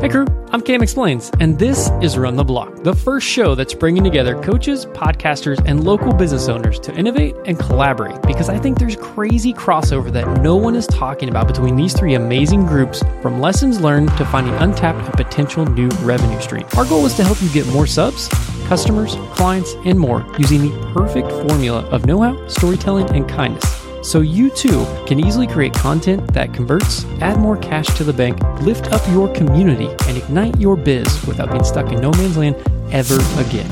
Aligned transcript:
Hey 0.00 0.08
crew, 0.10 0.26
I'm 0.52 0.60
Cam 0.60 0.80
Explains, 0.80 1.28
and 1.40 1.58
this 1.58 1.90
is 2.00 2.16
Run 2.16 2.36
the 2.36 2.44
Block, 2.44 2.84
the 2.84 2.94
first 2.94 3.26
show 3.26 3.56
that's 3.56 3.74
bringing 3.74 4.04
together 4.04 4.40
coaches, 4.40 4.86
podcasters, 4.86 5.60
and 5.66 5.82
local 5.82 6.12
business 6.12 6.48
owners 6.48 6.78
to 6.80 6.94
innovate 6.94 7.34
and 7.46 7.58
collaborate 7.58 8.22
because 8.22 8.48
I 8.48 8.60
think 8.60 8.78
there's 8.78 8.94
crazy 8.94 9.52
crossover 9.52 10.12
that 10.12 10.40
no 10.40 10.54
one 10.54 10.76
is 10.76 10.86
talking 10.86 11.28
about 11.28 11.48
between 11.48 11.74
these 11.74 11.94
three 11.94 12.14
amazing 12.14 12.64
groups 12.64 13.02
from 13.20 13.40
lessons 13.40 13.80
learned 13.80 14.16
to 14.18 14.24
finding 14.26 14.54
untapped 14.54 15.04
and 15.04 15.14
potential 15.14 15.66
new 15.66 15.88
revenue 16.02 16.40
stream. 16.40 16.64
Our 16.76 16.84
goal 16.84 17.04
is 17.04 17.14
to 17.14 17.24
help 17.24 17.42
you 17.42 17.50
get 17.50 17.66
more 17.66 17.88
subs, 17.88 18.28
customers, 18.68 19.16
clients, 19.32 19.74
and 19.84 19.98
more 19.98 20.24
using 20.38 20.60
the 20.60 20.92
perfect 20.94 21.28
formula 21.28 21.80
of 21.86 22.06
know 22.06 22.22
how, 22.22 22.46
storytelling, 22.46 23.10
and 23.16 23.28
kindness 23.28 23.77
so 24.08 24.20
you 24.20 24.48
too 24.48 24.86
can 25.06 25.20
easily 25.20 25.46
create 25.46 25.74
content 25.74 26.32
that 26.32 26.54
converts, 26.54 27.04
add 27.20 27.38
more 27.38 27.58
cash 27.58 27.86
to 27.88 28.04
the 28.04 28.12
bank, 28.12 28.40
lift 28.62 28.90
up 28.90 29.06
your 29.10 29.30
community, 29.34 29.88
and 30.06 30.16
ignite 30.16 30.58
your 30.58 30.76
biz 30.76 31.26
without 31.26 31.50
being 31.50 31.62
stuck 31.62 31.92
in 31.92 32.00
no 32.00 32.10
man's 32.12 32.38
land 32.38 32.56
ever 32.90 33.16
again. 33.38 33.70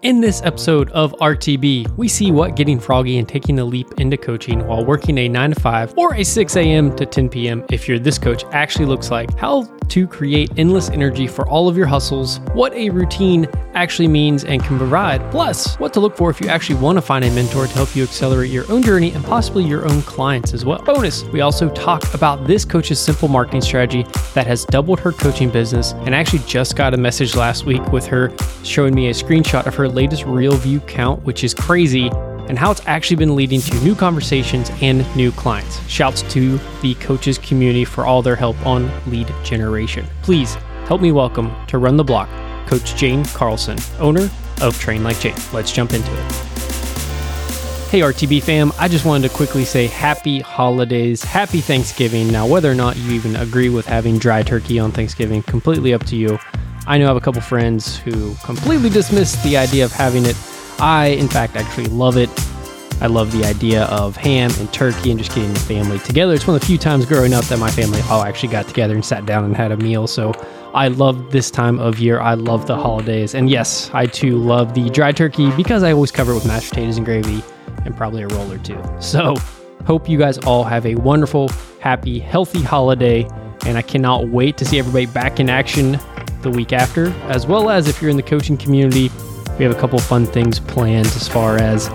In 0.00 0.20
this 0.20 0.40
episode 0.42 0.90
of 0.92 1.12
RTB, 1.20 1.96
we 1.98 2.08
see 2.08 2.32
what 2.32 2.56
getting 2.56 2.80
froggy 2.80 3.18
and 3.18 3.28
taking 3.28 3.58
a 3.58 3.64
leap 3.64 3.86
into 3.98 4.16
coaching 4.16 4.66
while 4.66 4.84
working 4.84 5.16
a 5.18 5.28
9 5.28 5.50
to 5.50 5.60
5 5.60 5.94
or 5.98 6.14
a 6.14 6.24
6 6.24 6.56
a.m. 6.56 6.96
to 6.96 7.04
10 7.04 7.28
p.m. 7.28 7.64
if 7.70 7.86
you're 7.86 7.98
this 7.98 8.18
coach 8.18 8.44
actually 8.52 8.86
looks 8.86 9.10
like, 9.10 9.32
how 9.38 9.62
to 9.88 10.06
create 10.06 10.50
endless 10.56 10.90
energy 10.90 11.26
for 11.26 11.48
all 11.48 11.68
of 11.68 11.76
your 11.76 11.86
hustles, 11.86 12.40
what 12.54 12.72
a 12.74 12.90
routine 12.90 13.46
actually 13.74 14.08
means 14.08 14.44
and 14.44 14.62
can 14.62 14.78
provide, 14.78 15.20
plus 15.30 15.74
what 15.76 15.92
to 15.94 16.00
look 16.00 16.16
for 16.16 16.30
if 16.30 16.40
you 16.40 16.48
actually 16.48 16.78
want 16.78 16.96
to 16.96 17.02
find 17.02 17.24
a 17.24 17.30
mentor 17.32 17.66
to 17.66 17.72
help 17.74 17.94
you 17.94 18.02
accelerate 18.02 18.50
your 18.50 18.70
own 18.70 18.82
journey 18.82 19.10
and 19.12 19.24
possibly 19.24 19.64
your 19.64 19.88
own 19.88 20.02
clients 20.02 20.52
as 20.52 20.64
well. 20.64 20.82
Bonus, 20.82 21.24
we 21.24 21.40
also 21.40 21.68
talk 21.70 22.02
about 22.14 22.46
this 22.46 22.64
coach's 22.64 23.00
simple 23.00 23.28
marketing 23.28 23.60
strategy 23.60 24.04
that 24.34 24.46
has 24.46 24.64
doubled 24.64 25.00
her 25.00 25.12
coaching 25.12 25.50
business 25.50 25.92
and 25.92 26.14
actually 26.14 26.42
just 26.46 26.76
got 26.76 26.94
a 26.94 26.96
message 26.96 27.36
last 27.36 27.64
week 27.64 27.84
with 27.92 28.06
her 28.06 28.32
showing 28.64 28.94
me 28.94 29.08
a 29.08 29.12
screenshot 29.12 29.66
of 29.66 29.74
her 29.74 29.88
latest 29.88 30.24
reel 30.24 30.56
view 30.56 30.80
count, 30.80 31.22
which 31.22 31.44
is 31.44 31.54
crazy 31.54 32.10
and 32.48 32.58
how 32.58 32.70
it's 32.70 32.82
actually 32.86 33.16
been 33.16 33.34
leading 33.34 33.60
to 33.60 33.74
new 33.84 33.94
conversations 33.94 34.70
and 34.80 35.04
new 35.16 35.32
clients. 35.32 35.80
Shouts 35.88 36.22
to 36.32 36.58
the 36.80 36.94
coaches 36.94 37.38
community 37.38 37.84
for 37.84 38.04
all 38.04 38.22
their 38.22 38.36
help 38.36 38.56
on 38.66 38.90
lead 39.10 39.32
generation. 39.44 40.06
Please 40.22 40.54
help 40.86 41.00
me 41.00 41.12
welcome 41.12 41.54
to 41.66 41.78
Run 41.78 41.96
the 41.96 42.04
Block, 42.04 42.28
Coach 42.66 42.94
Jane 42.96 43.24
Karlson, 43.24 43.78
owner 44.00 44.30
of 44.60 44.78
Train 44.78 45.02
Like 45.02 45.18
Jane. 45.18 45.36
Let's 45.52 45.72
jump 45.72 45.92
into 45.92 46.12
it. 46.12 46.32
Hey, 47.92 48.00
RTB 48.00 48.42
fam, 48.42 48.72
I 48.78 48.88
just 48.88 49.04
wanted 49.04 49.28
to 49.28 49.34
quickly 49.34 49.66
say 49.66 49.86
happy 49.86 50.40
holidays, 50.40 51.22
happy 51.22 51.60
Thanksgiving. 51.60 52.32
Now, 52.32 52.46
whether 52.46 52.70
or 52.70 52.74
not 52.74 52.96
you 52.96 53.12
even 53.12 53.36
agree 53.36 53.68
with 53.68 53.84
having 53.84 54.18
dry 54.18 54.42
turkey 54.42 54.78
on 54.78 54.92
Thanksgiving, 54.92 55.42
completely 55.42 55.92
up 55.92 56.02
to 56.06 56.16
you. 56.16 56.38
I 56.86 56.96
know 56.96 57.04
I 57.04 57.08
have 57.08 57.18
a 57.18 57.20
couple 57.20 57.42
friends 57.42 57.98
who 57.98 58.34
completely 58.44 58.88
dismiss 58.88 59.36
the 59.42 59.58
idea 59.58 59.84
of 59.84 59.92
having 59.92 60.24
it 60.24 60.36
I, 60.78 61.16
in 61.18 61.28
fact, 61.28 61.56
actually 61.56 61.86
love 61.86 62.16
it. 62.16 62.30
I 63.00 63.06
love 63.06 63.32
the 63.32 63.44
idea 63.44 63.84
of 63.86 64.16
ham 64.16 64.52
and 64.58 64.72
turkey 64.72 65.10
and 65.10 65.18
just 65.18 65.34
getting 65.34 65.52
the 65.52 65.58
family 65.58 65.98
together. 66.00 66.34
It's 66.34 66.46
one 66.46 66.54
of 66.54 66.60
the 66.60 66.66
few 66.66 66.78
times 66.78 67.04
growing 67.04 67.34
up 67.34 67.44
that 67.46 67.58
my 67.58 67.70
family 67.70 68.00
all 68.02 68.22
actually 68.22 68.50
got 68.50 68.68
together 68.68 68.94
and 68.94 69.04
sat 69.04 69.26
down 69.26 69.44
and 69.44 69.56
had 69.56 69.72
a 69.72 69.76
meal. 69.76 70.06
So 70.06 70.32
I 70.72 70.86
love 70.86 71.32
this 71.32 71.50
time 71.50 71.80
of 71.80 71.98
year. 71.98 72.20
I 72.20 72.34
love 72.34 72.66
the 72.68 72.76
holidays. 72.76 73.34
And 73.34 73.50
yes, 73.50 73.90
I 73.92 74.06
too 74.06 74.38
love 74.38 74.74
the 74.74 74.88
dry 74.90 75.10
turkey 75.10 75.50
because 75.56 75.82
I 75.82 75.90
always 75.90 76.12
cover 76.12 76.30
it 76.30 76.36
with 76.36 76.46
mashed 76.46 76.68
potatoes 76.70 76.96
and 76.96 77.04
gravy 77.04 77.42
and 77.84 77.96
probably 77.96 78.22
a 78.22 78.28
roll 78.28 78.52
or 78.52 78.58
two. 78.58 78.80
So 79.00 79.34
hope 79.84 80.08
you 80.08 80.16
guys 80.16 80.38
all 80.38 80.62
have 80.62 80.86
a 80.86 80.94
wonderful, 80.94 81.48
happy, 81.80 82.20
healthy 82.20 82.62
holiday. 82.62 83.26
And 83.66 83.76
I 83.76 83.82
cannot 83.82 84.28
wait 84.28 84.56
to 84.58 84.64
see 84.64 84.78
everybody 84.78 85.06
back 85.06 85.40
in 85.40 85.50
action 85.50 85.98
the 86.42 86.50
week 86.50 86.72
after, 86.72 87.08
as 87.28 87.46
well 87.46 87.68
as 87.68 87.88
if 87.88 88.00
you're 88.00 88.10
in 88.10 88.16
the 88.16 88.22
coaching 88.22 88.56
community 88.56 89.10
we 89.62 89.68
have 89.68 89.76
a 89.76 89.80
couple 89.80 89.96
fun 90.00 90.26
things 90.26 90.58
planned 90.58 91.06
as 91.06 91.28
far 91.28 91.56
as 91.56 91.88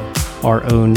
our 0.45 0.63
own 0.71 0.95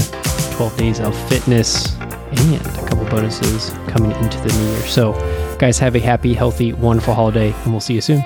12 0.52 0.76
days 0.76 1.00
of 1.00 1.28
fitness 1.28 1.96
and 1.98 2.64
a 2.64 2.86
couple 2.86 3.04
bonuses 3.06 3.70
coming 3.88 4.12
into 4.12 4.38
the 4.38 4.56
new 4.56 4.70
year. 4.70 4.86
So, 4.86 5.14
guys, 5.58 5.80
have 5.80 5.96
a 5.96 5.98
happy, 5.98 6.32
healthy, 6.32 6.72
wonderful 6.72 7.12
holiday, 7.12 7.52
and 7.64 7.72
we'll 7.72 7.80
see 7.80 7.94
you 7.94 8.00
soon. 8.00 8.24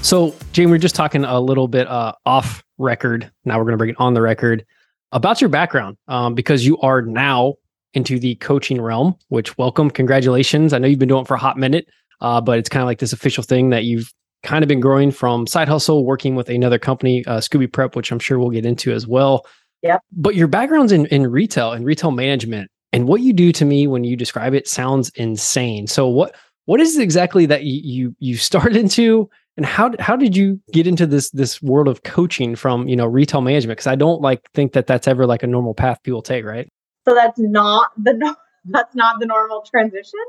So, 0.00 0.34
Jane, 0.52 0.70
we 0.70 0.76
are 0.76 0.80
just 0.80 0.94
talking 0.94 1.24
a 1.24 1.38
little 1.38 1.68
bit 1.68 1.86
uh, 1.86 2.14
off 2.24 2.64
record. 2.78 3.30
Now 3.44 3.58
we're 3.58 3.64
going 3.64 3.72
to 3.72 3.76
bring 3.76 3.90
it 3.90 3.96
on 3.98 4.14
the 4.14 4.22
record 4.22 4.64
about 5.12 5.42
your 5.42 5.50
background 5.50 5.98
um, 6.08 6.34
because 6.34 6.64
you 6.64 6.78
are 6.78 7.02
now 7.02 7.56
into 7.92 8.18
the 8.18 8.36
coaching 8.36 8.80
realm, 8.80 9.14
which 9.28 9.58
welcome, 9.58 9.90
congratulations. 9.90 10.72
I 10.72 10.78
know 10.78 10.88
you've 10.88 10.98
been 10.98 11.10
doing 11.10 11.24
it 11.24 11.28
for 11.28 11.34
a 11.34 11.38
hot 11.38 11.58
minute, 11.58 11.86
uh, 12.22 12.40
but 12.40 12.58
it's 12.58 12.70
kind 12.70 12.80
of 12.80 12.86
like 12.86 12.98
this 12.98 13.12
official 13.12 13.44
thing 13.44 13.68
that 13.68 13.84
you've 13.84 14.10
kind 14.44 14.62
of 14.62 14.68
been 14.68 14.80
growing 14.80 15.10
from 15.10 15.46
side 15.46 15.68
hustle, 15.68 16.04
working 16.04 16.34
with 16.34 16.48
another 16.48 16.78
company, 16.78 17.24
uh, 17.26 17.38
Scooby 17.38 17.70
Prep, 17.70 17.96
which 17.96 18.12
I'm 18.12 18.18
sure 18.18 18.38
we'll 18.38 18.50
get 18.50 18.66
into 18.66 18.92
as 18.92 19.06
well. 19.06 19.46
Yeah. 19.82 19.98
But 20.12 20.34
your 20.34 20.48
background's 20.48 20.92
in, 20.92 21.06
in 21.06 21.30
retail 21.30 21.72
and 21.72 21.84
retail 21.84 22.10
management, 22.10 22.70
and 22.92 23.08
what 23.08 23.20
you 23.20 23.32
do 23.32 23.52
to 23.52 23.64
me 23.64 23.86
when 23.86 24.04
you 24.04 24.16
describe 24.16 24.54
it 24.54 24.68
sounds 24.68 25.10
insane. 25.16 25.86
So 25.86 26.08
what 26.08 26.34
what 26.66 26.80
is 26.80 26.96
it 26.96 27.02
exactly 27.02 27.46
that 27.46 27.64
you 27.64 27.80
you, 27.82 28.16
you 28.18 28.36
started 28.36 28.76
into, 28.76 29.28
and 29.56 29.66
how 29.66 29.92
how 29.98 30.16
did 30.16 30.36
you 30.36 30.60
get 30.72 30.86
into 30.86 31.06
this 31.06 31.30
this 31.30 31.60
world 31.60 31.88
of 31.88 32.02
coaching 32.02 32.56
from 32.56 32.88
you 32.88 32.96
know 32.96 33.06
retail 33.06 33.40
management? 33.40 33.78
Because 33.78 33.88
I 33.88 33.96
don't 33.96 34.22
like 34.22 34.40
think 34.54 34.72
that 34.72 34.86
that's 34.86 35.08
ever 35.08 35.26
like 35.26 35.42
a 35.42 35.46
normal 35.46 35.74
path 35.74 36.02
people 36.02 36.22
take, 36.22 36.44
right? 36.44 36.68
So 37.06 37.14
that's 37.14 37.38
not 37.38 37.88
the 37.96 38.36
that's 38.66 38.94
not 38.94 39.20
the 39.20 39.26
normal 39.26 39.62
transition. 39.70 40.20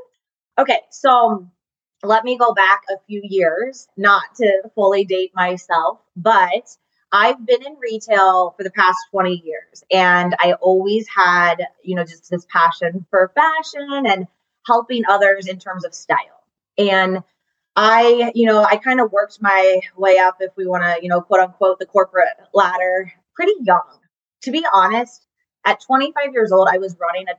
Okay, 0.58 0.80
so 0.90 1.46
let 2.02 2.24
me 2.24 2.36
go 2.36 2.52
back 2.52 2.82
a 2.90 2.98
few 3.06 3.20
years, 3.24 3.88
not 3.96 4.22
to 4.36 4.62
fully 4.74 5.04
date 5.04 5.32
myself, 5.34 6.00
but 6.16 6.68
I've 7.12 7.44
been 7.46 7.64
in 7.64 7.76
retail 7.80 8.54
for 8.56 8.64
the 8.64 8.70
past 8.70 8.98
20 9.10 9.42
years 9.44 9.84
and 9.90 10.34
I 10.38 10.54
always 10.54 11.06
had, 11.08 11.56
you 11.82 11.94
know, 11.94 12.04
just 12.04 12.30
this 12.30 12.46
passion 12.52 13.06
for 13.10 13.32
fashion 13.34 14.06
and 14.06 14.26
helping 14.66 15.04
others 15.08 15.46
in 15.46 15.58
terms 15.58 15.84
of 15.84 15.94
style. 15.94 16.44
And 16.76 17.22
I, 17.76 18.32
you 18.34 18.46
know, 18.46 18.64
I 18.64 18.76
kind 18.76 19.00
of 19.00 19.12
worked 19.12 19.38
my 19.40 19.80
way 19.96 20.18
up, 20.18 20.38
if 20.40 20.50
we 20.56 20.66
want 20.66 20.82
to, 20.82 21.02
you 21.02 21.08
know, 21.08 21.20
quote 21.20 21.40
unquote, 21.40 21.78
the 21.78 21.86
corporate 21.86 22.28
ladder 22.52 23.12
pretty 23.34 23.52
young. 23.60 23.98
To 24.42 24.50
be 24.50 24.64
honest, 24.72 25.26
at 25.64 25.80
25 25.80 26.32
years 26.32 26.52
old, 26.52 26.68
I 26.70 26.78
was 26.78 26.96
running 26.98 27.26
a 27.28 27.34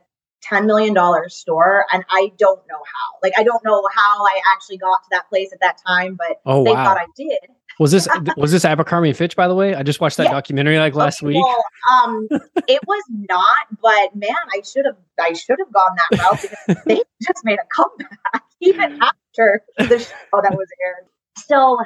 $10 0.46 0.66
million 0.66 0.94
store 1.28 1.84
and 1.92 2.04
I 2.10 2.32
don't 2.38 2.60
know 2.68 2.76
how. 2.78 3.18
Like 3.22 3.32
I 3.36 3.42
don't 3.42 3.62
know 3.64 3.82
how 3.94 4.24
I 4.24 4.40
actually 4.54 4.78
got 4.78 5.02
to 5.02 5.08
that 5.10 5.28
place 5.28 5.52
at 5.52 5.60
that 5.60 5.78
time, 5.86 6.16
but 6.16 6.40
oh, 6.46 6.64
they 6.64 6.72
wow. 6.72 6.84
thought 6.84 6.98
I 6.98 7.06
did. 7.16 7.38
Was 7.78 7.92
this 7.92 8.08
was 8.36 8.52
this 8.52 8.64
Abercrombie 8.64 9.08
and 9.08 9.18
Fitch 9.18 9.36
by 9.36 9.48
the 9.48 9.54
way? 9.54 9.74
I 9.74 9.82
just 9.82 10.00
watched 10.00 10.16
that 10.18 10.24
yeah. 10.24 10.32
documentary 10.32 10.78
like 10.78 10.94
last 10.94 11.22
week. 11.22 11.42
Well, 11.42 11.64
um 11.92 12.28
it 12.68 12.80
was 12.86 13.04
not, 13.10 13.66
but 13.82 14.14
man, 14.14 14.34
I 14.52 14.62
should 14.62 14.84
have 14.84 14.96
I 15.20 15.32
should 15.32 15.58
have 15.58 15.72
gone 15.72 15.96
that 15.96 16.18
route 16.18 16.42
because 16.42 16.82
they 16.86 17.02
just 17.22 17.44
made 17.44 17.58
a 17.58 17.66
comeback 17.74 18.42
even 18.60 18.98
after 19.02 19.62
the 19.78 19.98
show 19.98 20.40
that 20.42 20.54
was 20.54 20.68
aired. 20.84 21.08
So 21.36 21.78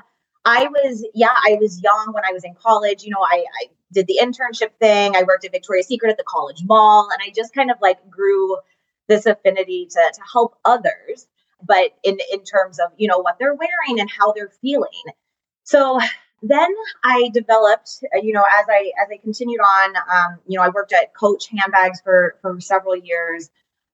I 0.45 0.67
was, 0.69 1.07
yeah, 1.15 1.33
I 1.33 1.57
was 1.61 1.81
young 1.83 2.13
when 2.13 2.25
I 2.29 2.33
was 2.33 2.45
in 2.45 2.55
college. 2.55 3.05
You 3.05 3.11
know, 3.11 3.21
I, 3.21 3.45
I 3.63 3.67
did 3.93 4.07
the 4.07 4.19
internship 4.21 4.73
thing. 4.81 5.15
I 5.17 5.23
worked 5.23 5.45
at 5.45 5.53
Victoria's 5.53 5.87
Secret 5.87 6.11
at 6.11 6.17
the 6.17 6.25
college 6.27 6.63
mall, 6.65 7.09
and 7.13 7.21
I 7.25 7.33
just 7.35 7.55
kind 7.55 7.71
of 7.71 7.77
like 7.81 8.11
grew 8.11 8.57
this 9.09 9.27
affinity 9.27 9.87
to 9.91 10.01
to 10.15 10.21
help 10.33 10.57
others, 10.65 11.27
but 11.63 11.91
in 12.03 12.19
in 12.33 12.43
terms 12.45 12.79
of 12.79 12.91
you 12.97 13.09
know 13.09 13.19
what 13.19 13.37
they're 13.39 13.55
wearing 13.55 14.01
and 14.01 14.11
how 14.11 14.33
they're 14.33 14.53
feeling. 14.61 14.91
So 15.65 16.01
then 16.43 16.75
I 17.05 17.31
developed, 17.33 18.03
you 18.21 18.33
know, 18.33 18.43
as 18.43 18.67
I 18.69 18.91
as 19.01 19.09
I 19.13 19.19
continued 19.19 19.61
on, 19.61 19.97
um, 19.97 20.39
you 20.47 20.59
know, 20.59 20.65
I 20.65 20.71
worked 20.71 20.93
at 20.93 21.15
Coach 21.15 21.49
handbags 21.57 22.01
for 22.01 22.37
for 22.43 22.61
several 22.61 22.97
years. 22.97 23.51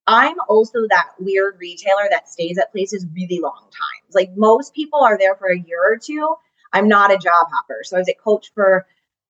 I'm 0.09 0.37
also 0.49 0.89
that 0.89 1.11
weird 1.21 1.59
retailer 1.61 2.09
that 2.11 2.31
stays 2.31 2.57
at 2.57 2.73
places 2.73 3.07
really 3.15 3.41
long 3.41 3.61
times. 3.65 4.15
Like 4.15 4.31
most 4.37 4.75
people 4.75 5.01
are 5.01 5.19
there 5.19 5.37
for 5.37 5.49
a 5.49 5.59
year 5.59 5.81
or 5.93 5.99
two. 5.99 6.35
I'm 6.73 6.89
not 6.89 7.13
a 7.13 7.19
job 7.19 7.47
hopper. 7.53 7.83
So 7.85 7.97
I 7.97 8.01
was 8.01 8.09
at 8.09 8.19
Coach 8.19 8.51
for 8.55 8.87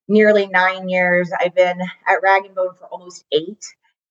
nearly 0.07 0.47
nine 0.47 0.89
years. 0.89 1.31
I've 1.39 1.55
been 1.55 1.81
at 1.81 2.23
Rag 2.23 2.47
and 2.47 2.55
Bone 2.55 2.75
for 2.79 2.87
almost 2.87 3.25
eight. 3.33 3.67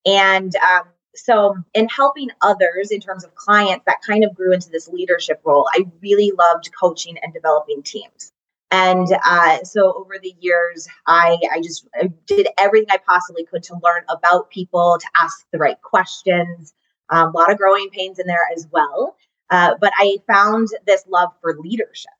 And 0.05 0.53
um, 0.57 0.83
so, 1.15 1.55
in 1.73 1.87
helping 1.87 2.29
others 2.41 2.91
in 2.91 2.99
terms 2.99 3.23
of 3.23 3.33
clients, 3.35 3.85
that 3.85 4.01
kind 4.05 4.23
of 4.23 4.35
grew 4.35 4.53
into 4.53 4.69
this 4.69 4.87
leadership 4.87 5.41
role. 5.43 5.67
I 5.73 5.85
really 6.01 6.31
loved 6.37 6.69
coaching 6.79 7.17
and 7.23 7.33
developing 7.33 7.81
teams. 7.81 8.33
And 8.69 9.07
uh, 9.25 9.63
so 9.63 9.93
over 9.93 10.15
the 10.21 10.35
years, 10.39 10.87
I, 11.05 11.37
I 11.53 11.61
just 11.61 11.87
did 12.25 12.47
everything 12.57 12.89
I 12.91 12.97
possibly 12.97 13.45
could 13.45 13.63
to 13.63 13.79
learn 13.81 14.03
about 14.09 14.49
people, 14.49 14.97
to 14.99 15.07
ask 15.21 15.45
the 15.51 15.57
right 15.57 15.81
questions. 15.81 16.73
Um, 17.09 17.29
a 17.29 17.37
lot 17.37 17.51
of 17.51 17.57
growing 17.57 17.89
pains 17.89 18.19
in 18.19 18.27
there 18.27 18.47
as 18.55 18.67
well. 18.71 19.15
Uh, 19.49 19.75
but 19.79 19.93
I 19.97 20.17
found 20.27 20.67
this 20.85 21.05
love 21.07 21.29
for 21.41 21.57
leadership 21.59 22.11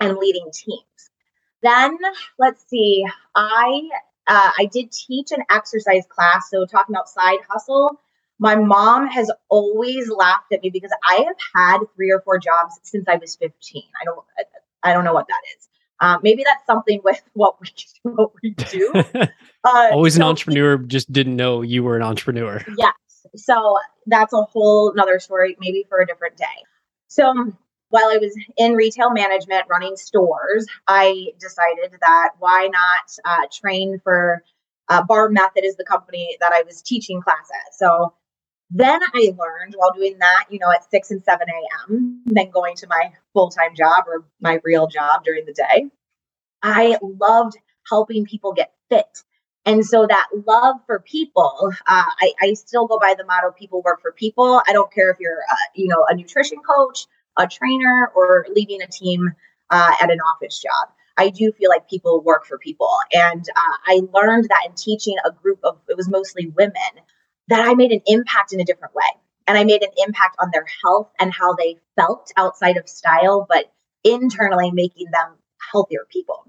and 0.00 0.16
leading 0.16 0.50
teams. 0.54 0.82
Then 1.62 1.98
let's 2.38 2.66
see, 2.68 3.04
I 3.34 3.88
uh, 4.26 4.50
I 4.58 4.68
did 4.72 4.92
teach 4.92 5.32
an 5.32 5.42
exercise 5.50 6.04
class. 6.08 6.48
So, 6.50 6.64
talking 6.64 6.94
about 6.94 7.08
side 7.08 7.40
hustle, 7.48 8.00
my 8.38 8.54
mom 8.54 9.06
has 9.08 9.30
always 9.48 10.08
laughed 10.10 10.52
at 10.52 10.62
me 10.62 10.70
because 10.70 10.90
I 11.08 11.24
have 11.26 11.36
had 11.54 11.78
three 11.94 12.10
or 12.10 12.20
four 12.20 12.38
jobs 12.38 12.78
since 12.82 13.06
I 13.08 13.16
was 13.16 13.36
15. 13.36 13.82
I 14.00 14.04
don't, 14.04 14.18
I 14.82 14.92
don't 14.92 15.04
know 15.04 15.12
what 15.12 15.28
that 15.28 15.40
is. 15.56 15.68
Um, 16.02 16.18
maybe 16.22 16.42
that's 16.44 16.66
something 16.66 17.00
with 17.04 17.22
what 17.32 17.56
we 17.60 17.68
what 18.02 18.32
we 18.42 18.50
do. 18.50 18.92
Uh, 19.64 19.90
Always 19.92 20.14
so, 20.14 20.18
an 20.18 20.22
entrepreneur, 20.24 20.76
just 20.76 21.12
didn't 21.12 21.36
know 21.36 21.62
you 21.62 21.84
were 21.84 21.94
an 21.96 22.02
entrepreneur. 22.02 22.60
Yes. 22.76 22.94
So 23.36 23.76
that's 24.08 24.32
a 24.32 24.42
whole 24.42 24.90
another 24.90 25.20
story, 25.20 25.56
maybe 25.60 25.86
for 25.88 26.00
a 26.00 26.06
different 26.06 26.36
day. 26.36 26.44
So 27.06 27.52
while 27.90 28.06
I 28.06 28.16
was 28.16 28.36
in 28.56 28.72
retail 28.72 29.12
management 29.12 29.66
running 29.70 29.94
stores, 29.94 30.66
I 30.88 31.28
decided 31.38 31.96
that 32.00 32.30
why 32.40 32.70
not 32.72 33.16
uh, 33.24 33.46
train 33.52 34.00
for 34.02 34.42
uh, 34.88 35.04
Bar 35.04 35.28
Method 35.28 35.64
is 35.64 35.76
the 35.76 35.84
company 35.84 36.36
that 36.40 36.52
I 36.52 36.64
was 36.66 36.82
teaching 36.82 37.22
class 37.22 37.48
at. 37.54 37.74
So 37.76 38.14
then 38.74 39.00
I 39.14 39.32
learned 39.38 39.74
while 39.76 39.92
doing 39.92 40.16
that, 40.20 40.46
you 40.48 40.58
know, 40.58 40.70
at 40.70 40.90
6 40.90 41.10
and 41.10 41.22
7 41.22 41.46
a.m., 41.48 42.22
then 42.26 42.50
going 42.50 42.74
to 42.76 42.86
my 42.88 43.12
full 43.34 43.50
time 43.50 43.74
job 43.76 44.04
or 44.06 44.24
my 44.40 44.60
real 44.64 44.86
job 44.86 45.24
during 45.24 45.44
the 45.44 45.52
day. 45.52 45.90
I 46.62 46.96
loved 47.02 47.56
helping 47.88 48.24
people 48.24 48.52
get 48.52 48.72
fit. 48.88 49.22
And 49.66 49.84
so 49.84 50.06
that 50.06 50.26
love 50.46 50.76
for 50.86 51.00
people, 51.00 51.72
uh, 51.86 52.02
I, 52.20 52.32
I, 52.40 52.52
still 52.54 52.86
go 52.88 52.98
by 52.98 53.14
the 53.16 53.24
motto: 53.24 53.52
"People 53.52 53.80
work 53.82 54.00
for 54.00 54.10
people." 54.10 54.60
I 54.66 54.72
don't 54.72 54.92
care 54.92 55.10
if 55.10 55.18
you're, 55.20 55.38
uh, 55.38 55.68
you 55.74 55.86
know, 55.86 56.04
a 56.08 56.16
nutrition 56.16 56.58
coach, 56.58 57.06
a 57.38 57.46
trainer, 57.46 58.10
or 58.16 58.46
leading 58.52 58.82
a 58.82 58.88
team 58.88 59.30
uh, 59.70 59.92
at 60.00 60.10
an 60.10 60.18
office 60.18 60.60
job. 60.60 60.88
I 61.16 61.28
do 61.28 61.52
feel 61.52 61.70
like 61.70 61.88
people 61.88 62.22
work 62.22 62.44
for 62.44 62.58
people, 62.58 62.90
and 63.12 63.44
uh, 63.54 63.76
I 63.86 64.00
learned 64.12 64.48
that 64.48 64.62
in 64.66 64.74
teaching 64.74 65.14
a 65.24 65.30
group 65.30 65.60
of 65.62 65.78
it 65.88 65.96
was 65.96 66.08
mostly 66.08 66.48
women 66.48 66.72
that 67.48 67.66
I 67.66 67.74
made 67.74 67.92
an 67.92 68.00
impact 68.06 68.52
in 68.52 68.60
a 68.60 68.64
different 68.64 68.94
way. 68.94 69.02
And 69.46 69.58
I 69.58 69.64
made 69.64 69.82
an 69.82 69.90
impact 70.06 70.36
on 70.38 70.50
their 70.52 70.66
health 70.82 71.10
and 71.18 71.32
how 71.32 71.54
they 71.54 71.76
felt 71.96 72.32
outside 72.36 72.76
of 72.76 72.88
style, 72.88 73.46
but 73.48 73.72
internally 74.04 74.70
making 74.70 75.06
them 75.12 75.36
healthier 75.72 76.06
people. 76.10 76.44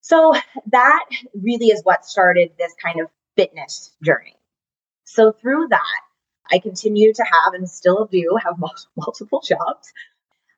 So 0.00 0.34
that 0.72 1.04
really 1.34 1.66
is 1.66 1.82
what 1.84 2.04
started 2.04 2.52
this 2.58 2.72
kind 2.82 3.00
of 3.00 3.08
fitness 3.36 3.92
journey. 4.02 4.36
So 5.04 5.32
through 5.32 5.68
that, 5.68 6.00
I 6.50 6.58
continue 6.58 7.12
to 7.12 7.22
have 7.22 7.54
and 7.54 7.68
still 7.68 8.06
do 8.10 8.38
have 8.42 8.54
multiple 8.96 9.42
jobs. 9.46 9.92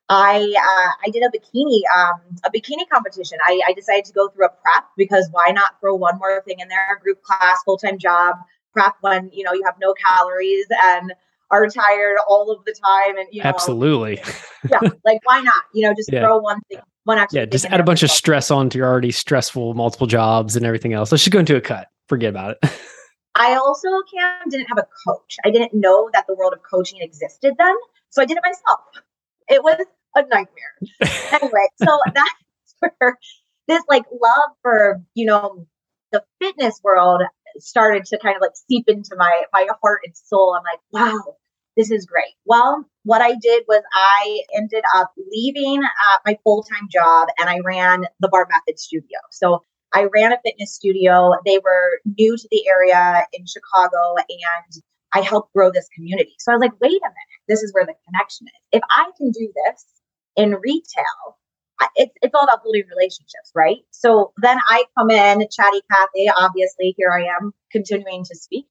I 0.09 0.39
uh, 0.39 1.07
I 1.07 1.11
did 1.11 1.23
a 1.23 1.29
bikini 1.29 1.83
um, 1.97 2.21
a 2.45 2.51
bikini 2.51 2.89
competition. 2.93 3.39
I, 3.47 3.61
I 3.69 3.73
decided 3.75 4.07
to 4.07 4.13
go 4.13 4.29
through 4.29 4.47
a 4.47 4.49
prep 4.49 4.85
because 4.97 5.29
why 5.31 5.53
not 5.53 5.79
throw 5.81 5.95
one 5.95 6.19
more 6.19 6.43
thing 6.43 6.59
in 6.59 6.69
there? 6.69 6.99
Group 7.01 7.23
class, 7.23 7.59
full 7.65 7.79
time 7.79 7.97
job, 7.99 8.37
prep 8.73 8.95
when 9.01 9.31
you 9.33 9.45
know 9.45 9.53
you 9.53 9.63
have 9.65 9.77
no 9.81 9.95
calories 9.95 10.67
and 10.83 11.13
are 11.51 11.67
tired 11.67 12.17
all 12.29 12.51
of 12.51 12.65
the 12.65 12.75
time 12.85 13.19
and 13.19 13.29
you 13.31 13.43
know. 13.43 13.49
Absolutely. 13.49 14.21
Yeah 14.71 14.91
like 15.07 15.21
why 15.25 15.41
not? 15.41 15.63
You 15.73 15.89
know 15.89 15.95
just 15.95 16.13
yeah. 16.13 16.21
throw 16.21 16.39
one 16.39 16.61
thing 16.69 16.81
one 17.05 17.17
extra 17.17 17.41
yeah 17.41 17.47
just 17.47 17.65
add 17.65 17.81
a 17.81 17.83
bunch 17.83 18.03
of 18.03 18.11
stress 18.11 18.51
onto 18.51 18.77
your 18.77 18.89
already 18.89 19.11
stressful 19.11 19.73
multiple 19.73 20.07
jobs 20.07 20.55
and 20.55 20.67
everything 20.67 20.93
else. 20.93 21.11
Let's 21.11 21.25
just 21.25 21.33
go 21.33 21.39
into 21.39 21.57
a 21.57 21.63
cut. 21.63 21.89
Forget 22.09 22.29
about 22.29 22.59
it. 22.63 22.71
I 23.37 23.55
also 23.55 23.89
cam 24.13 24.51
didn't 24.51 24.67
have 24.67 24.77
a 24.77 24.87
coach. 25.09 25.37
I 25.47 25.51
didn't 25.51 25.73
know 25.73 26.11
that 26.13 26.27
the 26.27 26.35
world 26.35 26.53
of 26.53 26.61
coaching 26.71 27.01
existed 27.01 27.55
then 27.59 27.75
so 28.11 28.21
i 28.21 28.27
did 28.27 28.37
it 28.37 28.43
myself. 28.45 28.81
It 29.49 29.63
was 29.63 29.83
a 30.15 30.23
nightmare. 30.23 30.77
Anyway 31.41 31.69
so 31.83 31.99
that's 32.15 32.97
where 32.99 33.19
this 33.67 33.83
like 33.89 34.05
love 34.13 34.51
for 34.61 35.01
you 35.15 35.25
know 35.25 35.67
the 36.13 36.23
fitness 36.39 36.81
world 36.85 37.23
started 37.59 38.05
to 38.07 38.19
kind 38.19 38.37
of 38.37 38.43
like 38.43 38.53
seep 38.55 38.85
into 38.89 39.15
my 39.17 39.43
my 39.53 39.67
heart 39.83 40.01
and 40.05 40.17
soul. 40.17 40.57
I'm 40.57 40.65
like, 40.65 40.81
wow, 40.93 41.37
this 41.77 41.91
is 41.91 42.07
great. 42.07 42.35
Well, 42.45 42.85
what 43.05 43.23
I 43.23 43.35
did 43.41 43.65
was 43.69 43.83
I 43.95 44.43
ended 44.55 44.85
up 44.95 45.13
leaving 45.31 45.83
uh, 45.83 46.19
my 46.27 46.39
full 46.45 46.63
time 46.63 46.89
job 46.91 47.29
and 47.39 47.49
I 47.49 47.61
ran 47.65 48.07
the 48.21 48.29
Bar 48.29 48.47
Method 48.51 48.79
Studio. 48.79 49.19
So 49.31 49.63
I 49.93 50.07
ran 50.15 50.33
a 50.33 50.39
fitness 50.45 50.75
studio. 50.75 51.33
They 51.45 51.59
were 51.59 52.01
new 52.19 52.37
to 52.37 52.49
the 52.51 52.69
area 52.69 53.27
in 53.33 53.45
Chicago 53.47 54.17
and 54.17 54.83
I 55.13 55.21
helped 55.23 55.53
grow 55.53 55.71
this 55.73 55.89
community. 55.95 56.35
So 56.39 56.53
I 56.53 56.55
was 56.55 56.61
like, 56.61 56.81
wait 56.81 56.93
a 56.93 57.11
minute, 57.11 57.41
this 57.49 57.63
is 57.63 57.73
where 57.73 57.85
the 57.85 57.95
connection 58.07 58.47
is. 58.47 58.81
If 58.81 58.83
I 58.91 59.11
can 59.17 59.31
do 59.31 59.53
this 59.67 59.87
in 60.37 60.55
retail, 60.55 61.39
it's, 61.97 62.13
it's 62.23 62.35
all 62.35 62.45
about 62.45 62.63
building 62.63 62.85
relationships, 62.91 63.53
right? 63.55 63.79
So 63.91 64.33
then 64.39 64.59
I 64.69 64.85
come 64.99 65.11
in, 65.11 65.41
chatty 65.51 65.81
Cathy, 65.91 66.29
obviously, 66.37 66.95
here 66.97 67.11
I 67.11 67.25
am 67.41 67.53
continuing 67.73 68.25
to 68.25 68.37
speak. 68.37 68.67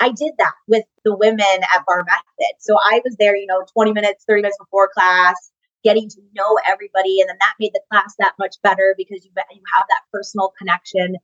I 0.00 0.08
did 0.08 0.32
that 0.38 0.54
with 0.66 0.84
the 1.04 1.14
women 1.14 1.40
at 1.40 1.84
Bar 1.86 2.04
Method. 2.04 2.54
So 2.58 2.76
I 2.82 3.02
was 3.04 3.16
there, 3.18 3.36
you 3.36 3.46
know, 3.46 3.62
20 3.74 3.92
minutes, 3.92 4.24
30 4.26 4.42
minutes 4.42 4.58
before 4.58 4.88
class, 4.94 5.50
getting 5.84 6.08
to 6.08 6.20
know 6.34 6.58
everybody. 6.66 7.20
And 7.20 7.28
then 7.28 7.36
that 7.38 7.54
made 7.60 7.72
the 7.74 7.82
class 7.90 8.14
that 8.18 8.32
much 8.38 8.56
better 8.62 8.94
because 8.96 9.24
you, 9.24 9.30
you 9.52 9.62
have 9.74 9.84
that 9.88 10.02
personal 10.12 10.52
connection. 10.58 11.16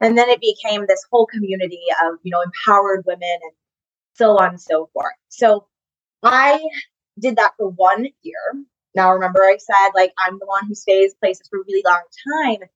And 0.00 0.16
then 0.16 0.28
it 0.28 0.40
became 0.40 0.86
this 0.86 1.04
whole 1.10 1.26
community 1.26 1.82
of, 2.04 2.18
you 2.22 2.30
know, 2.30 2.42
empowered 2.42 3.04
women 3.06 3.38
and 3.42 3.52
so 4.14 4.38
on 4.38 4.50
and 4.50 4.60
so 4.60 4.88
forth. 4.92 5.14
So 5.28 5.66
I 6.22 6.60
did 7.18 7.36
that 7.36 7.52
for 7.56 7.68
one 7.70 8.06
year. 8.22 8.64
Now, 8.96 9.12
remember, 9.12 9.42
I 9.42 9.58
said, 9.58 9.90
like, 9.94 10.12
I'm 10.18 10.38
the 10.38 10.46
one 10.46 10.66
who 10.66 10.74
stays 10.74 11.14
places 11.22 11.46
for 11.48 11.58
a 11.58 11.62
really 11.68 11.82
long 11.84 12.02
time. 12.32 12.68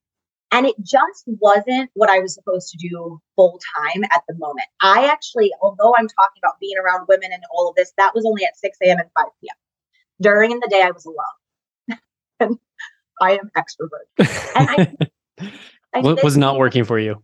And 0.51 0.67
it 0.67 0.75
just 0.81 1.23
wasn't 1.25 1.89
what 1.95 2.09
I 2.09 2.19
was 2.19 2.35
supposed 2.35 2.69
to 2.69 2.77
do 2.77 3.19
full 3.35 3.59
time 3.77 4.03
at 4.03 4.21
the 4.27 4.35
moment. 4.35 4.67
I 4.81 5.07
actually, 5.07 5.51
although 5.61 5.95
I'm 5.97 6.07
talking 6.07 6.41
about 6.43 6.59
being 6.59 6.77
around 6.77 7.07
women 7.09 7.31
and 7.33 7.41
all 7.51 7.69
of 7.69 7.75
this, 7.75 7.91
that 7.97 8.13
was 8.13 8.25
only 8.25 8.43
at 8.43 8.55
6 8.57 8.77
a.m. 8.83 8.99
and 8.99 9.09
5 9.15 9.25
p.m. 9.41 9.55
During 10.21 10.59
the 10.59 10.67
day, 10.69 10.83
I 10.83 10.91
was 10.91 11.05
alone. 11.05 11.99
and 12.39 12.59
I 13.21 13.39
am 13.39 13.49
extrovert. 13.57 14.27
And 14.55 14.97
I, 15.39 15.49
I 15.93 16.01
was 16.23 16.37
not 16.37 16.57
working 16.57 16.83
for 16.83 16.99
you. 16.99 17.23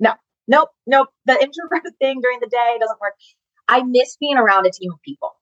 No, 0.00 0.14
nope, 0.46 0.70
nope. 0.86 1.08
The 1.26 1.34
introvert 1.34 1.82
thing 1.98 2.20
during 2.22 2.38
the 2.40 2.48
day 2.48 2.76
doesn't 2.80 3.00
work. 3.00 3.14
I 3.68 3.82
miss 3.82 4.16
being 4.18 4.38
around 4.38 4.66
a 4.66 4.70
team 4.70 4.92
of 4.92 5.02
people. 5.02 5.37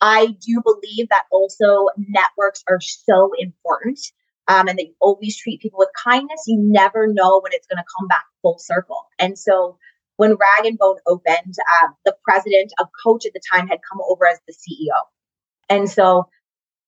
I 0.00 0.28
do 0.46 0.62
believe 0.62 1.08
that 1.10 1.24
also 1.30 1.88
networks 1.96 2.64
are 2.68 2.80
so 2.80 3.32
important 3.38 4.00
um, 4.48 4.68
and 4.68 4.78
that 4.78 4.86
you 4.86 4.94
always 5.00 5.36
treat 5.36 5.60
people 5.60 5.78
with 5.78 5.90
kindness. 6.02 6.44
You 6.46 6.58
never 6.58 7.06
know 7.06 7.40
when 7.40 7.52
it's 7.52 7.66
going 7.66 7.78
to 7.78 7.84
come 7.98 8.08
back 8.08 8.24
full 8.42 8.58
circle. 8.58 9.06
And 9.18 9.38
so 9.38 9.78
when 10.16 10.30
Rag 10.32 10.66
and 10.66 10.78
Bone 10.78 10.96
opened, 11.06 11.54
uh, 11.58 11.88
the 12.04 12.16
president 12.24 12.72
of 12.78 12.88
Coach 13.04 13.26
at 13.26 13.32
the 13.32 13.40
time 13.52 13.68
had 13.68 13.78
come 13.90 14.00
over 14.08 14.26
as 14.26 14.38
the 14.46 14.54
CEO. 14.54 14.96
And 15.68 15.88
so, 15.88 16.28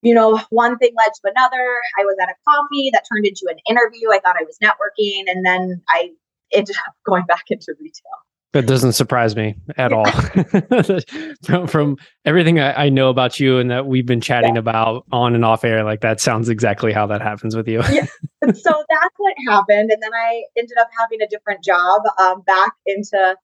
you 0.03 0.15
know, 0.15 0.41
one 0.51 0.77
thing 0.79 0.93
led 0.97 1.13
to 1.15 1.33
another. 1.35 1.77
I 1.99 2.05
was 2.05 2.17
at 2.21 2.29
a 2.29 2.35
coffee 2.49 2.91
that 2.93 3.05
turned 3.11 3.27
into 3.27 3.47
an 3.49 3.59
interview. 3.69 4.11
I 4.13 4.19
thought 4.19 4.37
I 4.39 4.45
was 4.45 4.59
networking. 4.63 5.31
And 5.31 5.47
then 5.47 5.83
I 5.89 6.11
ended 6.53 6.77
up 6.87 6.95
going 7.07 7.25
back 7.27 7.45
into 7.49 7.75
retail. 7.79 8.19
That 8.53 8.67
doesn't 8.67 8.93
surprise 8.93 9.35
me 9.35 9.55
at 9.79 9.93
all. 9.95 10.11
from 11.43 11.67
from 11.67 11.97
everything 12.27 12.61
I, 12.61 12.85
I, 12.85 12.89
know 12.91 13.09
about 13.09 13.41
you 13.41 13.59
and 13.59 13.71
that 13.71 13.87
we've 13.87 14.05
been 14.05 14.21
chatting 14.21 14.57
yeah. 14.57 14.61
about 14.61 15.07
on 15.11 15.35
and 15.35 15.43
off 15.43 15.65
air, 15.65 15.85
like 15.85 16.03
that 16.03 16.21
sounds 16.21 16.51
exactly 16.51 16.93
how 16.93 17.07
that 17.07 17.23
happens 17.23 17.57
with 17.57 17.67
you. 17.67 17.83
yeah. 17.91 18.07
So 18.45 18.85
that's 18.91 19.15
what 19.19 19.35
happened, 19.49 19.91
and 19.91 20.03
then 20.03 20.13
I 20.13 20.43
ended 20.59 20.77
up 20.79 20.89
having 20.99 21.23
a 21.23 21.29
different 21.29 21.63
job, 21.63 22.03
um, 22.19 22.43
back 22.43 22.73
into 22.87 23.37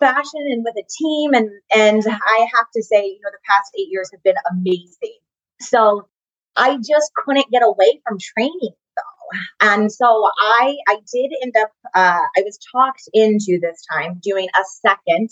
fashion 0.00 0.40
and 0.50 0.64
with 0.64 0.76
a 0.76 0.86
team, 0.98 1.32
and 1.34 1.50
and 1.74 2.02
I 2.06 2.46
have 2.54 2.66
to 2.74 2.82
say, 2.82 3.04
you 3.04 3.20
know, 3.22 3.30
the 3.30 3.38
past 3.48 3.70
eight 3.78 3.88
years 3.90 4.10
have 4.12 4.22
been 4.22 4.36
amazing. 4.50 5.18
So 5.60 6.08
I 6.56 6.78
just 6.78 7.12
couldn't 7.14 7.50
get 7.50 7.62
away 7.62 8.00
from 8.06 8.18
training 8.18 8.74
and 9.60 9.90
so 9.90 10.28
I 10.38 10.76
I 10.88 10.96
did 11.12 11.32
end 11.42 11.54
up 11.60 11.70
uh, 11.94 12.20
I 12.36 12.42
was 12.42 12.58
talked 12.72 13.08
into 13.12 13.58
this 13.60 13.84
time 13.92 14.20
doing 14.22 14.48
a 14.54 14.64
second 14.86 15.30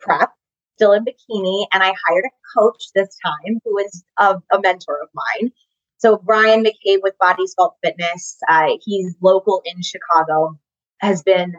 prep, 0.00 0.30
still 0.76 0.92
in 0.92 1.04
bikini, 1.04 1.66
and 1.72 1.82
I 1.82 1.92
hired 2.06 2.24
a 2.26 2.58
coach 2.60 2.82
this 2.94 3.16
time 3.24 3.60
who 3.64 3.78
is 3.78 4.04
a, 4.18 4.36
a 4.52 4.60
mentor 4.60 5.00
of 5.02 5.08
mine. 5.14 5.52
So 5.98 6.16
Brian 6.16 6.64
McCabe 6.64 7.00
with 7.02 7.18
Body 7.18 7.44
Sculpt 7.44 7.74
Fitness, 7.82 8.38
uh, 8.48 8.68
he's 8.82 9.16
local 9.20 9.62
in 9.64 9.82
Chicago, 9.82 10.58
has 11.00 11.22
been 11.22 11.54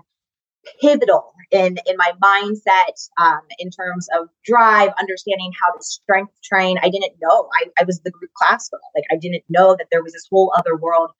pivotal 0.81 1.34
in 1.51 1.77
in 1.88 1.98
my 1.98 2.12
mindset 2.24 3.10
um, 3.19 3.41
in 3.58 3.69
terms 3.69 4.08
of 4.17 4.29
drive 4.46 4.91
understanding 5.00 5.51
how 5.62 5.72
to 5.75 5.84
strength 5.84 6.34
train. 6.43 6.77
I 6.81 6.89
didn't 6.89 7.13
know. 7.22 7.50
I, 7.55 7.81
I 7.81 7.84
was 7.86 8.00
the 8.01 8.12
group 8.12 8.31
class 8.34 8.69
girl. 8.69 8.79
Like 8.96 9.05
i 9.12 9.15
didn't 9.15 9.43
know 9.50 9.75
that 9.75 9.88
there 9.91 10.03
was 10.03 10.13
this 10.13 10.27
whole 10.29 10.53
other 10.58 10.75
world 10.75 11.12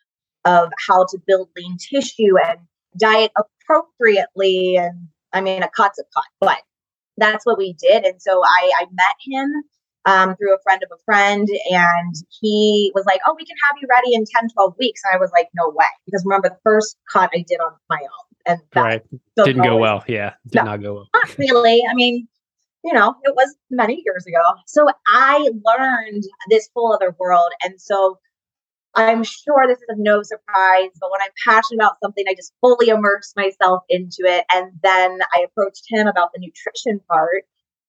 of 0.46 0.72
how 0.88 1.06
to 1.06 1.18
build 1.26 1.50
lean 1.56 1.78
tissue 1.78 2.38
and 2.46 2.60
diet 2.98 3.32
appropriately. 3.38 4.76
And 4.78 5.08
I 5.34 5.42
mean, 5.42 5.64
a 5.64 5.70
cut's 5.70 6.00
a 6.00 6.04
cut, 6.14 6.26
but 6.40 6.58
that's 7.18 7.46
what 7.46 7.58
we 7.58 7.74
did. 7.74 8.04
And 8.06 8.22
so 8.22 8.42
I, 8.44 8.72
I 8.80 8.86
met 8.92 9.16
him 9.26 9.64
um, 10.06 10.36
through 10.36 10.56
a 10.56 10.62
friend 10.64 10.82
of 10.84 10.98
a 10.98 11.04
friend, 11.04 11.48
and 11.70 12.16
he 12.42 12.92
was 12.96 13.06
like, 13.06 13.22
Oh, 13.28 13.36
we 13.38 13.46
can 13.46 13.58
have 13.68 13.78
you 13.82 13.88
ready 13.90 14.16
in 14.16 14.26
10, 14.26 14.50
12 14.50 14.74
weeks. 14.80 15.02
And 15.04 15.16
I 15.16 15.20
was 15.20 15.32
like, 15.32 15.48
No 15.56 15.70
way. 15.70 15.86
Because 16.06 16.24
remember, 16.26 16.50
the 16.50 16.58
first 16.64 16.98
cut 17.12 17.30
I 17.34 17.44
did 17.48 17.60
on 17.60 17.74
my 17.90 18.00
own. 18.02 18.36
and 18.46 18.60
right 18.76 19.04
didn't 19.36 19.64
go 19.64 19.78
well. 19.78 20.04
Yeah, 20.08 20.34
did 20.48 20.56
no, 20.56 20.64
not 20.64 20.82
go 20.82 20.94
well. 20.94 21.10
Not 21.14 21.38
really. 21.38 21.84
I 21.90 21.94
mean, 21.94 22.28
you 22.84 22.94
know, 22.94 23.14
it 23.24 23.36
was 23.36 23.56
many 23.70 24.02
years 24.06 24.26
ago. 24.26 24.42
So 24.66 24.88
I 25.14 25.50
learned 25.78 26.24
this 26.50 26.70
whole 26.74 26.94
other 26.94 27.16
world, 27.20 27.52
and 27.62 27.80
so 27.80 28.18
I'm 29.00 29.24
sure 29.24 29.66
this 29.68 29.78
is 29.78 29.98
no 29.98 30.22
surprise, 30.24 30.90
but 31.00 31.10
when 31.12 31.22
I'm 31.22 31.32
passionate 31.46 31.78
about 31.78 31.98
something, 32.04 32.26
I 32.28 32.34
just 32.34 32.54
fully 32.62 32.90
immerse 32.90 33.34
myself 33.36 33.84
into 33.90 34.24
it. 34.24 34.46
And 34.52 34.72
then 34.84 35.20
I 35.34 35.46
approached 35.46 35.84
him 35.88 36.08
about 36.08 36.30
the 36.34 36.40
nutrition 36.40 37.00
part. 37.08 37.46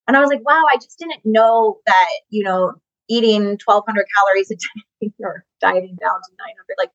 And 0.06 0.16
I 0.16 0.20
was 0.20 0.30
like, 0.30 0.46
wow, 0.46 0.62
I 0.72 0.76
just 0.76 0.98
didn't 0.98 1.20
know 1.24 1.78
that, 1.86 2.08
you 2.28 2.44
know, 2.44 2.74
eating 3.08 3.58
1200 3.64 4.06
calories 4.16 4.50
a 4.50 4.54
day 4.54 5.12
or 5.24 5.44
dieting 5.60 5.96
down 6.00 6.20
to 6.20 6.30
900, 6.38 6.76
like 6.78 6.90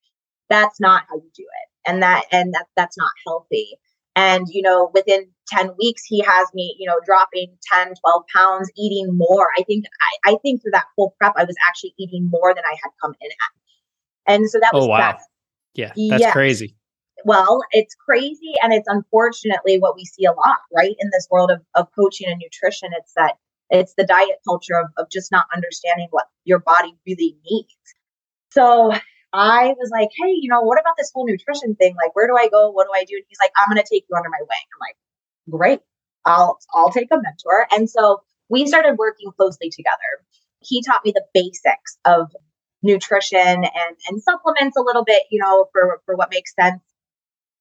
that's 0.50 0.80
not 0.80 1.04
how 1.10 1.16
you 1.16 1.30
do 1.36 1.44
it. 1.44 1.90
And 1.90 2.02
that, 2.02 2.26
and 2.32 2.54
that, 2.54 2.66
that's 2.76 2.98
not 2.98 3.12
healthy. 3.28 3.78
And, 4.16 4.48
you 4.50 4.62
know, 4.62 4.92
within 4.94 5.28
10 5.50 5.72
weeks, 5.78 6.04
he 6.06 6.22
has 6.22 6.48
me, 6.54 6.76
you 6.80 6.88
know, 6.88 7.00
dropping 7.06 7.58
10, 7.74 7.94
12 8.00 8.24
pounds, 8.34 8.72
eating 8.78 9.18
more. 9.18 9.50
I 9.58 9.64
think, 9.64 9.86
I, 10.26 10.32
I 10.32 10.38
think 10.42 10.62
through 10.62 10.72
that 10.72 10.86
whole 10.98 11.14
prep, 11.20 11.34
I 11.36 11.44
was 11.44 11.56
actually 11.68 11.94
eating 12.00 12.30
more 12.32 12.54
than 12.54 12.64
I 12.66 12.76
had 12.82 12.92
come 13.02 13.14
in 13.20 13.30
at. 13.30 13.65
And 14.28 14.50
so 14.50 14.60
that 14.60 14.72
oh, 14.74 14.78
was 14.78 14.86
oh, 14.86 14.90
wow. 14.90 15.18
Yeah, 15.74 15.92
that's 16.10 16.22
yes. 16.22 16.34
crazy. 16.34 16.76
Well, 17.26 17.62
it's 17.72 17.96
crazy 17.96 18.54
and 18.62 18.72
it's 18.72 18.88
unfortunately 18.88 19.80
what 19.80 19.96
we 19.96 20.06
see 20.06 20.26
a 20.26 20.32
lot, 20.32 20.60
right? 20.76 20.96
In 21.00 21.10
this 21.12 21.28
world 21.30 21.52
of, 21.52 21.62
of 21.74 21.88
coaching 21.96 22.28
and 22.30 22.40
nutrition, 22.40 22.90
it's 22.98 23.14
that 23.16 23.34
it's 23.70 23.94
the 23.98 24.06
diet 24.06 24.40
culture 24.48 24.76
of, 24.76 24.88
of 24.98 25.10
just 25.12 25.32
not 25.32 25.48
understanding 25.54 26.08
what 26.12 26.26
your 26.44 26.60
body 26.60 26.96
really 27.06 27.36
needs. 27.50 27.76
So 28.52 28.94
I 29.34 29.74
was 29.78 29.90
like, 29.92 30.10
hey, 30.18 30.32
you 30.40 30.50
know, 30.50 30.62
what 30.62 30.80
about 30.80 30.94
this 30.98 31.12
whole 31.14 31.26
nutrition 31.26 31.76
thing? 31.76 31.96
Like, 31.96 32.16
where 32.16 32.28
do 32.28 32.38
I 32.38 32.48
go? 32.48 32.70
What 32.70 32.86
do 32.86 32.92
I 32.96 33.04
do? 33.04 33.16
And 33.16 33.26
he's 33.28 33.40
like, 33.40 33.52
I'm 33.58 33.70
gonna 33.70 33.82
take 33.82 34.06
you 34.10 34.16
under 34.16 34.30
my 34.30 34.40
wing. 34.40 34.48
I'm 34.50 34.80
like, 34.80 34.98
great. 35.50 35.80
I'll 36.26 36.58
I'll 36.74 36.92
take 36.92 37.10
a 37.12 37.18
mentor. 37.18 37.68
And 37.72 37.90
so 37.90 38.22
we 38.50 38.66
started 38.66 38.98
working 38.98 39.32
closely 39.36 39.70
together. 39.70 40.24
He 40.62 40.82
taught 40.82 41.04
me 41.04 41.12
the 41.12 41.26
basics 41.34 41.98
of 42.06 42.32
nutrition 42.86 43.38
and, 43.38 43.96
and 44.08 44.22
supplements 44.22 44.78
a 44.78 44.82
little 44.82 45.04
bit, 45.04 45.24
you 45.32 45.42
know, 45.42 45.68
for, 45.72 46.02
for 46.06 46.16
what 46.16 46.30
makes 46.32 46.54
sense. 46.56 46.82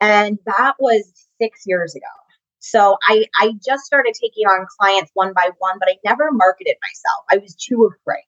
And 0.01 0.39
that 0.47 0.75
was 0.79 1.11
six 1.41 1.63
years 1.67 1.95
ago. 1.95 2.07
So 2.61 2.97
I, 3.07 3.27
I 3.41 3.53
just 3.65 3.85
started 3.85 4.15
taking 4.15 4.47
on 4.47 4.67
clients 4.79 5.11
one 5.15 5.33
by 5.35 5.51
one, 5.59 5.79
but 5.79 5.89
I 5.89 5.97
never 6.05 6.31
marketed 6.33 6.77
myself. 6.83 7.25
I 7.31 7.39
was 7.39 7.55
too 7.55 7.91
afraid. 7.93 8.25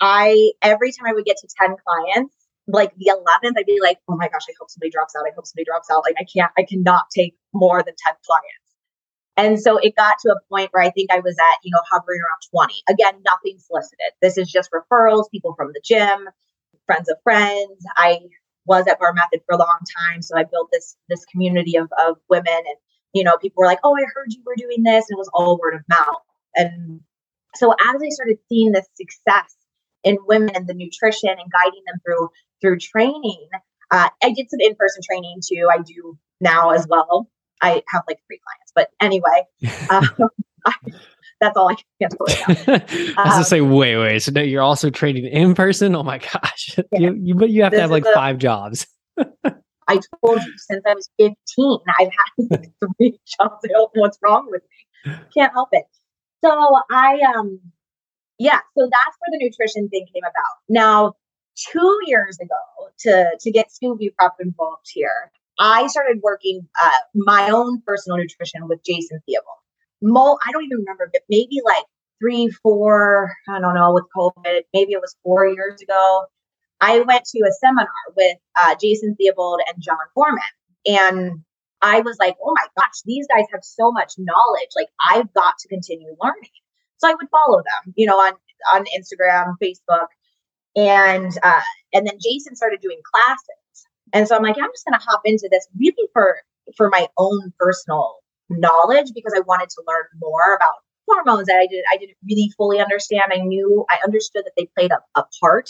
I, 0.00 0.52
every 0.60 0.90
time 0.92 1.06
I 1.06 1.12
would 1.12 1.24
get 1.24 1.36
to 1.38 1.48
10 1.60 1.76
clients, 1.86 2.34
like 2.66 2.92
the 2.96 3.12
11th, 3.12 3.52
I'd 3.56 3.66
be 3.66 3.78
like, 3.80 3.98
oh 4.08 4.16
my 4.16 4.28
gosh, 4.28 4.42
I 4.48 4.54
hope 4.58 4.70
somebody 4.70 4.90
drops 4.90 5.14
out. 5.16 5.24
I 5.26 5.34
hope 5.34 5.46
somebody 5.46 5.64
drops 5.66 5.88
out. 5.90 6.02
Like 6.04 6.16
I 6.18 6.24
can't, 6.24 6.50
I 6.58 6.64
cannot 6.64 7.04
take 7.14 7.36
more 7.52 7.82
than 7.82 7.94
10 7.96 8.14
clients. 8.26 8.63
And 9.36 9.60
so 9.60 9.78
it 9.78 9.96
got 9.96 10.14
to 10.20 10.30
a 10.30 10.40
point 10.48 10.68
where 10.72 10.82
I 10.82 10.90
think 10.90 11.10
I 11.10 11.20
was 11.20 11.36
at, 11.38 11.58
you 11.64 11.72
know, 11.72 11.80
hovering 11.90 12.20
around 12.20 12.66
20. 12.68 12.74
Again, 12.88 13.20
nothing 13.24 13.58
solicited. 13.58 14.12
This 14.22 14.38
is 14.38 14.50
just 14.50 14.70
referrals, 14.70 15.30
people 15.30 15.54
from 15.56 15.72
the 15.72 15.82
gym, 15.84 16.28
friends 16.86 17.08
of 17.08 17.16
friends. 17.24 17.84
I 17.96 18.20
was 18.66 18.86
at 18.86 18.98
Bar 19.00 19.12
Method 19.12 19.40
for 19.46 19.54
a 19.54 19.58
long 19.58 19.80
time. 20.08 20.22
So 20.22 20.36
I 20.36 20.44
built 20.44 20.68
this 20.72 20.96
this 21.08 21.24
community 21.26 21.76
of, 21.76 21.88
of 22.06 22.16
women 22.28 22.46
and 22.54 22.76
you 23.12 23.22
know, 23.22 23.36
people 23.38 23.60
were 23.60 23.66
like, 23.66 23.78
Oh, 23.84 23.96
I 23.96 24.04
heard 24.14 24.32
you 24.32 24.42
were 24.44 24.56
doing 24.56 24.82
this. 24.82 25.06
And 25.08 25.16
it 25.16 25.18
was 25.18 25.30
all 25.32 25.58
word 25.58 25.74
of 25.74 25.82
mouth. 25.88 26.22
And 26.56 27.00
so 27.56 27.72
as 27.72 28.02
I 28.02 28.08
started 28.10 28.38
seeing 28.48 28.72
this 28.72 28.86
success 28.94 29.54
in 30.02 30.18
women 30.26 30.50
and 30.54 30.66
the 30.66 30.74
nutrition 30.74 31.30
and 31.30 31.52
guiding 31.52 31.82
them 31.86 32.00
through 32.04 32.28
through 32.60 32.78
training, 32.78 33.48
uh, 33.90 34.08
I 34.22 34.32
did 34.32 34.50
some 34.50 34.60
in-person 34.60 35.02
training 35.08 35.40
too. 35.46 35.68
I 35.72 35.82
do 35.82 36.18
now 36.40 36.70
as 36.70 36.86
well. 36.88 37.28
I 37.64 37.82
have 37.88 38.02
like 38.08 38.20
three 38.26 38.40
clients, 38.44 38.72
but 38.74 38.90
anyway, 39.00 39.44
um, 39.90 40.30
I, 40.66 40.72
that's 41.40 41.56
all 41.56 41.68
I 41.68 41.74
can 41.74 41.84
right. 42.20 43.14
I 43.18 43.24
was 43.24 43.36
um, 43.36 43.44
say, 43.44 43.60
wait, 43.60 43.96
wait. 43.96 44.22
So 44.22 44.32
now 44.32 44.42
you're 44.42 44.62
also 44.62 44.90
trading 44.90 45.26
in 45.26 45.54
person? 45.54 45.94
Oh 45.94 46.02
my 46.02 46.18
gosh, 46.18 46.78
yeah. 46.92 46.98
you, 47.00 47.14
you 47.14 47.34
but 47.34 47.50
you 47.50 47.62
have 47.62 47.72
this 47.72 47.78
to 47.78 47.82
have 47.82 47.90
like 47.90 48.04
a, 48.04 48.14
five 48.14 48.38
jobs. 48.38 48.86
I 49.86 50.00
told 50.24 50.42
you 50.42 50.52
since 50.56 50.82
I 50.86 50.94
was 50.94 51.10
15, 51.18 51.78
I've 51.98 52.08
had 52.08 52.50
like 52.50 52.72
three 52.80 53.18
jobs. 53.38 53.60
I 53.64 53.68
don't 53.68 53.94
know 53.94 54.02
what's 54.02 54.18
wrong 54.22 54.48
with 54.50 54.62
me. 54.62 55.14
Can't 55.36 55.52
help 55.52 55.68
it. 55.72 55.84
So 56.42 56.50
I 56.90 57.20
um 57.36 57.60
yeah, 58.38 58.60
so 58.76 58.88
that's 58.90 59.16
where 59.18 59.30
the 59.30 59.38
nutrition 59.44 59.88
thing 59.88 60.06
came 60.12 60.24
about. 60.24 60.56
Now, 60.68 61.14
two 61.72 61.98
years 62.06 62.38
ago, 62.40 62.90
to 63.00 63.36
to 63.38 63.50
get 63.50 63.68
Scooby 63.68 64.14
Prep 64.16 64.32
involved 64.40 64.88
here, 64.92 65.30
I 65.58 65.86
started 65.86 66.20
working 66.22 66.66
uh, 66.82 66.90
my 67.14 67.50
own 67.50 67.80
personal 67.86 68.18
nutrition 68.18 68.66
with 68.68 68.84
Jason 68.84 69.20
Theobald. 69.26 69.58
Mo, 70.02 70.36
I 70.46 70.52
don't 70.52 70.64
even 70.64 70.78
remember, 70.78 71.08
but 71.12 71.22
maybe 71.28 71.60
like 71.64 71.84
three, 72.20 72.48
four, 72.62 73.32
I 73.48 73.60
don't 73.60 73.74
know, 73.74 73.92
with 73.92 74.04
COVID, 74.16 74.62
maybe 74.72 74.92
it 74.92 75.00
was 75.00 75.16
four 75.22 75.46
years 75.46 75.80
ago. 75.80 76.24
I 76.80 77.00
went 77.00 77.24
to 77.24 77.40
a 77.40 77.52
seminar 77.60 77.88
with 78.16 78.36
uh, 78.58 78.74
Jason 78.80 79.14
Theobald 79.16 79.60
and 79.68 79.82
John 79.82 79.96
Foreman. 80.14 80.42
And 80.86 81.40
I 81.82 82.00
was 82.00 82.16
like, 82.18 82.36
oh 82.42 82.52
my 82.54 82.66
gosh, 82.78 83.02
these 83.04 83.26
guys 83.28 83.44
have 83.52 83.62
so 83.62 83.92
much 83.92 84.14
knowledge. 84.18 84.70
Like, 84.76 84.88
I've 85.10 85.32
got 85.34 85.54
to 85.60 85.68
continue 85.68 86.14
learning. 86.20 86.50
So 86.98 87.08
I 87.08 87.14
would 87.14 87.28
follow 87.30 87.58
them, 87.58 87.94
you 87.96 88.06
know, 88.06 88.16
on, 88.16 88.32
on 88.74 88.84
Instagram, 88.96 89.54
Facebook. 89.62 90.06
And 90.76 91.32
uh, 91.42 91.60
and 91.92 92.06
then 92.06 92.18
Jason 92.20 92.56
started 92.56 92.80
doing 92.80 92.98
classes. 93.14 93.86
And 94.14 94.28
so 94.28 94.36
I'm 94.36 94.42
like, 94.42 94.56
I'm 94.56 94.70
just 94.72 94.86
going 94.86 94.98
to 94.98 95.04
hop 95.04 95.22
into 95.24 95.48
this 95.50 95.66
really 95.78 96.08
for 96.14 96.38
for 96.76 96.88
my 96.88 97.08
own 97.18 97.52
personal 97.58 98.14
knowledge 98.48 99.08
because 99.14 99.34
I 99.36 99.40
wanted 99.40 99.68
to 99.70 99.82
learn 99.86 100.04
more 100.18 100.54
about 100.54 100.74
hormones 101.06 101.48
that 101.48 101.56
I 101.56 101.66
did 101.66 101.84
I 101.92 101.98
didn't 101.98 102.16
really 102.26 102.50
fully 102.56 102.80
understand. 102.80 103.32
I 103.32 103.40
knew 103.40 103.84
I 103.90 103.98
understood 104.04 104.44
that 104.46 104.52
they 104.56 104.68
played 104.78 104.92
a, 104.92 105.20
a 105.20 105.24
part 105.42 105.68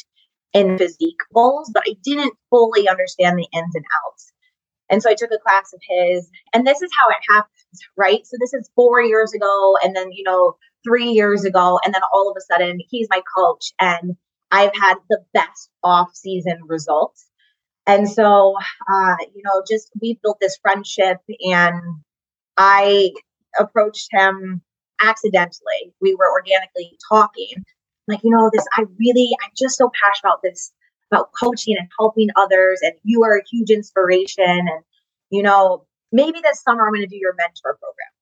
in 0.52 0.78
physique 0.78 1.18
goals, 1.34 1.70
but 1.74 1.82
I 1.88 1.94
didn't 2.04 2.34
fully 2.50 2.88
understand 2.88 3.38
the 3.38 3.48
ins 3.52 3.74
and 3.74 3.84
outs. 4.06 4.32
And 4.90 5.02
so 5.02 5.10
I 5.10 5.14
took 5.14 5.30
a 5.32 5.38
class 5.38 5.72
of 5.72 5.80
his, 5.88 6.28
and 6.52 6.66
this 6.66 6.82
is 6.82 6.90
how 6.96 7.08
it 7.08 7.16
happens, 7.28 7.80
right? 7.96 8.24
So 8.24 8.36
this 8.38 8.52
is 8.52 8.70
four 8.76 9.00
years 9.00 9.32
ago, 9.32 9.76
and 9.82 9.96
then 9.96 10.12
you 10.12 10.22
know 10.22 10.56
three 10.86 11.08
years 11.08 11.44
ago, 11.44 11.80
and 11.82 11.94
then 11.94 12.02
all 12.12 12.30
of 12.30 12.36
a 12.36 12.52
sudden 12.52 12.78
he's 12.90 13.08
my 13.10 13.22
coach, 13.36 13.72
and 13.80 14.16
I've 14.52 14.74
had 14.74 14.96
the 15.08 15.24
best 15.32 15.70
off 15.82 16.10
season 16.14 16.58
results 16.68 17.26
and 17.86 18.08
so, 18.08 18.54
uh, 18.88 19.16
you 19.34 19.42
know, 19.44 19.62
just 19.68 19.90
we 20.00 20.18
built 20.22 20.38
this 20.40 20.58
friendship 20.62 21.18
and 21.40 21.80
I 22.56 23.12
approached 23.58 24.08
him 24.10 24.62
accidentally. 25.02 25.92
We 26.00 26.14
were 26.14 26.30
organically 26.30 26.96
talking. 27.08 27.64
Like, 28.08 28.20
you 28.22 28.30
know, 28.30 28.50
this, 28.52 28.66
I 28.72 28.84
really, 28.98 29.30
I'm 29.42 29.50
just 29.56 29.76
so 29.76 29.90
passionate 30.02 30.30
about 30.30 30.42
this, 30.42 30.72
about 31.10 31.30
coaching 31.38 31.76
and 31.78 31.88
helping 31.98 32.28
others. 32.36 32.80
And 32.82 32.94
you 33.02 33.22
are 33.24 33.36
a 33.36 33.42
huge 33.50 33.70
inspiration. 33.70 34.44
And, 34.44 34.84
you 35.30 35.42
know, 35.42 35.86
maybe 36.12 36.40
this 36.42 36.62
summer 36.62 36.86
I'm 36.86 36.92
going 36.92 37.02
to 37.02 37.06
do 37.06 37.16
your 37.16 37.34
mentor 37.34 37.78
program. 37.80 38.12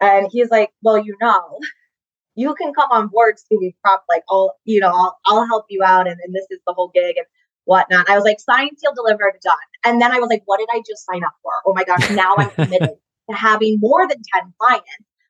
And 0.00 0.30
he's 0.30 0.50
like, 0.50 0.70
well, 0.82 0.98
you 0.98 1.16
know, 1.20 1.58
you 2.36 2.54
can 2.54 2.72
come 2.72 2.90
on 2.90 3.08
board, 3.08 3.36
Scooby 3.36 3.74
Prep, 3.82 4.02
Like, 4.08 4.22
I'll, 4.30 4.56
you 4.64 4.80
know, 4.80 4.92
I'll, 4.94 5.18
I'll 5.26 5.46
help 5.46 5.66
you 5.68 5.82
out. 5.82 6.06
And, 6.06 6.18
and 6.24 6.34
this 6.34 6.46
is 6.50 6.60
the 6.66 6.72
whole 6.72 6.90
gig. 6.94 7.16
And 7.16 7.26
whatnot. 7.68 8.08
I 8.08 8.16
was 8.16 8.24
like, 8.24 8.40
sign, 8.40 8.76
seal, 8.78 8.94
delivered, 8.94 9.38
done. 9.42 9.54
And 9.84 10.00
then 10.00 10.10
I 10.10 10.18
was 10.18 10.28
like, 10.30 10.42
what 10.46 10.58
did 10.58 10.68
I 10.72 10.82
just 10.88 11.04
sign 11.04 11.22
up 11.22 11.34
for? 11.42 11.52
Oh 11.66 11.74
my 11.74 11.84
gosh, 11.84 12.10
now 12.10 12.34
I'm 12.38 12.50
committed 12.50 12.94
to 13.30 13.36
having 13.36 13.78
more 13.78 14.08
than 14.08 14.16
10 14.34 14.54
clients. 14.58 14.88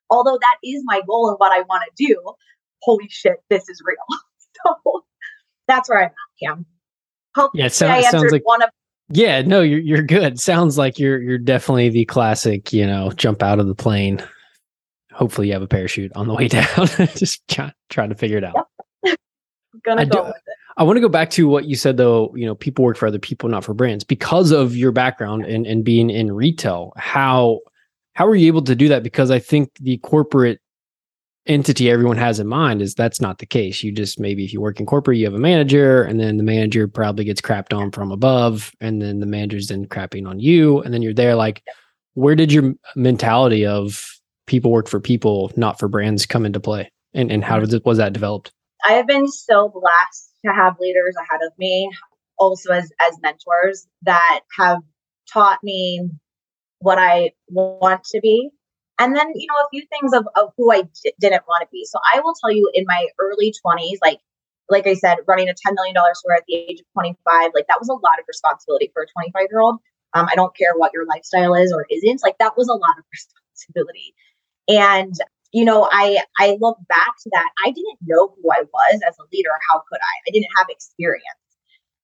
Although 0.09 0.37
that 0.39 0.55
is 0.63 0.81
my 0.85 1.01
goal 1.05 1.29
and 1.29 1.37
what 1.37 1.51
I 1.51 1.61
want 1.63 1.83
to 1.83 2.05
do. 2.05 2.17
Holy 2.81 3.07
shit, 3.09 3.43
this 3.49 3.67
is 3.67 3.81
real. 3.85 3.97
so 4.85 5.03
that's 5.67 5.89
where 5.89 5.99
I'm 5.99 6.05
at, 6.05 6.11
Cam. 6.41 6.65
Hopefully 7.35 7.59
yeah, 7.59 7.65
it 7.67 7.73
sounds, 7.73 8.09
sounds 8.09 8.31
like 8.31 8.47
one 8.47 8.63
of 8.63 8.69
yeah, 9.11 9.41
no, 9.41 9.61
you're 9.61 9.79
you're 9.79 10.03
good. 10.03 10.39
Sounds 10.39 10.77
like 10.77 10.99
you're 10.99 11.19
you're 11.19 11.39
definitely 11.39 11.89
the 11.89 12.05
classic, 12.05 12.71
you 12.71 12.85
know, 12.85 13.11
jump 13.11 13.41
out 13.41 13.59
of 13.59 13.67
the 13.67 13.73
plane. 13.73 14.23
Hopefully 15.11 15.47
you 15.47 15.53
have 15.53 15.63
a 15.63 15.67
parachute 15.67 16.11
on 16.15 16.27
the 16.27 16.33
way 16.33 16.47
down. 16.47 16.87
Just 17.15 17.47
try, 17.47 17.73
trying 17.89 18.09
to 18.09 18.15
figure 18.15 18.37
it 18.37 18.43
out. 18.43 18.67
Yep. 19.03 19.17
Gonna 19.83 20.01
I 20.01 20.05
go 20.05 20.21
do, 20.21 20.27
with 20.27 20.35
it. 20.35 20.58
I 20.79 20.83
want 20.83 20.95
to 20.95 21.01
go 21.01 21.09
back 21.09 21.29
to 21.31 21.45
what 21.45 21.65
you 21.65 21.75
said 21.75 21.97
though, 21.97 22.33
you 22.35 22.45
know, 22.45 22.55
people 22.55 22.85
work 22.85 22.95
for 22.95 23.05
other 23.05 23.19
people, 23.19 23.49
not 23.49 23.65
for 23.65 23.73
brands. 23.73 24.05
Because 24.05 24.51
of 24.51 24.77
your 24.77 24.93
background 24.93 25.45
and, 25.45 25.67
and 25.67 25.83
being 25.83 26.09
in 26.09 26.31
retail, 26.31 26.93
how 26.95 27.59
how 28.13 28.25
are 28.25 28.35
you 28.35 28.47
able 28.47 28.63
to 28.63 28.75
do 28.75 28.87
that? 28.87 29.03
Because 29.03 29.29
I 29.29 29.39
think 29.39 29.71
the 29.81 29.97
corporate 29.97 30.61
entity 31.47 31.89
everyone 31.89 32.15
has 32.15 32.39
in 32.39 32.47
mind 32.47 32.81
is 32.81 32.95
that's 32.95 33.19
not 33.19 33.39
the 33.39 33.45
case. 33.45 33.83
You 33.83 33.91
just 33.91 34.21
maybe 34.21 34.45
if 34.45 34.53
you 34.53 34.61
work 34.61 34.79
in 34.79 34.85
corporate, 34.85 35.17
you 35.17 35.25
have 35.25 35.33
a 35.33 35.39
manager, 35.39 36.01
and 36.03 36.17
then 36.17 36.37
the 36.37 36.43
manager 36.43 36.87
probably 36.87 37.25
gets 37.25 37.41
crapped 37.41 37.77
on 37.77 37.91
from 37.91 38.09
above, 38.09 38.71
and 38.79 39.01
then 39.01 39.19
the 39.19 39.25
manager's 39.25 39.67
then 39.67 39.85
crapping 39.85 40.27
on 40.27 40.39
you, 40.39 40.81
and 40.81 40.93
then 40.93 41.01
you're 41.01 41.13
there 41.13 41.35
like, 41.35 41.61
where 42.13 42.35
did 42.35 42.53
your 42.53 42.73
mentality 42.95 43.65
of 43.65 44.05
people 44.47 44.71
work 44.71 44.87
for 44.87 45.01
people, 45.01 45.51
not 45.57 45.77
for 45.77 45.89
brands 45.89 46.25
come 46.25 46.45
into 46.45 46.61
play? 46.61 46.89
And 47.13 47.29
and 47.31 47.43
how 47.43 47.59
mm-hmm. 47.59 47.87
was 47.87 47.97
that 47.97 48.13
developed? 48.13 48.53
I 48.85 48.93
have 48.93 49.07
been 49.07 49.27
so 49.27 49.67
blessed 49.69 50.28
to 50.45 50.53
have 50.53 50.79
leaders 50.79 51.15
ahead 51.17 51.41
of 51.45 51.53
me, 51.57 51.89
also 52.37 52.71
as 52.71 52.91
as 53.01 53.17
mentors 53.21 53.87
that 54.03 54.41
have 54.57 54.79
taught 55.31 55.59
me 55.63 56.09
what 56.79 56.97
I 56.97 57.31
want 57.49 58.03
to 58.05 58.19
be. 58.21 58.49
And 58.99 59.15
then, 59.15 59.31
you 59.35 59.47
know, 59.47 59.55
a 59.55 59.69
few 59.69 59.85
things 59.89 60.13
of, 60.13 60.27
of 60.35 60.51
who 60.57 60.71
I 60.71 60.81
d- 60.81 61.13
didn't 61.19 61.43
want 61.47 61.61
to 61.61 61.67
be. 61.71 61.85
So 61.85 61.99
I 62.13 62.19
will 62.19 62.33
tell 62.41 62.51
you 62.51 62.69
in 62.73 62.85
my 62.85 63.07
early 63.17 63.53
20s, 63.65 63.97
like, 64.01 64.19
like 64.69 64.87
I 64.87 64.93
said, 64.93 65.19
running 65.25 65.47
a 65.47 65.53
$10 65.53 65.73
million 65.73 65.95
store 66.13 66.35
at 66.35 66.43
the 66.47 66.55
age 66.55 66.81
of 66.81 66.85
25, 66.93 67.51
like 67.55 67.67
that 67.67 67.79
was 67.79 67.87
a 67.87 67.93
lot 67.93 68.19
of 68.19 68.25
responsibility 68.27 68.91
for 68.93 69.03
a 69.03 69.07
25 69.07 69.47
year 69.49 69.61
old. 69.61 69.79
Um, 70.13 70.27
I 70.29 70.35
don't 70.35 70.55
care 70.55 70.73
what 70.75 70.91
your 70.93 71.05
lifestyle 71.05 71.55
is 71.55 71.71
or 71.71 71.85
isn't, 71.89 72.21
like 72.23 72.37
that 72.39 72.57
was 72.57 72.67
a 72.67 72.73
lot 72.73 72.97
of 72.97 73.05
responsibility. 73.13 74.13
And, 74.67 75.13
you 75.51 75.65
know, 75.65 75.87
I, 75.91 76.23
I 76.37 76.57
look 76.59 76.77
back 76.87 77.13
to 77.23 77.29
that. 77.33 77.49
I 77.65 77.71
didn't 77.71 77.99
know 78.05 78.35
who 78.35 78.51
I 78.51 78.63
was 78.63 79.01
as 79.07 79.15
a 79.19 79.23
leader. 79.33 79.49
How 79.69 79.81
could 79.89 79.99
I? 79.99 80.29
I 80.29 80.31
didn't 80.31 80.49
have 80.57 80.67
experience. 80.69 81.23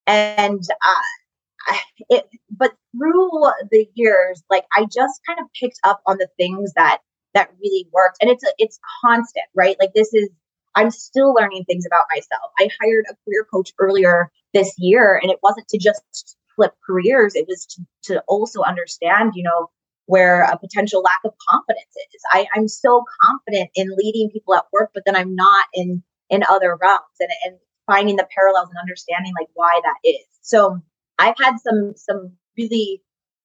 And, 0.07 0.63
uh, 0.85 1.75
it, 2.09 2.27
but 2.49 2.73
through 2.95 3.29
the 3.71 3.87
years, 3.95 4.43
like 4.49 4.65
I 4.75 4.85
just 4.85 5.21
kind 5.27 5.39
of 5.39 5.45
picked 5.59 5.79
up 5.83 6.01
on 6.05 6.17
the 6.17 6.27
things 6.37 6.73
that 6.75 6.99
that 7.33 7.49
really 7.61 7.87
worked, 7.91 8.17
and 8.21 8.29
it's 8.29 8.43
a, 8.43 8.47
it's 8.57 8.79
constant, 9.03 9.45
right? 9.55 9.75
Like 9.79 9.93
this 9.93 10.13
is 10.13 10.29
I'm 10.75 10.91
still 10.91 11.33
learning 11.33 11.65
things 11.65 11.85
about 11.85 12.05
myself. 12.09 12.51
I 12.59 12.69
hired 12.81 13.05
a 13.09 13.15
career 13.25 13.45
coach 13.51 13.71
earlier 13.79 14.31
this 14.53 14.73
year, 14.77 15.19
and 15.21 15.31
it 15.31 15.39
wasn't 15.41 15.67
to 15.69 15.77
just 15.77 16.37
flip 16.55 16.73
careers; 16.85 17.35
it 17.35 17.45
was 17.47 17.65
to, 17.65 17.85
to 18.13 18.23
also 18.27 18.61
understand, 18.61 19.33
you 19.35 19.43
know, 19.43 19.69
where 20.07 20.43
a 20.43 20.57
potential 20.57 21.01
lack 21.01 21.19
of 21.25 21.33
confidence 21.49 21.95
is. 22.13 22.21
I, 22.31 22.47
I'm 22.55 22.67
so 22.67 23.03
confident 23.23 23.71
in 23.75 23.95
leading 23.97 24.29
people 24.29 24.55
at 24.55 24.65
work, 24.71 24.91
but 24.93 25.03
then 25.05 25.15
I'm 25.15 25.35
not 25.35 25.65
in 25.73 26.03
in 26.29 26.43
other 26.49 26.77
realms, 26.81 27.17
and 27.19 27.29
and 27.45 27.57
finding 27.87 28.15
the 28.15 28.27
parallels 28.35 28.69
and 28.69 28.79
understanding 28.79 29.33
like 29.39 29.49
why 29.53 29.79
that 29.83 30.09
is. 30.09 30.25
So 30.41 30.79
I've 31.19 31.35
had 31.39 31.57
some 31.59 31.93
some 31.95 32.33
really 32.57 33.01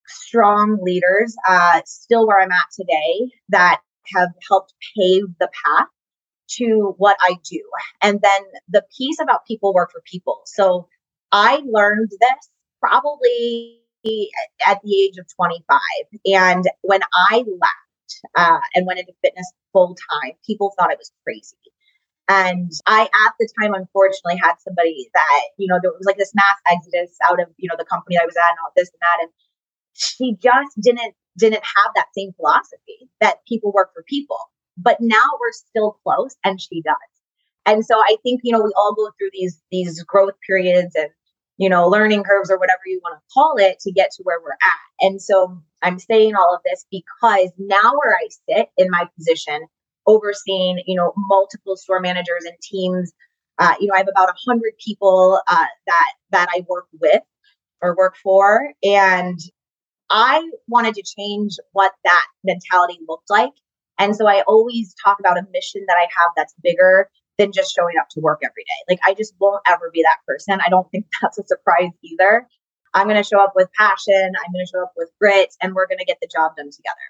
strong 0.06 0.78
leaders, 0.82 1.36
uh, 1.48 1.80
still 1.86 2.26
where 2.26 2.40
I'm 2.40 2.50
at 2.50 2.66
today, 2.74 3.30
that 3.50 3.80
have 4.14 4.30
helped 4.48 4.74
pave 4.96 5.24
the 5.38 5.48
path 5.64 5.86
to 6.48 6.94
what 6.98 7.16
I 7.20 7.36
do. 7.48 7.62
And 8.02 8.20
then 8.22 8.42
the 8.68 8.84
piece 8.96 9.20
about 9.20 9.46
people 9.46 9.72
work 9.72 9.92
for 9.92 10.02
people. 10.04 10.42
So 10.46 10.88
I 11.32 11.62
learned 11.64 12.10
this 12.10 12.50
probably 12.80 13.79
at 14.66 14.80
the 14.82 15.02
age 15.02 15.18
of 15.18 15.26
25. 15.34 15.78
And 16.26 16.64
when 16.82 17.00
I 17.30 17.38
left 17.38 18.20
uh, 18.36 18.60
and 18.74 18.86
went 18.86 19.00
into 19.00 19.12
fitness 19.22 19.50
full 19.72 19.96
time, 20.10 20.32
people 20.46 20.72
thought 20.78 20.90
I 20.90 20.96
was 20.96 21.12
crazy. 21.24 21.56
And 22.28 22.70
I, 22.86 23.02
at 23.02 23.32
the 23.40 23.48
time, 23.60 23.74
unfortunately, 23.74 24.36
had 24.36 24.54
somebody 24.60 25.10
that, 25.14 25.42
you 25.58 25.66
know, 25.66 25.80
there 25.82 25.90
was 25.90 26.06
like 26.06 26.16
this 26.16 26.32
mass 26.34 26.56
exodus 26.70 27.16
out 27.24 27.40
of, 27.40 27.48
you 27.56 27.68
know, 27.68 27.74
the 27.76 27.84
company 27.84 28.16
I 28.16 28.24
was 28.24 28.36
at 28.36 28.50
and 28.50 28.58
all 28.64 28.72
this 28.76 28.88
and 28.88 29.00
that. 29.00 29.18
And 29.22 29.30
she 29.94 30.36
just 30.40 30.80
didn't, 30.80 31.14
didn't 31.36 31.64
have 31.64 31.92
that 31.96 32.06
same 32.16 32.32
philosophy 32.34 33.10
that 33.20 33.38
people 33.48 33.72
work 33.72 33.90
for 33.92 34.04
people. 34.08 34.38
But 34.78 34.98
now 35.00 35.26
we're 35.40 35.52
still 35.52 35.98
close 36.04 36.36
and 36.44 36.60
she 36.60 36.82
does. 36.82 36.94
And 37.66 37.84
so 37.84 37.96
I 37.96 38.16
think, 38.22 38.42
you 38.44 38.52
know, 38.52 38.62
we 38.62 38.72
all 38.76 38.94
go 38.94 39.10
through 39.18 39.30
these, 39.32 39.60
these 39.72 40.02
growth 40.04 40.34
periods 40.46 40.94
and, 40.94 41.10
you 41.60 41.68
know, 41.68 41.86
learning 41.86 42.24
curves 42.24 42.50
or 42.50 42.58
whatever 42.58 42.80
you 42.86 42.98
want 43.04 43.18
to 43.20 43.34
call 43.34 43.56
it 43.58 43.78
to 43.80 43.92
get 43.92 44.10
to 44.12 44.22
where 44.22 44.40
we're 44.40 44.52
at. 44.52 45.06
And 45.06 45.20
so 45.20 45.60
I'm 45.82 45.98
saying 45.98 46.34
all 46.34 46.54
of 46.54 46.62
this 46.64 46.86
because 46.90 47.52
now 47.58 47.92
where 48.02 48.16
I 48.16 48.28
sit 48.48 48.68
in 48.78 48.88
my 48.90 49.06
position, 49.14 49.66
overseeing, 50.06 50.82
you 50.86 50.96
know, 50.96 51.12
multiple 51.16 51.76
store 51.76 52.00
managers 52.00 52.46
and 52.46 52.56
teams. 52.62 53.12
Uh, 53.58 53.74
you 53.78 53.88
know, 53.88 53.94
I 53.94 53.98
have 53.98 54.08
about 54.08 54.30
a 54.30 54.34
hundred 54.48 54.72
people 54.82 55.38
uh, 55.46 55.66
that 55.86 56.12
that 56.30 56.48
I 56.50 56.64
work 56.66 56.86
with 56.98 57.20
or 57.82 57.94
work 57.94 58.16
for, 58.22 58.72
and 58.82 59.38
I 60.08 60.48
wanted 60.66 60.94
to 60.94 61.02
change 61.02 61.56
what 61.72 61.92
that 62.04 62.26
mentality 62.42 63.00
looked 63.06 63.28
like. 63.28 63.52
And 63.98 64.16
so 64.16 64.26
I 64.26 64.44
always 64.48 64.94
talk 65.04 65.20
about 65.20 65.36
a 65.36 65.46
mission 65.52 65.84
that 65.88 65.98
I 65.98 66.08
have 66.16 66.30
that's 66.36 66.54
bigger 66.62 67.10
than 67.40 67.52
just 67.52 67.74
showing 67.74 67.94
up 67.98 68.08
to 68.10 68.20
work 68.20 68.40
every 68.44 68.64
day. 68.64 68.92
Like 68.92 69.00
I 69.02 69.14
just 69.14 69.34
won't 69.40 69.62
ever 69.66 69.90
be 69.92 70.02
that 70.02 70.18
person. 70.26 70.60
I 70.64 70.68
don't 70.68 70.88
think 70.90 71.06
that's 71.22 71.38
a 71.38 71.46
surprise 71.46 71.90
either. 72.04 72.46
I'm 72.92 73.06
going 73.06 73.22
to 73.22 73.26
show 73.26 73.42
up 73.42 73.52
with 73.56 73.68
passion. 73.78 74.32
I'm 74.36 74.52
going 74.52 74.64
to 74.64 74.70
show 74.70 74.82
up 74.82 74.92
with 74.96 75.08
grit 75.20 75.54
and 75.62 75.74
we're 75.74 75.86
going 75.86 75.98
to 75.98 76.04
get 76.04 76.18
the 76.20 76.28
job 76.32 76.56
done 76.56 76.70
together. 76.70 77.06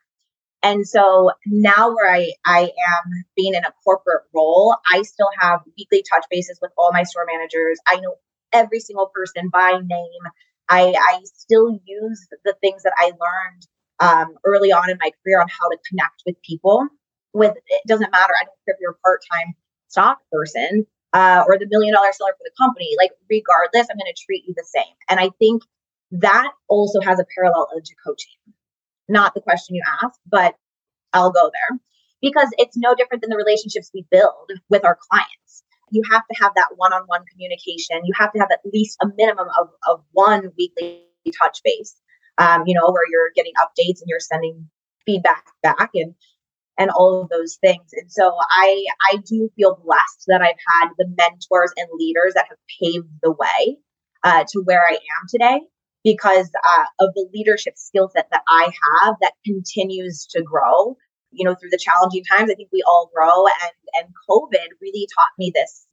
And 0.63 0.87
so 0.87 1.31
now 1.47 1.89
where 1.89 2.13
I, 2.13 2.33
I 2.45 2.61
am 2.65 3.25
being 3.35 3.55
in 3.55 3.65
a 3.65 3.73
corporate 3.83 4.25
role, 4.35 4.77
I 4.93 5.03
still 5.03 5.31
have 5.41 5.61
weekly 5.77 6.05
touch 6.13 6.25
bases 6.31 6.59
with 6.61 6.71
all 6.77 6.93
my 6.93 7.03
store 7.03 7.25
managers. 7.27 7.81
I 7.89 7.97
know 7.97 8.17
every 8.53 8.79
single 8.79 9.11
person 9.13 9.49
by 9.51 9.81
name. 9.83 10.23
I, 10.69 10.95
I 10.97 11.23
still 11.25 11.81
use 11.85 12.27
the 12.45 12.55
things 12.61 12.83
that 12.83 12.93
I 12.99 13.07
learned 13.07 13.67
um, 14.01 14.35
early 14.45 14.71
on 14.71 14.91
in 14.91 14.99
my 15.01 15.11
career 15.25 15.41
on 15.41 15.49
how 15.49 15.71
to 15.71 15.79
connect 15.89 16.23
with 16.27 16.37
people. 16.43 16.87
With 17.33 17.57
it 17.57 17.83
doesn't 17.89 18.13
matter. 18.13 18.35
I 18.39 18.45
don't 18.45 18.57
care 18.67 18.75
if 18.75 18.81
you're 18.81 18.99
part 19.03 19.23
time 19.33 19.55
stock 19.91 20.19
person 20.33 20.87
uh, 21.13 21.45
or 21.47 21.59
the 21.59 21.67
million 21.69 21.95
dollar 21.95 22.13
seller 22.13 22.33
for 22.39 22.45
the 22.45 22.53
company. 22.59 22.89
Like 22.99 23.11
regardless, 23.29 23.89
I'm 23.91 23.99
going 23.99 24.13
to 24.13 24.25
treat 24.25 24.45
you 24.47 24.55
the 24.57 24.67
same. 24.67 24.95
And 25.09 25.21
I 25.21 25.31
think 25.39 25.63
that 26.13 26.51
also 26.69 27.01
has 27.01 27.21
a 27.21 27.25
parallel 27.37 27.69
into 27.77 27.95
coaching 28.05 28.41
not 29.11 29.35
the 29.35 29.41
question 29.41 29.75
you 29.75 29.83
asked, 30.03 30.21
but 30.31 30.55
I'll 31.13 31.33
go 31.33 31.51
there 31.53 31.79
because 32.23 32.49
it's 32.57 32.77
no 32.77 32.95
different 32.95 33.23
than 33.23 33.31
the 33.31 33.37
relationships 33.37 33.91
we 33.93 34.07
build 34.11 34.51
with 34.71 34.85
our 34.85 34.97
clients. 35.11 35.65
You 35.91 36.03
have 36.11 36.23
to 36.31 36.41
have 36.41 36.53
that 36.55 36.69
one 36.77 36.93
on 36.93 37.03
one 37.07 37.25
communication. 37.31 38.01
You 38.05 38.15
have 38.17 38.33
to 38.33 38.39
have 38.39 38.51
at 38.53 38.61
least 38.73 38.97
a 39.03 39.09
minimum 39.17 39.49
of, 39.59 39.69
of 39.89 40.05
one 40.13 40.53
weekly 40.57 41.03
touch 41.43 41.61
base, 41.65 41.97
um, 42.39 42.63
you 42.67 42.75
know, 42.75 42.91
where 42.91 43.03
you're 43.11 43.33
getting 43.35 43.53
updates 43.61 44.01
and 44.01 44.07
you're 44.07 44.21
sending 44.21 44.69
feedback 45.05 45.45
back 45.63 45.91
and 45.95 46.15
and 46.81 46.91
all 46.91 47.21
of 47.23 47.29
those 47.29 47.57
things. 47.61 47.93
And 47.93 48.11
so 48.11 48.33
I 48.51 48.87
I 49.13 49.19
do 49.19 49.51
feel 49.55 49.79
blessed 49.85 50.25
that 50.29 50.41
I've 50.41 50.63
had 50.67 50.89
the 50.99 51.07
mentors 51.17 51.73
and 51.77 51.87
leaders 51.93 52.33
that 52.35 52.47
have 52.49 52.59
paved 52.81 53.09
the 53.23 53.33
way 53.33 53.77
uh, 54.25 54.45
to 54.49 54.63
where 54.65 54.83
I 54.85 54.95
am 54.95 55.27
today 55.29 55.61
because 56.03 56.51
uh, 56.57 56.85
of 57.01 57.15
the 57.15 57.29
leadership 57.35 57.75
skill 57.77 58.11
set 58.15 58.29
that 58.33 58.43
I 58.49 58.73
have 59.05 59.17
that 59.21 59.35
continues 59.45 60.27
to 60.31 60.43
grow. 60.43 60.97
You 61.33 61.45
know, 61.45 61.55
through 61.55 61.71
the 61.71 61.79
challenging 61.79 62.25
times, 62.25 62.51
I 62.51 62.55
think 62.55 62.71
we 62.73 62.83
all 62.85 63.11
grow, 63.15 63.45
and 63.47 63.73
and 63.95 64.09
COVID 64.29 64.67
really 64.81 65.07
taught 65.17 65.39
me 65.39 65.53
this 65.55 65.87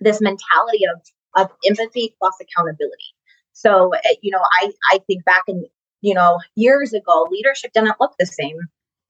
this 0.00 0.20
mentality 0.20 0.84
of 0.92 1.00
of 1.36 1.52
empathy 1.68 2.16
plus 2.18 2.34
accountability. 2.40 3.14
So, 3.52 3.90
eh, 3.92 4.14
you 4.22 4.32
know, 4.32 4.42
I 4.62 4.72
I 4.90 4.98
think 5.06 5.24
back 5.24 5.44
in 5.46 5.66
you 6.00 6.14
know 6.14 6.40
years 6.56 6.94
ago, 6.94 7.28
leadership 7.30 7.72
didn't 7.74 8.00
look 8.00 8.14
the 8.18 8.26
same 8.26 8.56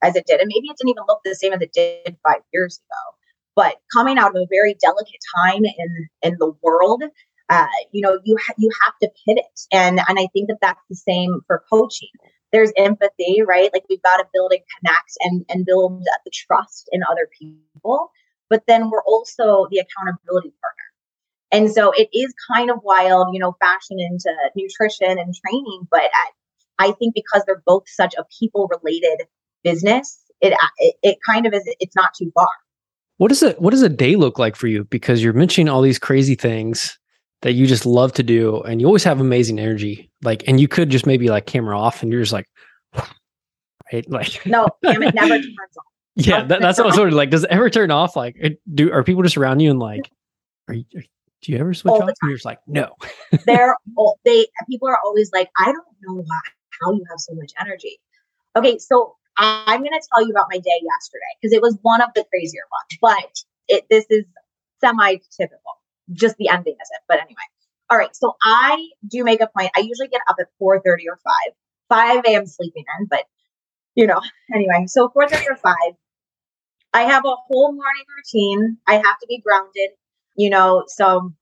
as 0.03 0.17
it 0.17 0.27
did, 0.27 0.41
and 0.41 0.49
maybe 0.49 0.69
it 0.69 0.77
didn't 0.79 0.91
even 0.91 1.05
look 1.09 1.21
the 1.25 1.35
same 1.35 1.53
as 1.53 1.61
it 1.61 1.73
did 1.73 2.17
five 2.27 2.43
years 2.53 2.79
ago. 2.79 3.17
But 3.57 3.77
coming 3.93 4.19
out 4.19 4.31
of 4.31 4.37
a 4.37 4.47
very 4.51 4.75
delicate 4.81 5.21
time 5.37 5.65
in 5.65 6.09
in 6.23 6.37
the 6.39 6.53
world, 6.63 7.03
uh, 7.51 7.67
you 7.93 8.01
know 8.01 8.19
you 8.25 8.37
ha- 8.41 8.55
you 8.57 8.71
have 8.85 8.95
to 9.03 9.11
pivot 9.27 9.45
and 9.73 10.01
and 10.09 10.19
i 10.19 10.27
think 10.33 10.49
that 10.49 10.59
that's 10.63 10.81
the 10.89 10.97
same 10.97 11.41
for 11.47 11.63
coaching 11.71 12.09
there's 12.53 12.73
empathy 12.77 13.43
right 13.47 13.71
like 13.73 13.85
we've 13.91 14.03
got 14.03 14.17
to 14.17 14.25
build 14.33 14.53
and 14.53 14.63
connect 14.79 15.13
and 15.21 15.45
and 15.49 15.67
build 15.67 16.03
the 16.25 16.31
trust 16.33 16.89
in 16.93 17.03
other 17.11 17.29
people 17.39 18.11
but 18.49 18.63
then 18.67 18.89
we're 18.89 19.03
also 19.03 19.67
the 19.71 19.79
accountability 19.79 20.55
partner 20.61 20.89
and 21.53 21.71
so 21.73 21.93
it 21.93 22.09
is 22.13 22.33
kind 22.55 22.71
of 22.71 22.79
wild 22.83 23.29
you 23.35 23.41
know 23.41 23.57
fashion 23.61 23.99
into 23.99 24.33
nutrition 24.57 25.19
and 25.19 25.35
training 25.35 25.89
but 25.91 26.05
at, 26.05 26.33
i 26.79 26.93
think 26.93 27.15
because 27.15 27.43
they're 27.47 27.63
both 27.67 27.85
such 27.87 28.15
a 28.15 28.25
people 28.39 28.71
related 28.83 29.27
business 29.63 30.21
it, 30.41 30.53
uh, 30.53 30.57
it 30.79 30.95
it 31.03 31.19
kind 31.27 31.47
of 31.47 31.53
is 31.53 31.63
it's 31.81 31.97
not 31.97 32.15
too 32.15 32.31
far. 32.35 32.49
What 33.19 33.29
does 33.29 33.43
it 33.43 33.61
what 33.61 33.71
does 33.71 33.83
a 33.83 33.89
day 33.89 34.17
look 34.17 34.39
like 34.39 34.57
for 34.57 34.67
you? 34.67 34.85
Because 34.85 35.23
you're 35.23 35.33
mentioning 35.33 35.69
all 35.69 35.83
these 35.83 35.99
crazy 35.99 36.35
things 36.35 36.99
that 37.43 37.53
you 37.53 37.67
just 37.67 37.87
love 37.87 38.13
to 38.13 38.23
do 38.23 38.61
and 38.63 38.81
you 38.81 38.87
always 38.87 39.05
have 39.05 39.19
amazing 39.19 39.59
energy 39.59 40.11
like 40.23 40.47
and 40.47 40.61
you 40.61 40.69
could 40.69 40.91
just 40.91 41.07
maybe 41.07 41.29
like 41.29 41.47
camera 41.47 41.79
off 41.79 42.03
and 42.03 42.13
you're 42.13 42.21
just 42.21 42.35
like 42.35 42.47
right 43.93 44.11
like 44.11 44.45
no 44.45 44.69
it 44.83 45.15
never 45.15 45.37
turns 45.37 45.47
off. 45.79 45.85
Yeah 46.17 46.45
that, 46.45 46.61
that's 46.61 46.77
what 46.77 46.85
i 46.85 46.89
was 46.89 46.99
wondering 46.99 47.17
like 47.17 47.31
does 47.31 47.45
it 47.45 47.51
ever 47.51 47.71
turn 47.71 47.91
off? 47.91 48.17
Like 48.17 48.37
do 48.75 48.93
are 48.93 49.03
people 49.03 49.23
just 49.23 49.37
around 49.37 49.61
you 49.61 49.71
and 49.71 49.79
like 49.81 50.11
are 50.69 50.75
you 50.75 50.85
do 50.93 51.53
you 51.53 51.59
ever 51.59 51.73
switch 51.73 51.93
off? 51.93 52.03
And 52.03 52.17
you're 52.25 52.35
just 52.35 52.45
like 52.45 52.59
no. 52.67 52.95
they're 53.47 53.75
all 53.97 54.19
they 54.25 54.47
people 54.69 54.89
are 54.89 54.99
always 55.03 55.31
like 55.33 55.49
i 55.59 55.65
don't 55.65 55.85
know 56.03 56.17
why, 56.17 56.41
how 56.83 56.93
you 56.93 57.05
have 57.11 57.21
so 57.21 57.35
much 57.35 57.53
energy. 57.59 57.99
Okay 58.57 58.79
so 58.79 59.17
i'm 59.41 59.81
going 59.81 59.93
to 59.93 60.09
tell 60.13 60.25
you 60.25 60.31
about 60.31 60.47
my 60.51 60.59
day 60.59 60.81
yesterday 60.83 61.33
because 61.41 61.53
it 61.53 61.63
was 61.63 61.79
one 61.83 62.01
of 62.01 62.11
the 62.15 62.25
crazier 62.31 62.63
ones 62.71 62.99
but 63.01 63.45
it 63.69 63.87
this 63.91 64.07
is 64.11 64.25
semi 64.81 65.17
typical 65.37 65.81
just 66.13 66.37
the 66.37 66.49
ending 66.49 66.75
is 66.75 66.89
it. 66.93 67.01
But 67.09 67.19
anyway. 67.19 67.37
All 67.91 67.99
right. 67.99 68.15
So 68.15 68.37
I 68.43 68.89
do 69.07 69.25
make 69.25 69.41
a 69.41 69.49
point. 69.49 69.71
I 69.77 69.81
usually 69.81 70.09
get 70.09 70.21
up 70.29 70.37
at 70.39 70.47
4 70.59 70.81
30 70.81 71.09
or 71.09 71.19
5. 71.23 71.33
5 71.89 72.25
a.m. 72.27 72.47
sleeping 72.47 72.85
in, 73.01 73.07
but 73.07 73.25
you 73.95 74.07
know, 74.07 74.21
anyway. 74.55 74.85
So 74.87 75.09
4 75.09 75.29
30 75.29 75.45
or 75.51 75.57
5. 75.57 75.75
I 76.93 77.03
have 77.03 77.25
a 77.25 77.35
whole 77.49 77.73
morning 77.73 78.05
routine. 78.17 78.79
I 78.87 78.95
have 78.95 79.19
to 79.21 79.27
be 79.29 79.41
grounded, 79.45 79.91
you 80.37 80.51
know. 80.51 80.85
So 80.87 81.33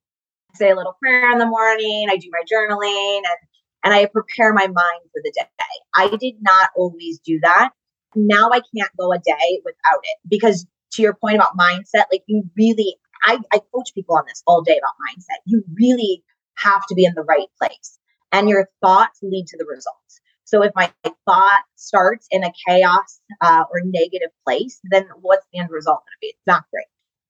I 0.54 0.58
say 0.58 0.70
a 0.70 0.76
little 0.76 0.96
prayer 1.00 1.30
in 1.32 1.38
the 1.38 1.46
morning. 1.46 2.08
I 2.10 2.16
do 2.16 2.30
my 2.30 2.42
journaling 2.50 3.18
and 3.18 3.36
and 3.84 3.94
I 3.94 4.06
prepare 4.06 4.52
my 4.52 4.66
mind 4.66 5.02
for 5.12 5.22
the 5.22 5.32
day. 5.34 5.46
I 5.94 6.16
did 6.16 6.36
not 6.40 6.70
always 6.76 7.20
do 7.20 7.38
that. 7.42 7.70
Now 8.14 8.50
I 8.52 8.60
can't 8.74 8.90
go 8.98 9.12
a 9.12 9.18
day 9.18 9.60
without 9.64 10.00
it 10.02 10.18
because 10.28 10.66
to 10.92 11.02
your 11.02 11.14
point 11.14 11.36
about 11.36 11.56
mindset, 11.58 12.04
like 12.10 12.22
you 12.26 12.44
really, 12.56 12.96
I, 13.24 13.38
I 13.52 13.60
coach 13.74 13.90
people 13.94 14.16
on 14.16 14.24
this 14.26 14.42
all 14.46 14.62
day 14.62 14.78
about 14.78 14.94
mindset. 15.08 15.38
You 15.44 15.62
really 15.74 16.22
have 16.58 16.86
to 16.86 16.94
be 16.94 17.04
in 17.04 17.14
the 17.14 17.22
right 17.22 17.48
place 17.58 17.98
and 18.32 18.48
your 18.48 18.68
thoughts 18.80 19.18
lead 19.22 19.46
to 19.48 19.58
the 19.58 19.64
results. 19.66 20.20
So 20.44 20.62
if 20.62 20.72
my 20.74 20.90
thought 21.26 21.62
starts 21.76 22.26
in 22.30 22.42
a 22.42 22.52
chaos 22.66 23.20
uh, 23.40 23.64
or 23.70 23.82
negative 23.84 24.30
place, 24.46 24.80
then 24.84 25.06
what's 25.20 25.46
the 25.52 25.60
end 25.60 25.70
result 25.70 25.98
going 25.98 26.14
to 26.14 26.18
be? 26.22 26.26
It's 26.28 26.46
not 26.46 26.64
great. 26.72 26.86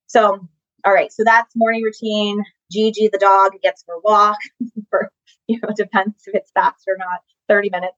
So, 0.06 0.48
all 0.84 0.92
right. 0.92 1.12
So 1.12 1.24
that's 1.24 1.54
morning 1.56 1.82
routine. 1.82 2.42
Gigi, 2.70 3.08
the 3.08 3.18
dog, 3.18 3.52
gets 3.62 3.84
her 3.88 3.94
walk 4.04 4.38
for, 4.90 5.10
you 5.48 5.58
know, 5.60 5.70
depends 5.76 6.14
if 6.26 6.34
it's 6.34 6.50
fast 6.52 6.84
or 6.86 6.96
not, 6.96 7.20
30 7.48 7.70
minutes. 7.70 7.96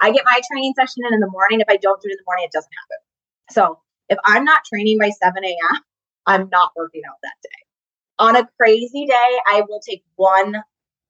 I 0.00 0.10
get 0.10 0.24
my 0.24 0.40
training 0.50 0.74
session 0.76 1.04
in 1.06 1.14
in 1.14 1.20
the 1.20 1.30
morning. 1.30 1.60
If 1.60 1.68
I 1.68 1.76
don't 1.76 2.00
do 2.00 2.08
it 2.08 2.12
in 2.12 2.18
the 2.18 2.26
morning, 2.26 2.44
it 2.44 2.52
doesn't 2.52 2.70
happen. 2.70 2.98
So 3.50 3.80
if 4.08 4.18
I'm 4.24 4.44
not 4.44 4.60
training 4.64 4.98
by 4.98 5.10
7 5.10 5.44
a.m., 5.44 5.80
I'm 6.26 6.48
not 6.50 6.72
working 6.76 7.02
out 7.08 7.16
that 7.22 7.34
day. 7.42 7.48
On 8.18 8.36
a 8.36 8.48
crazy 8.60 9.06
day, 9.06 9.38
I 9.46 9.62
will 9.68 9.80
take 9.80 10.02
one 10.16 10.56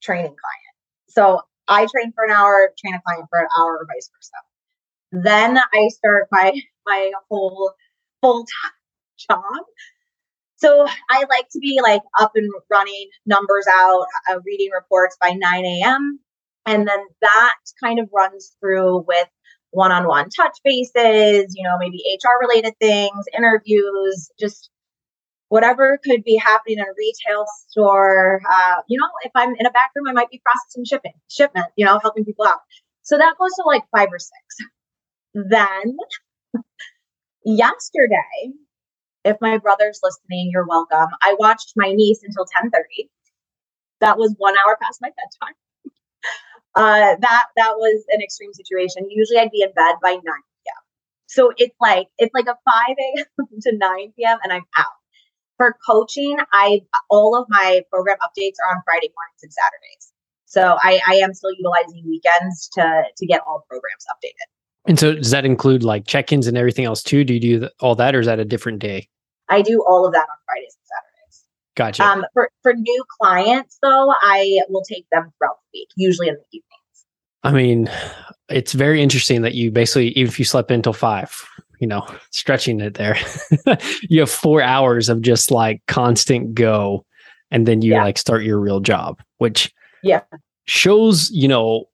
training 0.02 0.26
client. 0.26 0.74
So 1.08 1.40
I 1.68 1.86
train 1.86 2.12
for 2.14 2.24
an 2.24 2.30
hour, 2.32 2.72
train 2.78 2.94
a 2.94 3.02
client 3.06 3.26
for 3.30 3.40
an 3.40 3.48
hour, 3.58 3.78
or 3.78 3.86
vice 3.86 4.10
versa. 4.14 5.22
Then 5.24 5.58
I 5.58 5.88
start 5.88 6.28
my 6.30 6.52
my 6.86 7.12
whole 7.30 7.72
full 8.20 8.44
time 8.44 8.72
job. 9.30 9.64
So 10.56 10.86
I 11.10 11.24
like 11.28 11.48
to 11.50 11.58
be 11.58 11.80
like 11.82 12.02
up 12.18 12.32
and 12.34 12.50
running, 12.70 13.08
numbers 13.26 13.66
out, 13.70 14.06
uh, 14.30 14.38
reading 14.44 14.70
reports 14.72 15.16
by 15.20 15.32
9 15.32 15.64
a.m. 15.64 16.18
And 16.66 16.86
then 16.86 16.98
that 17.22 17.56
kind 17.82 18.00
of 18.00 18.08
runs 18.12 18.56
through 18.60 19.04
with 19.06 19.28
one 19.70 19.92
on 19.92 20.06
one 20.06 20.28
touch 20.30 20.58
bases, 20.64 21.54
you 21.54 21.62
know, 21.62 21.76
maybe 21.78 22.02
HR 22.22 22.40
related 22.40 22.74
things, 22.80 23.24
interviews, 23.36 24.30
just 24.38 24.70
whatever 25.48 25.98
could 26.04 26.24
be 26.24 26.36
happening 26.36 26.78
in 26.78 26.84
a 26.84 26.94
retail 26.96 27.44
store. 27.68 28.40
Uh, 28.50 28.76
you 28.88 28.98
know, 28.98 29.06
if 29.22 29.32
I'm 29.34 29.54
in 29.56 29.66
a 29.66 29.70
back 29.70 29.90
room, 29.94 30.08
I 30.08 30.12
might 30.12 30.30
be 30.30 30.42
processing 30.44 30.84
shipping, 30.84 31.12
shipment, 31.30 31.66
you 31.76 31.84
know, 31.84 31.98
helping 32.00 32.24
people 32.24 32.46
out. 32.46 32.60
So 33.02 33.16
that 33.16 33.34
goes 33.38 33.52
to 33.54 33.62
like 33.66 33.84
five 33.96 34.08
or 34.10 34.18
six. 34.18 34.56
Then 35.34 35.96
yesterday, 37.44 38.52
if 39.24 39.36
my 39.40 39.58
brother's 39.58 40.00
listening, 40.02 40.50
you're 40.52 40.66
welcome. 40.66 41.08
I 41.22 41.36
watched 41.38 41.74
my 41.76 41.92
niece 41.92 42.22
until 42.24 42.44
10:30. 42.44 43.08
That 44.00 44.18
was 44.18 44.34
one 44.38 44.54
hour 44.58 44.76
past 44.80 45.00
my 45.00 45.08
bedtime. 45.08 45.54
Uh, 46.76 47.16
that 47.20 47.46
that 47.56 47.72
was 47.78 48.04
an 48.10 48.20
extreme 48.20 48.52
situation. 48.52 49.08
Usually, 49.10 49.38
I'd 49.38 49.50
be 49.50 49.62
in 49.62 49.72
bed 49.72 49.96
by 50.02 50.10
9 50.10 50.20
p.m. 50.22 50.82
So 51.26 51.52
it's 51.56 51.74
like 51.80 52.08
it's 52.18 52.34
like 52.34 52.46
a 52.46 52.56
5 52.64 52.96
a.m. 53.16 53.46
to 53.62 53.76
9 53.76 54.12
p.m. 54.16 54.38
and 54.44 54.52
I'm 54.52 54.66
out. 54.76 54.86
For 55.56 55.74
coaching, 55.88 56.36
I 56.52 56.82
all 57.08 57.34
of 57.34 57.46
my 57.48 57.80
program 57.90 58.18
updates 58.18 58.56
are 58.62 58.76
on 58.76 58.82
Friday 58.84 59.10
mornings 59.16 59.42
and 59.42 59.52
Saturdays. 59.52 60.12
So 60.44 60.76
I, 60.82 61.00
I 61.08 61.14
am 61.16 61.32
still 61.32 61.52
utilizing 61.52 62.04
weekends 62.06 62.68
to 62.74 63.04
to 63.16 63.26
get 63.26 63.40
all 63.46 63.64
programs 63.68 64.04
updated. 64.10 64.52
And 64.86 65.00
so 65.00 65.14
does 65.14 65.30
that 65.30 65.46
include 65.46 65.82
like 65.82 66.06
check-ins 66.06 66.46
and 66.46 66.58
everything 66.58 66.84
else 66.84 67.02
too? 67.02 67.24
Do 67.24 67.34
you 67.34 67.40
do 67.40 67.68
all 67.80 67.94
that 67.96 68.14
or 68.14 68.20
is 68.20 68.26
that 68.26 68.38
a 68.38 68.44
different 68.44 68.80
day? 68.80 69.08
I 69.48 69.62
do 69.62 69.82
all 69.82 70.06
of 70.06 70.12
that 70.12 70.20
on 70.20 70.36
Fridays 70.44 70.76
and 70.76 70.86
Saturdays. 70.86 71.05
Gotcha. 71.76 72.02
Um, 72.02 72.24
for, 72.32 72.50
for 72.62 72.74
new 72.74 73.04
clients 73.20 73.78
though, 73.82 74.12
I 74.22 74.60
will 74.68 74.82
take 74.82 75.06
them 75.12 75.32
throughout 75.38 75.58
the 75.72 75.78
week, 75.78 75.88
usually 75.96 76.28
in 76.28 76.34
the 76.34 76.44
evenings. 76.50 77.06
I 77.44 77.52
mean, 77.52 77.90
it's 78.48 78.72
very 78.72 79.02
interesting 79.02 79.42
that 79.42 79.54
you 79.54 79.70
basically, 79.70 80.08
even 80.08 80.28
if 80.28 80.38
you 80.38 80.44
slept 80.44 80.70
until 80.70 80.92
five, 80.92 81.46
you 81.78 81.86
know, 81.86 82.06
stretching 82.30 82.80
it 82.80 82.94
there, 82.94 83.16
you 84.02 84.20
have 84.20 84.30
four 84.30 84.62
hours 84.62 85.08
of 85.08 85.20
just 85.20 85.50
like 85.50 85.82
constant 85.86 86.54
go. 86.54 87.04
And 87.52 87.66
then 87.66 87.80
you 87.82 87.92
yeah. 87.92 88.02
like 88.02 88.18
start 88.18 88.42
your 88.42 88.58
real 88.58 88.80
job, 88.80 89.22
which 89.38 89.72
yeah 90.02 90.22
shows, 90.66 91.30
you 91.30 91.46
know, 91.46 91.84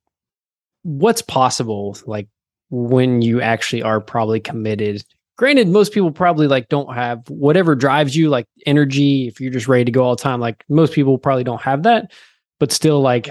what's 0.83 1.23
possible 1.23 1.97
like 2.07 2.27
when 2.71 3.23
you 3.23 3.41
actually 3.41 3.83
are 3.83 4.01
probably 4.01 4.41
committed. 4.41 5.05
Granted, 5.39 5.69
most 5.69 5.93
people 5.93 6.11
probably 6.11 6.47
like 6.47 6.69
don't 6.69 6.95
have 6.95 7.23
whatever 7.29 7.75
drives 7.75 8.15
you, 8.15 8.29
like 8.29 8.47
energy, 8.67 9.27
if 9.29 9.41
you're 9.41 9.53
just 9.53 9.69
ready 9.69 9.85
to 9.85 9.91
go 9.91 10.05
all 10.05 10.17
the 10.17 10.23
time. 10.23 10.41
Like 10.41 10.65
most 10.69 10.93
people 10.93 11.19
probably 11.19 11.45
don't 11.45 11.63
have 11.63 11.85
that, 11.85 12.13
but 12.61 12.71
still 12.71 13.01
like 13.01 13.31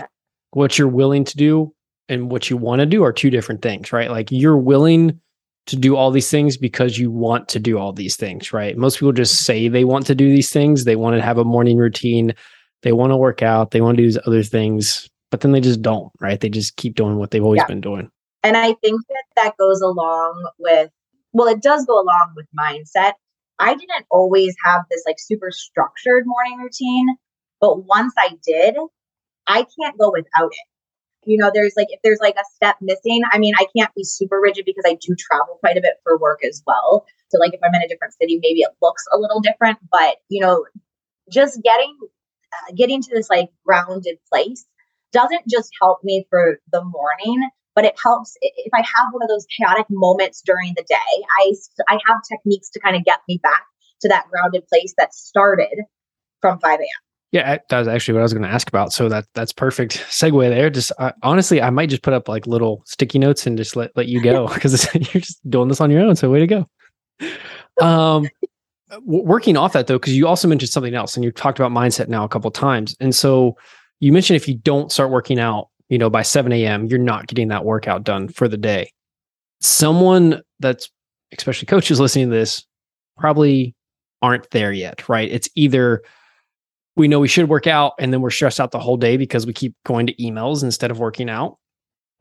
what 0.51 0.77
you're 0.77 0.87
willing 0.87 1.23
to 1.25 1.37
do 1.37 1.73
and 2.09 2.31
what 2.31 2.49
you 2.49 2.57
want 2.57 2.79
to 2.79 2.85
do 2.85 3.03
are 3.03 3.13
two 3.13 3.29
different 3.29 3.61
things, 3.61 3.93
right? 3.93 4.09
Like 4.09 4.31
you're 4.31 4.57
willing 4.57 5.19
to 5.67 5.75
do 5.75 5.95
all 5.95 6.11
these 6.11 6.29
things 6.29 6.57
because 6.57 6.97
you 6.97 7.11
want 7.11 7.47
to 7.49 7.59
do 7.59 7.77
all 7.77 7.93
these 7.93 8.15
things, 8.15 8.51
right? 8.51 8.75
Most 8.75 8.97
people 8.97 9.13
just 9.13 9.35
mm-hmm. 9.35 9.43
say 9.43 9.67
they 9.67 9.85
want 9.85 10.05
to 10.07 10.15
do 10.15 10.29
these 10.29 10.49
things. 10.49 10.83
They 10.83 10.95
want 10.95 11.15
to 11.15 11.21
have 11.21 11.37
a 11.37 11.45
morning 11.45 11.77
routine. 11.77 12.33
They 12.81 12.91
want 12.91 13.11
to 13.11 13.17
work 13.17 13.41
out. 13.41 13.71
They 13.71 13.79
want 13.79 13.95
to 13.97 14.03
do 14.03 14.07
these 14.07 14.19
other 14.25 14.43
things, 14.43 15.07
but 15.29 15.41
then 15.41 15.51
they 15.51 15.61
just 15.61 15.81
don't, 15.81 16.11
right? 16.19 16.39
They 16.39 16.49
just 16.49 16.75
keep 16.77 16.95
doing 16.95 17.17
what 17.17 17.31
they've 17.31 17.43
always 17.43 17.59
yeah. 17.59 17.67
been 17.67 17.81
doing. 17.81 18.09
And 18.43 18.57
I 18.57 18.73
think 18.81 19.01
that 19.07 19.23
that 19.35 19.57
goes 19.57 19.81
along 19.81 20.49
with, 20.57 20.89
well, 21.33 21.47
it 21.47 21.61
does 21.61 21.85
go 21.85 21.95
along 21.95 22.33
with 22.35 22.47
mindset. 22.57 23.13
I 23.59 23.75
didn't 23.75 24.05
always 24.09 24.55
have 24.65 24.83
this 24.89 25.03
like 25.05 25.17
super 25.19 25.51
structured 25.51 26.23
morning 26.25 26.57
routine, 26.59 27.15
but 27.59 27.85
once 27.85 28.13
I 28.17 28.29
did, 28.45 28.75
I 29.47 29.65
can't 29.79 29.97
go 29.99 30.11
without 30.11 30.51
it. 30.51 30.67
You 31.25 31.37
know 31.37 31.51
there's 31.53 31.73
like 31.77 31.87
if 31.91 31.99
there's 32.03 32.19
like 32.19 32.33
a 32.35 32.43
step 32.55 32.77
missing 32.81 33.21
i 33.31 33.37
mean 33.37 33.53
i 33.59 33.67
can't 33.77 33.93
be 33.93 34.03
super 34.03 34.39
rigid 34.41 34.65
because 34.65 34.83
i 34.87 34.95
do 34.95 35.15
travel 35.19 35.59
quite 35.59 35.77
a 35.77 35.81
bit 35.81 35.93
for 36.03 36.17
work 36.17 36.43
as 36.43 36.63
well. 36.65 37.05
So 37.29 37.37
like 37.37 37.53
if 37.53 37.59
i'm 37.63 37.75
in 37.75 37.83
a 37.83 37.87
different 37.87 38.15
city 38.19 38.39
maybe 38.41 38.61
it 38.61 38.71
looks 38.81 39.05
a 39.13 39.19
little 39.19 39.39
different 39.39 39.77
but 39.91 40.15
you 40.29 40.41
know 40.41 40.65
just 41.31 41.61
getting 41.63 41.95
uh, 42.53 42.73
getting 42.75 43.03
to 43.03 43.09
this 43.13 43.29
like 43.29 43.49
grounded 43.65 44.17
place 44.31 44.65
doesn't 45.11 45.47
just 45.47 45.69
help 45.79 46.03
me 46.03 46.25
for 46.29 46.59
the 46.71 46.83
morning 46.83 47.49
but 47.75 47.85
it 47.85 47.95
helps 48.03 48.35
if 48.41 48.73
i 48.73 48.79
have 48.79 49.07
one 49.11 49.23
of 49.23 49.29
those 49.29 49.45
chaotic 49.57 49.85
moments 49.89 50.41
during 50.45 50.73
the 50.75 50.83
day 50.83 51.23
i 51.39 51.53
i 51.89 51.99
have 52.07 52.17
techniques 52.29 52.69
to 52.69 52.79
kind 52.79 52.95
of 52.95 53.03
get 53.03 53.19
me 53.27 53.39
back 53.41 53.63
to 54.01 54.07
that 54.07 54.25
grounded 54.29 54.67
place 54.67 54.93
that 54.97 55.13
started 55.13 55.83
from 56.41 56.59
5 56.59 56.79
a.m 56.79 56.87
yeah, 57.31 57.59
that 57.69 57.79
was 57.79 57.87
actually 57.87 58.15
what 58.15 58.19
I 58.19 58.23
was 58.23 58.33
going 58.33 58.43
to 58.43 58.49
ask 58.49 58.67
about. 58.67 58.91
So 58.91 59.07
that 59.07 59.25
that's 59.33 59.53
perfect 59.53 59.93
segue 60.09 60.49
there. 60.49 60.69
Just 60.69 60.91
uh, 60.99 61.13
honestly, 61.23 61.61
I 61.61 61.69
might 61.69 61.89
just 61.89 62.03
put 62.03 62.13
up 62.13 62.27
like 62.27 62.45
little 62.45 62.83
sticky 62.85 63.19
notes 63.19 63.47
and 63.47 63.57
just 63.57 63.75
let 63.75 63.95
let 63.95 64.07
you 64.07 64.21
go 64.21 64.47
because 64.53 64.87
you're 64.93 65.21
just 65.21 65.49
doing 65.49 65.69
this 65.69 65.81
on 65.81 65.89
your 65.89 66.01
own. 66.01 66.15
So 66.15 66.29
way 66.29 66.39
to 66.39 66.47
go. 66.47 66.67
Um, 67.81 68.27
w- 68.89 69.23
working 69.23 69.55
off 69.55 69.73
that 69.73 69.87
though, 69.87 69.97
because 69.97 70.15
you 70.15 70.27
also 70.27 70.47
mentioned 70.47 70.71
something 70.71 70.93
else, 70.93 71.15
and 71.15 71.23
you 71.23 71.31
talked 71.31 71.57
about 71.57 71.71
mindset 71.71 72.09
now 72.09 72.25
a 72.25 72.29
couple 72.29 72.51
times. 72.51 72.97
And 72.99 73.15
so 73.15 73.55
you 74.01 74.11
mentioned 74.11 74.35
if 74.35 74.47
you 74.47 74.55
don't 74.55 74.91
start 74.91 75.09
working 75.09 75.39
out, 75.39 75.69
you 75.91 75.97
know, 75.97 76.09
by 76.09 76.21
seven 76.21 76.53
a.m., 76.53 76.85
you're 76.87 76.97
not 76.97 77.27
getting 77.27 77.49
that 77.49 77.65
workout 77.65 78.05
done 78.05 78.29
for 78.29 78.47
the 78.47 78.57
day. 78.57 78.89
Someone 79.59 80.41
that's 80.59 80.89
especially 81.37 81.65
coaches 81.65 81.99
listening 81.99 82.29
to 82.29 82.35
this 82.35 82.65
probably 83.17 83.75
aren't 84.21 84.49
there 84.51 84.71
yet, 84.71 85.07
right? 85.09 85.29
It's 85.29 85.49
either 85.55 86.01
we 86.95 87.09
know 87.09 87.19
we 87.19 87.27
should 87.27 87.49
work 87.49 87.67
out 87.67 87.93
and 87.99 88.13
then 88.13 88.21
we're 88.21 88.29
stressed 88.29 88.59
out 88.59 88.71
the 88.71 88.79
whole 88.79 88.95
day 88.95 89.17
because 89.17 89.45
we 89.45 89.51
keep 89.51 89.75
going 89.85 90.07
to 90.07 90.15
emails 90.15 90.63
instead 90.63 90.91
of 90.91 90.99
working 90.99 91.29
out 91.29 91.57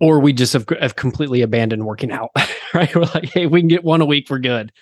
or 0.00 0.18
we 0.18 0.32
just 0.32 0.52
have, 0.52 0.66
have 0.80 0.96
completely 0.96 1.42
abandoned 1.42 1.86
working 1.86 2.10
out 2.10 2.30
right 2.74 2.94
we're 2.94 3.02
like 3.02 3.24
hey 3.24 3.46
we 3.46 3.60
can 3.60 3.68
get 3.68 3.82
one 3.82 4.00
a 4.00 4.06
week 4.06 4.30
we're 4.30 4.38
good 4.38 4.72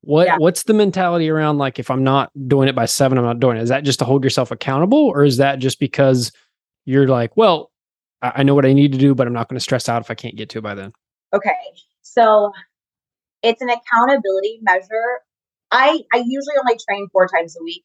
what 0.00 0.26
yeah. 0.26 0.36
what's 0.38 0.62
the 0.62 0.72
mentality 0.72 1.28
around 1.28 1.58
like 1.58 1.78
if 1.78 1.90
i'm 1.90 2.02
not 2.02 2.30
doing 2.48 2.66
it 2.66 2.74
by 2.74 2.86
seven 2.86 3.18
i'm 3.18 3.24
not 3.24 3.38
doing 3.38 3.58
it 3.58 3.62
is 3.62 3.68
that 3.68 3.84
just 3.84 3.98
to 3.98 4.06
hold 4.06 4.24
yourself 4.24 4.50
accountable 4.50 5.06
or 5.08 5.22
is 5.22 5.36
that 5.36 5.58
just 5.58 5.78
because 5.78 6.32
you're 6.86 7.06
like 7.06 7.36
well 7.36 7.70
i, 8.22 8.42
know 8.42 8.54
what 8.54 8.66
i 8.66 8.72
need 8.72 8.92
to 8.92 8.98
do 8.98 9.14
but 9.14 9.26
i'm 9.26 9.32
not 9.32 9.48
going 9.48 9.56
to 9.56 9.62
stress 9.62 9.88
out 9.88 10.02
if 10.02 10.10
i 10.10 10.14
can't 10.14 10.36
get 10.36 10.48
to 10.48 10.58
it 10.58 10.62
by 10.62 10.74
then 10.74 10.92
okay 11.34 11.52
so 12.02 12.52
it's 13.42 13.60
an 13.62 13.68
accountability 13.68 14.58
measure 14.62 15.20
i 15.70 16.00
i 16.12 16.18
usually 16.18 16.54
only 16.58 16.76
train 16.88 17.08
four 17.12 17.28
times 17.28 17.56
a 17.60 17.62
week 17.62 17.84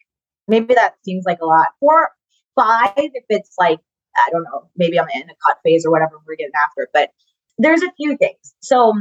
maybe 0.52 0.74
that 0.76 0.96
seems 1.04 1.24
like 1.26 1.39
a 1.41 1.46
lot. 1.46 1.67
Four, 1.80 2.10
five, 2.56 2.91
if 2.98 3.24
it's 3.30 3.56
like, 3.58 3.80
I 4.15 4.30
don't 4.32 4.44
know, 4.44 4.70
maybe 4.76 5.00
I'm 5.00 5.10
in 5.10 5.24
a 5.24 5.36
cut 5.46 5.58
phase 5.63 5.86
or 5.86 5.91
whatever 5.91 6.20
we're 6.28 6.36
getting 6.36 6.52
after. 6.63 6.89
But 6.94 7.12
there's 7.58 7.82
a 7.82 7.91
few 7.98 8.17
things. 8.17 8.54
So 8.62 8.94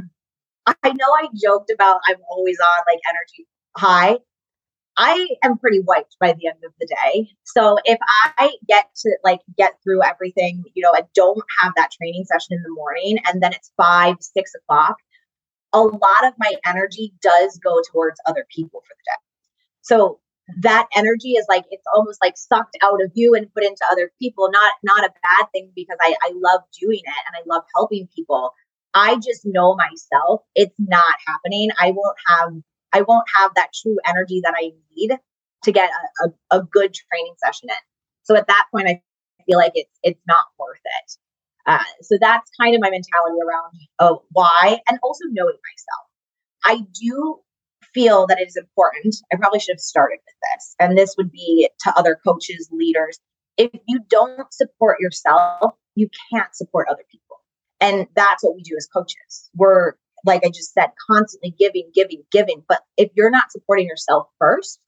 I 0.67 0.75
know 0.85 1.07
I 1.21 1.29
joked 1.43 1.71
about 1.71 2.01
I'm 2.07 2.17
always 2.31 2.59
on 2.61 2.85
like 2.87 3.01
energy 3.09 3.49
high. 3.77 4.19
I 4.97 5.29
am 5.43 5.59
pretty 5.59 5.81
wiped 5.81 6.17
by 6.21 6.33
the 6.33 6.49
end 6.49 6.59
of 6.65 6.73
the 6.79 6.87
day. 6.87 7.31
So 7.45 7.79
if 7.85 7.99
I 8.39 8.51
get 8.69 8.87
to 8.97 9.17
like 9.25 9.41
get 9.57 9.75
through 9.83 10.03
everything, 10.03 10.65
you 10.75 10.83
know, 10.83 10.93
I 10.95 11.03
don't 11.15 11.43
have 11.63 11.73
that 11.77 11.91
training 11.93 12.25
session 12.25 12.57
in 12.57 12.63
the 12.63 12.75
morning 12.75 13.19
and 13.27 13.43
then 13.43 13.53
it's 13.53 13.73
five, 13.77 14.17
six 14.21 14.53
o'clock, 14.55 14.97
a 15.73 15.81
lot 15.81 16.25
of 16.25 16.35
my 16.39 16.55
energy 16.67 17.13
does 17.23 17.59
go 17.63 17.81
towards 17.93 18.21
other 18.27 18.47
people 18.55 18.81
for 18.81 18.95
the 18.95 19.05
day. 19.07 19.21
So 19.83 20.21
that 20.59 20.87
energy 20.97 21.33
is 21.33 21.47
like 21.49 21.65
it's 21.71 21.87
almost 21.95 22.19
like 22.23 22.37
sucked 22.37 22.77
out 22.83 23.03
of 23.03 23.11
you 23.15 23.35
and 23.35 23.53
put 23.55 23.65
into 23.65 23.85
other 23.91 24.11
people 24.21 24.51
not 24.51 24.73
not 24.83 25.05
a 25.05 25.13
bad 25.23 25.47
thing 25.53 25.71
because 25.77 25.97
i 26.01 26.15
i 26.23 26.33
love 26.35 26.61
doing 26.81 26.99
it 26.99 27.23
and 27.27 27.37
i 27.37 27.43
love 27.47 27.63
helping 27.75 28.09
people 28.15 28.53
i 28.95 29.15
just 29.17 29.43
know 29.45 29.77
myself 29.77 30.43
it's 30.55 30.75
not 30.79 31.15
happening 31.27 31.69
i 31.79 31.91
won't 31.91 32.17
have 32.27 32.53
i 32.93 33.03
won't 33.03 33.27
have 33.37 33.53
that 33.55 33.69
true 33.83 33.97
energy 34.07 34.41
that 34.43 34.55
i 34.57 34.71
need 34.97 35.17
to 35.63 35.73
get 35.73 35.91
a, 36.23 36.27
a, 36.27 36.59
a 36.59 36.63
good 36.63 36.95
training 36.95 37.35
session 37.45 37.69
in 37.69 37.77
so 38.23 38.37
at 38.37 38.47
that 38.47 38.65
point 38.73 38.89
i 38.89 39.01
feel 39.47 39.59
like 39.59 39.73
it's 39.75 39.99
it's 40.03 40.21
not 40.27 40.45
worth 40.59 40.81
it 40.85 41.13
uh, 41.67 41.79
so 42.01 42.17
that's 42.21 42.51
kind 42.59 42.75
of 42.75 42.81
my 42.81 42.91
mentality 42.91 43.39
around 43.47 43.73
oh 43.99 44.23
why 44.31 44.81
and 44.89 44.99
also 45.03 45.25
knowing 45.31 45.57
myself 45.57 46.07
i 46.65 46.85
do 47.01 47.41
feel 47.95 48.27
that 48.27 48.41
it 48.41 48.49
is 48.49 48.57
important, 48.57 49.17
I 49.33 49.37
probably 49.37 49.61
should 49.61 49.75
have 49.75 49.81
started 49.81 50.19
with 50.25 50.35
this. 50.53 50.75
And 50.79 50.97
this 50.97 51.15
would 51.17 51.31
be 51.31 51.69
to 51.81 51.99
other 51.99 52.19
coaches, 52.25 52.69
leaders. 52.73 53.19
If 53.57 53.71
you 53.87 54.01
don't 54.09 54.53
support 54.53 55.01
yourself, 55.01 55.75
you 55.95 56.09
can't 56.33 56.55
support 56.55 56.89
other 56.91 57.05
people. 57.11 57.37
And 57.81 58.07
that's 58.15 58.45
what 58.45 58.55
we 58.55 58.63
do 58.63 58.75
as 58.77 58.87
coaches. 58.87 59.51
We're, 59.55 59.95
like 60.25 60.43
I 60.45 60.49
just 60.49 60.73
said, 60.73 60.89
constantly 61.11 61.55
giving, 61.59 61.91
giving, 61.95 62.23
giving. 62.31 62.63
But 62.69 62.83
if 62.97 63.11
you're 63.15 63.31
not 63.31 63.53
supporting 63.53 63.87
yourself 63.87 64.29
first, 64.39 64.81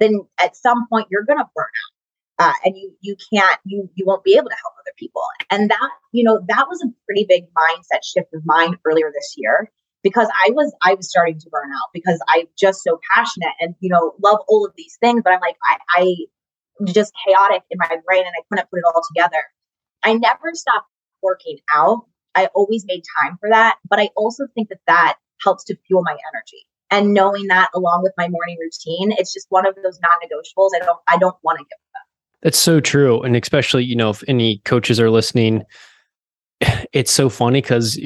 then 0.00 0.20
at 0.42 0.56
some 0.56 0.86
point 0.88 1.08
you're 1.10 1.24
going 1.24 1.38
to 1.38 1.48
burn 1.54 1.64
out. 1.64 1.94
Uh, 2.40 2.52
and 2.64 2.76
you 2.76 2.92
you 3.00 3.16
can't 3.34 3.58
you 3.64 3.90
you 3.96 4.06
won't 4.06 4.22
be 4.22 4.34
able 4.34 4.48
to 4.48 4.54
help 4.62 4.72
other 4.78 4.94
people 4.96 5.22
and 5.50 5.68
that 5.70 5.90
you 6.12 6.22
know 6.22 6.40
that 6.46 6.66
was 6.68 6.80
a 6.84 6.86
pretty 7.04 7.26
big 7.28 7.42
mindset 7.46 8.04
shift 8.04 8.32
of 8.32 8.40
mine 8.44 8.78
earlier 8.84 9.10
this 9.12 9.34
year 9.36 9.68
because 10.02 10.28
I 10.46 10.50
was 10.50 10.72
I 10.82 10.94
was 10.94 11.08
starting 11.08 11.38
to 11.38 11.50
burn 11.50 11.70
out 11.72 11.88
because 11.92 12.22
I'm 12.28 12.46
just 12.56 12.82
so 12.82 13.00
passionate 13.14 13.54
and 13.60 13.74
you 13.80 13.90
know 13.90 14.14
love 14.22 14.38
all 14.48 14.64
of 14.64 14.72
these 14.76 14.96
things, 15.00 15.22
but 15.24 15.32
I'm 15.32 15.40
like 15.40 15.56
I, 15.68 15.78
I 16.00 16.14
just 16.92 17.12
chaotic 17.26 17.62
in 17.70 17.78
my 17.78 17.96
brain 18.06 18.24
and 18.24 18.34
I 18.36 18.42
couldn't 18.48 18.70
put 18.70 18.78
it 18.78 18.84
all 18.84 19.02
together. 19.12 19.42
I 20.04 20.14
never 20.14 20.54
stopped 20.54 20.88
working 21.22 21.58
out. 21.74 22.06
I 22.38 22.46
always 22.54 22.84
made 22.86 23.02
time 23.20 23.36
for 23.40 23.48
that, 23.50 23.76
but 23.88 23.98
I 23.98 24.10
also 24.16 24.46
think 24.54 24.68
that 24.68 24.80
that 24.86 25.16
helps 25.42 25.64
to 25.64 25.76
fuel 25.86 26.02
my 26.04 26.16
energy. 26.32 26.66
And 26.90 27.12
knowing 27.12 27.48
that 27.48 27.68
along 27.74 28.02
with 28.02 28.12
my 28.16 28.28
morning 28.28 28.56
routine, 28.60 29.12
it's 29.18 29.34
just 29.34 29.46
one 29.50 29.66
of 29.66 29.74
those 29.76 29.98
non-negotiables. 30.00 30.70
I 30.74 30.84
don't 30.84 30.98
I 31.06 31.18
don't 31.18 31.36
want 31.42 31.58
to 31.58 31.64
give 31.64 31.78
up. 31.94 32.06
That's 32.42 32.58
so 32.58 32.80
true, 32.80 33.20
and 33.22 33.36
especially 33.36 33.84
you 33.84 33.96
know 33.96 34.10
if 34.10 34.22
any 34.26 34.62
coaches 34.64 34.98
are 34.98 35.10
listening, 35.10 35.64
it's 36.92 37.12
so 37.12 37.28
funny 37.28 37.60
because 37.60 37.98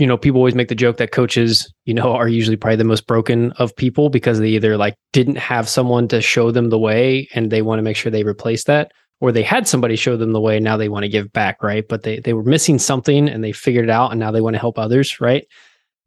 you 0.00 0.06
know, 0.06 0.16
people 0.16 0.38
always 0.38 0.54
make 0.54 0.68
the 0.68 0.74
joke 0.74 0.96
that 0.96 1.12
coaches, 1.12 1.70
you 1.84 1.92
know, 1.92 2.14
are 2.14 2.26
usually 2.26 2.56
probably 2.56 2.76
the 2.76 2.84
most 2.84 3.06
broken 3.06 3.52
of 3.52 3.76
people 3.76 4.08
because 4.08 4.38
they 4.38 4.48
either 4.48 4.78
like 4.78 4.94
didn't 5.12 5.36
have 5.36 5.68
someone 5.68 6.08
to 6.08 6.22
show 6.22 6.50
them 6.50 6.70
the 6.70 6.78
way 6.78 7.28
and 7.34 7.50
they 7.50 7.60
want 7.60 7.78
to 7.78 7.82
make 7.82 7.96
sure 7.96 8.10
they 8.10 8.24
replace 8.24 8.64
that, 8.64 8.92
or 9.20 9.32
they 9.32 9.42
had 9.42 9.68
somebody 9.68 9.96
show 9.96 10.16
them 10.16 10.32
the 10.32 10.40
way 10.40 10.56
and 10.56 10.64
now 10.64 10.76
they 10.76 10.88
want 10.88 11.04
to 11.04 11.08
give 11.08 11.32
back, 11.32 11.62
right? 11.62 11.86
But 11.86 12.02
they 12.02 12.20
they 12.20 12.32
were 12.32 12.42
missing 12.42 12.78
something 12.78 13.28
and 13.28 13.44
they 13.44 13.52
figured 13.52 13.84
it 13.84 13.90
out 13.90 14.10
and 14.10 14.18
now 14.18 14.30
they 14.30 14.40
want 14.40 14.54
to 14.54 14.60
help 14.60 14.78
others, 14.78 15.20
right? 15.20 15.46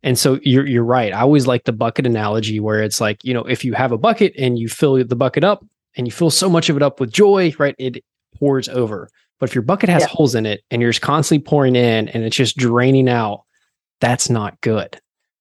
And 0.02 0.17
so 0.17 0.39
you're 0.41 0.65
you're 0.65 0.84
right. 0.84 1.13
I 1.13 1.21
always 1.21 1.47
like 1.47 1.63
the 1.63 1.71
bucket 1.71 2.06
analogy 2.06 2.60
where 2.60 2.82
it's 2.82 2.99
like, 2.99 3.23
you 3.23 3.34
know, 3.34 3.43
if 3.43 3.63
you 3.63 3.73
have 3.73 3.91
a 3.91 3.97
bucket 3.97 4.34
and 4.38 4.58
you 4.58 4.67
fill 4.67 5.04
the 5.04 5.15
bucket 5.15 5.43
up 5.43 5.65
and 5.95 6.08
you 6.08 6.12
fill 6.12 6.32
so 6.32 6.49
much 6.49 6.69
of 6.69 6.76
it 6.76 6.84
up 6.84 6.99
with 6.99 7.12
joy, 7.12 7.54
right? 7.58 7.76
It 7.78 8.04
pours 8.36 8.67
over. 8.67 9.10
But 9.39 9.49
if 9.49 9.56
your 9.56 9.62
bucket 9.62 9.89
has 9.89 10.04
yeah. 10.04 10.08
holes 10.08 10.36
in 10.36 10.45
it 10.45 10.63
and 10.71 10.82
you're 10.82 10.91
just 10.91 11.02
constantly 11.02 11.43
pouring 11.43 11.76
in 11.76 12.10
and 12.10 12.23
it's 12.23 12.36
just 12.36 12.58
draining 12.58 13.10
out, 13.10 13.43
that's 13.99 14.30
not 14.30 14.60
good. 14.62 14.99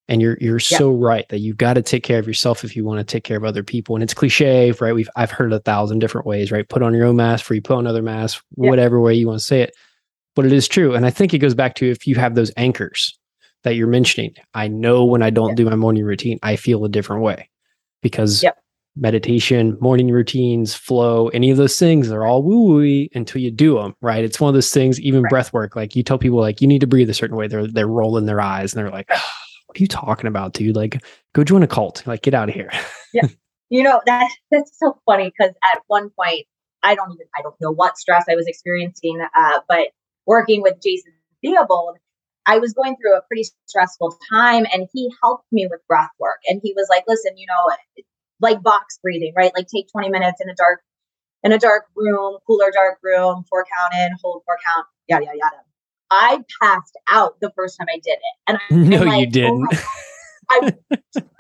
And 0.09 0.21
you're 0.21 0.37
you're 0.41 0.59
yeah. 0.59 0.79
so 0.79 0.91
right 0.91 1.29
that 1.29 1.38
you've 1.38 1.57
got 1.57 1.75
to 1.75 1.83
take 1.83 2.03
care 2.03 2.19
of 2.19 2.27
yourself 2.27 2.65
if 2.65 2.75
you 2.77 2.85
want 2.85 2.99
to 2.99 3.05
take 3.05 3.25
care 3.25 3.37
of 3.37 3.45
other 3.45 3.62
people. 3.62 3.95
And 3.95 4.03
it's 4.03 4.15
cliche, 4.15 4.73
right? 4.73 4.95
We've 4.95 5.09
I've 5.17 5.31
heard 5.31 5.53
it 5.53 5.57
a 5.57 5.61
thousand 5.61 6.01
different 6.01 6.27
ways, 6.27 6.51
right? 6.51 6.69
Put 6.69 6.83
on 6.83 6.93
your 6.93 7.07
own 7.07 7.17
mask 7.17 7.45
for 7.45 7.55
you 7.55 7.62
put 7.62 7.75
on 7.75 7.81
another 7.81 8.03
mask, 8.03 8.43
yeah. 8.57 8.69
whatever 8.69 9.01
way 9.01 9.15
you 9.15 9.29
want 9.29 9.38
to 9.38 9.45
say 9.45 9.62
it. 9.62 9.75
But 10.35 10.47
it 10.47 10.53
is 10.53 10.67
true. 10.67 10.95
And 10.95 11.07
I 11.07 11.11
think 11.11 11.33
it 11.33 11.38
goes 11.38 11.55
back 11.55 11.75
to 11.77 11.91
if 11.91 12.07
you 12.07 12.17
have 12.17 12.35
those 12.35 12.51
anchors 12.57 13.17
that 13.62 13.77
you're 13.77 13.87
mentioning. 13.87 14.35
I 14.55 14.69
know 14.69 15.05
when 15.05 15.23
I 15.23 15.31
don't 15.31 15.51
yeah. 15.51 15.55
do 15.57 15.65
my 15.67 15.77
morning 15.77 16.05
routine, 16.05 16.38
I 16.43 16.57
feel 16.57 16.85
a 16.85 16.88
different 16.88 17.23
way 17.23 17.49
because 18.03 18.45
meditation, 18.97 19.77
morning 19.81 20.11
routines, 20.11 20.75
flow, 20.75 21.29
any 21.29 21.51
of 21.51 21.57
those 21.57 21.79
things, 21.79 22.09
they're 22.09 22.27
all 22.27 22.43
woo 22.43 22.67
woo 22.67 23.07
until 23.15 23.41
you 23.41 23.51
do 23.51 23.77
them, 23.77 23.95
right? 24.01 24.25
It's 24.25 24.41
one 24.41 24.49
of 24.49 24.55
those 24.55 24.73
things, 24.73 25.01
even 25.01 25.23
right. 25.23 25.31
breath 25.31 25.53
work, 25.53 25.77
like 25.77 25.97
you 25.97 26.03
tell 26.03 26.19
people 26.19 26.41
like 26.41 26.61
you 26.61 26.67
need 26.67 26.81
to 26.81 26.87
breathe 26.87 27.09
a 27.09 27.15
certain 27.15 27.37
way. 27.37 27.47
They're 27.47 27.67
they're 27.67 27.87
rolling 27.87 28.27
their 28.27 28.41
eyes 28.41 28.75
and 28.75 28.83
they're 28.83 28.93
like, 28.93 29.09
oh, 29.11 29.31
what 29.73 29.81
are 29.81 29.83
you 29.83 29.89
talking 29.89 30.27
about, 30.27 30.53
dude? 30.53 30.77
Like, 30.77 31.03
go 31.35 31.45
join 31.45 31.63
a 31.63 31.67
cult. 31.67 32.07
Like, 32.07 32.21
get 32.21 32.35
out 32.35 32.49
of 32.51 32.55
here. 32.55 32.71
yeah. 33.15 33.27
You 33.71 33.83
know, 33.83 34.03
that 34.05 34.31
that's 34.51 34.79
so 34.79 35.01
funny 35.07 35.33
because 35.33 35.55
at 35.65 35.81
one 35.87 36.11
point 36.11 36.45
I 36.83 36.95
don't 36.95 37.11
even 37.11 37.27
I 37.35 37.41
don't 37.41 37.55
know 37.59 37.71
what 37.71 37.97
stress 37.97 38.27
I 38.31 38.35
was 38.35 38.47
experiencing, 38.47 39.19
uh, 39.35 39.61
but 39.67 39.89
working 40.27 40.61
with 40.61 40.75
Jason 40.83 41.15
Theobald, 41.43 41.97
I 42.45 42.59
was 42.59 42.75
going 42.75 42.97
through 42.97 43.17
a 43.17 43.23
pretty 43.23 43.49
stressful 43.65 44.15
time 44.31 44.67
and 44.75 44.89
he 44.93 45.11
helped 45.23 45.47
me 45.51 45.67
with 45.71 45.81
breath 45.89 46.11
work. 46.19 46.41
And 46.51 46.61
he 46.63 46.75
was 46.77 46.89
like, 46.91 47.05
listen, 47.09 47.39
you 47.39 47.47
know, 47.47 48.05
like 48.43 48.63
box 48.63 48.99
breathing, 49.03 49.33
right? 49.35 49.53
Like 49.57 49.69
take 49.69 49.91
20 49.91 50.11
minutes 50.11 50.43
in 50.43 50.51
a 50.51 50.55
dark, 50.55 50.83
in 51.43 51.53
a 51.53 51.59
dark 51.59 51.85
room, 51.97 52.37
cooler 52.47 52.71
dark 52.71 52.99
room, 53.03 53.45
four 53.49 53.65
count 53.65 53.95
in, 53.95 54.15
hold 54.23 54.43
four 54.45 54.59
count, 54.67 54.87
yada 55.09 55.25
yada 55.25 55.39
yada. 55.39 55.57
I 56.12 56.40
passed 56.61 56.96
out 57.11 57.40
the 57.40 57.51
first 57.57 57.79
time 57.79 57.88
I 57.90 57.98
did 57.98 58.18
it, 58.18 58.37
and 58.46 58.59
I 58.59 58.75
no, 58.75 59.05
like, 59.05 59.20
you 59.20 59.27
didn't. 59.27 59.68
Oh 59.72 59.85
I, 60.51 60.72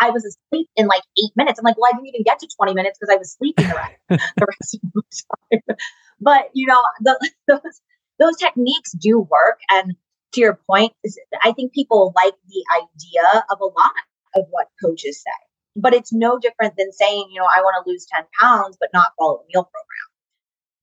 I 0.00 0.10
was 0.10 0.24
asleep 0.24 0.68
in 0.76 0.86
like 0.86 1.02
eight 1.22 1.32
minutes. 1.36 1.58
I'm 1.58 1.64
like, 1.64 1.76
well, 1.76 1.90
I 1.92 1.96
didn't 1.96 2.08
even 2.08 2.22
get 2.22 2.38
to 2.38 2.48
20 2.56 2.72
minutes 2.72 2.98
because 2.98 3.12
I 3.12 3.18
was 3.18 3.32
sleeping 3.32 3.68
the 3.68 3.74
rest, 3.74 3.94
the 4.08 4.46
rest 4.46 4.74
of 4.74 4.80
the 4.94 5.02
time. 5.50 5.76
But 6.18 6.48
you 6.54 6.66
know, 6.66 6.80
the, 7.00 7.30
those 7.48 7.80
those 8.18 8.36
techniques 8.36 8.92
do 8.92 9.20
work. 9.20 9.58
And 9.70 9.96
to 10.32 10.40
your 10.40 10.58
point, 10.66 10.92
is 11.04 11.18
I 11.44 11.52
think 11.52 11.74
people 11.74 12.14
like 12.16 12.34
the 12.48 12.64
idea 12.74 13.44
of 13.50 13.60
a 13.60 13.64
lot 13.64 13.92
of 14.34 14.46
what 14.50 14.68
coaches 14.82 15.22
say 15.22 15.48
but 15.76 15.94
it's 15.94 16.12
no 16.12 16.38
different 16.38 16.74
than 16.76 16.92
saying, 16.92 17.28
you 17.30 17.40
know, 17.40 17.46
I 17.46 17.60
want 17.62 17.82
to 17.82 17.90
lose 17.90 18.06
10 18.14 18.24
pounds, 18.40 18.76
but 18.78 18.90
not 18.92 19.12
follow 19.18 19.36
a 19.36 19.44
meal 19.48 19.64
program. 19.64 20.11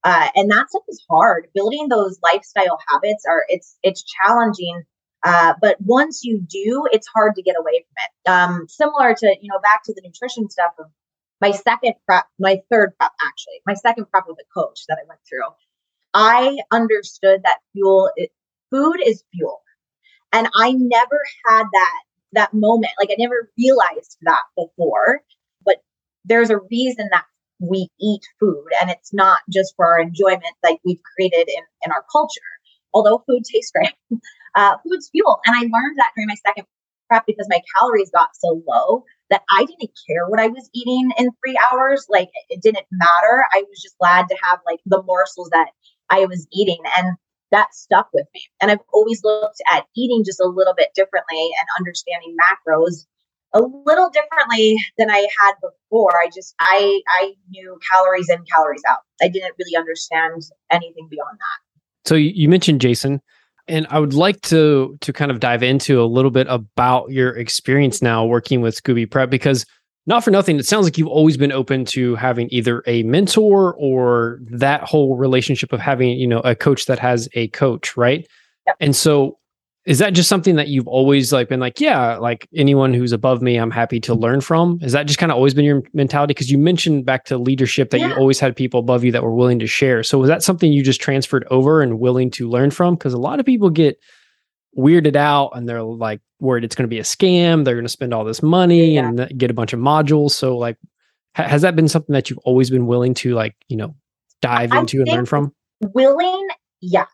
Uh, 0.04 0.30
and 0.36 0.50
that 0.50 0.70
stuff 0.70 0.84
is 0.88 1.04
hard. 1.10 1.48
Building 1.54 1.90
those 1.90 2.20
lifestyle 2.24 2.80
habits 2.88 3.26
are 3.28 3.46
it's 3.50 3.78
it's 3.84 4.04
challenging. 4.04 4.84
Uh, 5.26 5.54
but 5.62 5.76
once 5.82 6.24
you 6.24 6.40
do, 6.40 6.88
it's 6.94 7.08
hard 7.08 7.36
to 7.36 7.42
get 7.42 7.58
away 7.60 7.84
from 7.84 7.96
it. 7.98 8.30
Um, 8.30 8.68
similar 8.70 9.14
to 9.14 9.36
you 9.42 9.50
know 9.52 9.60
back 9.60 9.84
to 9.86 9.94
the 9.94 10.02
nutrition 10.04 10.50
stuff 10.50 10.72
of 10.80 10.86
my 11.42 11.52
second 11.52 11.96
prep, 12.06 12.26
my 12.40 12.62
third 12.70 12.94
prep 12.98 13.12
actually, 13.26 13.62
my 13.66 13.74
second 13.74 14.10
prep 14.10 14.26
with 14.28 14.38
a 14.40 14.60
coach 14.60 14.86
that 14.88 14.98
I 15.02 15.08
went 15.08 15.20
through. 15.28 15.48
I 16.14 16.58
understood 16.72 17.42
that 17.44 17.60
fuel, 17.74 18.10
it, 18.16 18.32
food 18.72 18.98
is 19.06 19.24
fuel, 19.34 19.62
and 20.32 20.48
I 20.56 20.72
never 20.72 21.20
had 21.46 21.64
that 21.72 22.02
that 22.34 22.54
moment. 22.54 22.94
Like 23.00 23.10
I 23.12 23.16
never 23.18 23.52
realized 23.58 24.18
that 24.22 24.44
before, 24.56 25.22
but 25.66 25.78
there's 26.26 26.50
a 26.50 26.60
reason 26.72 27.10
that 27.12 27.26
we 27.60 27.90
eat 28.00 28.22
food 28.40 28.68
and 28.82 28.90
it's 28.90 29.14
not 29.14 29.40
just 29.50 29.74
for 29.76 29.86
our 29.86 30.00
enjoyment 30.00 30.56
like 30.64 30.80
we've 30.86 31.02
created 31.16 31.48
in, 31.48 31.64
in 31.84 31.92
our 31.92 32.06
culture. 32.12 32.42
Although 32.94 33.24
food 33.28 33.44
tastes 33.44 33.72
great, 33.72 33.94
uh, 34.56 34.78
food's 34.88 35.10
fuel. 35.10 35.40
And 35.46 35.56
I 35.56 35.62
learned 35.62 35.98
that 35.98 36.12
during 36.16 36.28
my 36.28 36.36
second 36.46 36.66
prep 37.10 37.26
because 37.28 37.48
my 37.50 37.62
calories 37.76 38.12
got 38.12 38.30
so 38.34 38.62
low 38.68 39.04
that 39.30 39.42
I 39.50 39.66
didn't 39.66 39.92
care 40.08 40.28
what 40.28 40.40
I 40.40 40.48
was 40.48 40.70
eating 40.74 41.12
in 41.18 41.30
three 41.44 41.60
hours. 41.72 42.06
Like 42.10 42.30
it 42.50 42.62
didn't 42.62 42.86
matter. 42.92 43.46
I 43.54 43.64
was 43.68 43.82
just 43.82 43.98
glad 44.00 44.28
to 44.30 44.38
have 44.44 44.60
like 44.66 44.80
the 44.86 45.04
morsels 45.04 45.50
that 45.52 45.70
I 46.10 46.26
was 46.26 46.48
eating. 46.52 46.80
And 46.98 47.16
that 47.52 47.74
stuck 47.74 48.10
with 48.14 48.28
me. 48.34 48.42
And 48.62 48.72
I've 48.72 48.80
always 48.94 49.24
looked 49.24 49.62
at 49.72 49.86
eating 49.96 50.24
just 50.24 50.40
a 50.40 50.46
little 50.48 50.74
bit 50.76 50.90
differently 50.96 51.50
and 51.60 51.68
understanding 51.78 52.36
macros 52.38 53.06
a 53.54 53.62
little 53.62 54.10
differently 54.10 54.78
than 54.98 55.10
I 55.10 55.28
had 55.42 55.54
before. 55.62 56.12
I 56.24 56.30
just 56.34 56.54
I 56.60 57.02
I 57.08 57.34
knew 57.50 57.80
calories 57.92 58.30
in, 58.30 58.44
calories 58.54 58.84
out. 58.88 59.00
I 59.22 59.28
didn't 59.28 59.56
really 59.58 59.76
understand 59.76 60.42
anything 60.72 61.08
beyond 61.10 61.38
that. 61.38 62.10
So 62.10 62.16
you 62.16 62.48
mentioned 62.50 62.82
Jason, 62.82 63.22
and 63.68 63.88
I 63.90 64.00
would 64.00 64.14
like 64.14 64.42
to 64.44 64.98
to 65.02 65.14
kind 65.14 65.32
of 65.32 65.40
dive 65.40 65.64
into 65.64 66.02
a 66.02 66.06
little 66.06 66.32
bit 66.32 66.48
about 66.50 67.12
your 67.12 67.36
experience 67.36 68.02
now 68.02 68.26
working 68.26 68.62
with 68.62 68.82
Scooby 68.82 69.10
Prep 69.10 69.30
because 69.30 69.66
not 70.06 70.24
for 70.24 70.32
nothing, 70.32 70.58
it 70.58 70.66
sounds 70.66 70.86
like 70.86 70.98
you've 70.98 71.08
always 71.08 71.38
been 71.38 71.52
open 71.52 71.86
to 71.86 72.16
having 72.16 72.48
either 72.52 72.82
a 72.88 73.04
mentor 73.04 73.76
or 73.76 74.40
that 74.50 74.82
whole 74.82 75.16
relationship 75.16 75.72
of 75.72 75.80
having, 75.80 76.18
you 76.18 76.26
know, 76.26 76.40
a 76.40 76.56
coach 76.56 76.88
that 76.88 76.98
has 76.98 77.30
a 77.34 77.48
coach, 77.50 77.96
right? 77.96 78.28
Yep. 78.66 78.76
And 78.80 78.96
so 78.96 79.38
is 79.90 79.98
that 79.98 80.14
just 80.14 80.30
something 80.30 80.56
that 80.56 80.68
you've 80.68 80.88
always 80.88 81.34
like 81.34 81.50
been 81.50 81.60
like, 81.60 81.82
yeah, 81.82 82.16
like 82.18 82.48
anyone 82.56 82.94
who's 82.94 83.12
above 83.12 83.42
me, 83.42 83.56
I'm 83.56 83.72
happy 83.72 84.00
to 84.02 84.14
learn 84.14 84.40
from? 84.40 84.78
Is 84.84 84.92
that 84.92 85.08
just 85.08 85.18
kind 85.18 85.32
of 85.32 85.36
always 85.36 85.56
been 85.56 85.66
your 85.66 85.82
mentality? 85.94 86.36
Because 86.36 86.52
you 86.52 86.60
mentioned 86.60 87.08
back 87.08 87.26
to 87.26 87.40
leadership 87.40 87.90
that 87.90 88.00
yeah. 88.00 88.10
you 88.10 88.14
always 88.14 88.40
had 88.40 88.56
people 88.56 88.82
above 88.82 89.04
you 89.04 89.12
that 89.12 89.24
were 89.24 89.34
willing 89.34 89.58
to 89.58 89.66
share. 89.66 90.04
So 90.04 90.20
was 90.20 90.28
that 90.28 90.44
something 90.44 90.72
you 90.72 90.84
just 90.84 91.02
transferred 91.02 91.44
over 91.50 91.82
and 91.82 92.00
willing 92.00 92.30
to 92.32 92.48
learn 92.48 92.70
from? 92.70 92.94
Because 92.94 93.16
a 93.16 93.18
lot 93.18 93.40
of 93.40 93.48
people 93.48 93.72
get 93.72 93.98
weirded 94.78 95.16
out 95.16 95.54
and 95.56 95.68
they're 95.68 95.82
like 95.82 96.22
worried 96.40 96.64
it's 96.64 96.76
going 96.76 96.84
to 96.84 96.88
be 96.88 97.00
a 97.00 97.04
scam. 97.04 97.66
They're 97.66 97.74
going 97.74 97.84
to 97.84 97.90
spend 97.90 98.14
all 98.14 98.24
this 98.24 98.44
money 98.44 98.94
yeah. 98.94 99.08
and 99.08 99.40
get 99.40 99.50
a 99.50 99.56
bunch 99.56 99.74
of 99.74 99.80
modules. 99.80 100.34
So, 100.34 100.56
like, 100.56 100.78
has 101.34 101.64
that 101.64 101.76
been 101.76 101.88
something 101.88 102.14
that 102.14 102.30
you've 102.30 102.38
always 102.44 102.70
been 102.70 102.86
willing 102.86 103.16
to 103.16 103.34
like, 103.34 103.56
you 103.68 103.78
know, 103.78 103.96
dive 104.40 104.72
I 104.72 104.82
into 104.82 105.00
and 105.00 105.08
learn 105.08 105.26
from? 105.26 105.52
Willing, 105.82 106.48
yes. 106.80 107.08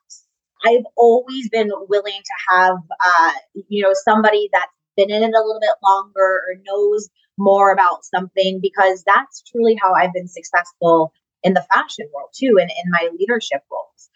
I've 0.65 0.86
always 0.95 1.49
been 1.49 1.69
willing 1.88 2.21
to 2.23 2.56
have, 2.56 2.78
uh, 3.04 3.32
you 3.69 3.84
know, 3.84 3.93
somebody 3.93 4.49
that's 4.51 4.71
been 4.97 5.12
in 5.12 5.23
it 5.23 5.36
a 5.36 5.45
little 5.45 5.60
bit 5.62 5.75
longer 5.84 6.41
or 6.47 6.56
knows 6.65 7.10
more 7.38 7.71
about 7.71 8.04
something 8.04 8.60
because 8.62 9.04
that's 9.06 9.43
truly 9.51 9.78
how 9.82 9.93
I've 9.93 10.13
been 10.13 10.28
successful 10.28 11.13
in 11.43 11.54
the 11.54 11.65
fashion 11.73 12.08
world 12.13 12.30
too 12.34 12.58
and 12.60 12.71
in 12.71 12.89
my 12.89 13.10
leadership 13.17 13.62
roles. 13.71 14.10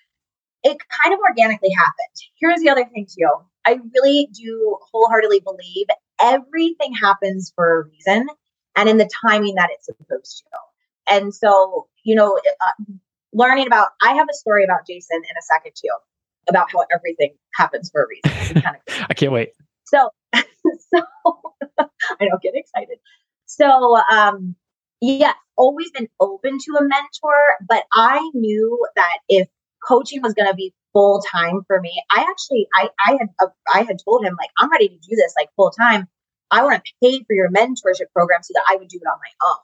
It 0.63 0.77
kind 1.03 1.13
of 1.13 1.19
organically 1.19 1.71
happened. 1.71 2.15
Here's 2.39 2.59
the 2.61 2.69
other 2.69 2.85
thing 2.85 3.05
too. 3.07 3.29
I 3.65 3.77
really 3.93 4.29
do 4.33 4.77
wholeheartedly 4.91 5.41
believe 5.41 5.87
everything 6.21 6.93
happens 6.93 7.51
for 7.55 7.81
a 7.81 7.83
reason 7.85 8.27
and 8.75 8.89
in 8.89 8.97
the 8.97 9.09
timing 9.25 9.55
that 9.55 9.69
it's 9.71 9.85
supposed 9.85 10.43
to. 10.43 11.15
And 11.15 11.33
so, 11.33 11.87
you 12.03 12.15
know, 12.15 12.37
uh, 12.37 12.83
learning 13.33 13.67
about, 13.67 13.89
I 14.01 14.13
have 14.13 14.27
a 14.29 14.33
story 14.33 14.63
about 14.63 14.87
Jason 14.87 15.17
in 15.17 15.37
a 15.37 15.41
second 15.41 15.73
too, 15.75 15.95
about 16.49 16.71
how 16.71 16.85
everything 16.93 17.35
happens 17.55 17.89
for 17.89 18.03
a 18.03 18.07
reason. 18.07 18.61
Kind 18.61 18.75
of 18.75 19.05
I 19.09 19.13
can't 19.13 19.31
wait. 19.31 19.49
So, 19.85 20.09
so 20.33 21.01
I 21.79 22.25
don't 22.27 22.41
get 22.41 22.53
excited. 22.55 22.97
So, 23.45 23.97
um, 24.11 24.55
yes, 25.01 25.35
always 25.57 25.91
been 25.91 26.07
open 26.19 26.57
to 26.59 26.77
a 26.77 26.81
mentor, 26.81 27.39
but 27.67 27.83
I 27.93 28.19
knew 28.33 28.85
that 28.95 29.17
if 29.27 29.47
coaching 29.87 30.21
was 30.21 30.33
going 30.33 30.49
to 30.49 30.55
be 30.55 30.73
full 30.93 31.21
time 31.31 31.61
for 31.67 31.79
me, 31.79 32.01
I 32.15 32.25
actually, 32.29 32.67
I, 32.75 32.89
I 33.07 33.11
had, 33.13 33.27
uh, 33.41 33.47
I 33.73 33.83
had 33.83 33.97
told 34.03 34.25
him 34.25 34.35
like, 34.39 34.49
I'm 34.57 34.71
ready 34.71 34.89
to 34.89 34.95
do 34.95 35.15
this 35.15 35.33
like 35.37 35.49
full 35.55 35.71
time. 35.71 36.07
I 36.51 36.63
want 36.63 36.83
to 36.83 36.91
pay 37.03 37.19
for 37.19 37.33
your 37.33 37.49
mentorship 37.49 38.11
program 38.13 38.41
so 38.43 38.53
that 38.53 38.63
I 38.69 38.75
would 38.75 38.87
do 38.87 38.99
it 39.01 39.07
on 39.07 39.19
my 39.19 39.47
own. 39.47 39.57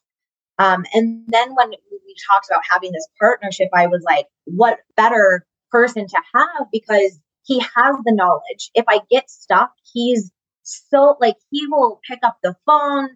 Um, 0.57 0.85
and 0.93 1.23
then 1.27 1.53
when 1.55 1.69
we 1.69 2.15
talked 2.29 2.47
about 2.49 2.63
having 2.69 2.91
this 2.91 3.07
partnership, 3.19 3.69
I 3.73 3.87
was 3.87 4.03
like, 4.05 4.27
what 4.45 4.79
better 4.95 5.45
person 5.71 6.07
to 6.07 6.17
have 6.33 6.67
because 6.71 7.19
he 7.43 7.59
has 7.59 7.95
the 8.03 8.13
knowledge. 8.13 8.71
If 8.73 8.85
I 8.87 9.01
get 9.09 9.29
stuck, 9.29 9.71
he's 9.93 10.31
so 10.63 11.15
like 11.21 11.35
he 11.51 11.67
will 11.67 11.99
pick 12.09 12.19
up 12.23 12.37
the 12.43 12.55
phone, 12.65 13.09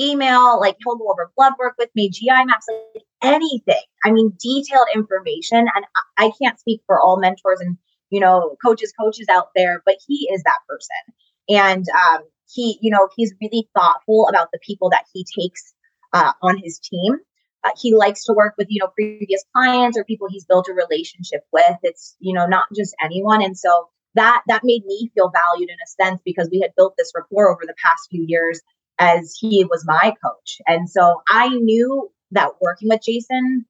email, 0.00 0.58
like 0.58 0.76
he'll 0.84 0.96
go 0.96 1.10
over 1.10 1.30
blood 1.36 1.52
work 1.58 1.74
with 1.78 1.90
me, 1.94 2.10
GI 2.10 2.44
maps, 2.46 2.66
like 2.68 3.04
anything. 3.22 3.82
I 4.04 4.10
mean, 4.10 4.32
detailed 4.42 4.88
information. 4.94 5.66
And 5.74 5.84
I 6.18 6.32
can't 6.42 6.58
speak 6.58 6.80
for 6.86 7.00
all 7.00 7.18
mentors 7.18 7.60
and 7.60 7.76
you 8.10 8.20
know 8.20 8.56
coaches, 8.64 8.92
coaches 8.98 9.26
out 9.30 9.48
there, 9.54 9.82
but 9.84 9.96
he 10.06 10.28
is 10.32 10.42
that 10.44 10.58
person. 10.68 11.14
And 11.48 11.84
um, 11.88 12.22
he, 12.50 12.78
you 12.80 12.90
know, 12.90 13.08
he's 13.16 13.34
really 13.40 13.68
thoughtful 13.76 14.28
about 14.28 14.48
the 14.52 14.58
people 14.66 14.90
that 14.90 15.04
he 15.12 15.26
takes 15.38 15.74
uh, 16.12 16.32
on 16.42 16.56
his 16.56 16.78
team. 16.78 17.18
Uh, 17.64 17.70
he 17.80 17.94
likes 17.94 18.24
to 18.24 18.32
work 18.32 18.54
with, 18.58 18.66
you 18.70 18.78
know, 18.80 18.88
previous 18.88 19.42
clients 19.54 19.98
or 19.98 20.04
people 20.04 20.26
he's 20.30 20.44
built 20.44 20.68
a 20.68 20.72
relationship 20.72 21.42
with. 21.52 21.76
It's, 21.82 22.14
you 22.20 22.34
know, 22.34 22.46
not 22.46 22.66
just 22.76 22.94
anyone. 23.02 23.42
And 23.42 23.56
so 23.56 23.88
that 24.14 24.42
that 24.46 24.62
made 24.64 24.84
me 24.84 25.10
feel 25.14 25.30
valued 25.30 25.70
in 25.70 25.76
a 25.76 26.04
sense 26.04 26.20
because 26.24 26.48
we 26.52 26.60
had 26.60 26.74
built 26.76 26.94
this 26.96 27.12
rapport 27.14 27.50
over 27.50 27.62
the 27.66 27.74
past 27.84 28.08
few 28.10 28.24
years 28.26 28.60
as 28.98 29.36
he 29.38 29.64
was 29.64 29.84
my 29.86 30.14
coach. 30.24 30.60
And 30.66 30.88
so 30.88 31.22
I 31.28 31.48
knew 31.48 32.10
that 32.30 32.50
working 32.60 32.88
with 32.88 33.00
Jason 33.04 33.64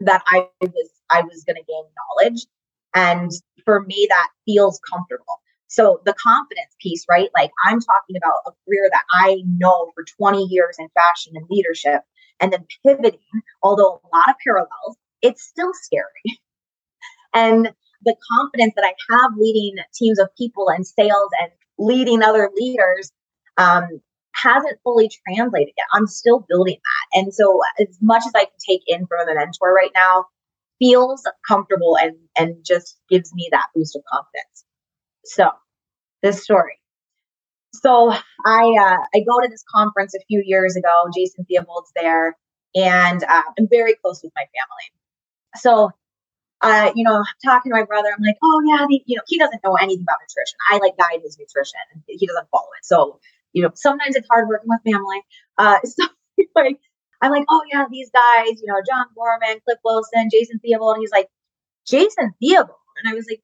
that 0.00 0.22
I 0.26 0.48
was 0.60 0.90
I 1.10 1.22
was 1.22 1.44
going 1.44 1.56
to 1.56 1.62
gain 1.62 1.84
knowledge 1.96 2.46
and 2.94 3.30
for 3.64 3.82
me 3.82 4.06
that 4.08 4.28
feels 4.46 4.80
comfortable. 4.90 5.40
So 5.68 6.00
the 6.04 6.14
confidence 6.14 6.74
piece, 6.80 7.04
right? 7.08 7.28
Like 7.34 7.52
I'm 7.64 7.80
talking 7.80 8.16
about 8.16 8.42
a 8.46 8.50
career 8.64 8.88
that 8.90 9.04
I 9.12 9.42
know 9.46 9.92
for 9.94 10.04
20 10.04 10.44
years 10.44 10.76
in 10.78 10.88
fashion 10.94 11.34
and 11.36 11.46
leadership 11.48 12.02
and 12.40 12.52
then 12.52 12.66
pivoting, 12.84 13.20
although 13.62 14.00
a 14.04 14.16
lot 14.16 14.28
of 14.28 14.36
parallels, 14.44 14.96
it's 15.22 15.42
still 15.42 15.72
scary. 15.74 16.38
and 17.34 17.70
the 18.02 18.16
confidence 18.32 18.74
that 18.76 18.84
I 18.84 18.94
have 19.14 19.32
leading 19.36 19.76
teams 19.94 20.18
of 20.18 20.28
people 20.36 20.68
and 20.70 20.86
sales 20.86 21.30
and 21.40 21.50
leading 21.78 22.22
other 22.22 22.50
leaders 22.54 23.12
um, 23.58 24.00
hasn't 24.34 24.78
fully 24.82 25.10
translated 25.26 25.74
yet. 25.76 25.86
I'm 25.92 26.06
still 26.06 26.46
building 26.48 26.76
that. 26.76 27.20
And 27.20 27.34
so 27.34 27.60
as 27.78 27.98
much 28.00 28.22
as 28.26 28.32
I 28.34 28.44
can 28.44 28.54
take 28.66 28.82
in 28.86 29.06
from 29.06 29.28
a 29.28 29.34
mentor 29.34 29.74
right 29.74 29.90
now 29.94 30.26
feels 30.78 31.22
comfortable 31.46 31.98
and 32.00 32.16
and 32.38 32.64
just 32.64 32.98
gives 33.10 33.34
me 33.34 33.48
that 33.52 33.66
boost 33.74 33.96
of 33.96 34.02
confidence. 34.10 34.64
So 35.24 35.50
this 36.22 36.42
story. 36.42 36.79
So 37.72 38.10
I 38.10 38.76
uh, 38.80 39.04
I 39.14 39.20
go 39.20 39.40
to 39.40 39.48
this 39.48 39.64
conference 39.72 40.14
a 40.14 40.20
few 40.26 40.42
years 40.44 40.76
ago. 40.76 41.04
Jason 41.14 41.46
Theobald's 41.50 41.92
there, 41.94 42.36
and 42.74 43.22
uh, 43.22 43.42
I'm 43.58 43.68
very 43.68 43.94
close 43.94 44.22
with 44.22 44.32
my 44.34 44.42
family. 44.42 44.92
So 45.56 45.92
uh, 46.62 46.92
you 46.94 47.04
know, 47.04 47.24
talking 47.44 47.72
to 47.72 47.76
my 47.76 47.84
brother, 47.84 48.08
I'm 48.16 48.22
like, 48.22 48.36
oh 48.42 48.62
yeah, 48.66 48.86
the, 48.88 49.02
you 49.06 49.16
know, 49.16 49.22
he 49.26 49.38
doesn't 49.38 49.62
know 49.64 49.74
anything 49.76 50.02
about 50.02 50.18
nutrition. 50.20 50.58
I 50.70 50.78
like 50.78 50.96
guide 50.98 51.22
his 51.24 51.38
nutrition, 51.38 51.80
and 51.92 52.02
he 52.06 52.26
doesn't 52.26 52.48
follow 52.50 52.68
it. 52.78 52.84
So, 52.84 53.18
you 53.52 53.62
know, 53.62 53.70
sometimes 53.74 54.14
it's 54.14 54.28
hard 54.30 54.48
working 54.48 54.68
with 54.68 54.80
family. 54.84 55.22
Uh, 55.56 55.78
so 55.84 56.06
like, 56.54 56.78
I'm 57.22 57.30
like, 57.30 57.44
oh 57.48 57.62
yeah, 57.72 57.86
these 57.90 58.10
guys, 58.10 58.60
you 58.60 58.66
know, 58.66 58.80
John 58.86 59.06
Gorman, 59.14 59.60
Cliff 59.64 59.78
Wilson, 59.84 60.28
Jason 60.30 60.58
Theobald. 60.58 60.98
He's 61.00 61.12
like, 61.12 61.28
Jason 61.86 62.34
Theobald, 62.40 62.76
and 63.02 63.10
I 63.10 63.14
was 63.14 63.26
like, 63.30 63.40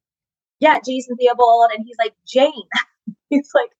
yeah, 0.60 0.78
Jason 0.84 1.16
Theobald, 1.16 1.70
and 1.74 1.84
he's 1.86 1.96
like, 1.98 2.14
Jane. 2.26 2.52
he's 3.30 3.50
like, 3.54 3.70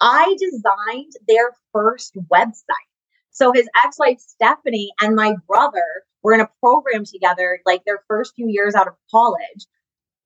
I 0.00 0.36
designed 0.38 1.12
their 1.26 1.52
first 1.72 2.16
website. 2.32 2.88
So 3.30 3.52
his 3.52 3.68
ex-wife 3.84 4.18
Stephanie 4.18 4.90
and 5.00 5.14
my 5.14 5.34
brother 5.46 5.84
were 6.22 6.34
in 6.34 6.40
a 6.40 6.48
program 6.60 7.04
together, 7.04 7.60
like 7.66 7.84
their 7.84 8.02
first 8.08 8.34
few 8.34 8.48
years 8.48 8.74
out 8.74 8.88
of 8.88 8.94
college. 9.10 9.66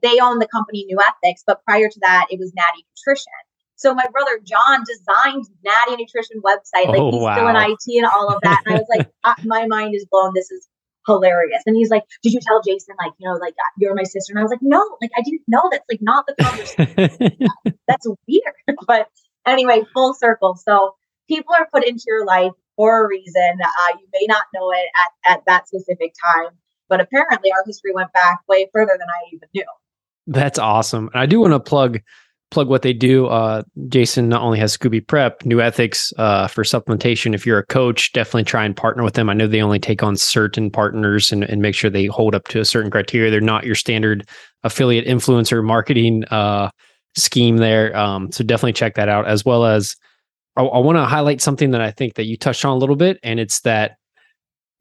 They 0.03 0.19
own 0.21 0.39
the 0.39 0.49
company 0.49 0.85
New 0.87 0.99
Ethics, 0.99 1.43
but 1.47 1.63
prior 1.65 1.89
to 1.89 2.01
that, 2.01 2.27
it 2.31 2.39
was 2.39 2.53
Natty 2.55 2.85
Nutrition. 2.97 3.33
So 3.77 3.95
my 3.95 4.07
brother 4.13 4.41
John 4.45 4.85
designed 4.87 5.45
Natty 5.65 6.03
Nutrition 6.03 6.41
website. 6.41 6.87
Like 6.87 7.01
oh, 7.01 7.11
he's 7.11 7.21
wow. 7.21 7.35
still 7.35 7.49
in 7.49 7.57
oh, 7.57 7.61
IT 7.61 7.99
and 7.99 8.07
all 8.07 8.29
of 8.33 8.41
that. 8.43 8.63
And 8.65 8.77
I 8.77 8.79
was 8.79 8.87
like, 8.89 9.11
uh, 9.25 9.35
my 9.45 9.67
mind 9.67 9.95
is 9.95 10.07
blown. 10.11 10.33
This 10.35 10.51
is 10.51 10.69
hilarious. 11.07 11.63
And 11.67 11.77
he's 11.77 11.91
like, 11.91 12.05
Did 12.23 12.33
you 12.33 12.41
tell 12.41 12.63
Jason, 12.63 12.95
like, 12.99 13.13
you 13.19 13.29
know, 13.29 13.35
like 13.35 13.55
uh, 13.55 13.73
you're 13.79 13.95
my 13.95 14.05
sister? 14.05 14.33
And 14.33 14.39
I 14.39 14.43
was 14.43 14.51
like, 14.51 14.63
No, 14.63 14.97
like 15.01 15.11
I 15.17 15.23
didn't 15.23 15.43
know. 15.49 15.63
That's 15.71 15.85
like 15.91 16.01
not 16.01 16.27
the 16.27 16.43
conversation. 16.43 17.49
That's 17.89 18.07
weird. 18.29 18.55
but 18.87 19.09
anyway, 19.47 19.83
full 19.95 20.15
circle. 20.15 20.57
So 20.57 20.95
people 21.29 21.55
are 21.59 21.69
put 21.73 21.85
into 21.87 22.05
your 22.07 22.25
life 22.27 22.53
for 22.77 23.05
a 23.05 23.09
reason. 23.09 23.59
Uh, 23.63 23.97
you 23.99 24.07
may 24.13 24.27
not 24.27 24.45
know 24.55 24.71
it 24.71 24.87
at, 25.27 25.35
at 25.35 25.43
that 25.47 25.69
specific 25.69 26.15
time, 26.35 26.53
but 26.89 27.01
apparently 27.01 27.53
our 27.53 27.63
history 27.67 27.93
went 27.93 28.13
back 28.13 28.41
way 28.49 28.69
further 28.73 28.97
than 28.99 29.09
I 29.09 29.35
even 29.35 29.49
knew. 29.55 29.65
That's 30.27 30.59
awesome. 30.59 31.11
And 31.13 31.21
I 31.21 31.27
do 31.27 31.41
want 31.41 31.53
to 31.53 31.61
plug 31.61 32.01
plug 32.53 32.69
what 32.69 32.83
they 32.83 32.93
do. 32.93 33.27
Uh, 33.27 33.63
Jason 33.89 34.29
not 34.29 34.43
only 34.43 34.59
has 34.59 34.77
Scooby 34.77 35.05
Prep, 35.05 35.45
New 35.45 35.61
Ethics 35.61 36.13
uh, 36.19 36.47
for 36.47 36.65
supplementation. 36.65 37.35
If 37.35 37.47
you're 37.47 37.59
a 37.59 37.67
coach, 37.67 38.13
definitely 38.13 38.45
try 38.45 38.65
and 38.65 38.77
partner 38.77 39.03
with 39.03 39.15
them. 39.15 39.31
I 39.31 39.33
know 39.33 39.47
they 39.47 39.63
only 39.63 39.79
take 39.79 40.03
on 40.03 40.17
certain 40.17 40.71
partners 40.71 41.33
and, 41.33 41.45
and 41.45 41.63
make 41.63 41.75
sure 41.75 41.89
they 41.89 42.07
hold 42.07 42.35
up 42.35 42.49
to 42.49 42.61
a 42.61 42.65
certain 42.67 42.91
criteria. 42.91 43.31
They're 43.31 43.41
not 43.41 43.65
your 43.65 43.75
standard 43.75 44.29
affiliate 44.63 45.07
influencer 45.07 45.65
marketing 45.65 46.25
uh, 46.27 46.71
scheme 47.17 47.59
there. 47.59 47.97
Um, 47.97 48.33
so 48.33 48.45
definitely 48.45 48.75
check 48.75 48.95
that 48.95 49.09
out. 49.09 49.27
As 49.27 49.45
well 49.45 49.65
as 49.65 49.97
I, 50.57 50.63
I 50.63 50.79
want 50.79 50.97
to 50.97 51.05
highlight 51.05 51.41
something 51.41 51.71
that 51.73 51.81
I 51.81 51.91
think 51.91 52.15
that 52.15 52.25
you 52.25 52.37
touched 52.37 52.65
on 52.65 52.73
a 52.73 52.79
little 52.79 52.97
bit, 52.97 53.19
and 53.23 53.41
it's 53.41 53.61
that 53.61 53.97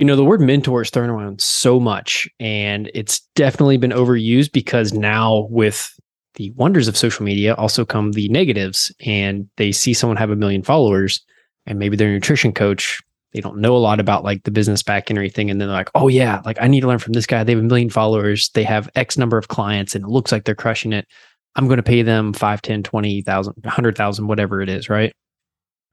you 0.01 0.05
know 0.05 0.15
the 0.15 0.25
word 0.25 0.41
mentor 0.41 0.81
is 0.81 0.89
thrown 0.89 1.11
around 1.11 1.39
so 1.39 1.79
much 1.79 2.27
and 2.39 2.89
it's 2.95 3.21
definitely 3.35 3.77
been 3.77 3.91
overused 3.91 4.51
because 4.51 4.93
now 4.93 5.47
with 5.51 5.93
the 6.35 6.49
wonders 6.55 6.87
of 6.87 6.97
social 6.97 7.23
media 7.23 7.53
also 7.53 7.85
come 7.85 8.13
the 8.13 8.27
negatives 8.29 8.91
and 9.05 9.47
they 9.57 9.71
see 9.71 9.93
someone 9.93 10.17
have 10.17 10.31
a 10.31 10.35
million 10.35 10.63
followers 10.63 11.21
and 11.67 11.77
maybe 11.77 11.95
their 11.95 12.11
nutrition 12.11 12.51
coach 12.51 12.99
they 13.33 13.41
don't 13.41 13.61
know 13.61 13.75
a 13.75 13.77
lot 13.77 13.99
about 13.99 14.23
like 14.23 14.43
the 14.43 14.49
business 14.49 14.81
back 14.81 15.11
and 15.11 15.19
everything 15.19 15.51
and 15.51 15.61
then 15.61 15.67
they're 15.67 15.77
like 15.77 15.91
oh 15.93 16.07
yeah 16.07 16.41
like 16.45 16.57
i 16.59 16.67
need 16.67 16.81
to 16.81 16.87
learn 16.87 16.97
from 16.97 17.13
this 17.13 17.27
guy 17.27 17.43
they 17.43 17.53
have 17.53 17.61
a 17.61 17.67
million 17.67 17.89
followers 17.89 18.49
they 18.55 18.63
have 18.63 18.89
x 18.95 19.19
number 19.19 19.37
of 19.37 19.49
clients 19.49 19.93
and 19.93 20.03
it 20.03 20.09
looks 20.09 20.31
like 20.31 20.45
they're 20.45 20.55
crushing 20.55 20.93
it 20.93 21.07
i'm 21.55 21.67
going 21.67 21.77
to 21.77 21.83
pay 21.83 22.01
them 22.01 22.33
5 22.33 22.61
10 22.61 22.83
20000 22.83 23.53
100000 23.63 24.27
whatever 24.27 24.61
it 24.61 24.69
is 24.69 24.89
right 24.89 25.13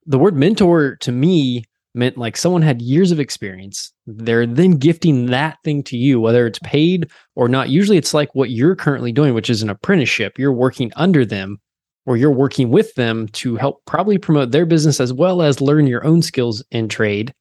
the 0.06 0.18
word 0.18 0.36
mentor 0.36 0.96
to 0.96 1.12
me 1.12 1.64
meant 1.94 2.16
like 2.16 2.36
someone 2.36 2.62
had 2.62 2.80
years 2.80 3.11
of 3.11 3.20
experience. 3.20 3.92
They're 4.06 4.46
then 4.46 4.72
gifting 4.72 5.26
that 5.26 5.59
thing 5.64 5.82
to 5.84 5.96
you, 5.96 6.20
whether 6.20 6.46
it's 6.46 6.61
paid 6.61 7.11
or 7.34 7.48
not. 7.48 7.70
Usually 7.70 7.96
it's 7.96 8.14
like 8.14 8.34
what 8.34 8.50
you're 8.50 8.76
currently 8.76 9.12
doing, 9.12 9.34
which 9.34 9.50
is 9.50 9.62
an 9.62 9.70
apprenticeship. 9.70 10.38
You're 10.38 10.52
working 10.52 10.92
under 10.96 11.24
them 11.24 11.59
or 12.06 12.16
you're 12.16 12.32
working 12.32 12.70
with 12.70 12.94
them 12.94 13.28
to 13.28 13.56
help 13.56 13.84
probably 13.84 14.16
promote 14.16 14.50
their 14.50 14.64
business 14.64 15.00
as 15.00 15.12
well 15.12 15.42
as 15.42 15.61
learn 15.61 15.86
your 15.86 16.06
own 16.06 16.22
skills 16.22 16.62
in 16.70 16.88
trade 16.88 17.34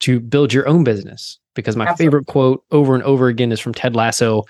to 0.00 0.18
build 0.18 0.52
your 0.52 0.66
own 0.66 0.82
business. 0.82 1.38
Because 1.54 1.76
my 1.76 1.84
Absolutely. 1.84 2.06
favorite 2.06 2.26
quote 2.26 2.64
over 2.70 2.94
and 2.94 3.04
over 3.04 3.28
again 3.28 3.52
is 3.52 3.60
from 3.60 3.74
Ted 3.74 3.94
Lasso. 3.94 4.44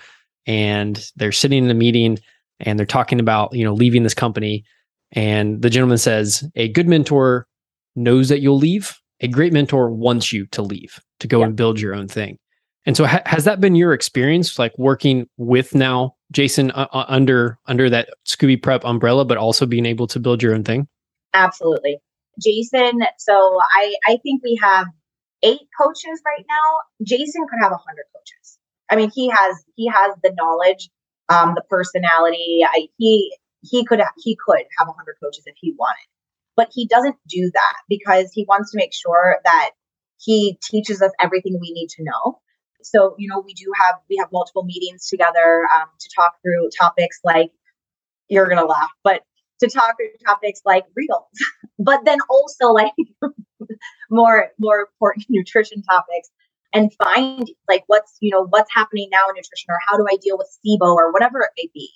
And 0.47 1.11
they're 1.15 1.31
sitting 1.31 1.65
in 1.65 1.69
a 1.69 1.75
meeting 1.75 2.17
and 2.61 2.79
they're 2.79 2.85
talking 2.85 3.19
about, 3.19 3.53
you 3.53 3.63
know, 3.63 3.73
leaving 3.73 4.03
this 4.03 4.13
company. 4.13 4.63
And 5.11 5.61
the 5.61 5.69
gentleman 5.69 5.97
says, 5.97 6.49
a 6.55 6.69
good 6.69 6.87
mentor 6.87 7.47
knows 7.95 8.29
that 8.29 8.39
you'll 8.39 8.57
leave 8.57 9.01
a 9.21 9.27
great 9.27 9.53
mentor 9.53 9.89
wants 9.91 10.33
you 10.33 10.47
to 10.47 10.61
leave 10.61 10.99
to 11.19 11.27
go 11.27 11.43
and 11.43 11.55
build 11.55 11.79
your 11.79 11.95
own 11.95 12.07
thing. 12.07 12.37
And 12.85 12.97
so, 12.97 13.05
ha- 13.05 13.21
has 13.27 13.45
that 13.45 13.61
been 13.61 13.75
your 13.75 13.93
experience, 13.93 14.57
like 14.57 14.73
working 14.77 15.27
with 15.37 15.75
now 15.75 16.15
Jason 16.31 16.71
uh, 16.71 16.87
uh, 16.91 17.05
under 17.07 17.59
under 17.67 17.89
that 17.91 18.09
Scooby 18.25 18.61
Prep 18.61 18.83
umbrella, 18.83 19.23
but 19.23 19.37
also 19.37 19.67
being 19.67 19.85
able 19.85 20.07
to 20.07 20.19
build 20.19 20.41
your 20.41 20.55
own 20.55 20.63
thing? 20.63 20.87
Absolutely, 21.35 21.99
Jason. 22.43 23.01
So 23.19 23.59
I 23.75 23.93
I 24.07 24.17
think 24.23 24.41
we 24.43 24.59
have 24.63 24.87
eight 25.43 25.61
coaches 25.79 26.21
right 26.25 26.45
now. 26.49 27.05
Jason 27.05 27.45
could 27.47 27.59
have 27.61 27.71
a 27.71 27.77
hundred 27.77 28.05
coaches. 28.15 28.57
I 28.89 28.95
mean, 28.95 29.11
he 29.13 29.29
has 29.29 29.63
he 29.75 29.87
has 29.87 30.15
the 30.23 30.33
knowledge, 30.35 30.89
um, 31.31 31.53
the 31.55 31.63
personality. 31.69 32.61
I, 32.65 32.87
he 32.97 33.35
he 33.63 33.85
could 33.85 34.01
he 34.17 34.37
could 34.45 34.63
have 34.79 34.87
a 34.87 34.93
hundred 34.93 35.15
coaches 35.23 35.43
if 35.45 35.55
he 35.59 35.73
wanted, 35.77 36.07
but 36.55 36.69
he 36.73 36.87
doesn't 36.87 37.15
do 37.27 37.51
that 37.53 37.75
because 37.89 38.31
he 38.33 38.45
wants 38.47 38.71
to 38.71 38.77
make 38.77 38.93
sure 38.93 39.37
that 39.43 39.71
he 40.19 40.57
teaches 40.63 41.01
us 41.01 41.11
everything 41.19 41.57
we 41.61 41.71
need 41.71 41.89
to 41.89 42.03
know 42.03 42.39
so, 42.83 43.15
you 43.17 43.27
know, 43.29 43.43
we 43.45 43.53
do 43.53 43.71
have 43.83 43.95
we 44.09 44.17
have 44.17 44.29
multiple 44.31 44.63
meetings 44.63 45.07
together 45.07 45.67
um, 45.75 45.87
to 45.99 46.09
talk 46.15 46.33
through 46.43 46.69
topics 46.79 47.19
like 47.23 47.51
you're 48.29 48.47
gonna 48.47 48.65
laugh, 48.65 48.91
but 49.03 49.21
to 49.61 49.69
talk 49.69 49.97
through 49.97 50.09
topics 50.25 50.61
like 50.65 50.85
reels, 50.95 51.27
but 51.79 52.01
then 52.05 52.19
also 52.29 52.67
like 52.69 52.93
more 54.11 54.49
more 54.59 54.79
important 54.81 55.25
nutrition 55.29 55.81
topics 55.83 56.29
and 56.73 56.91
find 56.93 57.49
like 57.67 57.83
what's 57.87 58.17
you 58.21 58.31
know 58.31 58.45
what's 58.49 58.73
happening 58.73 59.09
now 59.11 59.27
in 59.29 59.35
nutrition 59.35 59.69
or 59.69 59.79
how 59.87 59.97
do 59.97 60.05
I 60.09 60.17
deal 60.21 60.37
with 60.37 60.49
SIBO 60.65 60.95
or 60.95 61.11
whatever 61.11 61.41
it 61.41 61.51
may 61.57 61.69
be. 61.73 61.89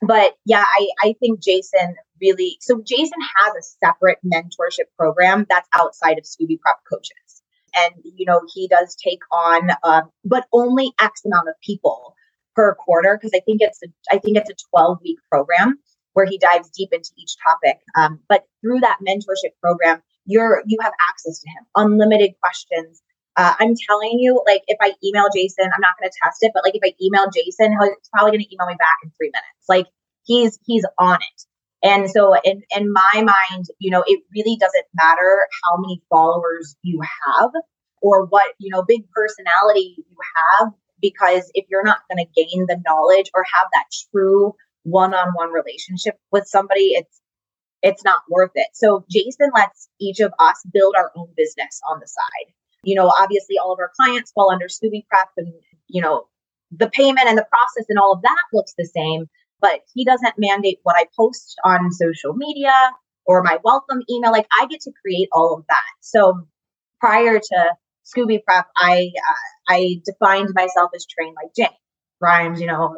But 0.00 0.34
yeah, 0.44 0.64
I, 0.64 0.88
I 1.02 1.14
think 1.20 1.42
Jason 1.42 1.96
really 2.20 2.56
so 2.60 2.82
Jason 2.84 3.18
has 3.36 3.54
a 3.54 3.86
separate 3.86 4.18
mentorship 4.24 4.86
program 4.96 5.46
that's 5.48 5.68
outside 5.74 6.18
of 6.18 6.24
Scooby 6.24 6.58
Prep 6.60 6.78
coaches. 6.90 7.42
And 7.76 7.94
you 8.02 8.24
know 8.26 8.40
he 8.54 8.68
does 8.68 8.96
take 9.02 9.20
on 9.32 9.70
um, 9.84 10.10
but 10.24 10.46
only 10.52 10.92
x 11.00 11.22
amount 11.24 11.48
of 11.48 11.54
people 11.62 12.14
per 12.56 12.74
quarter 12.74 13.16
because 13.16 13.30
i 13.36 13.40
think 13.44 13.60
it's 13.60 13.80
a, 13.84 13.88
i 14.10 14.18
think 14.18 14.36
it's 14.36 14.50
a 14.50 14.54
12 14.70 14.98
week 15.04 15.18
program 15.30 15.78
where 16.14 16.26
he 16.26 16.38
dives 16.38 16.70
deep 16.70 16.88
into 16.92 17.10
each 17.16 17.36
topic. 17.46 17.78
Um, 17.94 18.18
but 18.28 18.44
through 18.60 18.80
that 18.80 18.98
mentorship 19.06 19.52
program 19.62 20.02
you're 20.28 20.62
you 20.66 20.78
have 20.82 20.92
access 21.10 21.40
to 21.40 21.48
him. 21.48 21.64
Unlimited 21.74 22.32
questions 22.40 23.02
uh, 23.38 23.54
i'm 23.60 23.74
telling 23.88 24.18
you 24.18 24.42
like 24.46 24.62
if 24.68 24.76
i 24.82 24.92
email 25.04 25.26
jason 25.34 25.64
i'm 25.64 25.80
not 25.80 25.94
going 25.98 26.10
to 26.10 26.18
test 26.22 26.38
it 26.42 26.52
but 26.54 26.64
like 26.64 26.74
if 26.74 26.82
i 26.84 26.92
email 27.02 27.26
jason 27.34 27.72
he's 27.72 28.10
probably 28.12 28.32
going 28.32 28.44
to 28.44 28.54
email 28.54 28.66
me 28.66 28.76
back 28.78 28.96
in 29.02 29.10
three 29.16 29.28
minutes 29.28 29.64
like 29.68 29.86
he's 30.26 30.58
he's 30.66 30.84
on 30.98 31.16
it 31.16 31.44
and 31.82 32.10
so 32.10 32.34
in, 32.44 32.62
in 32.76 32.92
my 32.92 33.12
mind, 33.14 33.66
you 33.78 33.90
know, 33.90 34.02
it 34.06 34.22
really 34.34 34.56
doesn't 34.56 34.86
matter 34.94 35.46
how 35.62 35.80
many 35.80 36.02
followers 36.10 36.76
you 36.82 37.00
have 37.02 37.50
or 38.02 38.26
what, 38.26 38.52
you 38.58 38.70
know, 38.70 38.82
big 38.82 39.02
personality 39.10 39.94
you 39.96 40.16
have, 40.36 40.72
because 41.00 41.50
if 41.54 41.66
you're 41.70 41.84
not 41.84 41.98
going 42.10 42.24
to 42.24 42.32
gain 42.34 42.66
the 42.66 42.80
knowledge 42.84 43.30
or 43.34 43.44
have 43.54 43.68
that 43.72 43.84
true 44.10 44.54
one-on-one 44.82 45.50
relationship 45.52 46.16
with 46.32 46.46
somebody, 46.46 46.94
it's 46.94 47.20
it's 47.80 48.04
not 48.04 48.22
worth 48.28 48.50
it. 48.56 48.66
So 48.74 49.04
Jason 49.08 49.50
lets 49.54 49.88
each 50.00 50.18
of 50.18 50.32
us 50.40 50.60
build 50.72 50.96
our 50.96 51.12
own 51.14 51.28
business 51.36 51.80
on 51.88 52.00
the 52.00 52.08
side. 52.08 52.52
You 52.88 52.96
know, 52.96 53.12
obviously 53.20 53.56
all 53.58 53.72
of 53.72 53.78
our 53.78 53.90
clients 54.00 54.32
fall 54.32 54.50
under 54.50 54.66
Scooby 54.66 55.06
Prep 55.08 55.28
and, 55.36 55.52
you 55.88 56.00
know, 56.00 56.26
the 56.70 56.88
payment 56.90 57.26
and 57.28 57.38
the 57.38 57.46
process 57.48 57.86
and 57.88 57.98
all 57.98 58.12
of 58.12 58.22
that 58.22 58.42
looks 58.52 58.74
the 58.76 58.84
same 58.84 59.26
but 59.60 59.80
he 59.94 60.04
doesn't 60.04 60.34
mandate 60.38 60.78
what 60.82 60.96
I 60.96 61.06
post 61.16 61.56
on 61.64 61.90
social 61.92 62.34
media 62.34 62.72
or 63.26 63.42
my 63.42 63.58
welcome 63.64 64.02
email. 64.10 64.32
Like 64.32 64.46
I 64.60 64.66
get 64.66 64.80
to 64.82 64.92
create 65.02 65.28
all 65.32 65.54
of 65.54 65.64
that. 65.68 65.82
So 66.00 66.46
prior 67.00 67.38
to 67.38 67.74
Scooby 68.04 68.42
Prep, 68.44 68.66
I 68.76 69.10
uh, 69.16 69.72
I 69.72 70.00
defined 70.04 70.50
myself 70.54 70.90
as 70.94 71.06
trained 71.06 71.36
like 71.36 71.54
Jane 71.56 71.76
rhymes. 72.20 72.60
You 72.60 72.68
know, 72.68 72.96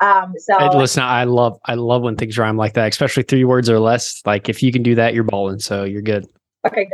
um, 0.00 0.34
so 0.36 0.58
hey, 0.58 0.76
listen, 0.76 1.02
I 1.02 1.24
love 1.24 1.58
I 1.64 1.74
love 1.74 2.02
when 2.02 2.16
things 2.16 2.36
rhyme 2.36 2.56
like 2.56 2.74
that, 2.74 2.88
especially 2.88 3.22
three 3.22 3.44
words 3.44 3.70
or 3.70 3.78
less. 3.78 4.20
Like 4.26 4.48
if 4.48 4.62
you 4.62 4.72
can 4.72 4.82
do 4.82 4.94
that, 4.96 5.14
you're 5.14 5.24
balling. 5.24 5.60
So 5.60 5.84
you're 5.84 6.02
good. 6.02 6.26
Okay, 6.66 6.84
good. 6.84 6.92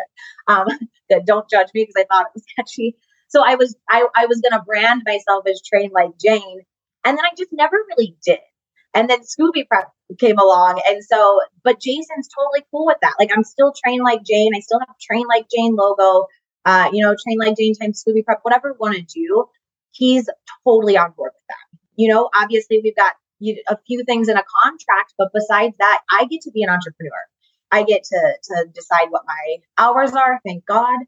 Um, 0.48 0.66
good. 1.10 1.24
Don't 1.26 1.48
judge 1.48 1.68
me 1.74 1.82
because 1.84 1.94
I 1.98 2.06
thought 2.12 2.26
it 2.26 2.32
was 2.34 2.44
catchy. 2.56 2.96
So 3.28 3.42
I 3.44 3.56
was 3.56 3.76
I 3.88 4.06
I 4.16 4.26
was 4.26 4.40
gonna 4.40 4.62
brand 4.64 5.02
myself 5.06 5.44
as 5.48 5.62
trained 5.62 5.92
like 5.92 6.18
Jane, 6.18 6.60
and 7.04 7.16
then 7.16 7.24
I 7.24 7.30
just 7.36 7.52
never 7.52 7.76
really 7.90 8.16
did. 8.24 8.40
And 8.94 9.08
then 9.08 9.20
Scooby 9.20 9.66
Prep 9.68 9.92
came 10.18 10.38
along. 10.38 10.80
And 10.88 11.04
so, 11.04 11.40
but 11.62 11.80
Jason's 11.80 12.28
totally 12.28 12.64
cool 12.70 12.86
with 12.86 12.96
that. 13.02 13.14
Like, 13.18 13.30
I'm 13.36 13.44
still 13.44 13.72
trained 13.84 14.02
like 14.02 14.24
Jane. 14.24 14.52
I 14.56 14.60
still 14.60 14.80
have 14.80 14.96
train 14.98 15.26
like 15.28 15.46
Jane 15.54 15.76
logo, 15.76 16.26
uh, 16.64 16.90
you 16.92 17.02
know, 17.02 17.14
train 17.22 17.38
like 17.38 17.56
Jane 17.56 17.74
times 17.74 18.02
Scooby 18.02 18.24
Prep, 18.24 18.40
whatever 18.42 18.74
want 18.78 18.94
to 18.96 19.02
do. 19.02 19.46
He's 19.90 20.28
totally 20.64 20.96
on 20.96 21.12
board 21.12 21.32
with 21.34 21.44
that. 21.48 21.78
You 21.96 22.08
know, 22.08 22.30
obviously, 22.40 22.80
we've 22.82 22.96
got 22.96 23.14
a 23.68 23.78
few 23.86 24.04
things 24.04 24.28
in 24.28 24.36
a 24.36 24.44
contract, 24.64 25.14
but 25.18 25.28
besides 25.34 25.74
that, 25.78 26.00
I 26.10 26.24
get 26.26 26.40
to 26.42 26.50
be 26.50 26.62
an 26.62 26.70
entrepreneur. 26.70 27.12
I 27.70 27.82
get 27.82 28.04
to 28.04 28.32
to 28.44 28.66
decide 28.74 29.08
what 29.10 29.22
my 29.26 29.56
hours 29.76 30.12
are, 30.12 30.40
thank 30.44 30.64
God, 30.66 30.98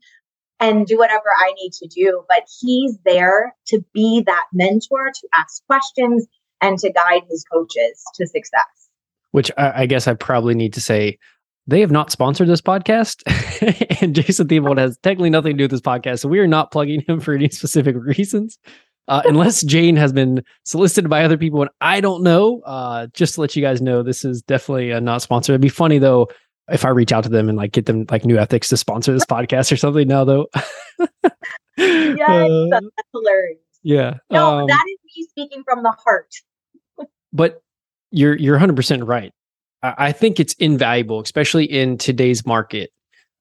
and 0.59 0.87
do 0.87 0.99
whatever 0.99 1.27
I 1.39 1.53
need 1.61 1.73
to 1.75 1.89
do. 1.89 2.25
But 2.29 2.45
he's 2.61 2.99
there 3.05 3.55
to 3.69 3.85
be 3.93 4.23
that 4.27 4.45
mentor, 4.53 5.11
to 5.13 5.29
ask 5.37 5.65
questions, 5.67 6.27
and 6.61 6.79
to 6.79 6.93
guide 6.93 7.23
his 7.29 7.45
coaches 7.51 8.03
to 8.17 8.27
success. 8.27 8.89
Which 9.33 9.51
I, 9.57 9.83
I 9.83 9.87
guess 9.87 10.07
I 10.09 10.15
probably 10.15 10.55
need 10.55 10.75
to 10.75 10.81
say 10.81 11.19
they 11.67 11.81
have 11.81 11.91
not 11.91 12.11
sponsored 12.11 12.49
this 12.49 12.61
podcast. 12.61 13.23
and 14.03 14.15
Jason 14.15 14.49
Theobald 14.49 14.79
has 14.79 14.99
technically 14.99 15.31
nothing 15.31 15.53
to 15.53 15.59
do 15.59 15.65
with 15.65 15.71
this 15.71 15.81
podcast. 15.81 16.21
So 16.21 16.29
we 16.29 16.41
are 16.41 16.47
not 16.47 16.73
plugging 16.73 17.03
him 17.07 17.21
for 17.21 17.35
any 17.35 17.49
specific 17.49 17.97
reasons. 17.99 18.59
Uh, 19.09 19.23
unless 19.25 19.63
Jane 19.65 19.97
has 19.97 20.13
been 20.13 20.43
solicited 20.65 21.09
by 21.09 21.25
other 21.25 21.39
people 21.39 21.63
and 21.63 21.71
I 21.81 22.01
don't 22.01 22.23
know. 22.23 22.61
Uh, 22.65 23.07
just 23.13 23.35
to 23.35 23.41
let 23.41 23.55
you 23.57 23.63
guys 23.63 23.81
know, 23.81 24.03
this 24.03 24.25
is 24.25 24.43
definitely 24.43 24.91
a 24.91 25.01
not 25.01 25.23
sponsored. 25.23 25.55
It'd 25.55 25.61
be 25.61 25.69
funny 25.69 25.99
though 25.99 26.29
if 26.71 26.85
I 26.85 26.89
reach 26.91 27.13
out 27.13 27.25
to 27.25 27.31
them 27.31 27.49
and 27.49 27.57
like 27.59 27.73
get 27.73 27.87
them 27.87 28.07
like 28.11 28.25
new 28.25 28.39
ethics 28.39 28.69
to 28.69 28.77
sponsor 28.77 29.13
this 29.13 29.25
podcast 29.25 29.73
or 29.73 29.77
something 29.77 30.07
now 30.07 30.25
though. 30.25 30.47
yeah, 31.77 32.27
uh, 32.27 32.67
that's 32.71 32.87
hilarious. 33.13 33.59
Yeah. 33.83 34.19
No, 34.31 34.61
um, 34.61 34.67
that 34.67 34.85
is 34.89 34.99
me 35.17 35.27
speaking 35.31 35.65
from 35.65 35.83
the 35.83 35.93
heart 35.93 36.35
but 37.33 37.63
you're 38.11 38.37
you're 38.37 38.59
100% 38.59 39.07
right. 39.07 39.33
I 39.83 40.13
think 40.13 40.39
it's 40.39 40.53
invaluable, 40.55 41.21
especially 41.21 41.65
in 41.65 41.97
today's 41.97 42.45
market, 42.45 42.91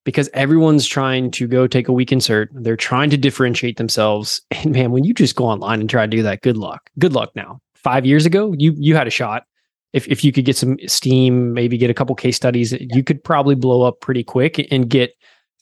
because 0.04 0.30
everyone's 0.32 0.86
trying 0.86 1.30
to 1.32 1.46
go 1.46 1.66
take 1.66 1.86
a 1.86 1.92
week 1.92 2.08
cert. 2.08 2.48
They're 2.52 2.76
trying 2.76 3.10
to 3.10 3.18
differentiate 3.18 3.76
themselves. 3.76 4.40
And 4.50 4.72
man, 4.72 4.90
when 4.90 5.04
you 5.04 5.12
just 5.12 5.36
go 5.36 5.44
online 5.44 5.80
and 5.80 5.90
try 5.90 6.06
to 6.06 6.10
do 6.10 6.22
that, 6.22 6.40
good 6.40 6.56
luck. 6.56 6.88
Good 6.98 7.12
luck 7.12 7.30
now. 7.36 7.60
Five 7.74 8.06
years 8.06 8.24
ago, 8.24 8.54
you 8.56 8.74
you 8.78 8.96
had 8.96 9.06
a 9.06 9.10
shot. 9.10 9.44
If 9.92 10.06
if 10.08 10.24
you 10.24 10.32
could 10.32 10.44
get 10.44 10.56
some 10.56 10.76
steam, 10.86 11.52
maybe 11.52 11.76
get 11.76 11.90
a 11.90 11.94
couple 11.94 12.14
case 12.14 12.36
studies, 12.36 12.72
you 12.78 13.02
could 13.02 13.22
probably 13.22 13.54
blow 13.54 13.82
up 13.82 14.00
pretty 14.00 14.22
quick 14.22 14.66
and 14.70 14.88
get 14.88 15.14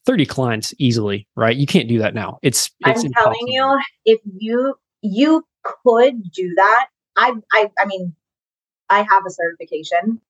30 0.07 0.26
clients 0.26 0.74
easily, 0.79 1.26
right? 1.37 1.57
You 1.57 1.66
can't 1.66 1.89
do 1.89 1.99
that 1.99 2.14
now. 2.14 2.39
It's, 2.43 2.70
it's 2.81 3.01
I'm 3.01 3.07
impossible. 3.07 3.35
telling 3.35 3.49
you, 3.49 3.81
if 4.05 4.20
you 4.39 4.74
you 5.03 5.45
could 5.62 6.31
do 6.33 6.55
that, 6.57 6.87
I 7.16 7.35
I 7.53 7.70
I 7.79 7.87
mean, 7.87 8.14
I 8.91 8.99
have 8.99 9.24
a 9.26 9.31
certification. 9.31 10.20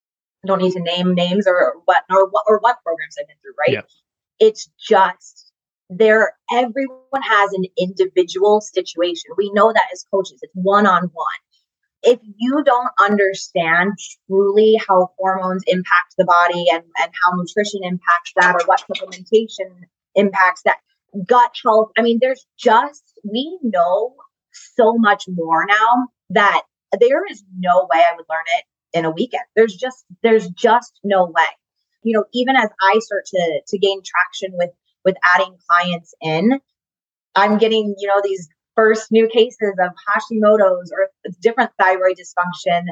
I 0.44 0.46
don't 0.46 0.62
need 0.62 0.72
to 0.72 0.80
name 0.80 1.14
names 1.14 1.46
or 1.46 1.74
what 1.84 2.04
or 2.10 2.28
what 2.28 2.44
or 2.46 2.58
what 2.58 2.82
programs 2.82 3.16
I've 3.20 3.26
been 3.26 3.36
through, 3.42 3.54
right? 3.58 3.72
Yeah. 3.72 3.82
It's 4.38 4.70
just 4.78 5.52
there 5.90 6.34
everyone 6.52 7.22
has 7.22 7.52
an 7.52 7.64
individual 7.78 8.60
situation. 8.60 9.30
We 9.36 9.50
know 9.52 9.72
that 9.72 9.88
as 9.92 10.04
coaches, 10.10 10.38
it's 10.42 10.52
one 10.54 10.86
on 10.86 11.02
one. 11.02 11.40
If 12.02 12.20
you 12.36 12.62
don't 12.64 12.90
understand 13.00 13.92
truly 14.26 14.80
how 14.88 15.10
hormones 15.18 15.64
impact 15.66 16.14
the 16.16 16.24
body 16.24 16.66
and, 16.72 16.84
and 17.00 17.12
how 17.22 17.36
nutrition 17.36 17.80
impacts 17.82 18.32
that 18.36 18.54
or 18.54 18.66
what 18.66 18.84
supplementation 18.88 19.86
impacts 20.14 20.62
that, 20.64 20.78
gut 21.26 21.52
health, 21.64 21.90
I 21.98 22.02
mean, 22.02 22.18
there's 22.20 22.46
just, 22.58 23.02
we 23.24 23.58
know 23.62 24.14
so 24.52 24.94
much 24.96 25.24
more 25.28 25.66
now 25.66 26.08
that 26.30 26.62
there 27.00 27.24
is 27.30 27.42
no 27.56 27.88
way 27.92 28.00
I 28.00 28.14
would 28.16 28.26
learn 28.28 28.44
it 28.58 28.64
in 28.92 29.04
a 29.04 29.10
weekend. 29.10 29.44
There's 29.54 29.74
just 29.74 30.04
there's 30.22 30.48
just 30.48 31.00
no 31.04 31.26
way. 31.26 31.44
You 32.02 32.16
know, 32.16 32.24
even 32.32 32.56
as 32.56 32.70
I 32.80 32.98
start 33.00 33.24
to 33.26 33.60
to 33.66 33.78
gain 33.78 34.00
traction 34.04 34.56
with 34.56 34.70
with 35.04 35.16
adding 35.24 35.56
clients 35.68 36.14
in, 36.20 36.60
I'm 37.34 37.58
getting, 37.58 37.94
you 37.98 38.08
know, 38.08 38.20
these 38.22 38.48
first 38.78 39.10
new 39.10 39.26
cases 39.26 39.74
of 39.82 39.90
Hashimoto's 39.90 40.92
or 40.92 41.08
different 41.42 41.72
thyroid 41.80 42.16
dysfunction. 42.16 42.84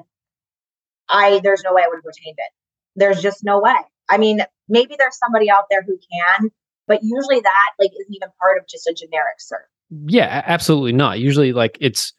I 1.08 1.40
there's 1.44 1.62
no 1.62 1.72
way 1.72 1.82
I 1.84 1.88
would 1.88 1.98
have 1.98 2.04
retained 2.04 2.38
it. 2.38 2.50
There's 2.96 3.22
just 3.22 3.44
no 3.44 3.60
way. 3.60 3.76
I 4.10 4.18
mean, 4.18 4.40
maybe 4.68 4.96
there's 4.98 5.16
somebody 5.16 5.48
out 5.48 5.66
there 5.70 5.82
who 5.86 5.96
can, 5.96 6.50
but 6.88 7.04
usually 7.04 7.38
that 7.38 7.70
like 7.78 7.92
isn't 8.00 8.12
even 8.12 8.30
part 8.40 8.58
of 8.58 8.66
just 8.66 8.88
a 8.88 8.94
generic 8.94 9.36
cert. 9.38 9.66
Yeah, 10.10 10.42
absolutely 10.44 10.92
not. 10.92 11.20
Usually 11.20 11.52
like 11.52 11.78
it's 11.80 12.12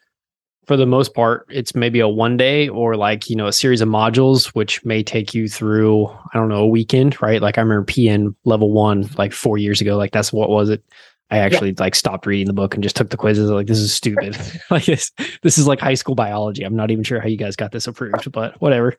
for 0.66 0.78
the 0.78 0.86
most 0.86 1.14
part, 1.14 1.46
it's 1.50 1.76
maybe 1.76 2.00
a 2.00 2.08
one 2.08 2.38
day 2.38 2.70
or 2.70 2.96
like, 2.96 3.30
you 3.30 3.36
know, 3.36 3.48
a 3.48 3.54
series 3.54 3.82
of 3.82 3.90
modules, 3.90 4.48
which 4.48 4.84
may 4.86 5.04
take 5.04 5.34
you 5.34 5.50
through, 5.50 6.08
I 6.08 6.30
don't 6.34 6.50
know, 6.50 6.64
a 6.64 6.68
weekend, 6.68 7.22
right? 7.22 7.42
Like 7.42 7.58
I 7.58 7.62
remember 7.62 7.86
PN 7.86 8.34
level 8.46 8.72
one, 8.72 9.10
like 9.18 9.34
four 9.34 9.58
years 9.58 9.82
ago, 9.82 9.98
like 9.98 10.14
that's 10.14 10.32
what 10.32 10.50
was 10.50 10.70
it? 10.70 10.84
I 11.30 11.40
actually 11.40 11.70
yeah. 11.70 11.76
like 11.80 11.96
stopped 11.96 12.26
reading 12.26 12.48
the 12.48 12.54
book 12.54 12.74
and 12.74 12.84
just 12.84 12.96
took 12.96 13.10
the 13.10 13.18
quizzes. 13.18 13.50
Like 13.50 13.68
this 13.68 13.80
is 13.80 13.94
stupid. 13.94 14.38
like 14.70 14.86
this, 14.86 15.12
this 15.44 15.58
is 15.58 15.68
like 15.68 15.80
high 15.80 15.94
school 15.94 16.16
biology. 16.16 16.64
I'm 16.64 16.76
not 16.76 16.92
even 16.92 17.04
sure 17.04 17.20
how 17.20 17.28
you 17.28 17.38
guys 17.38 17.56
got 17.56 17.72
this 17.72 17.88
approved, 17.88 18.32
but 18.32 18.60
whatever. 18.62 18.96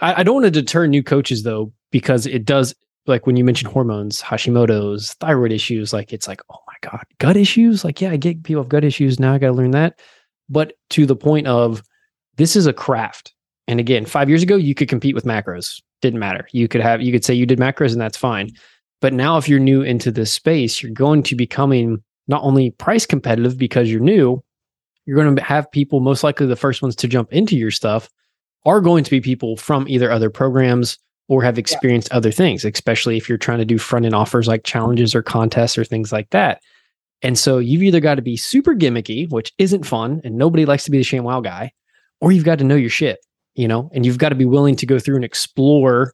I, 0.00 0.20
I 0.20 0.22
don't 0.22 0.34
want 0.34 0.46
to 0.46 0.50
deter 0.50 0.86
new 0.86 1.02
coaches 1.02 1.42
though, 1.42 1.72
because 1.90 2.26
it 2.26 2.44
does 2.44 2.74
like 3.06 3.26
when 3.26 3.36
you 3.36 3.44
mentioned 3.44 3.72
hormones, 3.72 4.20
Hashimoto's, 4.20 5.14
thyroid 5.14 5.50
issues, 5.50 5.92
like 5.92 6.12
it's 6.12 6.28
like, 6.28 6.42
oh 6.50 6.58
my 6.66 6.90
God, 6.90 7.04
gut 7.18 7.36
issues. 7.36 7.84
Like, 7.84 8.00
yeah, 8.00 8.10
I 8.10 8.16
get 8.16 8.42
people 8.44 8.62
have 8.62 8.68
gut 8.68 8.84
issues. 8.84 9.18
Now 9.18 9.34
I 9.34 9.38
got 9.38 9.48
to 9.48 9.54
learn 9.54 9.70
that. 9.72 9.98
But 10.48 10.74
to 10.90 11.06
the 11.06 11.16
point 11.16 11.46
of 11.46 11.82
this 12.36 12.54
is 12.54 12.66
a 12.66 12.72
craft. 12.72 13.32
And 13.66 13.80
again, 13.80 14.06
five 14.06 14.28
years 14.28 14.42
ago, 14.42 14.56
you 14.56 14.74
could 14.74 14.88
compete 14.88 15.14
with 15.14 15.24
macros. 15.24 15.82
Didn't 16.00 16.20
matter. 16.20 16.46
You 16.52 16.68
could 16.68 16.80
have, 16.80 17.02
you 17.02 17.12
could 17.12 17.24
say 17.24 17.34
you 17.34 17.46
did 17.46 17.58
macros 17.58 17.92
and 17.92 18.00
that's 18.00 18.16
fine. 18.16 18.50
But 19.00 19.12
now, 19.12 19.36
if 19.36 19.48
you're 19.48 19.60
new 19.60 19.82
into 19.82 20.10
this 20.10 20.32
space, 20.32 20.82
you're 20.82 20.92
going 20.92 21.22
to 21.24 21.36
becoming 21.36 22.02
not 22.26 22.42
only 22.42 22.70
price 22.72 23.06
competitive 23.06 23.56
because 23.56 23.90
you're 23.90 24.00
new, 24.00 24.42
you're 25.06 25.16
going 25.16 25.34
to 25.34 25.42
have 25.42 25.70
people, 25.70 26.00
most 26.00 26.24
likely 26.24 26.46
the 26.46 26.56
first 26.56 26.82
ones 26.82 26.96
to 26.96 27.08
jump 27.08 27.32
into 27.32 27.56
your 27.56 27.70
stuff, 27.70 28.08
are 28.66 28.80
going 28.80 29.04
to 29.04 29.10
be 29.10 29.20
people 29.20 29.56
from 29.56 29.88
either 29.88 30.10
other 30.10 30.30
programs 30.30 30.98
or 31.28 31.42
have 31.42 31.58
experienced 31.58 32.08
yeah. 32.10 32.16
other 32.16 32.30
things, 32.30 32.64
especially 32.64 33.16
if 33.16 33.28
you're 33.28 33.38
trying 33.38 33.58
to 33.58 33.64
do 33.64 33.78
front 33.78 34.04
end 34.04 34.14
offers 34.14 34.48
like 34.48 34.64
challenges 34.64 35.14
or 35.14 35.22
contests 35.22 35.78
or 35.78 35.84
things 35.84 36.12
like 36.12 36.28
that. 36.30 36.60
And 37.22 37.38
so 37.38 37.58
you've 37.58 37.82
either 37.82 38.00
got 38.00 38.16
to 38.16 38.22
be 38.22 38.36
super 38.36 38.74
gimmicky, 38.74 39.30
which 39.30 39.52
isn't 39.58 39.86
fun, 39.86 40.20
and 40.24 40.36
nobody 40.36 40.64
likes 40.66 40.84
to 40.84 40.90
be 40.90 40.98
the 40.98 41.04
ShamWow 41.04 41.42
guy, 41.42 41.72
or 42.20 42.32
you've 42.32 42.44
got 42.44 42.58
to 42.58 42.64
know 42.64 42.76
your 42.76 42.90
shit, 42.90 43.18
you 43.54 43.66
know, 43.68 43.90
and 43.92 44.06
you've 44.06 44.18
got 44.18 44.28
to 44.30 44.34
be 44.34 44.44
willing 44.44 44.76
to 44.76 44.86
go 44.86 44.98
through 44.98 45.16
and 45.16 45.24
explore 45.24 46.12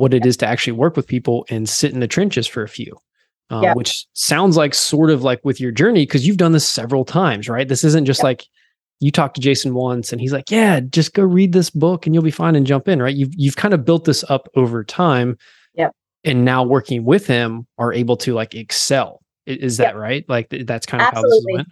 what 0.00 0.14
it 0.14 0.26
is 0.26 0.36
to 0.38 0.46
actually 0.46 0.72
work 0.72 0.96
with 0.96 1.06
people 1.06 1.46
and 1.50 1.68
sit 1.68 1.92
in 1.92 2.00
the 2.00 2.08
trenches 2.08 2.46
for 2.46 2.62
a 2.62 2.68
few. 2.68 2.96
Uh, 3.50 3.60
yeah. 3.62 3.74
Which 3.74 4.06
sounds 4.12 4.56
like 4.56 4.74
sort 4.74 5.10
of 5.10 5.22
like 5.22 5.40
with 5.44 5.60
your 5.60 5.72
journey 5.72 6.02
because 6.06 6.26
you've 6.26 6.36
done 6.36 6.52
this 6.52 6.68
several 6.68 7.04
times, 7.04 7.48
right? 7.48 7.66
This 7.66 7.82
isn't 7.82 8.04
just 8.04 8.20
yeah. 8.20 8.26
like 8.26 8.46
you 9.00 9.10
talked 9.10 9.34
to 9.34 9.40
Jason 9.40 9.74
once 9.74 10.12
and 10.12 10.20
he's 10.20 10.32
like, 10.32 10.50
"Yeah, 10.50 10.80
just 10.80 11.14
go 11.14 11.24
read 11.24 11.52
this 11.52 11.68
book 11.68 12.06
and 12.06 12.14
you'll 12.14 12.22
be 12.22 12.30
fine 12.30 12.54
and 12.54 12.66
jump 12.66 12.86
in." 12.86 13.02
Right? 13.02 13.14
You've 13.14 13.34
you've 13.34 13.56
kind 13.56 13.74
of 13.74 13.84
built 13.84 14.04
this 14.04 14.24
up 14.28 14.48
over 14.54 14.84
time. 14.84 15.36
Yeah. 15.74 15.88
And 16.22 16.44
now 16.44 16.62
working 16.62 17.04
with 17.04 17.26
him 17.26 17.66
are 17.76 17.92
able 17.92 18.16
to 18.18 18.34
like 18.34 18.54
excel. 18.54 19.20
Is 19.46 19.78
that 19.78 19.94
yep. 19.94 19.96
right? 19.96 20.24
Like 20.28 20.48
that's 20.50 20.86
kind 20.86 21.02
of 21.02 21.08
Absolutely. 21.08 21.52
how 21.54 21.56
this 21.56 21.56
went. 21.56 21.68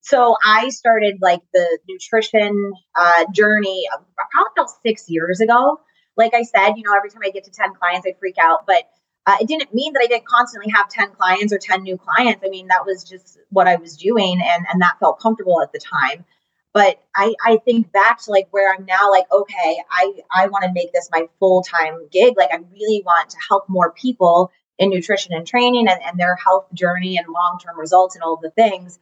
So 0.00 0.36
I 0.42 0.70
started 0.70 1.18
like 1.20 1.40
the 1.52 1.78
nutrition 1.86 2.72
uh, 2.96 3.26
journey 3.34 3.86
probably 4.16 4.52
about 4.56 4.70
six 4.82 5.04
years 5.10 5.40
ago 5.40 5.78
like 6.16 6.34
I 6.34 6.42
said, 6.42 6.74
you 6.74 6.82
know, 6.82 6.94
every 6.94 7.10
time 7.10 7.22
I 7.24 7.30
get 7.30 7.44
to 7.44 7.50
10 7.50 7.74
clients, 7.74 8.06
I 8.06 8.14
freak 8.18 8.36
out. 8.40 8.66
But 8.66 8.84
uh, 9.26 9.36
it 9.40 9.48
didn't 9.48 9.74
mean 9.74 9.92
that 9.92 10.02
I 10.02 10.06
didn't 10.06 10.26
constantly 10.26 10.72
have 10.72 10.88
10 10.88 11.12
clients 11.12 11.52
or 11.52 11.58
10 11.58 11.82
new 11.82 11.98
clients. 11.98 12.42
I 12.44 12.48
mean, 12.48 12.68
that 12.68 12.86
was 12.86 13.04
just 13.04 13.38
what 13.50 13.68
I 13.68 13.76
was 13.76 13.96
doing 13.96 14.40
and, 14.42 14.66
and 14.72 14.80
that 14.82 14.98
felt 14.98 15.20
comfortable 15.20 15.62
at 15.62 15.72
the 15.72 15.78
time. 15.78 16.24
But 16.72 17.02
I, 17.16 17.34
I 17.44 17.58
think 17.64 17.90
back 17.92 18.20
to 18.22 18.30
like 18.30 18.48
where 18.50 18.72
I'm 18.72 18.86
now, 18.86 19.10
like, 19.10 19.26
okay, 19.32 19.78
I, 19.90 20.12
I 20.34 20.46
want 20.48 20.64
to 20.64 20.72
make 20.72 20.92
this 20.92 21.08
my 21.12 21.28
full 21.38 21.62
time 21.62 22.08
gig. 22.12 22.34
Like, 22.36 22.50
I 22.52 22.58
really 22.72 23.02
want 23.04 23.30
to 23.30 23.36
help 23.48 23.68
more 23.68 23.92
people 23.92 24.52
in 24.78 24.88
nutrition 24.88 25.34
and 25.34 25.46
training 25.46 25.88
and, 25.88 26.00
and 26.02 26.18
their 26.18 26.36
health 26.36 26.66
journey 26.72 27.18
and 27.18 27.26
long 27.28 27.58
term 27.62 27.78
results 27.78 28.14
and 28.14 28.22
all 28.22 28.38
the 28.40 28.50
things. 28.50 28.98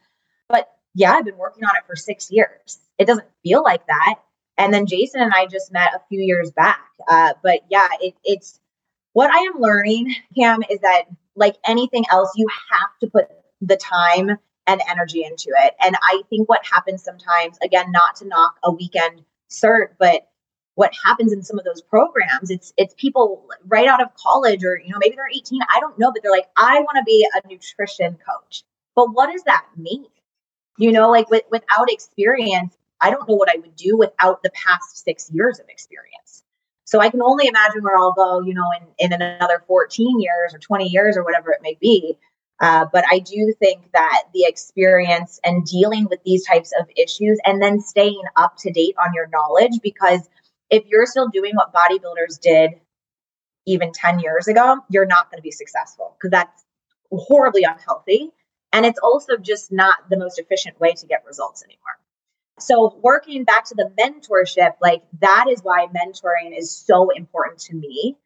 But 0.48 0.68
yeah, 0.94 1.12
I've 1.12 1.24
been 1.24 1.36
working 1.36 1.64
on 1.64 1.76
it 1.76 1.84
for 1.86 1.94
six 1.94 2.30
years. 2.30 2.78
It 2.98 3.06
doesn't 3.06 3.28
feel 3.42 3.62
like 3.62 3.86
that. 3.86 4.16
And 4.59 4.74
then 4.74 4.86
Jason 4.86 5.22
and 5.22 5.32
I 5.32 5.46
just 5.46 5.72
met 5.72 5.94
a 5.94 6.02
few 6.09 6.20
years 6.20 6.50
back. 6.50 6.80
Uh, 7.09 7.34
but 7.42 7.61
yeah, 7.70 7.88
it, 8.00 8.14
it's 8.24 8.61
what 9.12 9.30
I 9.30 9.38
am 9.38 9.61
learning, 9.61 10.14
Cam, 10.36 10.62
is 10.68 10.80
that 10.80 11.04
like 11.36 11.56
anything 11.64 12.04
else, 12.11 12.32
you 12.36 12.46
have 12.70 12.90
to 13.00 13.06
put 13.09 13.28
the 13.61 13.76
time 13.76 14.36
and 14.66 14.82
energy 14.88 15.24
into 15.24 15.50
it. 15.64 15.74
And 15.80 15.96
I 16.02 16.22
think 16.28 16.48
what 16.48 16.61
happens 16.66 17.02
sometimes, 17.02 17.56
again, 17.62 17.90
not 17.90 18.16
to 18.16 18.26
knock 18.26 18.56
a 18.64 18.70
weekend 18.70 19.24
cert, 19.48 19.90
but 19.98 20.28
what 20.74 20.92
happens 21.04 21.32
in 21.32 21.42
some 21.42 21.59
of 21.59 21.64
those 21.64 21.82
programs, 21.82 22.50
it's 22.50 22.72
it's 22.76 22.94
people 22.96 23.44
right 23.66 23.88
out 23.88 24.00
of 24.00 24.14
college 24.14 24.64
or 24.64 24.78
you 24.78 24.90
know 24.90 24.98
maybe 25.00 25.16
they're 25.16 25.28
18, 25.28 25.61
I 25.74 25.80
don't 25.80 25.98
know, 25.98 26.12
but 26.12 26.22
they're 26.22 26.30
like, 26.30 26.48
I 26.56 26.78
want 26.80 26.96
to 26.98 27.02
be 27.04 27.26
a 27.34 27.48
nutrition 27.48 28.16
coach. 28.16 28.62
But 28.94 29.12
what 29.12 29.32
does 29.32 29.42
that 29.44 29.66
mean? 29.76 30.06
You 30.76 30.92
know, 30.92 31.11
like 31.11 31.28
with, 31.30 31.42
without 31.50 31.90
experience, 31.90 32.78
I 33.01 33.11
don't 33.11 33.28
know 33.28 33.34
what 33.34 33.51
I 33.51 33.59
would 33.59 33.76
do 33.76 33.96
without 33.96 34.42
the 34.42 34.51
past 34.51 35.05
six 35.05 35.30
years 35.32 35.61
of 35.61 35.68
experience. 35.68 36.44
So 36.84 37.01
I 37.01 37.11
can 37.11 37.20
only 37.22 37.46
imagine 37.46 37.82
where 37.82 37.99
I'll 37.99 38.14
go, 38.14 38.40
you 38.40 38.55
know, 38.55 38.66
in, 38.80 39.12
in 39.12 39.12
another 39.12 39.62
14 39.66 40.20
years 40.20 40.55
or 40.55 40.59
20 40.59 40.86
years 40.86 41.16
or 41.16 41.24
whatever 41.24 41.53
it 41.53 41.61
may 41.62 41.76
be. 41.80 42.16
Uh, 42.61 42.86
but 42.92 43.05
I 43.11 43.18
do 43.20 43.53
think 43.59 43.92
that 43.92 44.24
the 44.34 44.44
experience 44.44 45.38
and 45.44 45.64
dealing 45.64 46.07
with 46.11 46.20
these 46.24 46.44
types 46.46 46.72
of 46.80 46.88
issues 46.96 47.38
and 47.44 47.62
then 47.62 47.80
staying 47.80 48.22
up 48.36 48.57
to 48.59 48.72
date 48.72 48.96
on 48.99 49.12
your 49.14 49.28
knowledge, 49.28 49.80
because 49.82 50.28
if 50.70 50.84
you're 50.86 51.07
still 51.07 51.28
doing 51.28 51.55
what 51.55 51.72
bodybuilders 51.72 52.40
did 52.40 52.80
even 53.66 53.92
10 53.92 54.20
years 54.20 54.49
ago, 54.49 54.78
you're 54.88 55.07
not 55.07 55.30
going 55.30 55.38
to 55.38 55.42
be 55.42 55.51
successful 55.51 56.16
because 56.18 56.30
that's 56.30 56.64
horribly 57.12 57.64
unhealthy. 57.64 58.30
And 58.72 58.84
it's 58.84 58.99
also 58.99 59.36
just 59.36 59.70
not 59.70 60.09
the 60.11 60.16
most 60.16 60.38
efficient 60.38 60.80
way 60.80 60.92
to 60.94 61.07
get 61.07 61.24
results 61.26 61.62
anymore. 61.62 61.99
So, 62.61 62.98
working 63.02 63.44
back 63.44 63.66
to 63.66 63.74
the 63.74 63.90
mentorship, 63.98 64.72
like 64.80 65.02
that 65.20 65.46
is 65.50 65.61
why 65.62 65.86
mentoring 65.86 66.56
is 66.56 66.76
so 66.76 67.11
important 67.11 67.61
to 67.61 67.74
me, 67.74 68.16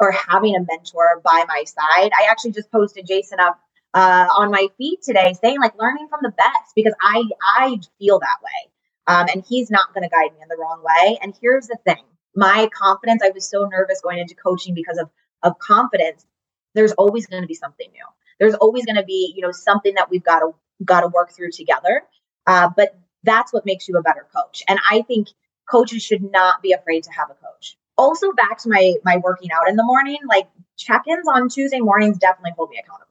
or 0.00 0.12
having 0.12 0.56
a 0.56 0.60
mentor 0.60 1.20
by 1.24 1.44
my 1.48 1.64
side. 1.64 2.10
I 2.12 2.28
actually 2.30 2.52
just 2.52 2.70
posted 2.70 3.06
Jason 3.06 3.40
up 3.40 3.58
uh, 3.94 4.26
on 4.36 4.50
my 4.50 4.68
feed 4.78 5.00
today 5.02 5.34
saying, 5.42 5.60
like, 5.60 5.78
learning 5.78 6.08
from 6.08 6.20
the 6.22 6.30
best 6.30 6.72
because 6.74 6.94
I 7.00 7.24
I 7.42 7.78
feel 7.98 8.18
that 8.20 8.38
way, 8.42 8.70
um, 9.06 9.26
and 9.32 9.44
he's 9.48 9.70
not 9.70 9.92
going 9.94 10.04
to 10.04 10.10
guide 10.10 10.32
me 10.32 10.42
in 10.42 10.48
the 10.48 10.56
wrong 10.56 10.82
way. 10.82 11.18
And 11.22 11.34
here's 11.40 11.66
the 11.66 11.78
thing: 11.84 12.04
my 12.34 12.68
confidence. 12.74 13.22
I 13.24 13.30
was 13.30 13.48
so 13.48 13.66
nervous 13.66 14.00
going 14.00 14.18
into 14.18 14.34
coaching 14.34 14.74
because 14.74 14.98
of 14.98 15.10
of 15.42 15.58
confidence. 15.58 16.26
There's 16.74 16.92
always 16.92 17.26
going 17.26 17.42
to 17.42 17.48
be 17.48 17.54
something 17.54 17.90
new. 17.92 18.04
There's 18.38 18.54
always 18.54 18.86
going 18.86 18.96
to 18.96 19.04
be, 19.04 19.32
you 19.36 19.42
know, 19.42 19.52
something 19.52 19.94
that 19.94 20.10
we've 20.10 20.22
got 20.22 20.40
to 20.40 20.54
got 20.84 21.00
to 21.02 21.08
work 21.08 21.32
through 21.32 21.50
together. 21.50 22.02
Uh, 22.46 22.70
but 22.74 22.98
that's 23.24 23.52
what 23.52 23.66
makes 23.66 23.88
you 23.88 23.96
a 23.96 24.02
better 24.02 24.26
coach. 24.34 24.62
And 24.68 24.78
I 24.90 25.02
think 25.02 25.28
coaches 25.70 26.02
should 26.02 26.22
not 26.30 26.62
be 26.62 26.72
afraid 26.72 27.04
to 27.04 27.10
have 27.12 27.30
a 27.30 27.34
coach. 27.34 27.76
Also, 27.96 28.32
back 28.32 28.58
to 28.58 28.68
my 28.68 28.94
my 29.04 29.18
working 29.18 29.50
out 29.52 29.68
in 29.68 29.76
the 29.76 29.84
morning, 29.84 30.18
like 30.28 30.48
check-ins 30.76 31.28
on 31.28 31.48
Tuesday 31.48 31.80
mornings 31.80 32.16
definitely 32.18 32.52
hold 32.56 32.70
me 32.70 32.78
accountable. 32.82 33.06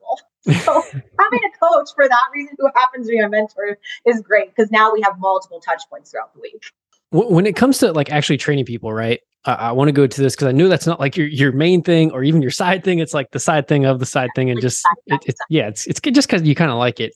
So 0.66 0.82
having 0.82 1.39
a 1.45 1.57
coach 1.60 1.89
for 1.93 2.07
that 2.07 2.24
reason 2.34 2.55
who 2.57 2.70
happens 2.74 3.07
to 3.07 3.12
be 3.12 3.20
a 3.20 3.30
mentor 3.30 3.78
is 4.05 4.22
great 4.22 4.55
because 4.55 4.72
now 4.72 4.91
we 4.91 5.01
have 5.01 5.20
multiple 5.20 5.60
touch 5.60 5.84
points 5.89 6.12
throughout 6.12 6.34
the 6.34 6.39
week. 6.39 6.64
When 7.12 7.45
it 7.45 7.55
comes 7.55 7.78
to 7.80 7.91
like 7.91 8.10
actually 8.10 8.38
training 8.38 8.66
people, 8.66 8.91
right? 8.93 9.20
Uh, 9.45 9.57
I 9.60 9.72
want 9.74 9.89
to 9.89 9.91
go 9.91 10.07
to 10.07 10.22
this 10.22 10.36
because 10.36 10.47
I 10.47 10.51
know 10.53 10.68
that's 10.68 10.88
not 10.88 10.99
like 10.99 11.18
your 11.18 11.28
your 11.28 11.51
main 11.51 11.84
thing 11.84 12.12
or 12.12 12.24
even 12.24 12.41
your 12.41 12.51
side 12.51 12.84
thing. 12.84 12.99
It's 12.99 13.14
like 13.14 13.32
the 13.32 13.39
side 13.39 13.68
thing 13.68 13.86
of 13.86 13.99
the 13.99 14.05
side 14.05 14.30
thing, 14.36 14.49
and 14.49 14.60
just 14.62 14.86
it, 15.07 15.22
it, 15.26 15.36
yeah, 15.49 15.68
it's 15.68 15.86
it's 15.88 15.99
just 15.99 16.28
because 16.28 16.43
you 16.43 16.55
kind 16.55 16.72
of 16.72 16.78
like 16.78 16.99
it 16.99 17.14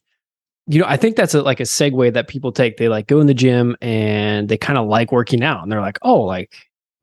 you 0.68 0.80
know, 0.80 0.86
I 0.88 0.97
think 0.97 1.16
that's 1.16 1.34
a, 1.34 1.41
like 1.41 1.59
a 1.59 1.64
segue 1.64 2.14
that 2.14 2.28
people 2.28 2.51
take. 2.51 2.78
They 2.78 2.88
like 2.88 3.07
go 3.07 3.20
in 3.20 3.28
the 3.28 3.34
gym 3.34 3.76
and 3.82 4.47
they 4.47 4.57
kind 4.57 4.80
of 4.80 4.88
like 4.88 5.11
working 5.11 5.43
out, 5.43 5.64
and 5.64 5.72
they're 5.72 5.82
like, 5.82 5.99
oh, 6.01 6.22
like 6.22 6.53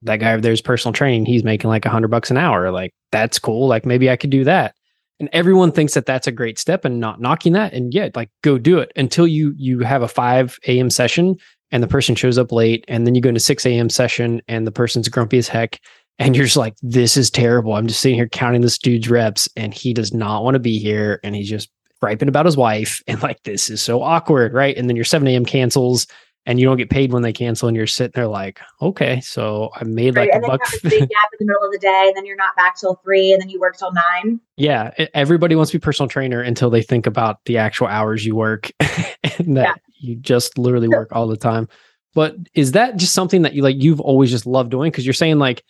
that 0.03 0.17
guy 0.17 0.33
over 0.33 0.41
there's 0.41 0.63
personal 0.63 0.93
training. 0.93 1.27
He's 1.27 1.45
making 1.45 1.69
like 1.69 1.85
a 1.85 1.91
hundred 1.91 2.09
bucks 2.09 2.31
an 2.31 2.39
hour. 2.39 2.71
Like 2.71 2.95
that's 3.13 3.39
cool. 3.39 3.69
Like 3.69 3.85
maybe 3.85 4.09
I 4.09 4.17
could 4.17 4.31
do 4.31 4.45
that. 4.45 4.75
And 5.19 5.29
everyone 5.35 5.71
thinks 5.73 5.93
that 5.93 6.07
that's 6.07 6.27
a 6.27 6.33
great 6.33 6.59
step, 6.59 6.87
and 6.87 6.99
not 6.99 7.21
knocking 7.21 7.53
that. 7.53 7.75
And 7.75 7.93
yet, 7.93 8.17
like 8.17 8.31
go 8.43 8.57
do 8.57 8.79
it 8.79 8.93
until 8.97 9.27
you 9.27 9.53
you 9.57 9.81
have 9.81 10.03
a 10.03 10.09
five 10.09 10.59
a.m. 10.67 10.89
session 10.89 11.37
and 11.71 11.83
the 11.83 11.89
person 11.89 12.15
shows 12.15 12.39
up 12.39 12.53
late, 12.53 12.85
and 12.89 13.07
then 13.07 13.15
you 13.15 13.21
go 13.21 13.29
into 13.29 13.41
six 13.41 13.67
a.m. 13.67 13.91
session 13.91 14.41
and 14.49 14.67
the 14.67 14.73
person's 14.73 15.09
grumpy 15.09 15.39
as 15.39 15.49
heck. 15.49 15.79
And 16.19 16.37
you're 16.37 16.45
just 16.45 16.57
like, 16.57 16.75
this 16.83 17.17
is 17.17 17.31
terrible. 17.31 17.75
I'm 17.75 17.87
just 17.87 18.01
sitting 18.01 18.17
here 18.17 18.29
counting 18.29 18.61
this 18.61 18.77
dude's 18.77 19.09
reps, 19.09 19.49
and 19.57 19.73
he 19.73 19.95
does 19.95 20.13
not 20.13 20.45
want 20.45 20.55
to 20.55 20.59
be 20.59 20.79
here, 20.79 21.21
and 21.23 21.35
he's 21.35 21.49
just 21.49 21.71
griping 22.01 22.29
about 22.29 22.47
his 22.47 22.57
wife 22.57 23.03
and 23.07 23.23
like 23.23 23.43
this 23.43 23.71
is 23.71 23.83
so 23.83 24.03
awkward, 24.03 24.53
right? 24.53 24.77
And 24.77 24.89
then 24.89 24.97
your 24.97 25.05
7 25.05 25.27
a.m. 25.29 25.45
cancels 25.45 26.07
and 26.47 26.59
you 26.59 26.67
don't 26.67 26.79
get 26.79 26.91
paid 26.91 27.13
when 27.13 27.23
they 27.23 27.33
cancel 27.33 27.69
and 27.69 27.77
you're 27.77 27.87
sitting 27.87 28.13
there 28.15 28.27
like, 28.27 28.61
okay, 28.81 29.21
so 29.21 29.71
I 29.75 29.85
made 29.85 30.17
like 30.17 30.31
a 30.33 30.41
buck. 30.41 30.61
big 30.83 31.01
gap 31.01 31.01
in 31.01 31.39
the 31.39 31.47
middle 31.47 31.65
of 31.65 31.73
the 31.73 31.79
day 31.79 32.05
and 32.07 32.17
then 32.17 32.25
you're 32.25 32.37
not 32.37 32.57
back 32.57 32.77
till 32.77 32.95
three 33.05 33.33
and 33.33 33.43
then 33.43 33.51
you 33.51 33.61
work 33.61 33.77
till 33.77 33.93
nine. 33.93 34.41
Yeah. 34.57 34.91
Everybody 35.13 35.55
wants 35.55 35.71
to 35.73 35.79
be 35.79 35.83
personal 35.83 36.09
trainer 36.09 36.41
until 36.41 36.71
they 36.71 36.83
think 36.83 37.07
about 37.07 37.45
the 37.45 37.59
actual 37.59 37.89
hours 37.89 38.25
you 38.25 38.35
work 38.35 38.71
and 38.81 39.57
that 39.57 39.67
yeah. 39.67 39.75
you 39.99 40.17
just 40.17 40.57
literally 40.57 40.89
work 40.89 41.11
all 41.13 41.29
the 41.29 41.37
time. 41.37 41.69
But 42.15 42.37
is 42.55 42.73
that 42.73 42.97
just 42.97 43.13
something 43.13 43.43
that 43.43 43.53
you 43.53 43.63
like 43.63 43.77
you've 43.79 44.01
always 44.01 44.31
just 44.31 44.47
loved 44.47 44.71
doing? 44.71 44.91
Because 44.91 45.07
you're 45.07 45.13
saying 45.13 45.39
like 45.39 45.63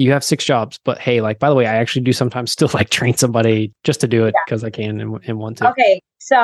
you 0.00 0.12
have 0.12 0.24
six 0.24 0.44
jobs, 0.44 0.80
but 0.82 0.98
hey, 0.98 1.20
like 1.20 1.38
by 1.38 1.48
the 1.48 1.54
way, 1.54 1.66
I 1.66 1.74
actually 1.74 2.02
do 2.02 2.12
sometimes 2.12 2.50
still 2.52 2.70
like 2.72 2.90
train 2.90 3.16
somebody 3.16 3.72
just 3.84 4.00
to 4.00 4.08
do 4.08 4.24
it 4.26 4.34
because 4.46 4.62
yeah. 4.62 4.68
I 4.68 4.70
can 4.70 5.00
and, 5.00 5.20
and 5.26 5.38
want 5.38 5.58
to. 5.58 5.70
Okay, 5.70 6.00
so 6.18 6.36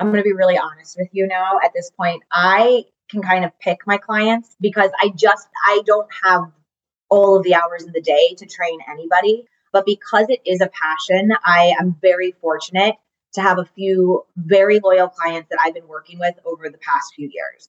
I'm 0.00 0.10
going 0.10 0.18
to 0.18 0.24
be 0.24 0.32
really 0.32 0.58
honest 0.58 0.96
with 0.98 1.08
you 1.12 1.26
now. 1.26 1.58
At 1.64 1.72
this 1.74 1.90
point, 1.96 2.22
I 2.32 2.84
can 3.08 3.22
kind 3.22 3.44
of 3.44 3.58
pick 3.60 3.86
my 3.86 3.96
clients 3.96 4.56
because 4.60 4.90
I 5.00 5.10
just 5.16 5.46
I 5.66 5.82
don't 5.86 6.08
have 6.24 6.50
all 7.10 7.36
of 7.36 7.44
the 7.44 7.54
hours 7.54 7.84
in 7.84 7.92
the 7.92 8.00
day 8.00 8.34
to 8.38 8.46
train 8.46 8.78
anybody. 8.90 9.44
But 9.72 9.86
because 9.86 10.26
it 10.28 10.40
is 10.46 10.60
a 10.60 10.68
passion, 10.68 11.32
I 11.44 11.74
am 11.80 11.96
very 12.00 12.32
fortunate 12.40 12.94
to 13.34 13.40
have 13.40 13.58
a 13.58 13.64
few 13.64 14.24
very 14.36 14.78
loyal 14.78 15.08
clients 15.08 15.48
that 15.50 15.58
I've 15.62 15.74
been 15.74 15.88
working 15.88 16.18
with 16.18 16.34
over 16.44 16.68
the 16.68 16.78
past 16.78 17.12
few 17.14 17.28
years. 17.32 17.68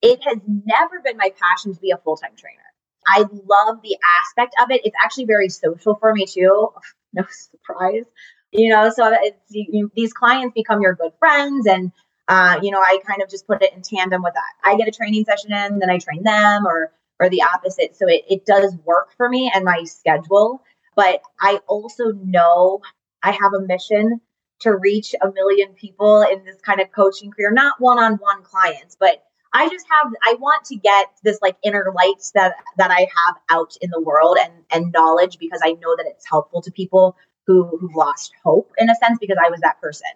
It 0.00 0.20
has 0.24 0.38
never 0.46 1.00
been 1.00 1.16
my 1.16 1.32
passion 1.40 1.74
to 1.74 1.80
be 1.80 1.90
a 1.90 1.96
full 1.96 2.16
time 2.16 2.32
trainer. 2.36 2.71
I 3.06 3.20
love 3.20 3.82
the 3.82 3.96
aspect 4.20 4.54
of 4.62 4.70
it. 4.70 4.82
It's 4.84 4.96
actually 5.02 5.26
very 5.26 5.48
social 5.48 5.96
for 5.96 6.12
me 6.12 6.26
too. 6.26 6.70
No 7.14 7.24
surprise, 7.28 8.06
you 8.52 8.70
know. 8.70 8.88
So 8.88 9.14
you, 9.50 9.92
these 9.94 10.14
clients 10.14 10.54
become 10.54 10.80
your 10.80 10.94
good 10.94 11.12
friends, 11.18 11.66
and 11.66 11.92
uh, 12.26 12.58
you 12.62 12.70
know, 12.70 12.80
I 12.80 13.00
kind 13.06 13.20
of 13.20 13.28
just 13.28 13.46
put 13.46 13.62
it 13.62 13.74
in 13.74 13.82
tandem 13.82 14.22
with 14.22 14.32
that. 14.32 14.52
I 14.64 14.78
get 14.78 14.88
a 14.88 14.90
training 14.90 15.26
session 15.26 15.52
in, 15.52 15.78
then 15.78 15.90
I 15.90 15.98
train 15.98 16.22
them, 16.22 16.66
or 16.66 16.90
or 17.20 17.28
the 17.28 17.42
opposite. 17.42 17.96
So 17.96 18.08
it, 18.08 18.24
it 18.30 18.46
does 18.46 18.74
work 18.86 19.10
for 19.18 19.28
me 19.28 19.52
and 19.54 19.62
my 19.62 19.84
schedule. 19.84 20.62
But 20.96 21.20
I 21.38 21.60
also 21.68 22.12
know 22.12 22.80
I 23.22 23.32
have 23.32 23.52
a 23.54 23.60
mission 23.60 24.22
to 24.60 24.76
reach 24.76 25.14
a 25.20 25.30
million 25.32 25.74
people 25.74 26.22
in 26.22 26.44
this 26.44 26.60
kind 26.60 26.80
of 26.80 26.90
coaching 26.92 27.30
career, 27.30 27.52
not 27.52 27.74
one 27.78 27.98
on 27.98 28.14
one 28.14 28.42
clients, 28.42 28.96
but 28.98 29.22
I 29.52 29.68
just 29.68 29.86
have 29.90 30.12
I 30.22 30.34
want 30.34 30.64
to 30.66 30.76
get 30.76 31.08
this 31.22 31.38
like 31.42 31.56
inner 31.62 31.92
light 31.94 32.22
that 32.34 32.54
that 32.78 32.90
I 32.90 33.00
have 33.00 33.36
out 33.50 33.76
in 33.80 33.90
the 33.90 34.00
world 34.00 34.38
and 34.40 34.52
and 34.70 34.92
knowledge 34.92 35.38
because 35.38 35.60
I 35.62 35.72
know 35.72 35.96
that 35.96 36.06
it's 36.06 36.26
helpful 36.28 36.62
to 36.62 36.70
people 36.70 37.16
who 37.46 37.76
who've 37.78 37.94
lost 37.94 38.32
hope 38.44 38.70
in 38.78 38.88
a 38.88 38.94
sense 38.94 39.18
because 39.20 39.38
I 39.44 39.50
was 39.50 39.60
that 39.60 39.80
person. 39.80 40.08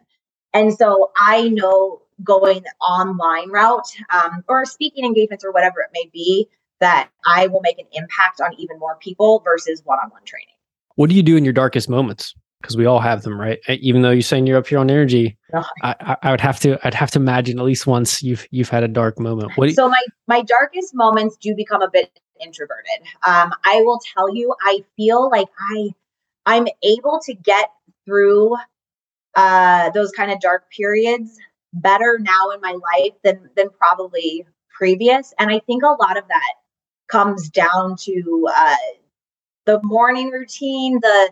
And 0.54 0.72
so 0.72 1.10
I 1.16 1.48
know 1.48 2.00
going 2.24 2.64
online 2.80 3.50
route 3.50 3.88
um, 4.10 4.42
or 4.48 4.64
speaking 4.64 5.04
engagements 5.04 5.44
or 5.44 5.52
whatever 5.52 5.80
it 5.80 5.90
may 5.92 6.08
be 6.12 6.48
that 6.80 7.10
I 7.26 7.46
will 7.48 7.60
make 7.60 7.78
an 7.78 7.86
impact 7.92 8.40
on 8.40 8.54
even 8.58 8.78
more 8.78 8.96
people 9.00 9.40
versus 9.44 9.82
one-on-one 9.84 10.22
training. 10.24 10.54
What 10.94 11.10
do 11.10 11.16
you 11.16 11.22
do 11.22 11.36
in 11.36 11.44
your 11.44 11.52
darkest 11.52 11.90
moments? 11.90 12.34
Because 12.60 12.76
we 12.76 12.86
all 12.86 13.00
have 13.00 13.22
them, 13.22 13.38
right? 13.38 13.60
Even 13.68 14.02
though 14.02 14.10
you're 14.10 14.22
saying 14.22 14.46
you're 14.46 14.58
up 14.58 14.66
here 14.66 14.78
on 14.78 14.90
energy, 14.90 15.36
I, 15.82 16.16
I, 16.22 16.30
would 16.30 16.40
have 16.40 16.58
to 16.60 16.78
I'd 16.84 16.94
have 16.94 17.10
to 17.12 17.18
imagine 17.18 17.58
at 17.58 17.64
least 17.64 17.86
once 17.86 18.22
you've 18.22 18.46
you've 18.50 18.68
had 18.68 18.82
a 18.82 18.88
dark 18.88 19.20
moment. 19.20 19.52
What 19.56 19.72
so 19.72 19.88
my 19.88 20.02
my 20.26 20.42
darkest 20.42 20.94
moments 20.94 21.36
do 21.36 21.54
become 21.54 21.82
a 21.82 21.90
bit 21.90 22.18
introverted. 22.40 23.06
Um, 23.26 23.52
I 23.64 23.82
will 23.82 24.00
tell 24.14 24.34
you, 24.34 24.54
I 24.62 24.84
feel 24.96 25.30
like 25.30 25.48
I 25.70 25.90
I'm 26.44 26.66
able 26.82 27.20
to 27.24 27.34
get 27.34 27.70
through 28.04 28.56
uh, 29.34 29.90
those 29.90 30.10
kind 30.12 30.30
of 30.30 30.40
dark 30.40 30.70
periods 30.70 31.38
better 31.72 32.18
now 32.20 32.50
in 32.50 32.60
my 32.60 32.72
life 32.72 33.14
than 33.22 33.50
than 33.56 33.68
probably 33.70 34.46
previous, 34.76 35.32
and 35.38 35.50
I 35.50 35.60
think 35.60 35.82
a 35.82 36.02
lot 36.02 36.16
of 36.16 36.26
that 36.28 36.54
comes 37.08 37.48
down 37.48 37.96
to 38.00 38.48
uh, 38.54 38.76
the 39.66 39.80
morning 39.82 40.30
routine, 40.30 40.98
the 41.00 41.30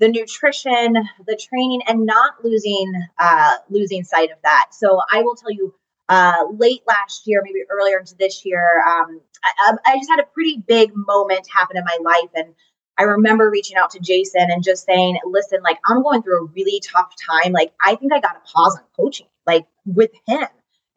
the 0.00 0.08
nutrition, 0.08 0.94
the 1.26 1.36
training, 1.36 1.82
and 1.86 2.06
not 2.06 2.42
losing 2.42 2.92
uh, 3.18 3.52
losing 3.68 4.02
sight 4.02 4.30
of 4.32 4.38
that. 4.42 4.68
So 4.72 5.00
I 5.12 5.22
will 5.22 5.34
tell 5.34 5.50
you, 5.50 5.74
uh, 6.08 6.46
late 6.58 6.80
last 6.88 7.26
year, 7.26 7.42
maybe 7.44 7.60
earlier 7.70 7.98
into 7.98 8.16
this 8.16 8.44
year, 8.44 8.82
um, 8.88 9.20
I, 9.44 9.76
I, 9.86 9.96
just 9.98 10.10
had 10.10 10.18
a 10.18 10.26
pretty 10.34 10.62
big 10.66 10.90
moment 10.94 11.46
happen 11.54 11.76
in 11.76 11.84
my 11.84 11.98
life, 12.02 12.30
and 12.34 12.54
I 12.98 13.04
remember 13.04 13.50
reaching 13.50 13.76
out 13.76 13.90
to 13.90 14.00
Jason 14.00 14.50
and 14.50 14.64
just 14.64 14.86
saying, 14.86 15.18
"Listen, 15.26 15.60
like 15.62 15.78
I'm 15.86 16.02
going 16.02 16.22
through 16.22 16.46
a 16.46 16.48
really 16.56 16.80
tough 16.80 17.12
time. 17.30 17.52
Like 17.52 17.72
I 17.84 17.94
think 17.94 18.12
I 18.12 18.20
got 18.20 18.32
to 18.32 18.52
pause 18.52 18.76
on 18.76 18.84
coaching, 18.96 19.28
like 19.46 19.66
with 19.84 20.10
him." 20.26 20.48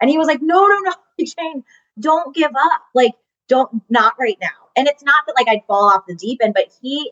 And 0.01 0.10
he 0.10 0.18
was 0.18 0.28
like, 0.28 0.41
"No, 0.41 0.66
no, 0.66 0.80
no, 0.80 0.93
Jane, 1.20 1.64
don't 1.99 2.34
give 2.34 2.51
up. 2.56 2.82
Like 2.95 3.14
don't 3.49 3.82
not 3.89 4.14
right 4.18 4.38
now." 4.41 4.47
And 4.78 4.88
it's 4.88 5.04
not 5.04 5.26
that 5.28 5.36
like 5.38 5.49
I'd 5.49 5.66
fall 5.68 5.91
off 5.91 6.06
the 6.08 6.16
deep 6.16 6.39
end, 6.41 6.54
but 6.54 6.72
he 6.82 7.12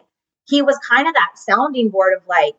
he 0.52 0.62
was 0.62 0.78
kind 0.88 1.08
of 1.08 1.16
that 1.16 1.32
sounding 1.36 1.90
board 1.90 2.14
of 2.16 2.28
like, 2.28 2.56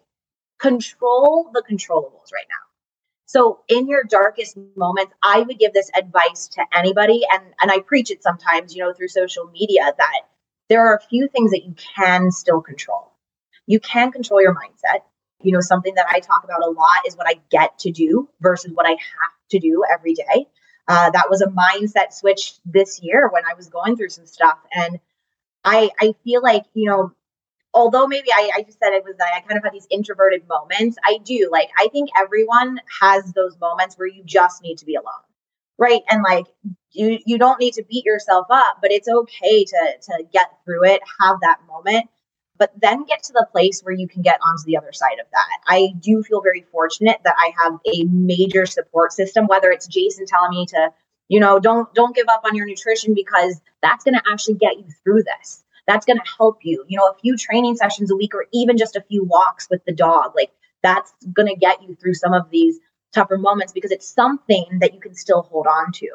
control 0.62 1.50
the 1.52 1.62
controllables 1.68 2.32
right 2.32 2.46
now. 2.48 2.64
So 3.26 3.60
in 3.68 3.88
your 3.88 4.04
darkest 4.04 4.56
moments, 4.76 5.12
I 5.22 5.40
would 5.40 5.58
give 5.58 5.72
this 5.72 5.90
advice 5.96 6.48
to 6.52 6.64
anybody, 6.72 7.22
and 7.32 7.42
and 7.60 7.70
I 7.70 7.80
preach 7.80 8.10
it 8.10 8.22
sometimes, 8.22 8.74
you 8.74 8.82
know, 8.84 8.92
through 8.92 9.08
social 9.08 9.46
media 9.46 9.92
that 9.96 10.20
there 10.68 10.86
are 10.86 10.96
a 10.96 11.00
few 11.00 11.28
things 11.28 11.50
that 11.50 11.64
you 11.64 11.74
can 11.96 12.30
still 12.30 12.60
control. 12.60 13.12
You 13.66 13.80
can 13.80 14.12
control 14.12 14.40
your 14.40 14.54
mindset. 14.54 15.00
You 15.42 15.52
know, 15.52 15.60
something 15.60 15.94
that 15.96 16.06
I 16.08 16.20
talk 16.20 16.44
about 16.44 16.62
a 16.62 16.70
lot 16.70 17.06
is 17.06 17.16
what 17.16 17.26
I 17.28 17.40
get 17.50 17.78
to 17.80 17.90
do 17.90 18.28
versus 18.40 18.70
what 18.72 18.86
I 18.86 18.90
have 18.90 19.34
to 19.50 19.58
do 19.58 19.82
every 19.92 20.14
day. 20.14 20.46
Uh, 20.86 21.10
that 21.10 21.26
was 21.30 21.42
a 21.42 21.46
mindset 21.46 22.12
switch 22.12 22.54
this 22.64 23.00
year 23.02 23.28
when 23.32 23.44
I 23.50 23.54
was 23.54 23.68
going 23.68 23.96
through 23.96 24.10
some 24.10 24.26
stuff, 24.26 24.58
and 24.72 25.00
I 25.64 25.90
I 26.00 26.14
feel 26.22 26.42
like 26.42 26.64
you 26.74 26.88
know 26.88 27.12
although 27.74 28.06
maybe 28.06 28.28
I, 28.32 28.50
I 28.56 28.62
just 28.62 28.78
said 28.78 28.92
it 28.92 29.04
was 29.04 29.14
I 29.20 29.40
kind 29.40 29.58
of 29.58 29.64
had 29.64 29.72
these 29.72 29.86
introverted 29.90 30.46
moments. 30.48 30.96
I 31.04 31.18
do 31.24 31.48
like 31.50 31.70
I 31.78 31.88
think 31.88 32.10
everyone 32.18 32.80
has 33.00 33.32
those 33.32 33.58
moments 33.60 33.96
where 33.96 34.08
you 34.08 34.22
just 34.24 34.62
need 34.62 34.78
to 34.78 34.86
be 34.86 34.94
alone. 34.94 35.14
Right. 35.78 36.02
And 36.08 36.22
like 36.22 36.46
you 36.92 37.18
you 37.24 37.38
don't 37.38 37.58
need 37.58 37.74
to 37.74 37.84
beat 37.84 38.04
yourself 38.04 38.46
up, 38.50 38.78
but 38.80 38.92
it's 38.92 39.08
okay 39.08 39.64
to 39.64 39.92
to 40.02 40.24
get 40.32 40.50
through 40.64 40.84
it, 40.84 41.00
have 41.20 41.38
that 41.42 41.60
moment, 41.66 42.08
but 42.58 42.70
then 42.80 43.04
get 43.04 43.22
to 43.24 43.32
the 43.32 43.46
place 43.50 43.80
where 43.82 43.94
you 43.94 44.06
can 44.06 44.22
get 44.22 44.38
onto 44.46 44.64
the 44.66 44.76
other 44.76 44.92
side 44.92 45.18
of 45.20 45.26
that. 45.32 45.58
I 45.66 45.94
do 45.98 46.22
feel 46.22 46.42
very 46.42 46.64
fortunate 46.70 47.18
that 47.24 47.34
I 47.38 47.52
have 47.62 47.78
a 47.86 48.04
major 48.04 48.66
support 48.66 49.12
system, 49.12 49.46
whether 49.46 49.70
it's 49.70 49.86
Jason 49.86 50.26
telling 50.26 50.50
me 50.50 50.66
to, 50.66 50.90
you 51.28 51.40
know, 51.40 51.58
don't 51.58 51.92
don't 51.94 52.14
give 52.14 52.28
up 52.28 52.42
on 52.44 52.54
your 52.54 52.66
nutrition 52.66 53.14
because 53.14 53.60
that's 53.82 54.04
going 54.04 54.14
to 54.14 54.22
actually 54.30 54.54
get 54.54 54.76
you 54.78 54.86
through 55.02 55.22
this 55.22 55.61
that's 55.86 56.06
going 56.06 56.18
to 56.18 56.30
help 56.38 56.58
you. 56.62 56.84
You 56.88 56.98
know, 56.98 57.06
a 57.06 57.18
few 57.20 57.36
training 57.36 57.76
sessions 57.76 58.10
a 58.10 58.16
week 58.16 58.34
or 58.34 58.46
even 58.52 58.76
just 58.76 58.96
a 58.96 59.02
few 59.02 59.24
walks 59.24 59.68
with 59.70 59.84
the 59.84 59.92
dog, 59.92 60.32
like 60.34 60.50
that's 60.82 61.12
going 61.32 61.48
to 61.48 61.56
get 61.58 61.82
you 61.82 61.96
through 61.96 62.14
some 62.14 62.32
of 62.32 62.50
these 62.50 62.78
tougher 63.12 63.38
moments 63.38 63.72
because 63.72 63.90
it's 63.90 64.08
something 64.08 64.78
that 64.80 64.94
you 64.94 65.00
can 65.00 65.14
still 65.14 65.42
hold 65.42 65.66
on 65.66 65.92
to 65.92 66.08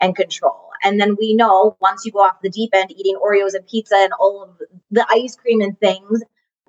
and 0.00 0.16
control. 0.16 0.70
And 0.82 1.00
then 1.00 1.16
we 1.18 1.34
know 1.34 1.76
once 1.80 2.04
you 2.04 2.12
go 2.12 2.20
off 2.20 2.40
the 2.42 2.50
deep 2.50 2.70
end 2.72 2.92
eating 2.92 3.16
Oreos 3.16 3.54
and 3.54 3.66
pizza 3.66 3.96
and 3.96 4.12
all 4.18 4.44
of 4.44 4.62
the 4.90 5.06
ice 5.10 5.36
cream 5.36 5.60
and 5.60 5.78
things, 5.78 6.22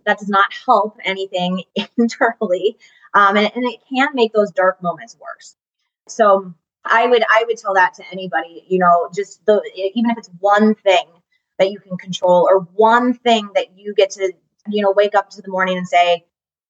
that 0.06 0.20
does 0.20 0.30
not 0.30 0.52
help 0.66 0.98
anything 1.06 1.64
internally. 1.98 2.78
Um, 3.14 3.38
and, 3.38 3.52
and 3.56 3.66
it 3.66 3.80
can 3.90 4.10
make 4.14 4.34
those 4.34 4.52
dark 4.52 4.82
moments 4.82 5.16
worse. 5.20 5.56
So 6.08 6.54
I 6.84 7.08
would 7.08 7.24
I 7.30 7.44
would 7.48 7.58
tell 7.58 7.76
that 7.76 7.96
to 7.96 8.04
anybody, 8.12 8.66
you 8.68 8.80
know, 8.80 9.10
just 9.14 9.46
the 9.46 9.62
even 9.76 10.12
if 10.12 10.18
it's 10.18 10.30
one 10.40 10.76
thing 10.76 11.06
that 11.60 11.72
you 11.72 11.80
can 11.80 11.98
control 11.98 12.48
or 12.50 12.62
one 12.76 13.14
thing 13.14 13.50
that 13.56 13.78
you 13.78 13.94
get 13.94 14.12
to, 14.12 14.34
you 14.68 14.82
know, 14.82 14.92
wake 14.96 15.14
up 15.14 15.30
to 15.32 15.42
the 15.42 15.50
morning 15.50 15.78
and 15.78 15.88
say, 15.88 16.26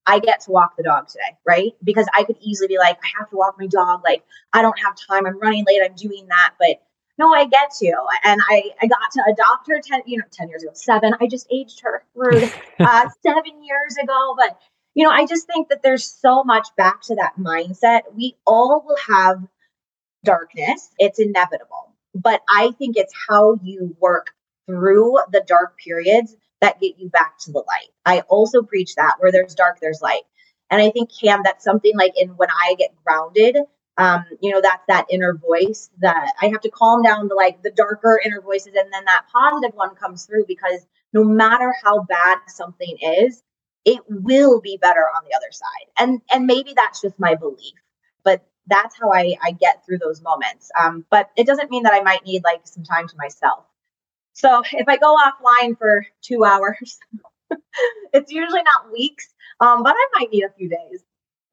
I 0.05 0.19
get 0.19 0.41
to 0.41 0.51
walk 0.51 0.75
the 0.75 0.83
dog 0.83 1.07
today, 1.07 1.37
right? 1.45 1.73
Because 1.83 2.07
I 2.17 2.23
could 2.23 2.37
easily 2.41 2.67
be 2.67 2.77
like, 2.79 2.97
I 3.03 3.07
have 3.19 3.29
to 3.29 3.35
walk 3.35 3.55
my 3.59 3.67
dog. 3.67 4.01
Like, 4.03 4.23
I 4.53 4.63
don't 4.63 4.77
have 4.79 4.95
time. 5.07 5.27
I'm 5.27 5.39
running 5.39 5.65
late. 5.67 5.81
I'm 5.83 5.95
doing 5.95 6.27
that. 6.29 6.55
But 6.59 6.81
no, 7.19 7.31
I 7.31 7.45
get 7.45 7.71
to. 7.79 7.93
And 8.23 8.41
I, 8.49 8.71
I 8.81 8.87
got 8.87 9.11
to 9.13 9.23
adopt 9.31 9.67
her 9.67 9.79
10, 9.79 10.01
you 10.07 10.17
know, 10.17 10.25
10 10.31 10.49
years 10.49 10.63
ago, 10.63 10.71
seven. 10.73 11.13
I 11.19 11.27
just 11.27 11.47
aged 11.51 11.81
her 11.81 12.03
rude, 12.15 12.51
uh, 12.79 13.09
seven 13.21 13.63
years 13.63 13.97
ago. 14.01 14.35
But, 14.35 14.59
you 14.95 15.05
know, 15.05 15.11
I 15.11 15.27
just 15.27 15.45
think 15.45 15.69
that 15.69 15.83
there's 15.83 16.05
so 16.05 16.43
much 16.43 16.69
back 16.75 17.01
to 17.03 17.15
that 17.15 17.33
mindset. 17.37 18.01
We 18.15 18.35
all 18.47 18.83
will 18.87 18.97
have 19.07 19.45
darkness. 20.23 20.89
It's 20.97 21.19
inevitable. 21.19 21.93
But 22.15 22.41
I 22.49 22.71
think 22.79 22.97
it's 22.97 23.13
how 23.29 23.59
you 23.61 23.95
work 23.99 24.31
through 24.69 25.17
the 25.31 25.43
dark 25.47 25.77
periods 25.83 26.35
that 26.61 26.79
get 26.79 26.99
you 26.99 27.09
back 27.09 27.39
to 27.39 27.51
the 27.51 27.59
light. 27.59 27.89
I 28.05 28.21
also 28.21 28.61
preach 28.61 28.95
that 28.95 29.15
where 29.19 29.31
there's 29.31 29.55
dark, 29.55 29.79
there's 29.81 30.01
light. 30.01 30.21
And 30.69 30.79
I 30.79 30.91
think, 30.91 31.09
Cam, 31.19 31.41
that's 31.43 31.63
something 31.63 31.93
like 31.97 32.13
in 32.15 32.29
when 32.29 32.49
I 32.51 32.75
get 32.77 32.93
grounded, 33.03 33.57
um, 33.97 34.25
you 34.41 34.51
know, 34.51 34.61
that's 34.61 34.83
that 34.87 35.07
inner 35.09 35.33
voice 35.33 35.89
that 36.01 36.33
I 36.41 36.47
have 36.47 36.61
to 36.61 36.69
calm 36.69 37.01
down 37.01 37.27
the 37.27 37.35
like 37.35 37.63
the 37.63 37.71
darker 37.71 38.19
inner 38.23 38.41
voices. 38.41 38.73
And 38.75 38.93
then 38.93 39.05
that 39.05 39.25
positive 39.33 39.75
one 39.75 39.95
comes 39.95 40.25
through 40.25 40.45
because 40.47 40.85
no 41.11 41.23
matter 41.23 41.73
how 41.83 42.03
bad 42.03 42.37
something 42.47 42.97
is, 43.01 43.41
it 43.85 44.01
will 44.07 44.61
be 44.61 44.77
better 44.77 45.01
on 45.01 45.23
the 45.27 45.35
other 45.35 45.51
side. 45.51 45.91
And 45.97 46.21
and 46.31 46.45
maybe 46.45 46.73
that's 46.75 47.01
just 47.01 47.19
my 47.19 47.35
belief, 47.35 47.73
but 48.23 48.45
that's 48.67 48.95
how 48.99 49.11
I, 49.11 49.35
I 49.43 49.51
get 49.51 49.83
through 49.85 49.97
those 49.97 50.21
moments. 50.21 50.69
Um, 50.79 51.05
but 51.09 51.29
it 51.35 51.47
doesn't 51.47 51.71
mean 51.71 51.83
that 51.83 51.93
I 51.93 52.01
might 52.01 52.23
need 52.23 52.43
like 52.43 52.61
some 52.65 52.83
time 52.83 53.07
to 53.07 53.17
myself. 53.17 53.65
So 54.39 54.61
if 54.71 54.87
I 54.87 54.95
go 54.95 55.17
offline 55.17 55.77
for 55.77 56.05
two 56.21 56.45
hours, 56.45 56.97
it's 58.13 58.31
usually 58.31 58.63
not 58.63 58.89
weeks, 58.89 59.27
um, 59.59 59.83
but 59.83 59.93
I 59.93 60.07
might 60.17 60.31
need 60.31 60.43
a 60.43 60.53
few 60.57 60.69
days. 60.69 61.03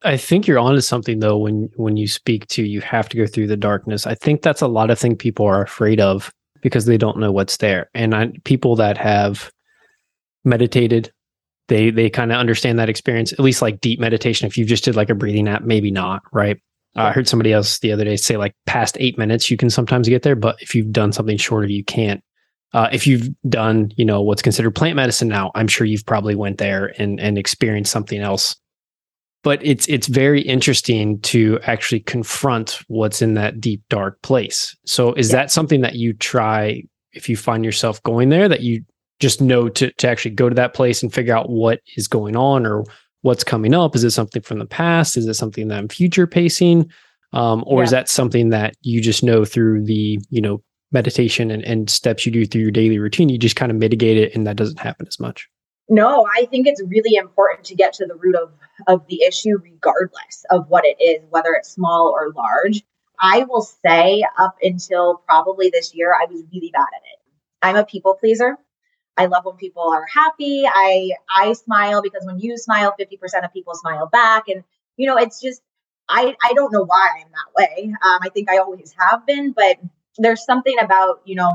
I 0.05 0.17
think 0.17 0.47
you're 0.47 0.61
onto 0.61 0.81
something 0.81 1.19
though 1.19 1.37
when 1.37 1.69
when 1.75 1.97
you 1.97 2.07
speak 2.07 2.47
to 2.49 2.63
you 2.63 2.81
have 2.83 3.09
to 3.09 3.17
go 3.17 3.27
through 3.27 3.49
the 3.49 3.57
darkness. 3.57 4.07
I 4.07 4.15
think 4.15 4.43
that's 4.43 4.63
a 4.63 4.69
lot 4.69 4.91
of 4.91 5.01
thing 5.01 5.17
people 5.17 5.47
are 5.47 5.63
afraid 5.63 6.01
of 6.01 6.31
because 6.63 6.87
they 6.87 6.97
don't 6.97 7.19
know 7.19 7.33
what's 7.33 7.57
there. 7.57 7.91
And 7.93 8.15
I, 8.15 8.31
people 8.45 8.77
that 8.77 8.99
have 8.99 9.51
meditated, 10.45 11.11
they 11.67 11.91
they 11.91 12.09
kind 12.09 12.31
of 12.31 12.39
understand 12.39 12.79
that 12.79 12.89
experience. 12.89 13.33
At 13.33 13.41
least 13.41 13.63
like 13.63 13.81
deep 13.81 13.99
meditation. 13.99 14.47
If 14.47 14.57
you 14.57 14.65
just 14.65 14.85
did 14.85 14.95
like 14.95 15.11
a 15.11 15.15
breathing 15.15 15.49
app, 15.49 15.63
maybe 15.63 15.91
not, 15.91 16.23
right? 16.33 16.57
Uh, 16.97 17.03
I 17.03 17.13
heard 17.13 17.27
somebody 17.27 17.53
else 17.53 17.81
the 17.81 17.91
other 17.91 18.05
day 18.05 18.17
say 18.17 18.37
like 18.37 18.55
past 18.67 18.97
eight 19.01 19.19
minutes, 19.19 19.51
you 19.51 19.57
can 19.57 19.71
sometimes 19.71 20.09
get 20.09 20.23
there, 20.23 20.37
but 20.37 20.63
if 20.63 20.73
you've 20.73 20.93
done 20.93 21.13
something 21.13 21.37
shorter, 21.37 21.67
you 21.67 21.83
can't. 21.83 22.23
Uh, 22.73 22.89
if 22.93 23.07
you've 23.07 23.29
done, 23.49 23.93
you 23.97 24.05
know, 24.05 24.21
what's 24.21 24.43
considered 24.43 24.73
plant 24.73 24.97
medicine 24.97 25.29
now, 25.29 25.51
I'm 25.55 25.69
sure 25.69 25.87
you've 25.87 26.07
probably 26.07 26.35
went 26.35 26.59
there 26.59 26.93
and 26.99 27.21
and 27.21 27.39
experienced 27.39 27.93
something 27.93 28.21
else. 28.21 28.57
But 29.43 29.65
it's 29.65 29.89
it's 29.89 30.09
very 30.09 30.43
interesting 30.43 31.21
to 31.21 31.61
actually 31.63 32.01
confront 32.01 32.81
what's 32.89 33.23
in 33.23 33.35
that 33.35 33.61
deep 33.61 33.83
dark 33.89 34.21
place. 34.23 34.77
So 34.85 35.13
is 35.15 35.31
yeah. 35.31 35.37
that 35.37 35.51
something 35.51 35.81
that 35.83 35.95
you 35.95 36.13
try 36.13 36.83
if 37.13 37.29
you 37.29 37.37
find 37.37 37.65
yourself 37.65 38.03
going 38.03 38.29
there 38.29 38.49
that 38.49 38.61
you 38.61 38.85
just 39.21 39.41
know 39.41 39.69
to 39.69 39.91
to 39.93 40.09
actually 40.09 40.33
go 40.33 40.49
to 40.49 40.55
that 40.55 40.75
place 40.75 41.03
and 41.03 41.15
figure 41.15 41.37
out 41.37 41.49
what 41.49 41.81
is 41.97 42.09
going 42.09 42.37
on 42.37 42.67
or 42.67 42.85
what's 43.23 43.45
coming 43.45 43.75
up? 43.75 43.97
Is 43.97 44.05
it 44.05 44.11
something 44.11 44.43
from 44.43 44.59
the 44.59 44.67
past? 44.67 45.17
Is 45.17 45.27
it 45.27 45.35
something 45.35 45.69
that 45.69 45.79
I'm 45.79 45.89
future 45.89 46.27
pacing? 46.27 46.91
Um, 47.33 47.65
or 47.67 47.81
yeah. 47.81 47.85
is 47.85 47.91
that 47.91 48.09
something 48.09 48.51
that 48.51 48.77
you 48.83 49.01
just 49.01 49.23
know 49.23 49.45
through 49.45 49.85
the, 49.85 50.19
you 50.31 50.41
know, 50.41 50.63
meditation 50.93 51.51
and, 51.51 51.63
and 51.65 51.91
steps 51.91 52.27
you 52.27 52.33
do 52.33 52.47
through 52.47 52.63
your 52.63 52.71
daily 52.71 52.99
routine? 52.99 53.29
You 53.29 53.39
just 53.39 53.57
kind 53.57 53.71
of 53.71 53.79
mitigate 53.79 54.17
it 54.17 54.35
and 54.35 54.47
that 54.47 54.57
doesn't 54.57 54.79
happen 54.79 55.07
as 55.07 55.19
much. 55.19 55.49
No, 55.89 56.27
I 56.37 56.47
think 56.47 56.67
it's 56.67 56.83
really 56.89 57.15
important 57.15 57.65
to 57.67 57.77
get 57.77 57.93
to 57.95 58.07
the 58.07 58.17
root 58.17 58.35
of, 58.35 58.53
of 58.89 59.07
the 59.07 59.23
issue, 59.23 59.57
regardless 59.63 60.45
of 60.51 60.69
what 60.69 60.85
it 60.85 61.01
is, 61.01 61.23
whether 61.31 61.53
it's 61.55 61.69
small 61.69 62.13
or 62.13 62.33
large. 62.33 62.83
I 63.21 63.45
will 63.49 63.63
say, 63.63 64.25
up 64.39 64.57
until 64.63 65.23
probably 65.27 65.71
this 65.71 65.95
year, 65.95 66.13
I 66.13 66.27
was 66.31 66.43
really 66.53 66.71
bad 66.73 66.87
at 66.95 67.03
it. 67.03 67.21
I'm 67.63 67.77
a 67.77 67.85
people 67.85 68.15
pleaser. 68.15 68.59
I 69.17 69.27
love 69.27 69.45
when 69.45 69.57
people 69.57 69.91
are 69.91 70.05
happy. 70.13 70.65
I 70.67 71.13
I 71.35 71.53
smile 71.55 72.03
because 72.03 72.25
when 72.27 72.39
you 72.39 72.59
smile, 72.59 72.95
50% 73.01 73.45
of 73.45 73.53
people 73.53 73.75
smile 73.75 74.07
back. 74.07 74.49
And 74.49 74.63
you 74.97 75.07
know, 75.07 75.17
it's 75.17 75.41
just 75.41 75.63
I 76.09 76.37
I 76.43 76.53
don't 76.55 76.73
know 76.73 76.85
why 76.85 77.11
I'm 77.21 77.31
that 77.31 77.55
way. 77.57 77.95
Um, 78.03 78.19
I 78.23 78.29
think 78.29 78.51
I 78.51 78.59
always 78.59 78.95
have 78.99 79.25
been, 79.27 79.53
but 79.53 79.79
there's 80.19 80.45
something 80.45 80.77
about, 80.81 81.21
you 81.25 81.35
know, 81.35 81.53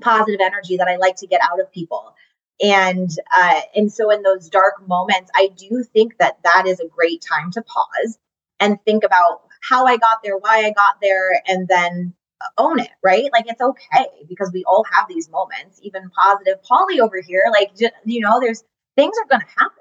positive 0.00 0.40
energy 0.42 0.76
that 0.76 0.88
I 0.88 0.96
like 0.96 1.16
to 1.16 1.26
get 1.26 1.40
out 1.42 1.60
of 1.60 1.72
people. 1.72 2.14
And 2.62 3.10
uh, 3.34 3.60
and 3.74 3.92
so 3.92 4.10
in 4.10 4.22
those 4.22 4.48
dark 4.48 4.86
moments, 4.86 5.30
I 5.34 5.48
do 5.56 5.84
think 5.92 6.18
that 6.18 6.38
that 6.44 6.64
is 6.66 6.80
a 6.80 6.86
great 6.86 7.24
time 7.26 7.50
to 7.52 7.62
pause 7.62 8.18
and 8.60 8.78
think 8.84 9.04
about 9.04 9.42
how 9.68 9.86
I 9.86 9.96
got 9.96 10.18
there, 10.22 10.36
why 10.36 10.64
I 10.64 10.70
got 10.70 11.00
there, 11.00 11.42
and 11.46 11.66
then 11.66 12.14
own 12.58 12.80
it, 12.80 12.90
right? 13.02 13.28
Like 13.32 13.44
it's 13.48 13.60
okay 13.60 14.06
because 14.28 14.50
we 14.52 14.64
all 14.64 14.84
have 14.92 15.08
these 15.08 15.28
moments, 15.30 15.80
even 15.82 16.10
positive. 16.10 16.62
Polly 16.62 17.00
over 17.00 17.20
here, 17.20 17.44
like, 17.52 17.70
you 18.04 18.20
know, 18.20 18.40
there's 18.40 18.64
things 18.96 19.14
are 19.22 19.28
going 19.28 19.40
to 19.40 19.54
happen. 19.58 19.78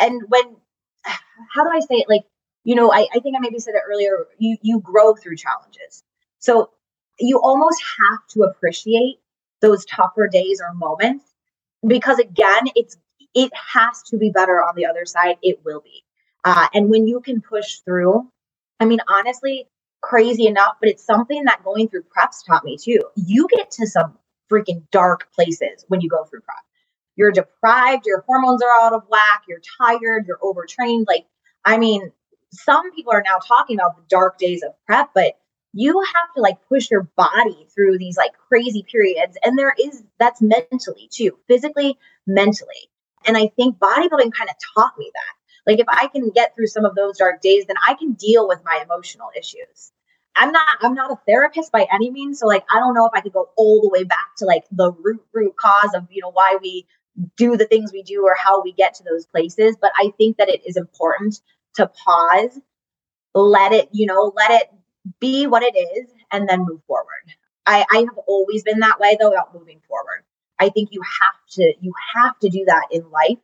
And 0.00 0.22
when, 0.28 0.56
how 1.54 1.64
do 1.64 1.70
I 1.72 1.80
say 1.80 1.96
it? 1.96 2.08
Like, 2.08 2.22
you 2.64 2.74
know, 2.74 2.92
I, 2.92 3.08
I 3.14 3.18
think 3.20 3.36
I 3.36 3.40
maybe 3.40 3.58
said 3.58 3.74
it 3.74 3.82
earlier, 3.90 4.26
you, 4.38 4.56
you 4.62 4.80
grow 4.80 5.14
through 5.14 5.36
challenges. 5.36 6.04
So 6.38 6.70
you 7.18 7.40
almost 7.42 7.82
have 8.00 8.26
to 8.30 8.42
appreciate 8.44 9.18
those 9.60 9.84
tougher 9.86 10.28
days 10.28 10.60
or 10.60 10.74
moments 10.74 11.24
because 11.86 12.18
again, 12.18 12.64
it's, 12.74 12.96
it 13.34 13.52
has 13.74 14.02
to 14.04 14.18
be 14.18 14.30
better 14.30 14.62
on 14.62 14.74
the 14.76 14.86
other 14.86 15.04
side. 15.06 15.36
It 15.42 15.60
will 15.64 15.80
be. 15.80 16.04
Uh, 16.44 16.68
and 16.74 16.90
when 16.90 17.06
you 17.06 17.20
can 17.20 17.40
push 17.40 17.78
through, 17.84 18.28
I 18.80 18.84
mean, 18.84 19.00
honestly, 19.08 19.68
crazy 20.00 20.46
enough, 20.46 20.76
but 20.80 20.88
it's 20.88 21.04
something 21.04 21.44
that 21.44 21.64
going 21.64 21.88
through 21.88 22.04
preps 22.04 22.44
taught 22.46 22.64
me 22.64 22.76
too. 22.76 23.00
You 23.16 23.48
get 23.56 23.70
to 23.72 23.86
some 23.86 24.18
freaking 24.50 24.82
dark 24.90 25.28
places 25.34 25.84
when 25.88 26.00
you 26.00 26.08
go 26.08 26.24
through 26.24 26.40
prep. 26.40 26.56
You're 27.16 27.32
deprived, 27.32 28.06
your 28.06 28.22
hormones 28.26 28.62
are 28.62 28.80
out 28.86 28.92
of 28.92 29.04
whack, 29.08 29.44
you're 29.48 29.60
tired, 29.80 30.26
you're 30.26 30.38
overtrained. 30.42 31.06
Like, 31.08 31.26
I 31.64 31.78
mean, 31.78 32.12
some 32.52 32.92
people 32.92 33.12
are 33.12 33.22
now 33.24 33.38
talking 33.38 33.78
about 33.78 33.96
the 33.96 34.02
dark 34.08 34.38
days 34.38 34.62
of 34.62 34.72
prep, 34.86 35.10
but 35.14 35.34
you 35.72 36.00
have 36.00 36.34
to 36.34 36.42
like 36.42 36.58
push 36.68 36.90
your 36.90 37.08
body 37.16 37.66
through 37.74 37.98
these 37.98 38.16
like 38.16 38.32
crazy 38.48 38.84
periods. 38.90 39.36
And 39.42 39.58
there 39.58 39.74
is 39.78 40.02
that's 40.18 40.42
mentally 40.42 41.08
too, 41.10 41.38
physically, 41.48 41.98
mentally. 42.26 42.90
And 43.24 43.36
I 43.36 43.48
think 43.56 43.78
bodybuilding 43.78 44.32
kind 44.32 44.50
of 44.50 44.56
taught 44.74 44.92
me 44.98 45.10
that. 45.14 45.70
Like 45.70 45.80
if 45.80 45.86
I 45.88 46.08
can 46.08 46.30
get 46.30 46.54
through 46.54 46.66
some 46.66 46.84
of 46.84 46.94
those 46.94 47.18
dark 47.18 47.40
days, 47.40 47.64
then 47.66 47.76
I 47.86 47.94
can 47.94 48.12
deal 48.12 48.48
with 48.48 48.60
my 48.64 48.82
emotional 48.84 49.28
issues. 49.36 49.92
I'm 50.36 50.52
not 50.52 50.62
I'm 50.80 50.94
not 50.94 51.12
a 51.12 51.16
therapist 51.26 51.72
by 51.72 51.86
any 51.92 52.10
means. 52.10 52.40
So 52.40 52.46
like 52.46 52.64
I 52.70 52.78
don't 52.78 52.94
know 52.94 53.06
if 53.06 53.12
I 53.14 53.20
could 53.20 53.32
go 53.32 53.50
all 53.56 53.80
the 53.80 53.88
way 53.88 54.04
back 54.04 54.36
to 54.38 54.44
like 54.44 54.64
the 54.70 54.92
root 54.92 55.24
root 55.32 55.56
cause 55.56 55.94
of, 55.94 56.06
you 56.10 56.22
know, 56.22 56.32
why 56.32 56.58
we 56.60 56.86
do 57.36 57.56
the 57.56 57.66
things 57.66 57.92
we 57.92 58.02
do 58.02 58.24
or 58.24 58.34
how 58.34 58.62
we 58.62 58.72
get 58.72 58.94
to 58.94 59.04
those 59.04 59.26
places. 59.26 59.76
But 59.80 59.92
I 59.96 60.12
think 60.18 60.38
that 60.38 60.48
it 60.48 60.62
is 60.66 60.76
important 60.76 61.40
to 61.76 61.86
pause, 61.86 62.58
let 63.34 63.72
it, 63.72 63.88
you 63.92 64.06
know, 64.06 64.32
let 64.34 64.50
it 64.50 64.70
be 65.20 65.46
what 65.46 65.62
it 65.62 65.76
is 65.76 66.08
and 66.30 66.48
then 66.48 66.60
move 66.64 66.80
forward. 66.86 67.06
I, 67.66 67.84
I 67.92 67.98
have 67.98 68.18
always 68.26 68.62
been 68.62 68.80
that 68.80 69.00
way 69.00 69.16
though 69.20 69.32
about 69.32 69.54
moving 69.54 69.80
forward. 69.88 70.24
I 70.58 70.68
think 70.68 70.90
you 70.92 71.02
have 71.02 71.54
to 71.56 71.74
you 71.80 71.92
have 72.14 72.38
to 72.40 72.48
do 72.48 72.64
that 72.66 72.88
in 72.90 73.10
life 73.10 73.38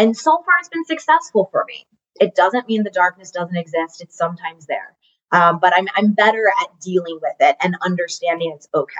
and 0.00 0.16
so 0.16 0.30
far, 0.38 0.54
it's 0.60 0.68
been 0.70 0.84
successful 0.86 1.48
for 1.52 1.64
me. 1.68 1.86
It 2.20 2.34
doesn't 2.34 2.68
mean 2.68 2.84
the 2.84 2.90
darkness 2.90 3.30
doesn't 3.30 3.56
exist, 3.56 4.00
it's 4.00 4.16
sometimes 4.16 4.66
there. 4.66 4.96
Um, 5.32 5.58
but 5.60 5.74
I'm, 5.76 5.88
I'm 5.94 6.12
better 6.12 6.50
at 6.62 6.80
dealing 6.80 7.18
with 7.20 7.36
it 7.38 7.56
and 7.62 7.76
understanding 7.82 8.52
it's 8.54 8.68
okay. 8.74 8.94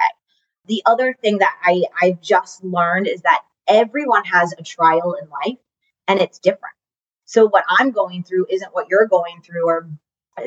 The 0.67 0.83
other 0.85 1.17
thing 1.19 1.39
that 1.39 1.55
I, 1.63 1.83
I've 2.01 2.21
just 2.21 2.63
learned 2.63 3.07
is 3.07 3.21
that 3.23 3.41
everyone 3.67 4.23
has 4.25 4.53
a 4.53 4.63
trial 4.63 5.15
in 5.21 5.27
life 5.29 5.57
and 6.07 6.19
it's 6.19 6.39
different. 6.39 6.75
So 7.25 7.47
what 7.47 7.65
I'm 7.67 7.91
going 7.91 8.23
through 8.23 8.45
isn't 8.49 8.73
what 8.73 8.87
you're 8.89 9.07
going 9.07 9.41
through, 9.43 9.67
or, 9.67 9.89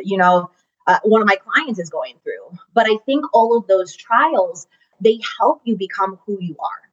you 0.02 0.16
know, 0.16 0.50
uh, 0.86 0.98
one 1.02 1.20
of 1.20 1.26
my 1.26 1.36
clients 1.36 1.80
is 1.80 1.90
going 1.90 2.14
through. 2.22 2.58
But 2.74 2.86
I 2.86 2.98
think 3.06 3.24
all 3.32 3.56
of 3.56 3.66
those 3.66 3.94
trials, 3.94 4.66
they 5.00 5.20
help 5.40 5.62
you 5.64 5.76
become 5.76 6.18
who 6.26 6.38
you 6.40 6.56
are. 6.58 6.84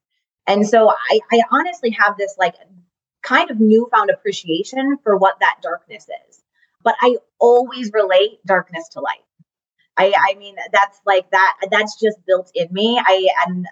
And 0.46 0.66
so 0.66 0.90
I, 0.90 1.20
I 1.32 1.42
honestly 1.50 1.90
have 1.90 2.16
this 2.16 2.34
like 2.38 2.54
kind 3.22 3.50
of 3.50 3.60
newfound 3.60 4.10
appreciation 4.10 4.98
for 5.04 5.16
what 5.16 5.38
that 5.40 5.56
darkness 5.62 6.06
is. 6.28 6.42
But 6.82 6.96
I 7.00 7.16
always 7.38 7.92
relate 7.92 8.44
darkness 8.44 8.88
to 8.90 9.00
light. 9.00 9.24
I, 9.96 10.12
I 10.16 10.34
mean, 10.38 10.56
that's 10.72 11.00
like 11.06 11.30
that, 11.30 11.56
that's 11.70 12.00
just 12.00 12.18
built 12.26 12.50
in 12.54 12.68
me. 12.72 13.00
I, 13.04 13.28
and 13.46 13.66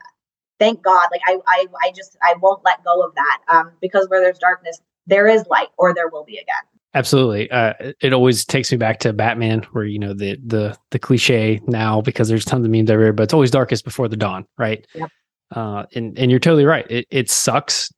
thank 0.58 0.82
God, 0.82 1.08
like 1.10 1.22
I, 1.26 1.38
I, 1.46 1.66
I 1.82 1.92
just, 1.92 2.16
I 2.22 2.34
won't 2.40 2.64
let 2.64 2.84
go 2.84 3.02
of 3.02 3.14
that. 3.14 3.40
Um, 3.48 3.72
because 3.80 4.06
where 4.08 4.20
there's 4.20 4.38
darkness, 4.38 4.80
there 5.06 5.26
is 5.26 5.46
light 5.48 5.68
or 5.76 5.94
there 5.94 6.08
will 6.08 6.24
be 6.24 6.36
again. 6.36 6.79
Absolutely. 6.94 7.50
Uh, 7.50 7.72
it 8.00 8.12
always 8.12 8.44
takes 8.44 8.72
me 8.72 8.78
back 8.78 8.98
to 9.00 9.12
Batman, 9.12 9.62
where 9.72 9.84
you 9.84 9.98
know 9.98 10.12
the 10.12 10.36
the 10.44 10.76
the 10.90 10.98
cliche 10.98 11.60
now 11.66 12.00
because 12.00 12.28
there's 12.28 12.44
tons 12.44 12.64
of 12.64 12.70
memes 12.70 12.90
everywhere, 12.90 13.12
but 13.12 13.22
it's 13.24 13.34
always 13.34 13.50
darkest 13.50 13.84
before 13.84 14.08
the 14.08 14.16
dawn, 14.16 14.44
right? 14.58 14.86
Yep. 14.94 15.10
Uh, 15.54 15.84
and 15.94 16.18
and 16.18 16.30
you're 16.30 16.40
totally 16.40 16.64
right. 16.64 16.86
It 16.90 17.06
it 17.10 17.30
sucks 17.30 17.92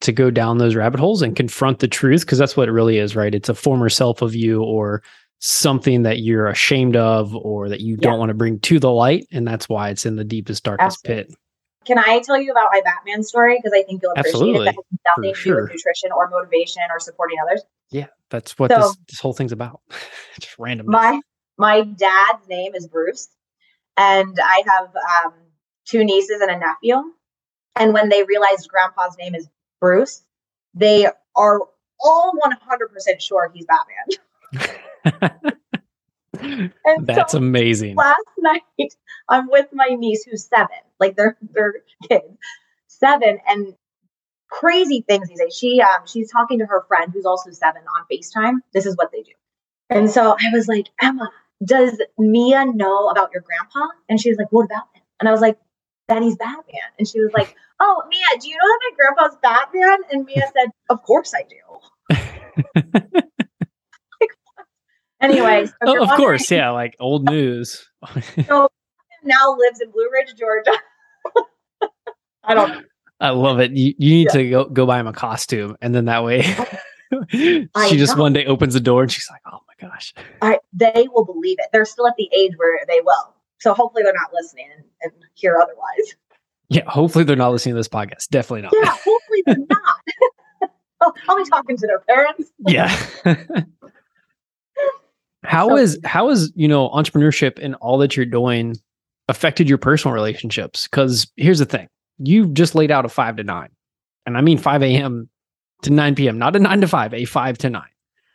to 0.00 0.12
go 0.12 0.30
down 0.30 0.58
those 0.58 0.76
rabbit 0.76 1.00
holes 1.00 1.22
and 1.22 1.34
confront 1.34 1.80
the 1.80 1.88
truth 1.88 2.20
because 2.20 2.38
that's 2.38 2.56
what 2.56 2.68
it 2.68 2.72
really 2.72 2.98
is, 2.98 3.16
right? 3.16 3.34
It's 3.34 3.48
a 3.48 3.54
former 3.54 3.88
self 3.88 4.22
of 4.22 4.34
you 4.34 4.62
or 4.62 5.02
something 5.40 6.02
that 6.02 6.20
you're 6.20 6.48
ashamed 6.48 6.96
of 6.96 7.34
or 7.34 7.68
that 7.68 7.80
you 7.80 7.94
yeah. 7.94 8.10
don't 8.10 8.18
want 8.18 8.30
to 8.30 8.34
bring 8.34 8.58
to 8.60 8.78
the 8.78 8.90
light. 8.90 9.26
And 9.32 9.46
that's 9.46 9.68
why 9.68 9.90
it's 9.90 10.06
in 10.06 10.16
the 10.16 10.24
deepest, 10.24 10.64
darkest 10.64 11.04
Absolutely. 11.04 11.24
pit. 11.24 11.38
Can 11.86 11.98
I 11.98 12.20
tell 12.20 12.40
you 12.40 12.50
about 12.50 12.68
my 12.72 12.80
Batman 12.84 13.22
story? 13.22 13.58
Because 13.58 13.72
I 13.76 13.82
think 13.82 14.02
you'll 14.02 14.12
appreciate 14.12 14.34
Absolutely. 14.34 14.68
it. 14.68 14.74
That 14.74 14.74
has 14.74 15.16
nothing 15.16 15.34
to 15.34 15.42
do 15.42 15.54
with 15.54 15.70
nutrition 15.70 16.12
or 16.14 16.28
motivation 16.28 16.82
or 16.90 16.98
supporting 16.98 17.38
others. 17.42 17.62
Yeah, 17.90 18.06
that's 18.30 18.58
what 18.58 18.70
so, 18.70 18.78
this, 18.78 18.96
this 19.08 19.20
whole 19.20 19.32
thing's 19.32 19.52
about. 19.52 19.80
Just 20.40 20.58
random. 20.58 20.86
My 20.88 21.20
my 21.58 21.82
dad's 21.82 22.48
name 22.48 22.74
is 22.74 22.86
Bruce, 22.88 23.28
and 23.96 24.38
I 24.42 24.62
have 24.66 24.88
um, 24.96 25.34
two 25.86 26.04
nieces 26.04 26.40
and 26.40 26.50
a 26.50 26.58
nephew. 26.58 27.12
And 27.76 27.92
when 27.92 28.08
they 28.08 28.24
realized 28.24 28.68
Grandpa's 28.68 29.16
name 29.18 29.34
is 29.34 29.48
Bruce, 29.80 30.24
they 30.74 31.06
are 31.36 31.60
all 32.00 32.32
100% 32.44 33.20
sure 33.20 33.52
he's 33.54 33.66
Batman. 33.66 35.42
That's 37.02 37.32
so 37.32 37.38
amazing. 37.38 37.96
Last 37.96 38.26
night, 38.38 38.62
I'm 39.28 39.48
with 39.48 39.66
my 39.72 39.88
niece 39.88 40.24
who's 40.24 40.44
seven, 40.44 40.76
like 41.00 41.16
they're 41.16 41.36
they're 41.52 41.74
kids, 42.08 42.36
seven, 42.86 43.38
and 43.48 43.74
crazy 44.48 45.04
things 45.06 45.28
he 45.28 45.36
says. 45.36 45.56
She 45.56 45.80
um 45.80 46.06
she's 46.06 46.30
talking 46.30 46.58
to 46.60 46.66
her 46.66 46.84
friend 46.88 47.12
who's 47.12 47.26
also 47.26 47.50
seven 47.50 47.82
on 47.82 48.06
FaceTime. 48.10 48.58
This 48.72 48.86
is 48.86 48.96
what 48.96 49.12
they 49.12 49.22
do. 49.22 49.32
And 49.90 50.10
so 50.10 50.32
I 50.32 50.50
was 50.52 50.66
like, 50.68 50.88
Emma, 51.00 51.30
does 51.64 52.00
Mia 52.18 52.64
know 52.66 53.08
about 53.08 53.30
your 53.32 53.42
grandpa? 53.42 53.88
And 54.08 54.20
she 54.20 54.30
was 54.30 54.38
like, 54.38 54.50
What 54.50 54.64
about 54.64 54.88
him? 54.94 55.02
And 55.20 55.28
I 55.28 55.32
was 55.32 55.40
like, 55.40 55.58
that 56.08 56.22
he's 56.22 56.36
Batman. 56.36 56.80
And 56.98 57.08
she 57.08 57.20
was 57.20 57.32
like, 57.32 57.54
Oh, 57.80 58.02
Mia, 58.08 58.40
do 58.40 58.48
you 58.48 58.56
know 58.56 58.66
that 58.66 58.80
my 58.82 58.96
grandpa's 58.96 59.38
Batman? 59.42 59.98
And 60.10 60.24
Mia 60.24 60.50
said, 60.56 60.70
Of 60.88 61.02
course 61.02 61.34
I 61.34 61.44
do. 61.48 63.22
like, 65.20 65.30
anyways. 65.30 65.72
Oh, 65.84 66.02
of 66.02 66.10
course, 66.16 66.50
yeah, 66.50 66.70
like 66.70 66.96
old 67.00 67.24
news. 67.24 67.88
so 68.46 68.68
now 69.22 69.56
lives 69.56 69.80
in 69.80 69.90
Blue 69.90 70.08
Ridge, 70.12 70.34
Georgia. 70.36 70.72
I 72.44 72.54
don't. 72.54 72.86
I 73.20 73.30
love 73.30 73.60
it. 73.60 73.72
You, 73.72 73.94
you 73.98 74.10
need 74.10 74.28
yeah. 74.28 74.40
to 74.40 74.50
go, 74.50 74.64
go 74.66 74.86
buy 74.86 75.00
him 75.00 75.06
a 75.06 75.12
costume. 75.12 75.76
And 75.80 75.94
then 75.94 76.04
that 76.04 76.22
way 76.22 76.42
she 77.30 77.68
just 77.72 78.16
know. 78.16 78.22
one 78.22 78.32
day 78.32 78.44
opens 78.44 78.74
the 78.74 78.80
door 78.80 79.02
and 79.02 79.10
she's 79.10 79.28
like, 79.30 79.40
Oh 79.46 79.60
my 79.66 79.88
gosh. 79.88 80.12
I, 80.42 80.58
they 80.72 81.08
will 81.10 81.24
believe 81.24 81.56
it. 81.58 81.66
They're 81.72 81.86
still 81.86 82.06
at 82.06 82.16
the 82.16 82.28
age 82.36 82.52
where 82.56 82.78
they 82.86 83.00
will. 83.02 83.34
So 83.58 83.72
hopefully 83.72 84.02
they're 84.02 84.12
not 84.12 84.32
listening 84.34 84.68
and, 84.76 84.84
and 85.02 85.12
hear 85.34 85.56
otherwise. 85.56 86.14
Yeah, 86.68 86.82
hopefully 86.86 87.24
they're 87.24 87.36
not 87.36 87.52
listening 87.52 87.74
to 87.74 87.78
this 87.78 87.88
podcast. 87.88 88.28
Definitely 88.28 88.62
not. 88.62 88.72
Yeah, 88.74 88.90
hopefully 88.90 89.42
they're 89.46 89.56
not. 89.56 90.70
oh, 91.00 91.12
I'll 91.28 91.36
be 91.36 91.44
talking 91.48 91.76
to 91.76 91.86
their 91.86 92.00
parents. 92.00 92.50
yeah. 92.66 92.94
How 95.46 95.68
So- 95.68 95.76
is 95.76 95.98
how 96.04 96.30
is 96.30 96.52
you 96.56 96.68
know 96.68 96.88
entrepreneurship 96.90 97.58
and 97.62 97.74
all 97.76 97.98
that 97.98 98.16
you're 98.16 98.26
doing 98.26 98.76
affected 99.28 99.68
your 99.68 99.78
personal 99.78 100.14
relationships? 100.14 100.86
Because 100.88 101.30
here's 101.36 101.58
the 101.58 101.64
thing: 101.64 101.88
you've 102.18 102.54
just 102.54 102.74
laid 102.74 102.90
out 102.90 103.04
a 103.04 103.08
five 103.08 103.36
to 103.36 103.44
nine, 103.44 103.68
and 104.26 104.36
I 104.36 104.40
mean 104.40 104.58
five 104.58 104.82
a.m. 104.82 105.28
to 105.82 105.90
nine 105.90 106.14
p.m., 106.14 106.38
not 106.38 106.56
a 106.56 106.58
nine 106.58 106.80
to 106.80 106.88
five, 106.88 107.12
a 107.14 107.24
five 107.24 107.58
to 107.58 107.70
nine. 107.70 107.82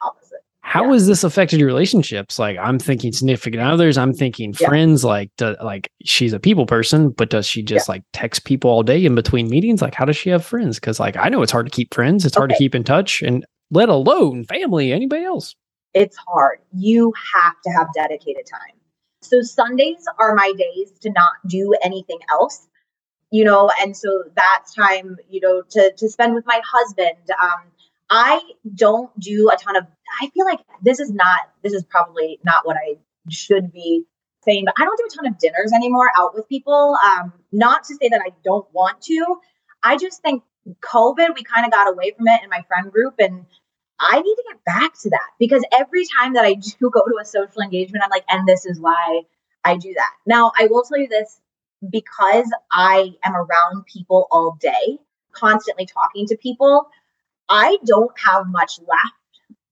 Opposite. 0.03 0.41
How 0.61 0.85
Yeah. 0.85 0.91
has 0.93 1.07
this 1.07 1.23
affected 1.23 1.59
your 1.59 1.67
relationships? 1.67 2.37
Like, 2.37 2.57
I'm 2.57 2.77
thinking 2.77 3.11
significant 3.11 3.63
others. 3.63 3.97
I'm 3.97 4.13
thinking 4.13 4.53
Yeah. 4.59 4.67
friends. 4.67 5.03
Like, 5.03 5.31
do, 5.37 5.55
like 5.63 5.89
she's 6.05 6.33
a 6.33 6.39
people 6.39 6.65
person, 6.65 7.09
but 7.09 7.29
does 7.29 7.45
she 7.47 7.63
just 7.63 7.89
like 7.89 8.03
text 8.13 8.45
people 8.45 8.69
all 8.69 8.83
day 8.83 9.03
in 9.03 9.15
between 9.15 9.49
meetings? 9.49 9.81
Like, 9.81 9.95
how 9.95 10.05
does 10.05 10.17
she 10.17 10.29
have 10.29 10.45
friends? 10.45 10.79
Because 10.79 10.99
like 10.99 11.17
I 11.17 11.29
know 11.29 11.41
it's 11.41 11.51
hard 11.51 11.65
to 11.65 11.71
keep 11.71 11.93
friends. 11.93 12.25
It's 12.25 12.35
hard 12.37 12.51
to 12.51 12.55
keep 12.57 12.75
in 12.75 12.83
touch, 12.83 13.21
and 13.21 13.45
let 13.71 13.89
alone 13.89 14.43
family, 14.45 14.91
anybody 14.93 15.23
else. 15.23 15.55
It's 15.93 16.17
hard. 16.17 16.59
You 16.73 17.13
have 17.33 17.55
to 17.63 17.71
have 17.71 17.87
dedicated 17.93 18.45
time. 18.45 18.75
So 19.21 19.41
Sundays 19.41 20.05
are 20.19 20.35
my 20.35 20.53
days 20.57 20.91
to 21.01 21.11
not 21.11 21.33
do 21.47 21.73
anything 21.83 22.19
else. 22.31 22.67
You 23.29 23.45
know, 23.45 23.71
and 23.81 23.95
so 23.95 24.23
that's 24.35 24.73
time, 24.75 25.17
you 25.29 25.39
know, 25.39 25.61
to 25.69 25.93
to 25.97 26.09
spend 26.09 26.33
with 26.33 26.45
my 26.45 26.61
husband. 26.69 27.17
Um, 27.41 27.63
I 28.09 28.41
don't 28.75 29.17
do 29.19 29.49
a 29.53 29.57
ton 29.57 29.77
of 29.77 29.85
I 30.21 30.29
feel 30.33 30.45
like 30.45 30.59
this 30.81 30.99
is 30.99 31.11
not 31.11 31.41
this 31.63 31.71
is 31.71 31.83
probably 31.85 32.39
not 32.43 32.65
what 32.65 32.75
I 32.75 32.97
should 33.29 33.71
be 33.71 34.05
saying, 34.43 34.65
but 34.65 34.73
I 34.77 34.83
don't 34.83 34.97
do 34.97 35.05
a 35.05 35.15
ton 35.15 35.31
of 35.31 35.39
dinners 35.39 35.71
anymore 35.73 36.11
out 36.17 36.35
with 36.35 36.49
people. 36.49 36.97
Um, 37.05 37.31
not 37.51 37.85
to 37.85 37.95
say 37.95 38.09
that 38.09 38.21
I 38.25 38.33
don't 38.43 38.67
want 38.73 39.01
to. 39.03 39.37
I 39.83 39.97
just 39.97 40.21
think 40.21 40.43
COVID, 40.81 41.35
we 41.35 41.43
kind 41.43 41.65
of 41.65 41.71
got 41.71 41.87
away 41.87 42.13
from 42.15 42.27
it 42.27 42.43
in 42.43 42.49
my 42.49 42.63
friend 42.67 42.91
group 42.91 43.15
and 43.19 43.45
I 44.01 44.19
need 44.19 44.35
to 44.35 44.43
get 44.49 44.63
back 44.65 44.93
to 45.01 45.09
that 45.11 45.29
because 45.39 45.63
every 45.71 46.05
time 46.19 46.33
that 46.33 46.43
I 46.43 46.55
do 46.55 46.89
go 46.91 47.05
to 47.05 47.17
a 47.21 47.25
social 47.25 47.61
engagement, 47.61 48.03
I'm 48.03 48.09
like, 48.09 48.25
and 48.27 48.47
this 48.47 48.65
is 48.65 48.79
why 48.79 49.21
I 49.63 49.77
do 49.77 49.93
that. 49.93 50.11
Now, 50.25 50.51
I 50.59 50.67
will 50.67 50.83
tell 50.83 50.97
you 50.97 51.07
this 51.07 51.39
because 51.87 52.51
I 52.71 53.13
am 53.23 53.35
around 53.35 53.85
people 53.85 54.27
all 54.31 54.57
day, 54.59 54.97
constantly 55.33 55.85
talking 55.85 56.27
to 56.27 56.37
people, 56.37 56.89
I 57.47 57.77
don't 57.85 58.11
have 58.19 58.47
much 58.47 58.79
left 58.79 59.13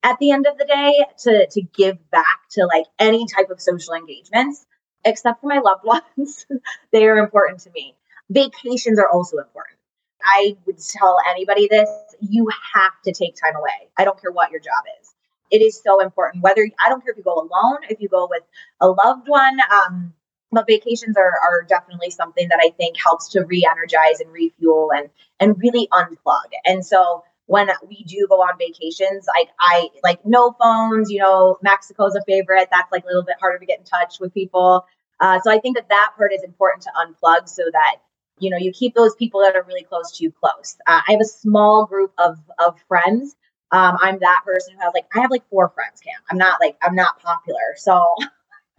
at 0.03 0.17
the 0.19 0.32
end 0.32 0.47
of 0.47 0.57
the 0.57 0.65
day 0.65 1.05
to 1.19 1.47
to 1.51 1.61
give 1.61 1.97
back 2.11 2.39
to 2.51 2.65
like 2.65 2.86
any 2.99 3.25
type 3.25 3.49
of 3.49 3.61
social 3.61 3.93
engagements 3.93 4.65
except 5.05 5.41
for 5.41 5.47
my 5.47 5.59
loved 5.59 5.84
ones. 6.17 6.45
they 6.91 7.05
are 7.05 7.17
important 7.17 7.61
to 7.61 7.71
me. 7.71 7.95
Vacations 8.30 8.99
are 8.99 9.09
also 9.09 9.38
important. 9.38 9.78
I 10.24 10.57
would 10.65 10.80
tell 10.80 11.17
anybody 11.30 11.67
this 11.70 11.89
you 12.22 12.49
have 12.74 12.93
to 13.05 13.13
take 13.13 13.36
time 13.36 13.55
away. 13.55 13.89
I 13.97 14.03
don't 14.03 14.20
care 14.20 14.32
what 14.32 14.51
your 14.51 14.59
job 14.59 14.84
is. 15.01 15.13
It 15.51 15.61
is 15.61 15.82
so 15.84 16.01
important. 16.01 16.43
Whether 16.43 16.70
I 16.80 16.89
don't 16.89 17.01
care 17.01 17.11
if 17.11 17.17
you 17.17 17.24
go 17.24 17.36
alone, 17.36 17.80
if 17.89 17.99
you 17.99 18.09
go 18.09 18.28
with 18.30 18.43
a 18.82 18.88
loved 18.88 19.28
one, 19.28 19.59
um, 19.72 20.13
but 20.51 20.67
vacations 20.67 21.15
are, 21.17 21.32
are 21.32 21.63
definitely 21.67 22.09
something 22.09 22.47
that 22.49 22.59
I 22.61 22.72
think 22.72 22.97
helps 23.03 23.30
to 23.30 23.45
re-energize 23.45 24.20
and 24.20 24.32
refuel 24.32 24.89
and 24.95 25.09
and 25.39 25.55
really 25.59 25.88
unplug. 25.91 26.49
And 26.65 26.86
so 26.86 27.24
when 27.45 27.70
we 27.88 28.03
do 28.03 28.28
go 28.30 28.36
on 28.36 28.57
vacations, 28.59 29.26
like 29.36 29.49
I 29.59 29.89
like 30.03 30.20
no 30.26 30.55
phones. 30.61 31.09
You 31.09 31.20
know, 31.20 31.57
Mexico's 31.63 32.15
a 32.15 32.22
favorite. 32.26 32.67
That's 32.72 32.91
like 32.91 33.03
a 33.03 33.07
little 33.07 33.24
bit 33.24 33.38
harder 33.39 33.57
to 33.57 33.65
get 33.65 33.80
in 33.80 33.86
touch 33.86 34.20
with 34.20 34.34
people. 34.34 34.86
Uh, 35.20 35.39
so 35.43 35.51
I 35.51 35.59
think 35.59 35.76
that 35.76 35.89
that 35.89 36.11
part 36.15 36.32
is 36.32 36.43
important 36.43 36.84
to 36.84 36.91
unplug 36.95 37.49
so 37.49 37.63
that 37.72 37.97
you 38.39 38.49
know 38.49 38.57
you 38.57 38.71
keep 38.71 38.95
those 38.95 39.15
people 39.15 39.41
that 39.41 39.55
are 39.55 39.63
really 39.63 39.83
close 39.83 40.11
to 40.17 40.23
you 40.23 40.31
close 40.31 40.77
uh, 40.87 41.01
i 41.07 41.11
have 41.11 41.21
a 41.21 41.25
small 41.25 41.85
group 41.85 42.11
of 42.17 42.37
of 42.59 42.75
friends 42.87 43.35
um, 43.71 43.97
i'm 44.01 44.17
that 44.19 44.41
person 44.45 44.73
who 44.73 44.79
has 44.81 44.91
like 44.93 45.05
i 45.15 45.19
have 45.19 45.31
like 45.31 45.47
four 45.49 45.69
friends 45.69 45.99
cam 46.01 46.13
i'm 46.31 46.37
not 46.37 46.59
like 46.61 46.77
i'm 46.81 46.95
not 46.95 47.21
popular 47.21 47.75
so 47.77 48.03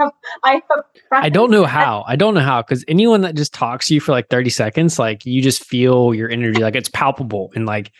i 0.45 0.63
have 0.69 0.85
I 1.13 1.29
don't 1.29 1.51
know 1.51 1.67
how. 1.67 2.05
I 2.07 2.17
don't 2.17 2.35
know 2.35 2.41
how 2.41 2.63
because 2.63 2.85
anyone 2.89 3.21
that 3.23 3.35
just 3.35 3.53
talks 3.53 3.89
to 3.89 3.95
you 3.95 4.01
for 4.01 4.13
like 4.13 4.29
30 4.29 4.49
seconds, 4.51 4.99
like 4.99 5.27
you 5.27 5.43
just 5.43 5.65
feel 5.65 6.15
your 6.15 6.31
energy, 6.31 6.63
like 6.63 6.75
it's 6.77 6.89
palpable 6.89 7.53
and 7.55 7.67
like 7.67 7.93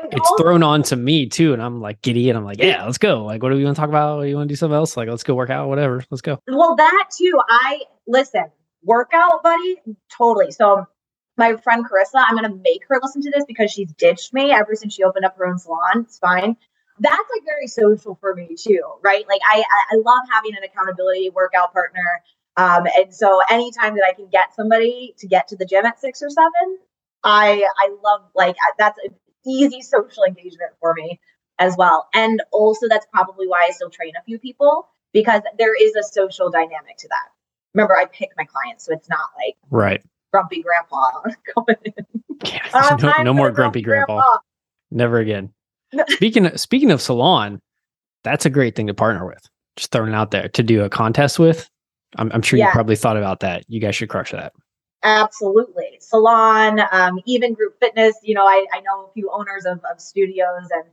it's 0.00 0.32
thrown 0.38 0.62
on 0.62 0.82
to 0.84 0.96
me 0.96 1.28
too. 1.28 1.52
And 1.52 1.60
I'm 1.62 1.80
like 1.80 2.00
giddy 2.02 2.30
and 2.30 2.38
I'm 2.38 2.44
like, 2.44 2.58
yeah, 2.60 2.84
let's 2.84 2.98
go. 2.98 3.24
Like, 3.24 3.42
what 3.42 3.50
do 3.50 3.56
we 3.56 3.64
want 3.64 3.76
to 3.76 3.80
talk 3.80 3.88
about? 3.88 4.22
You 4.22 4.36
want 4.36 4.48
to 4.48 4.52
do 4.52 4.56
something 4.56 4.74
else? 4.76 4.96
Like, 4.96 5.08
let's 5.08 5.24
go 5.24 5.34
work 5.34 5.50
out, 5.50 5.68
whatever. 5.68 6.02
Let's 6.10 6.22
go. 6.22 6.38
well 6.48 6.74
that 6.76 7.08
too 7.16 7.38
i 7.48 7.80
listen 8.06 8.44
workout 8.84 9.42
buddy 9.42 9.76
totally 10.16 10.50
so 10.50 10.86
my 11.36 11.56
friend 11.56 11.84
carissa 11.84 12.24
i'm 12.26 12.34
gonna 12.34 12.54
make 12.54 12.82
her 12.88 12.98
listen 13.02 13.22
to 13.22 13.30
this 13.30 13.44
because 13.46 13.70
she's 13.70 13.92
ditched 13.94 14.32
me 14.32 14.52
ever 14.52 14.74
since 14.74 14.94
she 14.94 15.02
opened 15.04 15.24
up 15.24 15.36
her 15.36 15.46
own 15.46 15.58
salon. 15.58 16.02
It's 16.02 16.18
fine. 16.18 16.56
That's 17.00 17.28
like 17.34 17.44
very 17.44 17.66
social 17.66 18.16
for 18.20 18.34
me 18.34 18.54
too 18.58 18.82
right? 19.02 19.24
Like 19.28 19.40
i 19.48 19.62
i, 19.92 19.96
love 19.96 20.28
having 20.30 20.52
an 20.56 20.62
accountability 20.64 21.30
workout 21.30 21.72
partner. 21.72 22.22
Um 22.56 22.86
and 22.96 23.14
so 23.14 23.40
anytime 23.50 23.94
that 23.94 24.04
i 24.08 24.12
can 24.12 24.28
get 24.30 24.54
somebody 24.54 25.14
to 25.18 25.26
get 25.26 25.48
to 25.48 25.56
the 25.56 25.64
gym 25.66 25.86
at 25.86 26.00
six 26.00 26.22
or 26.22 26.30
seven 26.30 26.78
i 27.24 27.66
i 27.78 27.96
love 28.04 28.22
like 28.34 28.56
that's 28.78 28.98
an 29.04 29.14
easy 29.46 29.80
social 29.80 30.24
engagement 30.24 30.72
for 30.80 30.94
me 30.94 31.18
as 31.58 31.76
well. 31.76 32.08
And 32.14 32.42
also 32.52 32.88
that's 32.88 33.06
probably 33.12 33.48
why 33.48 33.66
i 33.68 33.72
still 33.72 33.90
train 33.90 34.12
a 34.20 34.24
few 34.24 34.38
people 34.38 34.88
because 35.12 35.42
there 35.58 35.74
is 35.74 35.94
a 35.96 36.02
social 36.02 36.50
dynamic 36.50 36.96
to 36.98 37.08
that. 37.08 37.28
Remember 37.74 37.96
i 37.96 38.04
pick 38.04 38.30
my 38.36 38.44
clients 38.44 38.84
so 38.84 38.92
it's 38.92 39.08
not 39.08 39.30
like 39.38 39.56
Right. 39.70 40.02
Grumpy 40.32 40.62
grandpa 40.62 41.22
coming 41.54 41.76
in. 41.84 42.06
Yeah, 42.44 42.96
no, 43.00 43.22
no 43.22 43.34
more 43.34 43.50
grumpy 43.50 43.82
grandpa. 43.82 44.20
Never 44.90 45.18
again. 45.18 45.52
speaking 46.08 46.46
of, 46.46 46.60
speaking 46.60 46.90
of 46.90 47.00
salon, 47.00 47.60
that's 48.24 48.46
a 48.46 48.50
great 48.50 48.74
thing 48.74 48.88
to 48.88 48.94
partner 48.94 49.26
with. 49.26 49.42
Just 49.76 49.92
throwing 49.92 50.12
it 50.12 50.14
out 50.14 50.30
there 50.30 50.48
to 50.48 50.62
do 50.62 50.82
a 50.82 50.90
contest 50.90 51.38
with. 51.38 51.68
I'm, 52.16 52.30
I'm 52.32 52.42
sure 52.42 52.58
you 52.58 52.68
probably 52.72 52.96
thought 52.96 53.16
about 53.16 53.40
that. 53.40 53.64
You 53.68 53.80
guys 53.80 53.96
should 53.96 54.08
crush 54.08 54.32
that. 54.32 54.52
Absolutely. 55.02 55.98
Salon, 56.00 56.80
um, 56.92 57.20
even 57.26 57.54
group 57.54 57.78
fitness. 57.80 58.14
You 58.22 58.34
know, 58.34 58.44
I, 58.44 58.66
I 58.72 58.80
know 58.80 59.06
a 59.06 59.12
few 59.14 59.30
owners 59.32 59.64
of, 59.64 59.80
of 59.90 60.00
studios 60.00 60.68
and 60.70 60.84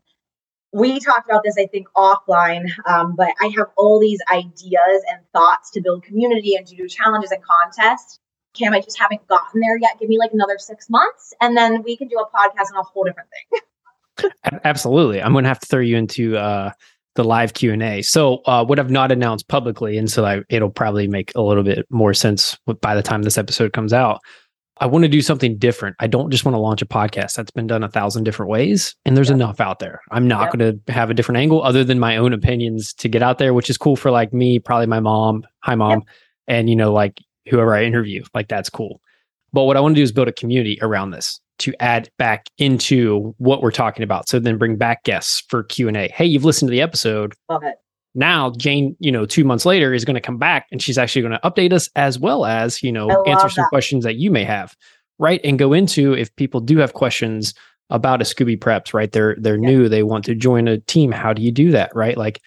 we 0.72 1.00
talked 1.00 1.28
about 1.28 1.44
this, 1.44 1.56
I 1.58 1.66
think, 1.66 1.88
offline, 1.96 2.70
um, 2.88 3.16
but 3.16 3.30
I 3.42 3.52
have 3.58 3.68
all 3.76 4.00
these 4.00 4.20
ideas 4.32 5.04
and 5.10 5.20
thoughts 5.34 5.72
to 5.72 5.82
build 5.82 6.04
community 6.04 6.56
and 6.56 6.66
to 6.68 6.76
do 6.76 6.88
challenges 6.88 7.32
and 7.32 7.42
contests. 7.44 8.20
Cam, 8.54 8.74
I 8.74 8.82
just 8.82 8.98
haven't 9.00 9.26
gotten 9.28 9.62
there 9.62 9.78
yet. 9.78 9.92
Give 10.00 10.10
me 10.10 10.18
like 10.18 10.32
another 10.34 10.58
six 10.58 10.90
months 10.90 11.34
and 11.42 11.56
then 11.56 11.84
we 11.84 11.96
can 11.96 12.08
do 12.08 12.18
a 12.18 12.26
podcast 12.26 12.72
on 12.74 12.80
a 12.80 12.84
whole 12.84 13.04
different 13.04 13.30
thing. 13.52 14.30
Absolutely. 14.64 15.22
I'm 15.22 15.32
going 15.32 15.44
to 15.44 15.50
have 15.50 15.60
to 15.60 15.66
throw 15.68 15.80
you 15.82 15.96
into 15.98 16.36
uh, 16.38 16.72
the 17.16 17.24
live 17.24 17.54
Q&A. 17.54 18.02
So 18.02 18.38
uh, 18.46 18.66
what 18.66 18.80
I've 18.80 18.92
not 18.92 19.12
announced 19.12 19.48
publicly, 19.48 19.98
and 19.98 20.10
so 20.12 20.26
I, 20.26 20.42
it'll 20.50 20.70
probably 20.70 21.08
make 21.08 21.32
a 21.36 21.42
little 21.42 21.64
bit 21.64 21.86
more 21.90 22.14
sense 22.14 22.58
by 22.82 22.96
the 22.96 23.04
time 23.04 23.22
this 23.24 23.38
episode 23.38 23.72
comes 23.74 23.94
out. 23.94 24.20
I 24.82 24.86
want 24.86 25.04
to 25.04 25.10
do 25.10 25.22
something 25.22 25.58
different. 25.58 25.98
I 26.00 26.08
don't 26.08 26.32
just 26.32 26.46
want 26.46 26.56
to 26.56 26.60
launch 26.60 26.82
a 26.82 26.86
podcast 26.86 27.34
that's 27.34 27.52
been 27.52 27.68
done 27.68 27.84
a 27.84 27.90
thousand 27.90 28.24
different 28.24 28.50
ways, 28.50 28.96
and 29.06 29.16
there's 29.16 29.28
Yeah. 29.30 29.36
enough 29.36 29.60
out 29.60 29.80
there. 29.80 30.00
I'm 30.12 30.28
not 30.28 30.54
Yeah. 30.54 30.58
going 30.58 30.82
to 30.86 30.94
have 30.94 31.10
a 31.10 31.14
different 31.14 31.38
angle 31.38 31.62
other 31.64 31.84
than 31.84 32.00
my 32.00 32.16
own 32.16 32.32
opinions 32.32 32.94
to 32.96 33.10
get 33.10 33.22
out 33.22 33.40
there, 33.40 33.54
which 33.54 33.70
is 33.70 33.78
cool 33.78 33.98
for 33.98 34.10
like 34.10 34.32
me, 34.34 34.58
probably 34.60 34.88
my 34.88 35.02
mom, 35.02 35.44
hi 35.60 35.76
mom, 35.76 36.04
and 36.48 36.70
you 36.70 36.78
know 36.78 36.94
like 36.94 37.20
whoever 37.50 37.74
I 37.76 37.84
interview. 37.84 38.24
Like 38.34 38.48
that's 38.48 38.70
cool. 38.70 39.02
But 39.52 39.64
what 39.64 39.78
I 39.78 39.80
want 39.80 39.96
to 39.96 40.00
do 40.00 40.04
is 40.04 40.12
build 40.12 40.28
a 40.28 40.34
community 40.34 40.78
around 40.82 41.12
this 41.12 41.40
to 41.60 41.74
add 41.82 42.10
back 42.18 42.48
into 42.58 43.34
what 43.38 43.62
we're 43.62 43.72
talking 43.72 44.04
about. 44.04 44.30
So 44.30 44.40
then 44.40 44.58
bring 44.58 44.76
back 44.78 45.04
guests 45.04 45.44
for 45.50 45.64
Q 45.64 45.88
and 45.88 45.98
A. 45.98 46.08
Hey, 46.10 46.26
you've 46.26 46.46
listened 46.46 46.70
to 46.70 46.72
the 46.72 46.82
episode. 46.82 47.34
Love 47.50 47.64
it. 47.64 47.76
Now 48.16 48.52
Jane, 48.58 48.96
you 49.00 49.12
know, 49.12 49.26
two 49.26 49.44
months 49.44 49.66
later 49.66 49.94
is 49.94 50.06
going 50.06 50.16
to 50.16 50.22
come 50.22 50.38
back 50.38 50.68
and 50.72 50.82
she's 50.82 50.98
actually 50.98 51.22
going 51.22 51.34
to 51.34 51.40
update 51.50 51.74
us 51.74 51.90
as 51.96 52.18
well 52.18 52.46
as 52.46 52.82
you 52.82 52.92
know 52.92 53.08
answer 53.28 53.50
some 53.50 53.64
that. 53.64 53.70
questions 53.70 54.04
that 54.04 54.16
you 54.16 54.32
may 54.32 54.44
have, 54.44 54.76
right? 55.20 55.42
And 55.44 55.60
go 55.60 55.74
into 55.74 56.14
if 56.14 56.36
people 56.36 56.60
do 56.60 56.78
have 56.78 56.94
questions 56.94 57.54
about 57.92 58.22
a 58.22 58.26
Scooby 58.26 58.58
Preps, 58.58 58.94
right? 58.94 59.12
They're 59.12 59.36
they're 59.40 59.56
Yeah. 59.62 59.70
new, 59.70 59.90
they 59.90 60.04
want 60.04 60.26
to 60.26 60.36
join 60.36 60.68
a 60.68 60.78
team. 60.80 61.12
How 61.12 61.34
do 61.34 61.42
you 61.42 61.52
do 61.52 61.72
that, 61.72 61.96
right? 61.96 62.18
Like 62.18 62.42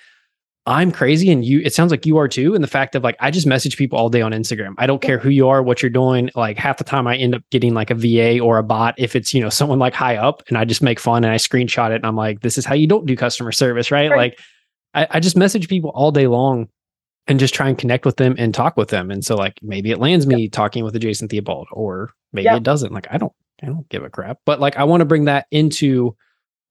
I'm 0.64 0.92
crazy 0.92 1.30
and 1.32 1.44
you 1.44 1.60
it 1.60 1.74
sounds 1.74 1.90
like 1.90 2.06
you 2.06 2.18
are 2.18 2.28
too. 2.28 2.54
And 2.54 2.62
the 2.62 2.68
fact 2.68 2.94
of 2.94 3.02
like 3.02 3.16
I 3.18 3.30
just 3.32 3.46
message 3.48 3.76
people 3.76 3.98
all 3.98 4.08
day 4.08 4.22
on 4.22 4.30
Instagram. 4.32 4.74
I 4.78 4.86
don't 4.86 5.02
care 5.02 5.18
who 5.18 5.28
you 5.28 5.48
are, 5.48 5.60
what 5.62 5.82
you're 5.82 5.90
doing. 5.90 6.30
Like 6.36 6.56
half 6.56 6.76
the 6.78 6.84
time 6.84 7.08
I 7.08 7.16
end 7.16 7.34
up 7.34 7.42
getting 7.50 7.74
like 7.74 7.90
a 7.90 7.94
VA 7.96 8.38
or 8.38 8.58
a 8.58 8.62
bot 8.62 8.94
if 8.96 9.16
it's, 9.16 9.34
you 9.34 9.40
know, 9.40 9.48
someone 9.48 9.80
like 9.80 9.92
high 9.94 10.16
up 10.16 10.42
and 10.48 10.56
I 10.56 10.64
just 10.64 10.80
make 10.82 11.00
fun 11.00 11.24
and 11.24 11.32
I 11.32 11.36
screenshot 11.36 11.90
it 11.90 11.96
and 11.96 12.06
I'm 12.06 12.14
like, 12.14 12.42
this 12.42 12.58
is 12.58 12.64
how 12.64 12.74
you 12.74 12.86
don't 12.86 13.06
do 13.06 13.16
customer 13.16 13.50
service, 13.50 13.90
right? 13.90 14.08
Right. 14.10 14.16
Like 14.16 14.38
I, 14.94 15.16
I 15.16 15.20
just 15.20 15.36
message 15.36 15.68
people 15.68 15.90
all 15.94 16.12
day 16.12 16.28
long 16.28 16.68
and 17.26 17.40
just 17.40 17.54
try 17.54 17.68
and 17.68 17.76
connect 17.76 18.04
with 18.04 18.16
them 18.16 18.36
and 18.38 18.54
talk 18.54 18.76
with 18.76 18.88
them. 18.90 19.10
And 19.10 19.24
so 19.24 19.34
like 19.34 19.58
maybe 19.62 19.90
it 19.90 19.98
lands 19.98 20.26
me 20.28 20.48
talking 20.48 20.84
with 20.84 20.94
a 20.94 20.98
Jason 21.00 21.28
Theobald 21.28 21.66
or 21.72 22.10
maybe 22.32 22.44
Yep. 22.44 22.56
it 22.58 22.62
doesn't. 22.62 22.92
Like 22.92 23.08
I 23.10 23.18
don't 23.18 23.32
I 23.64 23.66
don't 23.66 23.88
give 23.88 24.04
a 24.04 24.10
crap. 24.10 24.38
But 24.46 24.60
like 24.60 24.76
I 24.76 24.84
want 24.84 25.00
to 25.00 25.06
bring 25.06 25.24
that 25.24 25.46
into 25.50 26.16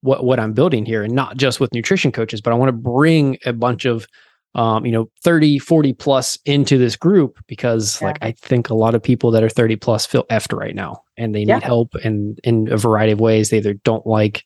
what 0.01 0.23
what 0.23 0.39
I'm 0.39 0.53
building 0.53 0.85
here 0.85 1.03
and 1.03 1.13
not 1.13 1.37
just 1.37 1.59
with 1.59 1.73
nutrition 1.73 2.11
coaches, 2.11 2.41
but 2.41 2.51
I 2.51 2.55
want 2.55 2.69
to 2.69 2.73
bring 2.73 3.37
a 3.45 3.53
bunch 3.53 3.85
of 3.85 4.07
um, 4.53 4.85
you 4.85 4.91
know, 4.91 5.09
30, 5.23 5.59
40 5.59 5.93
plus 5.93 6.37
into 6.45 6.77
this 6.77 6.97
group 6.97 7.39
because 7.47 8.01
yeah. 8.01 8.07
like 8.07 8.17
I 8.21 8.31
think 8.31 8.69
a 8.69 8.75
lot 8.75 8.95
of 8.95 9.03
people 9.03 9.31
that 9.31 9.43
are 9.43 9.49
30 9.49 9.77
plus 9.77 10.05
feel 10.05 10.25
effed 10.25 10.57
right 10.57 10.75
now 10.75 11.03
and 11.17 11.33
they 11.33 11.39
need 11.39 11.47
yeah. 11.47 11.59
help 11.59 11.95
and 12.03 12.39
in 12.43 12.71
a 12.71 12.77
variety 12.77 13.13
of 13.13 13.21
ways. 13.21 13.49
They 13.49 13.57
either 13.57 13.75
don't 13.75 14.05
like 14.05 14.45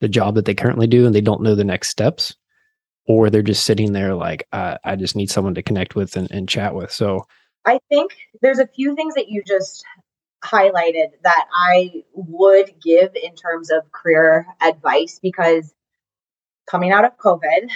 the 0.00 0.08
job 0.08 0.34
that 0.34 0.44
they 0.44 0.54
currently 0.54 0.86
do 0.86 1.06
and 1.06 1.14
they 1.14 1.22
don't 1.22 1.42
know 1.42 1.54
the 1.54 1.64
next 1.64 1.88
steps, 1.88 2.36
or 3.06 3.30
they're 3.30 3.40
just 3.40 3.64
sitting 3.64 3.92
there 3.92 4.14
like, 4.14 4.46
uh, 4.52 4.76
I 4.84 4.96
just 4.96 5.16
need 5.16 5.30
someone 5.30 5.54
to 5.54 5.62
connect 5.62 5.94
with 5.94 6.16
and, 6.16 6.30
and 6.30 6.48
chat 6.48 6.74
with. 6.74 6.92
So 6.92 7.26
I 7.64 7.78
think 7.88 8.12
there's 8.42 8.58
a 8.58 8.66
few 8.66 8.94
things 8.94 9.14
that 9.14 9.28
you 9.28 9.42
just 9.46 9.82
highlighted 10.46 11.08
that 11.22 11.46
I 11.52 12.04
would 12.14 12.74
give 12.82 13.14
in 13.14 13.34
terms 13.34 13.70
of 13.70 13.90
career 13.92 14.46
advice 14.60 15.18
because 15.22 15.74
coming 16.70 16.92
out 16.92 17.04
of 17.04 17.16
COVID, 17.18 17.70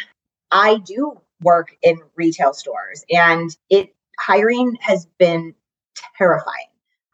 I 0.50 0.78
do 0.78 1.20
work 1.42 1.76
in 1.82 2.00
retail 2.16 2.52
stores 2.52 3.04
and 3.10 3.54
it 3.68 3.94
hiring 4.18 4.76
has 4.80 5.06
been 5.18 5.54
terrifying. 6.16 6.66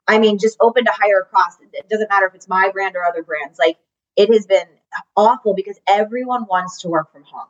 I 0.09 0.19
mean, 0.19 0.39
just 0.39 0.57
open 0.61 0.85
to 0.85 0.93
hire 0.93 1.21
across. 1.21 1.57
It 1.73 1.89
doesn't 1.89 2.09
matter 2.09 2.27
if 2.27 2.35
it's 2.35 2.49
my 2.49 2.71
brand 2.73 2.97
or 2.97 3.05
other 3.05 3.23
brands. 3.23 3.59
Like 3.59 3.79
it 4.17 4.33
has 4.33 4.47
been 4.47 4.67
awful 5.17 5.55
because 5.55 5.79
everyone 5.89 6.47
wants 6.49 6.83
to 6.83 6.89
work 6.89 7.13
from 7.13 7.25
home. 7.25 7.49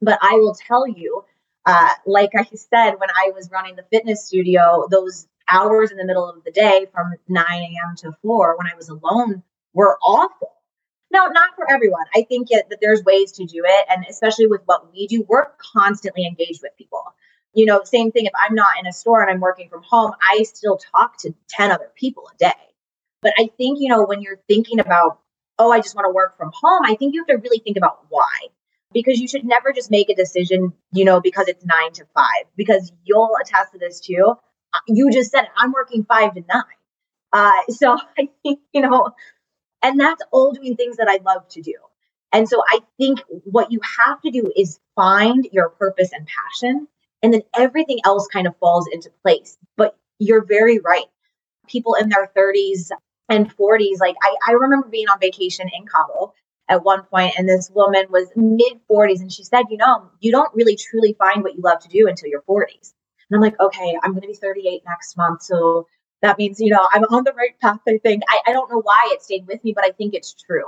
But 0.00 0.18
I 0.20 0.34
will 0.34 0.54
tell 0.54 0.86
you, 0.86 1.24
uh, 1.66 1.88
like 2.06 2.30
I 2.36 2.44
said, 2.54 2.92
when 2.98 3.10
I 3.10 3.32
was 3.34 3.50
running 3.50 3.76
the 3.76 3.84
fitness 3.90 4.26
studio, 4.26 4.86
those 4.90 5.26
hours 5.48 5.90
in 5.90 5.96
the 5.96 6.04
middle 6.04 6.28
of 6.28 6.42
the 6.44 6.50
day 6.50 6.86
from 6.92 7.12
9 7.28 7.44
a.m. 7.48 7.96
to 7.98 8.12
4 8.22 8.56
when 8.56 8.66
I 8.66 8.76
was 8.76 8.88
alone 8.88 9.42
were 9.72 9.98
awful. 10.02 10.50
No, 11.10 11.26
not 11.26 11.50
for 11.54 11.70
everyone. 11.70 12.04
I 12.14 12.22
think 12.22 12.48
it, 12.50 12.68
that 12.70 12.78
there's 12.80 13.04
ways 13.04 13.32
to 13.32 13.44
do 13.44 13.62
it. 13.64 13.86
And 13.88 14.04
especially 14.08 14.46
with 14.46 14.62
what 14.64 14.92
we 14.92 15.06
do, 15.06 15.24
we're 15.28 15.46
constantly 15.58 16.26
engaged 16.26 16.60
with 16.62 16.76
people. 16.76 17.04
You 17.52 17.66
know, 17.66 17.82
same 17.84 18.10
thing 18.10 18.26
if 18.26 18.32
I'm 18.36 18.54
not 18.54 18.78
in 18.80 18.86
a 18.86 18.92
store 18.92 19.22
and 19.22 19.30
I'm 19.30 19.40
working 19.40 19.68
from 19.68 19.82
home, 19.88 20.12
I 20.20 20.42
still 20.42 20.76
talk 20.76 21.18
to 21.18 21.32
10 21.50 21.70
other 21.70 21.92
people 21.94 22.28
a 22.34 22.36
day. 22.36 22.52
But 23.22 23.32
I 23.38 23.48
think, 23.56 23.78
you 23.80 23.88
know, 23.88 24.04
when 24.04 24.22
you're 24.22 24.40
thinking 24.48 24.80
about, 24.80 25.20
oh, 25.58 25.70
I 25.70 25.80
just 25.80 25.94
want 25.94 26.06
to 26.06 26.12
work 26.12 26.36
from 26.36 26.50
home, 26.52 26.82
I 26.84 26.96
think 26.96 27.14
you 27.14 27.20
have 27.20 27.28
to 27.28 27.42
really 27.42 27.60
think 27.60 27.76
about 27.76 28.06
why. 28.08 28.48
Because 28.92 29.18
you 29.20 29.28
should 29.28 29.44
never 29.44 29.72
just 29.72 29.90
make 29.90 30.10
a 30.10 30.14
decision, 30.14 30.72
you 30.92 31.04
know, 31.04 31.20
because 31.20 31.48
it's 31.48 31.64
nine 31.64 31.92
to 31.92 32.04
five, 32.14 32.44
because 32.56 32.92
you'll 33.04 33.34
attest 33.40 33.72
to 33.72 33.78
this 33.78 34.00
too. 34.00 34.34
You 34.86 35.10
just 35.10 35.30
said, 35.30 35.48
I'm 35.56 35.72
working 35.72 36.04
five 36.04 36.34
to 36.34 36.44
nine. 36.48 36.62
Uh, 37.32 37.50
so 37.68 37.96
I 38.18 38.28
think, 38.42 38.60
you 38.72 38.82
know, 38.82 39.10
and 39.82 40.00
that's 40.00 40.22
all 40.32 40.52
doing 40.52 40.76
things 40.76 40.96
that 40.96 41.08
I 41.08 41.20
love 41.24 41.48
to 41.50 41.62
do. 41.62 41.74
And 42.32 42.48
so 42.48 42.62
I 42.68 42.80
think 42.98 43.22
what 43.44 43.70
you 43.70 43.80
have 43.98 44.20
to 44.22 44.30
do 44.30 44.50
is 44.56 44.80
find 44.96 45.46
your 45.52 45.68
purpose 45.68 46.10
and 46.12 46.26
passion, 46.26 46.88
and 47.22 47.32
then 47.32 47.42
everything 47.56 48.00
else 48.04 48.26
kind 48.26 48.46
of 48.46 48.56
falls 48.58 48.88
into 48.92 49.10
place. 49.22 49.56
But 49.76 49.96
you're 50.18 50.44
very 50.44 50.80
right. 50.80 51.06
People 51.68 51.94
in 51.94 52.08
their 52.08 52.30
30s 52.36 52.90
and 53.28 53.54
40s, 53.56 54.00
like 54.00 54.16
I, 54.22 54.34
I 54.48 54.52
remember 54.52 54.88
being 54.88 55.08
on 55.08 55.20
vacation 55.20 55.70
in 55.78 55.86
Cabo 55.86 56.34
at 56.68 56.82
one 56.82 57.04
point, 57.04 57.34
and 57.38 57.48
this 57.48 57.70
woman 57.70 58.06
was 58.10 58.28
mid 58.34 58.80
40s, 58.90 59.20
and 59.20 59.32
she 59.32 59.44
said, 59.44 59.64
You 59.70 59.76
know, 59.76 60.10
you 60.20 60.32
don't 60.32 60.54
really 60.54 60.76
truly 60.76 61.14
find 61.18 61.42
what 61.42 61.54
you 61.54 61.62
love 61.62 61.80
to 61.80 61.88
do 61.88 62.08
until 62.08 62.28
your 62.28 62.42
40s. 62.42 62.94
And 63.30 63.36
I'm 63.36 63.40
like, 63.42 63.58
Okay, 63.60 63.98
I'm 64.02 64.12
going 64.12 64.22
to 64.22 64.28
be 64.28 64.34
38 64.34 64.82
next 64.86 65.16
month. 65.16 65.42
So 65.42 65.86
that 66.22 66.38
means, 66.38 66.58
you 66.58 66.70
know, 66.70 66.88
I'm 66.92 67.04
on 67.04 67.24
the 67.24 67.32
right 67.32 67.58
path, 67.60 67.80
I 67.86 67.98
think. 68.02 68.22
I, 68.28 68.40
I 68.46 68.52
don't 68.52 68.70
know 68.70 68.80
why 68.80 69.10
it 69.12 69.22
stayed 69.22 69.46
with 69.46 69.62
me, 69.62 69.72
but 69.74 69.84
I 69.84 69.90
think 69.90 70.14
it's 70.14 70.34
true. 70.34 70.64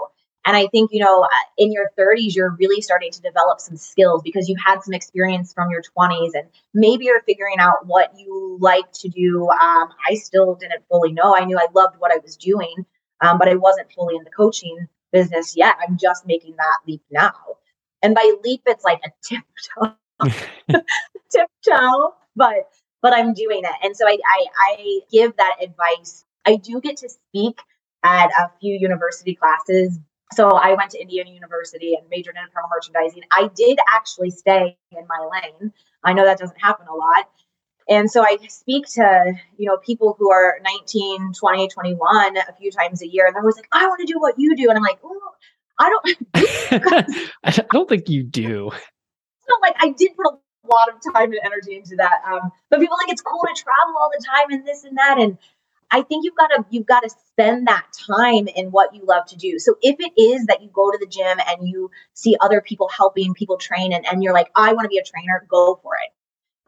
And 0.46 0.56
I 0.56 0.68
think, 0.68 0.90
you 0.92 1.00
know, 1.00 1.22
uh, 1.22 1.28
in 1.58 1.72
your 1.72 1.90
30s, 1.98 2.36
you're 2.36 2.56
really 2.60 2.80
starting 2.80 3.10
to 3.10 3.20
develop 3.20 3.58
some 3.58 3.76
skills 3.76 4.22
because 4.22 4.48
you've 4.48 4.60
had 4.64 4.80
some 4.82 4.94
experience 4.94 5.52
from 5.52 5.70
your 5.70 5.82
20s 5.82 6.34
and 6.34 6.48
maybe 6.72 7.06
you're 7.06 7.22
figuring 7.22 7.58
out 7.58 7.84
what 7.86 8.12
you 8.16 8.56
like 8.60 8.90
to 8.92 9.08
do. 9.08 9.48
Um, 9.50 9.88
I 10.08 10.14
still 10.14 10.54
didn't 10.54 10.84
fully 10.88 11.12
know. 11.12 11.34
I 11.34 11.44
knew 11.44 11.58
I 11.58 11.66
loved 11.74 11.96
what 11.98 12.12
I 12.12 12.18
was 12.18 12.36
doing, 12.36 12.86
um, 13.22 13.38
but 13.38 13.48
I 13.48 13.56
wasn't 13.56 13.90
fully 13.92 14.14
in 14.14 14.22
the 14.22 14.30
coaching 14.30 14.86
business 15.10 15.56
yet. 15.56 15.74
I'm 15.86 15.98
just 15.98 16.26
making 16.26 16.54
that 16.58 16.78
leap 16.86 17.02
now. 17.10 17.32
And 18.02 18.14
by 18.14 18.34
leap, 18.44 18.62
it's 18.66 18.84
like 18.84 19.00
a 19.04 19.10
tiptoe, 19.28 19.96
tiptoe, 21.30 22.14
but 22.34 22.70
but 23.02 23.12
I'm 23.12 23.34
doing 23.34 23.62
it. 23.62 23.72
And 23.82 23.96
so 23.96 24.06
I, 24.06 24.18
I, 24.26 24.46
I 24.58 25.00
give 25.12 25.36
that 25.36 25.56
advice. 25.62 26.24
I 26.44 26.56
do 26.56 26.80
get 26.80 26.96
to 26.98 27.08
speak 27.08 27.60
at 28.02 28.30
a 28.30 28.50
few 28.60 28.74
university 28.74 29.34
classes. 29.34 29.98
So 30.32 30.50
I 30.50 30.74
went 30.74 30.90
to 30.92 31.00
Indiana 31.00 31.30
University 31.30 31.94
and 31.94 32.08
majored 32.10 32.34
in 32.36 32.44
apparel 32.48 32.68
merchandising. 32.68 33.22
I 33.30 33.48
did 33.54 33.78
actually 33.94 34.30
stay 34.30 34.76
in 34.90 35.06
my 35.06 35.28
lane. 35.30 35.72
I 36.02 36.14
know 36.14 36.24
that 36.24 36.38
doesn't 36.38 36.60
happen 36.60 36.86
a 36.88 36.94
lot. 36.94 37.28
And 37.88 38.10
so 38.10 38.22
I 38.22 38.36
speak 38.48 38.86
to, 38.94 39.34
you 39.56 39.68
know, 39.68 39.76
people 39.76 40.16
who 40.18 40.32
are 40.32 40.58
19, 40.64 41.32
20, 41.38 41.68
21 41.68 42.36
a 42.36 42.52
few 42.58 42.72
times 42.72 43.02
a 43.02 43.06
year. 43.06 43.26
And 43.26 43.34
they're 43.34 43.42
always 43.42 43.56
like, 43.56 43.68
I 43.70 43.86
want 43.86 44.00
to 44.00 44.12
do 44.12 44.18
what 44.18 44.34
you 44.36 44.56
do. 44.56 44.68
And 44.68 44.76
I'm 44.76 44.82
like, 44.82 44.98
I 45.78 45.90
don't. 45.90 47.20
I 47.44 47.50
don't 47.70 47.88
think 47.88 48.08
you 48.08 48.24
do. 48.24 48.72
So 49.48 49.54
like 49.62 49.76
I 49.78 49.90
did 49.90 50.16
put 50.16 50.26
a 50.26 50.36
lot 50.66 50.88
of 50.88 51.14
time 51.14 51.32
and 51.32 51.40
energy 51.44 51.76
into 51.76 51.96
that. 51.96 52.22
Um, 52.26 52.50
but 52.70 52.80
people 52.80 52.96
like 53.00 53.12
it's 53.12 53.22
cool 53.22 53.40
to 53.40 53.62
travel 53.62 53.94
all 53.98 54.10
the 54.16 54.24
time 54.24 54.50
and 54.50 54.66
this 54.66 54.84
and 54.84 54.98
that. 54.98 55.18
And 55.18 55.38
I 55.90 56.02
think 56.02 56.24
you've 56.24 56.36
got 56.36 56.48
to 56.48 56.64
you've 56.70 56.86
got 56.86 57.00
to 57.00 57.10
spend 57.10 57.68
that 57.68 57.86
time 58.08 58.48
in 58.48 58.70
what 58.70 58.94
you 58.94 59.04
love 59.04 59.26
to 59.26 59.36
do. 59.36 59.58
So 59.58 59.76
if 59.82 59.96
it 60.00 60.20
is 60.20 60.46
that 60.46 60.62
you 60.62 60.68
go 60.72 60.90
to 60.90 60.98
the 61.00 61.06
gym 61.06 61.38
and 61.46 61.68
you 61.68 61.90
see 62.14 62.36
other 62.40 62.60
people 62.60 62.88
helping 62.88 63.34
people 63.34 63.56
train 63.56 63.92
and, 63.92 64.06
and 64.06 64.22
you're 64.22 64.34
like, 64.34 64.50
I 64.56 64.72
want 64.72 64.84
to 64.84 64.88
be 64.88 64.98
a 64.98 65.04
trainer, 65.04 65.46
go 65.48 65.78
for 65.82 65.92
it. 66.04 66.12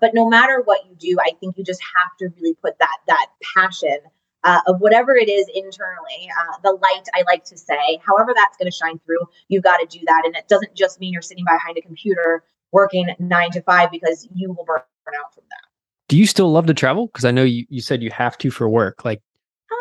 But 0.01 0.15
no 0.15 0.29
matter 0.29 0.63
what 0.65 0.87
you 0.87 0.95
do, 0.95 1.19
I 1.21 1.33
think 1.41 1.59
you 1.59 1.65
just 1.65 1.83
have 1.83 2.17
to 2.19 2.29
really 2.37 2.55
put 2.55 2.79
that 2.79 2.99
that 3.09 3.27
passion 3.57 3.99
uh, 4.45 4.61
of 4.69 4.81
whatever 4.81 5.17
it 5.17 5.29
is 5.29 5.47
internally, 5.53 6.31
uh, 6.39 6.59
the 6.63 6.71
light 6.71 7.05
I 7.13 7.25
like 7.27 7.45
to 7.47 7.59
say, 7.59 8.01
however 8.07 8.33
that's 8.37 8.57
going 8.57 8.71
to 8.71 8.77
shine 8.77 9.01
through, 9.05 9.27
you've 9.49 9.65
got 9.65 9.79
to 9.79 9.87
do 9.87 10.05
that. 10.07 10.23
And 10.25 10.37
it 10.37 10.47
doesn't 10.49 10.75
just 10.75 11.01
mean 11.01 11.13
you're 11.13 11.23
sitting 11.23 11.45
behind 11.45 11.77
a 11.77 11.83
computer 11.83 12.45
working 12.73 13.09
nine 13.19 13.51
to 13.53 13.63
five 13.63 13.91
because 13.91 14.29
you 14.35 14.53
will 14.53 14.65
burn 14.65 14.79
out 14.79 15.35
from 15.35 15.45
that. 15.49 15.69
Do 16.09 16.17
you 16.17 16.27
still 16.27 16.51
love 16.51 16.67
to 16.67 16.75
travel? 16.75 17.07
Because 17.07 17.25
I 17.25 17.31
know 17.31 17.45
you, 17.45 17.67
you 17.69 17.81
said 17.81 18.03
you 18.03 18.11
have 18.11 18.39
to 18.39 18.51
for 18.51 18.69
work. 18.69 19.05
Like, 19.05 19.21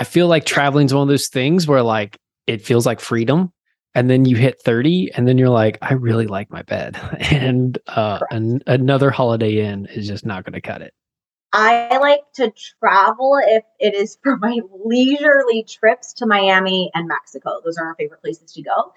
I 0.01 0.03
feel 0.03 0.27
like 0.27 0.45
traveling 0.45 0.85
is 0.85 0.93
one 0.93 1.03
of 1.03 1.07
those 1.07 1.27
things 1.27 1.67
where 1.67 1.81
like 1.81 2.17
it 2.45 2.61
feels 2.61 2.85
like 2.85 2.99
freedom. 2.99 3.51
And 3.95 4.09
then 4.09 4.25
you 4.25 4.35
hit 4.35 4.61
30 4.61 5.11
and 5.15 5.27
then 5.27 5.37
you're 5.37 5.49
like, 5.49 5.79
I 5.81 5.93
really 5.93 6.27
like 6.27 6.51
my 6.51 6.61
bed. 6.61 6.99
And 7.31 7.77
uh, 7.87 8.19
an, 8.29 8.61
another 8.67 9.09
holiday 9.09 9.65
in 9.65 9.87
is 9.87 10.07
just 10.07 10.25
not 10.25 10.43
going 10.43 10.53
to 10.53 10.61
cut 10.61 10.81
it. 10.81 10.93
I 11.53 11.97
like 11.97 12.21
to 12.35 12.53
travel 12.79 13.39
if 13.47 13.63
it 13.79 13.95
is 13.95 14.17
for 14.21 14.37
my 14.37 14.59
leisurely 14.85 15.63
trips 15.63 16.13
to 16.13 16.25
Miami 16.25 16.91
and 16.93 17.07
Mexico. 17.07 17.61
Those 17.63 17.77
are 17.77 17.87
our 17.87 17.95
favorite 17.95 18.21
places 18.21 18.51
to 18.53 18.61
go 18.61 18.93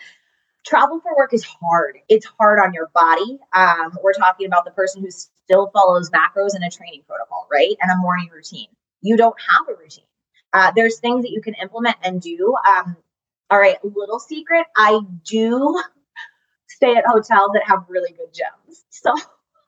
travel 0.67 1.01
for 1.01 1.17
work 1.17 1.33
is 1.33 1.45
hard. 1.45 1.99
It's 2.09 2.27
hard 2.39 2.59
on 2.59 2.73
your 2.73 2.91
body. 2.95 3.39
Um, 3.53 3.97
we're 4.03 4.13
talking 4.13 4.47
about 4.47 4.65
the 4.65 4.71
person 4.73 5.03
who 5.03 5.11
still 5.11 5.71
follows 5.73 6.11
macros 6.11 6.55
and 6.55 6.65
a 6.65 6.71
training 6.71 7.03
protocol, 7.07 7.47
right? 7.51 7.77
And 7.81 7.91
a 7.91 7.97
morning 7.97 8.29
routine. 8.33 8.69
You 9.03 9.17
don't 9.17 9.37
have 9.51 9.69
a 9.69 9.79
routine. 9.79 10.05
Uh, 10.53 10.73
there's 10.75 10.99
things 10.99 11.25
that 11.25 11.31
you 11.31 11.41
can 11.41 11.55
implement 11.55 11.97
and 12.03 12.21
do. 12.21 12.55
Um, 12.69 12.97
all 13.51 13.59
right, 13.59 13.77
little 13.85 14.21
secret 14.21 14.67
I 14.77 15.01
do 15.25 15.83
stay 16.69 16.95
at 16.95 17.05
hotels 17.07 17.51
that 17.55 17.63
have 17.67 17.85
really 17.89 18.13
good 18.13 18.33
gyms. 18.33 18.77
So 18.93 19.15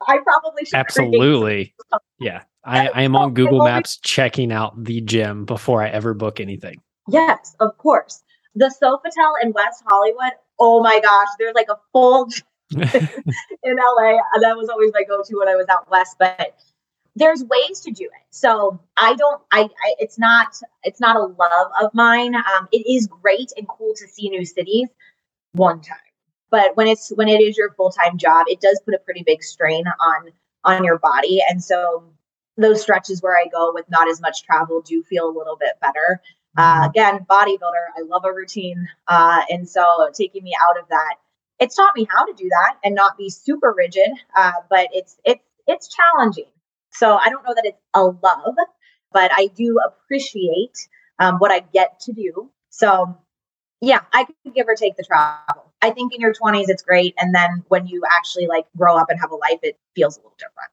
I 0.07 0.19
probably 0.19 0.65
should. 0.65 0.75
Absolutely. 0.75 1.75
Yeah. 2.21 2.43
I, 2.65 2.89
I 2.89 3.03
am 3.03 3.17
on 3.17 3.35
Google 3.35 3.65
Maps 3.65 3.99
checking 3.99 4.53
out 4.53 4.85
the 4.85 5.01
gym 5.01 5.45
before 5.45 5.83
I 5.83 5.89
ever 5.89 6.15
book 6.15 6.39
anything. 6.39 6.81
Yes, 7.09 7.57
of 7.61 7.77
course. 7.79 8.23
The 8.55 8.73
Sofitel 8.81 9.33
in 9.43 9.53
West 9.53 9.83
Hollywood 9.87 10.33
oh 10.59 10.83
my 10.83 11.01
gosh, 11.01 11.29
there's 11.39 11.55
like 11.55 11.69
a 11.69 11.79
full 11.93 12.29
in 12.71 13.77
LA. 13.77 14.19
And 14.35 14.43
that 14.43 14.57
was 14.57 14.69
always 14.69 14.93
my 14.95 15.05
go-to 15.05 15.39
when 15.39 15.49
I 15.49 15.57
was 15.57 15.67
out 15.69 15.91
west. 15.91 16.17
But 16.19 16.57
there's 17.15 17.45
ways 17.45 17.81
to 17.81 17.91
do 17.91 18.05
it. 18.05 18.27
So 18.31 18.81
I 18.97 19.15
don't. 19.15 19.43
I, 19.51 19.63
I 19.63 19.95
it's 19.99 20.19
not. 20.19 20.55
It's 20.83 21.01
not 21.01 21.17
a 21.17 21.21
love 21.25 21.71
of 21.83 21.93
mine. 21.95 22.35
Um, 22.35 22.69
it 22.73 22.87
is 22.91 23.07
great 23.07 23.53
and 23.57 23.69
cool 23.69 23.93
to 23.97 24.09
see 24.09 24.31
new 24.31 24.45
cities 24.45 24.89
one 25.53 25.81
time. 25.81 25.99
But 26.51 26.77
when 26.77 26.87
it's 26.87 27.11
when 27.15 27.29
it 27.29 27.41
is 27.41 27.57
your 27.57 27.73
full 27.75 27.91
time 27.91 28.19
job, 28.19 28.47
it 28.49 28.61
does 28.61 28.81
put 28.85 28.95
a 28.95 28.99
pretty 28.99 29.23
big 29.25 29.43
strain 29.43 29.85
on 29.87 30.33
on 30.65 30.85
your 30.85 30.99
body. 30.99 31.41
And 31.49 31.63
so 31.63 32.05
those 32.57 32.83
stretches 32.83 33.23
where 33.23 33.37
I 33.37 33.47
go 33.49 33.73
with 33.75 33.89
not 33.91 34.09
as 34.09 34.21
much 34.21 34.43
travel 34.43 34.81
do 34.83 35.03
feel 35.03 35.29
a 35.29 35.37
little 35.37 35.57
bit 35.57 35.73
better. 35.81 36.21
Uh, 36.57 36.89
again, 36.89 37.27
bodybuilder, 37.29 37.87
I 37.97 38.03
love 38.07 38.25
a 38.25 38.33
routine. 38.33 38.89
Uh, 39.09 39.43
and 39.51 39.69
so 39.69 39.85
taking 40.15 40.45
me 40.45 40.55
out 40.63 40.79
of 40.79 40.89
that, 40.89 41.17
it's 41.61 41.77
taught 41.77 41.95
me 41.97 42.07
how 42.11 42.25
to 42.27 42.33
do 42.35 42.49
that 42.49 42.77
and 42.85 42.95
not 42.95 43.17
be 43.19 43.31
super 43.31 43.75
rigid. 43.77 44.11
Uh, 44.37 44.53
but 44.71 44.89
it's, 44.93 45.17
it's, 45.25 45.45
it's 45.67 45.89
challenging. 45.89 46.51
So 46.91 47.17
I 47.17 47.31
don't 47.31 47.45
know 47.45 47.55
that 47.55 47.65
it's 47.65 47.81
a 47.95 48.03
love, 48.05 48.57
but 49.13 49.31
I 49.35 49.49
do 49.57 49.79
appreciate 49.87 50.77
um, 51.19 51.37
what 51.39 51.51
I 51.51 51.61
get 51.61 52.01
to 52.01 52.13
do. 52.13 52.51
So 52.71 53.17
Yeah, 53.81 54.01
I 54.13 54.25
could 54.25 54.37
give 54.55 54.69
or 54.69 54.75
take 54.77 54.97
the 54.97 55.05
travel. 55.05 55.73
I 55.83 55.91
think 55.91 56.15
in 56.15 56.21
your 56.21 56.33
20s 56.35 56.67
it's 56.69 56.83
great 56.83 57.15
and 57.21 57.35
then 57.35 57.65
when 57.69 57.87
you 57.87 58.03
actually 58.11 58.47
like 58.47 58.67
grow 58.77 58.97
up 58.97 59.11
and 59.11 59.21
have 59.21 59.33
a 59.33 59.37
life 59.37 59.61
it 59.63 59.79
feels 59.97 60.17
a 60.17 60.21
little 60.21 60.37
different. 60.39 60.71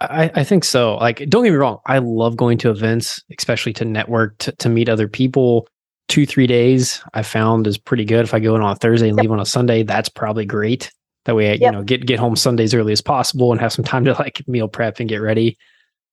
I, 0.00 0.30
I 0.34 0.44
think 0.44 0.64
so. 0.64 0.96
Like, 0.96 1.18
don't 1.28 1.44
get 1.44 1.50
me 1.50 1.56
wrong. 1.56 1.78
I 1.86 1.98
love 1.98 2.36
going 2.36 2.58
to 2.58 2.70
events, 2.70 3.22
especially 3.38 3.72
to 3.74 3.84
network, 3.84 4.36
to, 4.38 4.52
to 4.52 4.68
meet 4.68 4.88
other 4.88 5.08
people. 5.08 5.68
Two, 6.08 6.26
three 6.26 6.46
days 6.46 7.02
I 7.14 7.22
found 7.22 7.66
is 7.66 7.78
pretty 7.78 8.04
good. 8.04 8.24
If 8.24 8.34
I 8.34 8.38
go 8.38 8.54
in 8.54 8.62
on 8.62 8.72
a 8.72 8.76
Thursday 8.76 9.08
and 9.08 9.16
yep. 9.16 9.24
leave 9.24 9.32
on 9.32 9.40
a 9.40 9.46
Sunday, 9.46 9.82
that's 9.82 10.08
probably 10.08 10.44
great. 10.44 10.92
That 11.24 11.34
way, 11.34 11.48
I, 11.48 11.52
yep. 11.52 11.60
you 11.60 11.70
know, 11.72 11.82
get 11.82 12.06
get 12.06 12.20
home 12.20 12.36
Sundays 12.36 12.74
early 12.74 12.92
as 12.92 13.00
possible 13.00 13.50
and 13.50 13.60
have 13.60 13.72
some 13.72 13.84
time 13.84 14.04
to 14.04 14.12
like 14.18 14.46
meal 14.46 14.68
prep 14.68 15.00
and 15.00 15.08
get 15.08 15.16
ready. 15.16 15.58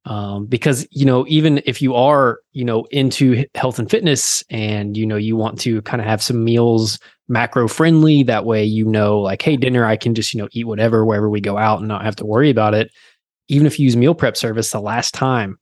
Um, 0.05 0.47
because 0.47 0.87
you 0.89 1.05
know, 1.05 1.25
even 1.27 1.61
if 1.65 1.81
you 1.81 1.93
are 1.93 2.39
you 2.53 2.65
know 2.65 2.85
into 2.85 3.45
health 3.53 3.77
and 3.77 3.89
fitness 3.89 4.43
and 4.49 4.97
you 4.97 5.05
know 5.05 5.15
you 5.15 5.35
want 5.35 5.59
to 5.61 5.81
kind 5.83 6.01
of 6.01 6.07
have 6.07 6.23
some 6.23 6.43
meals 6.43 6.97
macro 7.27 7.67
friendly, 7.67 8.23
that 8.23 8.45
way 8.45 8.63
you 8.63 8.85
know, 8.85 9.19
like, 9.19 9.43
hey, 9.43 9.57
dinner 9.57 9.85
I 9.85 9.97
can 9.97 10.15
just 10.15 10.33
you 10.33 10.41
know 10.41 10.49
eat 10.53 10.65
whatever 10.65 11.05
wherever 11.05 11.29
we 11.29 11.41
go 11.41 11.57
out 11.57 11.79
and 11.79 11.87
not 11.87 12.03
have 12.03 12.15
to 12.15 12.25
worry 12.25 12.49
about 12.49 12.73
it 12.73 12.89
even 13.47 13.67
if 13.67 13.79
you 13.79 13.85
use 13.85 13.95
meal 13.95 14.15
prep 14.15 14.37
service, 14.37 14.71
the 14.71 14.81
last 14.81 15.13
time 15.13 15.59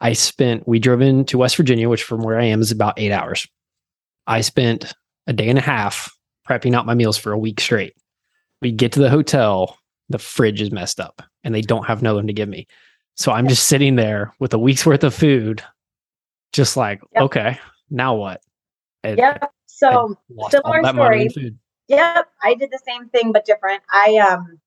I 0.00 0.12
spent, 0.12 0.66
we 0.68 0.78
drove 0.78 1.00
into 1.00 1.38
West 1.38 1.56
Virginia, 1.56 1.88
which 1.88 2.04
from 2.04 2.22
where 2.22 2.38
I 2.38 2.44
am 2.44 2.60
is 2.60 2.70
about 2.70 2.98
eight 2.98 3.12
hours. 3.12 3.46
I 4.26 4.42
spent 4.42 4.92
a 5.26 5.32
day 5.32 5.48
and 5.48 5.58
a 5.58 5.62
half 5.62 6.10
prepping 6.48 6.74
out 6.74 6.86
my 6.86 6.94
meals 6.94 7.16
for 7.16 7.32
a 7.32 7.38
week 7.38 7.60
straight. 7.60 7.94
We 8.62 8.72
get 8.72 8.92
to 8.92 9.00
the 9.00 9.10
hotel, 9.10 9.78
the 10.08 10.18
fridge 10.18 10.60
is 10.60 10.70
messed 10.70 11.00
up 11.00 11.22
and 11.44 11.54
they 11.54 11.62
don't 11.62 11.86
have 11.86 12.00
another 12.00 12.18
one 12.18 12.26
to 12.26 12.32
give 12.32 12.48
me. 12.48 12.66
So 13.16 13.32
I'm 13.32 13.48
just 13.48 13.66
sitting 13.66 13.96
there 13.96 14.32
with 14.38 14.54
a 14.54 14.58
week's 14.58 14.86
worth 14.86 15.04
of 15.04 15.14
food, 15.14 15.62
just 16.52 16.76
like, 16.76 17.00
yep. 17.12 17.24
okay, 17.24 17.58
now 17.90 18.14
what? 18.14 18.40
And, 19.02 19.18
yep. 19.18 19.52
So 19.66 20.16
similar 20.50 20.84
story. 20.84 21.28
Yep. 21.88 22.28
I 22.42 22.54
did 22.54 22.70
the 22.70 22.80
same 22.86 23.08
thing, 23.08 23.32
but 23.32 23.44
different. 23.44 23.82
I, 23.90 24.16
um, 24.18 24.60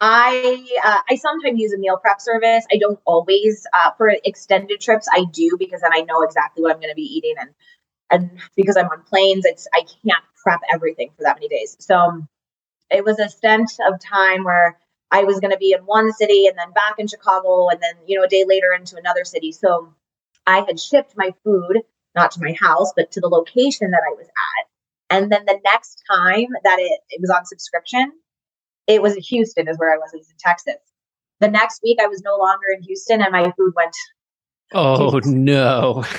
I 0.00 0.66
uh, 0.84 0.98
I 1.10 1.16
sometimes 1.16 1.60
use 1.60 1.72
a 1.72 1.78
meal 1.78 1.98
prep 1.98 2.20
service. 2.20 2.64
I 2.72 2.78
don't 2.78 3.00
always 3.04 3.66
uh, 3.72 3.92
for 3.96 4.14
extended 4.24 4.80
trips. 4.80 5.08
I 5.12 5.24
do 5.32 5.56
because 5.58 5.80
then 5.80 5.92
I 5.92 6.02
know 6.02 6.22
exactly 6.22 6.62
what 6.62 6.72
I'm 6.74 6.80
going 6.80 6.92
to 6.92 6.96
be 6.96 7.02
eating, 7.02 7.34
and 7.38 7.50
and 8.10 8.40
because 8.56 8.76
I'm 8.76 8.86
on 8.86 9.02
planes, 9.02 9.44
it's 9.44 9.66
I 9.74 9.82
can't 9.82 10.24
prep 10.42 10.60
everything 10.72 11.10
for 11.16 11.24
that 11.24 11.36
many 11.36 11.48
days. 11.48 11.76
So 11.80 11.96
um, 11.96 12.28
it 12.90 13.04
was 13.04 13.18
a 13.18 13.28
stint 13.28 13.72
of 13.86 14.00
time 14.00 14.44
where 14.44 14.78
I 15.10 15.24
was 15.24 15.40
going 15.40 15.52
to 15.52 15.58
be 15.58 15.72
in 15.72 15.80
one 15.80 16.12
city 16.12 16.46
and 16.46 16.56
then 16.56 16.72
back 16.72 16.94
in 16.98 17.06
Chicago, 17.06 17.68
and 17.68 17.80
then 17.82 17.94
you 18.06 18.18
know 18.18 18.24
a 18.24 18.28
day 18.28 18.44
later 18.46 18.72
into 18.72 18.96
another 18.96 19.24
city. 19.24 19.52
So 19.52 19.92
I 20.46 20.60
had 20.60 20.80
shipped 20.80 21.14
my 21.16 21.34
food 21.44 21.82
not 22.14 22.30
to 22.32 22.40
my 22.40 22.54
house, 22.60 22.92
but 22.96 23.12
to 23.12 23.20
the 23.20 23.28
location 23.28 23.90
that 23.90 24.02
I 24.06 24.14
was 24.14 24.26
at. 24.26 24.66
And 25.10 25.32
then 25.32 25.44
the 25.46 25.58
next 25.64 26.02
time 26.10 26.48
that 26.64 26.78
it, 26.78 27.00
it 27.10 27.20
was 27.20 27.30
on 27.30 27.44
subscription, 27.46 28.12
it 28.88 29.02
was 29.02 29.14
in 29.14 29.22
Houston 29.22 29.68
is 29.68 29.78
where 29.78 29.92
I 29.92 29.98
was. 29.98 30.10
It 30.12 30.18
was 30.18 30.30
in 30.30 30.36
Texas. 30.38 30.76
The 31.40 31.48
next 31.48 31.80
week 31.84 31.98
I 32.02 32.06
was 32.06 32.22
no 32.22 32.36
longer 32.36 32.66
in 32.74 32.82
Houston 32.82 33.22
and 33.22 33.30
my 33.30 33.44
food 33.56 33.72
went. 33.76 33.94
Oh 34.74 35.20
no. 35.24 36.02
so 36.02 36.10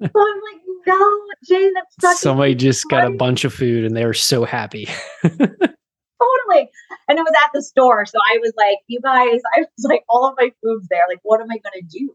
I'm 0.02 0.08
like, 0.10 0.62
no, 0.86 1.20
Jane, 1.46 1.72
that's 2.00 2.20
Somebody 2.20 2.54
just 2.54 2.88
got 2.88 3.06
a 3.06 3.10
bunch 3.10 3.44
of 3.44 3.52
food 3.52 3.84
and 3.84 3.96
they 3.96 4.04
were 4.04 4.14
so 4.14 4.44
happy. 4.44 4.88
totally. 5.22 6.70
And 7.08 7.18
it 7.18 7.22
was 7.22 7.34
at 7.44 7.50
the 7.54 7.62
store. 7.62 8.04
So 8.06 8.18
I 8.18 8.38
was 8.38 8.52
like, 8.56 8.78
you 8.88 9.00
guys, 9.00 9.40
I 9.56 9.60
was 9.60 9.84
like, 9.84 10.04
all 10.08 10.26
of 10.26 10.34
my 10.38 10.50
food's 10.62 10.88
there. 10.88 11.04
Like, 11.08 11.20
what 11.22 11.40
am 11.40 11.50
I 11.50 11.58
gonna 11.58 11.86
do? 11.88 12.14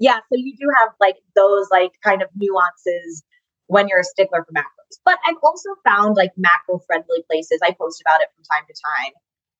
Yeah, 0.00 0.18
so 0.18 0.36
you 0.36 0.56
do 0.56 0.70
have 0.78 0.90
like 1.00 1.16
those 1.34 1.66
like 1.70 1.90
kind 2.04 2.22
of 2.22 2.28
nuances 2.36 3.24
when 3.68 3.86
you're 3.88 4.00
a 4.00 4.04
stickler 4.04 4.44
for 4.44 4.52
macros. 4.52 4.98
But 5.04 5.18
I've 5.26 5.36
also 5.42 5.70
found 5.86 6.16
like 6.16 6.32
macro 6.36 6.80
friendly 6.86 7.22
places. 7.30 7.60
I 7.62 7.70
post 7.72 8.00
about 8.00 8.20
it 8.20 8.28
from 8.34 8.44
time 8.44 8.64
to 8.66 8.74
time. 8.74 9.12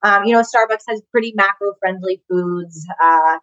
Um, 0.02 0.24
you 0.26 0.32
know, 0.32 0.42
Starbucks 0.42 0.84
has 0.88 1.02
pretty 1.10 1.32
macro 1.34 1.74
friendly 1.80 2.22
foods. 2.28 2.86
Uh, 3.00 3.38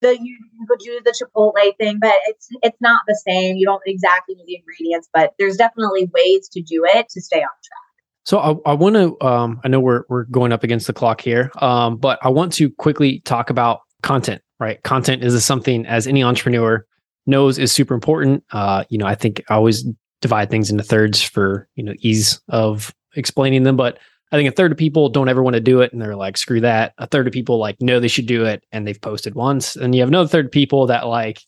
the 0.00 0.14
you, 0.14 0.36
you 0.58 0.66
could 0.68 0.78
do 0.78 1.00
the 1.04 1.12
Chipotle 1.12 1.76
thing, 1.78 1.98
but 2.00 2.14
it's 2.26 2.48
it's 2.62 2.80
not 2.80 3.02
the 3.06 3.20
same. 3.26 3.56
You 3.56 3.66
don't 3.66 3.82
exactly 3.86 4.34
know 4.34 4.44
the 4.46 4.56
ingredients, 4.56 5.08
but 5.12 5.32
there's 5.38 5.56
definitely 5.56 6.10
ways 6.14 6.48
to 6.50 6.62
do 6.62 6.84
it 6.84 7.08
to 7.10 7.20
stay 7.20 7.38
on 7.38 7.42
track. 7.42 7.88
So 8.24 8.38
I, 8.38 8.70
I 8.70 8.74
want 8.74 8.94
to. 8.96 9.20
Um, 9.26 9.60
I 9.64 9.68
know 9.68 9.80
we're 9.80 10.04
we're 10.08 10.24
going 10.24 10.52
up 10.52 10.62
against 10.62 10.86
the 10.86 10.92
clock 10.92 11.20
here, 11.20 11.50
um, 11.56 11.96
but 11.96 12.18
I 12.22 12.28
want 12.28 12.52
to 12.54 12.70
quickly 12.70 13.20
talk 13.24 13.50
about 13.50 13.80
content. 14.02 14.42
Right, 14.60 14.82
content 14.82 15.22
is 15.22 15.44
something 15.44 15.86
as 15.86 16.06
any 16.06 16.22
entrepreneur 16.22 16.84
knows 17.26 17.58
is 17.58 17.70
super 17.70 17.94
important. 17.94 18.44
Uh, 18.50 18.84
you 18.88 18.98
know, 18.98 19.06
I 19.06 19.14
think 19.14 19.42
I 19.48 19.54
always 19.54 19.84
divide 20.20 20.50
things 20.50 20.70
into 20.70 20.82
thirds 20.82 21.22
for 21.22 21.68
you 21.74 21.82
know 21.82 21.94
ease 21.98 22.40
of 22.48 22.94
explaining 23.16 23.62
them. 23.62 23.76
But 23.76 23.98
i 24.30 24.36
think 24.36 24.48
a 24.48 24.52
third 24.52 24.72
of 24.72 24.78
people 24.78 25.08
don't 25.08 25.30
ever 25.30 25.42
want 25.42 25.54
to 25.54 25.60
do 25.60 25.80
it 25.80 25.92
and 25.92 26.02
they're 26.02 26.16
like 26.16 26.36
screw 26.36 26.60
that. 26.60 26.94
A 26.98 27.06
third 27.06 27.26
of 27.26 27.32
people 27.32 27.58
like 27.58 27.80
know 27.80 28.00
they 28.00 28.08
should 28.08 28.26
do 28.26 28.44
it 28.44 28.64
and 28.72 28.86
they've 28.86 29.00
posted 29.00 29.34
once. 29.34 29.76
And 29.76 29.94
you 29.94 30.02
have 30.02 30.08
another 30.08 30.28
third 30.28 30.46
of 30.46 30.52
people 30.52 30.86
that 30.86 31.06
like 31.06 31.40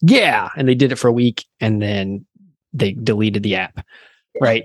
yeah 0.00 0.48
and 0.56 0.68
they 0.68 0.74
did 0.74 0.92
it 0.92 0.96
for 0.96 1.08
a 1.08 1.12
week 1.12 1.44
and 1.60 1.82
then 1.82 2.24
they 2.72 2.92
deleted 2.92 3.42
the 3.42 3.56
app 3.56 3.84
right? 4.40 4.64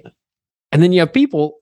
And 0.71 0.81
then 0.81 0.91
you 0.91 0.99
have 1.01 1.13
people 1.13 1.59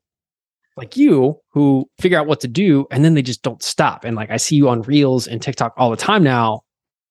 like 0.78 0.96
you 0.96 1.40
who 1.50 1.90
figure 2.00 2.18
out 2.18 2.28
what 2.28 2.40
to 2.42 2.48
do 2.48 2.88
and 2.92 3.04
then 3.04 3.14
they 3.14 3.22
just 3.22 3.44
don't 3.44 3.62
stop. 3.62 4.06
And 4.06 4.16
like 4.16 4.32
i 4.32 4.38
see 4.38 4.56
you 4.56 4.70
on 4.70 4.82
reels 4.84 5.28
and 5.28 5.42
tiktok 5.42 5.74
all 5.78 5.90
the 5.90 5.98
time 5.98 6.24
now 6.24 6.62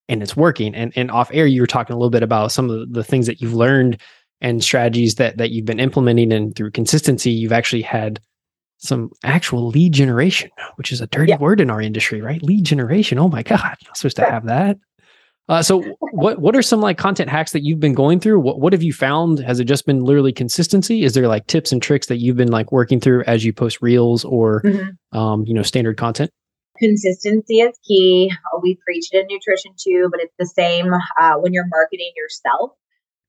and 0.09 0.23
it's 0.23 0.37
working. 0.37 0.75
And 0.75 0.93
and 0.97 1.11
off 1.11 1.31
air 1.33 1.47
you 1.47 1.61
were 1.61 1.67
talking 1.67 1.95
a 1.95 1.99
little 1.99 2.11
bit 2.11 2.23
about 2.23 2.53
some 2.53 2.71
of 2.71 2.93
the 2.93 3.05
things 3.05 3.27
that 3.27 3.41
you've 3.41 3.55
learned 3.55 4.01
and 4.41 4.63
strategies 4.63 5.17
that 5.17 5.37
that 5.39 5.51
you've 5.51 5.67
been 5.67 5.81
implementing 5.81 6.33
and 6.33 6.55
through 6.57 6.71
consistency 6.71 7.31
you've 7.31 7.53
actually 7.53 7.83
had 7.83 8.21
some 8.79 9.11
actual 9.25 9.69
lead 9.69 9.93
generation 9.93 10.51
which 10.77 10.91
is 10.91 11.01
a 11.01 11.07
dirty 11.09 11.31
yeah. 11.31 11.39
word 11.39 11.61
in 11.61 11.71
our 11.71 11.81
industry 11.81 12.21
right? 12.21 12.43
Lead 12.43 12.65
generation. 12.65 13.19
Oh 13.19 13.29
my 13.29 13.43
god 13.43 13.61
i'm 13.63 13.95
supposed 13.95 14.17
to 14.17 14.25
have 14.25 14.47
that. 14.47 14.79
Uh, 15.51 15.63
so 15.63 15.83
what 16.13 16.39
what 16.39 16.57
are 16.57 16.63
some 16.63 16.81
like 16.81 16.97
content 16.97 17.29
hacks 17.29 17.53
that 17.53 17.65
you've 17.65 17.81
been 17.81 17.93
going 17.93 18.21
through? 18.21 18.41
What 18.41 18.61
what 18.61 18.73
have 18.73 18.83
you 18.83 18.93
found? 18.93 19.41
Has 19.41 19.61
it 19.61 19.65
just 19.65 19.85
been 19.85 20.05
literally 20.05 20.33
consistency? 20.33 21.03
Is 21.03 21.13
there 21.13 21.29
like 21.29 21.47
tips 21.47 21.73
and 21.73 21.83
tricks 21.83 22.07
that 22.07 22.19
you've 22.19 22.37
been 22.37 22.53
like 22.53 22.73
working 22.73 23.01
through 23.01 23.25
as 23.27 23.45
you 23.45 23.53
post 23.53 23.83
reels 23.83 24.25
or 24.25 24.63
mm-hmm. 24.63 25.19
um, 25.19 25.45
you 25.47 25.53
know 25.53 25.63
standard 25.63 25.97
content? 25.97 26.31
Consistency 26.79 27.61
is 27.61 27.79
key. 27.87 28.33
We 28.63 28.79
preach 28.83 29.09
it 29.13 29.19
in 29.19 29.27
nutrition 29.29 29.73
too 29.77 30.09
but 30.11 30.21
it's 30.21 30.35
the 30.39 30.47
same 30.47 30.95
uh, 31.21 31.35
when 31.35 31.53
you're 31.53 31.69
marketing 31.69 32.13
yourself 32.17 32.71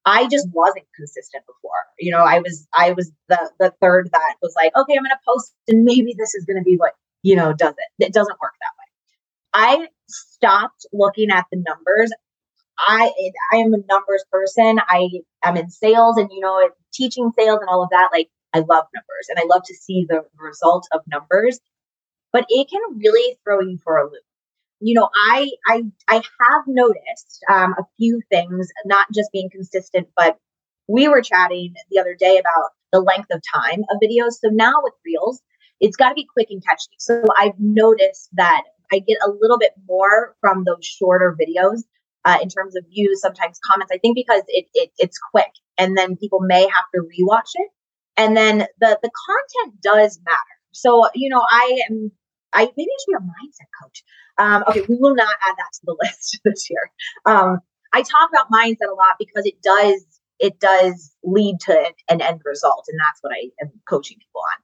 I 0.05 0.27
just 0.27 0.47
wasn't 0.51 0.85
consistent 0.95 1.45
before. 1.45 1.71
You 1.99 2.11
know, 2.11 2.23
I 2.23 2.39
was 2.39 2.67
I 2.73 2.91
was 2.93 3.11
the 3.29 3.51
the 3.59 3.73
third 3.81 4.09
that 4.11 4.35
was 4.41 4.53
like, 4.55 4.75
okay, 4.75 4.95
I'm 4.97 5.03
to 5.03 5.17
post 5.27 5.53
and 5.67 5.83
maybe 5.83 6.15
this 6.17 6.33
is 6.33 6.45
to 6.45 6.63
be 6.63 6.75
what, 6.75 6.93
you 7.23 7.35
know, 7.35 7.53
does 7.53 7.73
it. 7.77 8.05
It 8.05 8.13
doesn't 8.13 8.39
work 8.41 8.53
that 8.59 8.73
way. 8.79 9.83
I 9.83 9.87
stopped 10.07 10.85
looking 10.91 11.29
at 11.29 11.45
the 11.51 11.63
numbers. 11.67 12.11
I 12.79 13.11
I 13.53 13.57
am 13.57 13.73
a 13.73 13.79
numbers 13.89 14.25
person. 14.31 14.79
I 14.87 15.09
am 15.43 15.57
in 15.57 15.69
sales 15.69 16.17
and 16.17 16.29
you 16.31 16.39
know, 16.39 16.69
teaching 16.93 17.31
sales 17.37 17.59
and 17.61 17.69
all 17.69 17.83
of 17.83 17.89
that 17.91 18.09
like 18.11 18.29
I 18.53 18.59
love 18.59 18.85
numbers 18.93 19.27
and 19.29 19.39
I 19.39 19.43
love 19.45 19.63
to 19.65 19.75
see 19.75 20.05
the 20.09 20.25
result 20.39 20.87
of 20.91 21.01
numbers. 21.07 21.59
But 22.33 22.45
it 22.49 22.69
can 22.69 22.81
really 22.97 23.37
throw 23.43 23.61
you 23.61 23.77
for 23.83 23.97
a 23.97 24.03
loop 24.05 24.23
you 24.81 24.95
know, 24.95 25.09
I 25.31 25.51
I 25.67 25.83
I 26.09 26.15
have 26.15 26.63
noticed 26.67 27.43
um, 27.51 27.73
a 27.77 27.83
few 27.97 28.21
things, 28.31 28.67
not 28.85 29.07
just 29.13 29.31
being 29.31 29.49
consistent, 29.49 30.07
but 30.17 30.37
we 30.87 31.07
were 31.07 31.21
chatting 31.21 31.73
the 31.89 31.99
other 31.99 32.15
day 32.15 32.37
about 32.37 32.71
the 32.91 32.99
length 32.99 33.29
of 33.31 33.41
time 33.53 33.83
of 33.91 33.99
videos. 34.03 34.33
So 34.43 34.49
now 34.51 34.73
with 34.81 34.93
Reels, 35.05 35.41
it's 35.79 35.95
got 35.95 36.09
to 36.09 36.15
be 36.15 36.27
quick 36.33 36.47
and 36.49 36.63
catchy. 36.65 36.95
So 36.99 37.23
I've 37.39 37.59
noticed 37.59 38.29
that 38.33 38.63
I 38.91 38.99
get 38.99 39.17
a 39.25 39.31
little 39.39 39.57
bit 39.57 39.71
more 39.87 40.35
from 40.41 40.63
those 40.65 40.85
shorter 40.85 41.37
videos 41.39 41.83
uh, 42.25 42.37
in 42.41 42.49
terms 42.49 42.75
of 42.75 42.83
views, 42.89 43.21
sometimes 43.21 43.59
comments. 43.69 43.91
I 43.93 43.97
think 43.99 44.15
because 44.15 44.43
it, 44.47 44.65
it 44.73 44.91
it's 44.97 45.17
quick, 45.31 45.51
and 45.77 45.97
then 45.97 46.17
people 46.17 46.39
may 46.41 46.61
have 46.61 46.85
to 46.95 47.01
rewatch 47.01 47.51
it, 47.53 47.69
and 48.17 48.35
then 48.35 48.59
the 48.79 48.99
the 49.01 49.11
content 49.27 49.81
does 49.81 50.19
matter. 50.25 50.37
So 50.73 51.07
you 51.13 51.29
know, 51.29 51.43
I 51.47 51.81
am 51.89 52.11
I 52.53 52.63
maybe 52.75 52.89
I 52.91 52.97
should 52.99 53.11
be 53.11 53.15
a 53.15 53.19
mindset 53.19 53.69
coach. 53.81 54.03
Um, 54.41 54.63
okay, 54.67 54.81
we 54.89 54.95
will 54.95 55.15
not 55.15 55.35
add 55.47 55.55
that 55.57 55.71
to 55.73 55.81
the 55.85 55.95
list 56.03 56.39
this 56.43 56.67
year. 56.69 56.91
Um, 57.25 57.59
I 57.93 58.01
talk 58.01 58.29
about 58.33 58.51
mindset 58.51 58.91
a 58.91 58.95
lot 58.95 59.15
because 59.19 59.45
it 59.45 59.61
does 59.61 60.05
it 60.39 60.59
does 60.59 61.15
lead 61.23 61.59
to 61.61 61.93
an 62.09 62.21
end 62.21 62.41
result, 62.45 62.85
and 62.89 62.99
that's 62.99 63.21
what 63.21 63.31
I 63.33 63.51
am 63.61 63.71
coaching 63.87 64.17
people 64.17 64.41
on. 64.41 64.63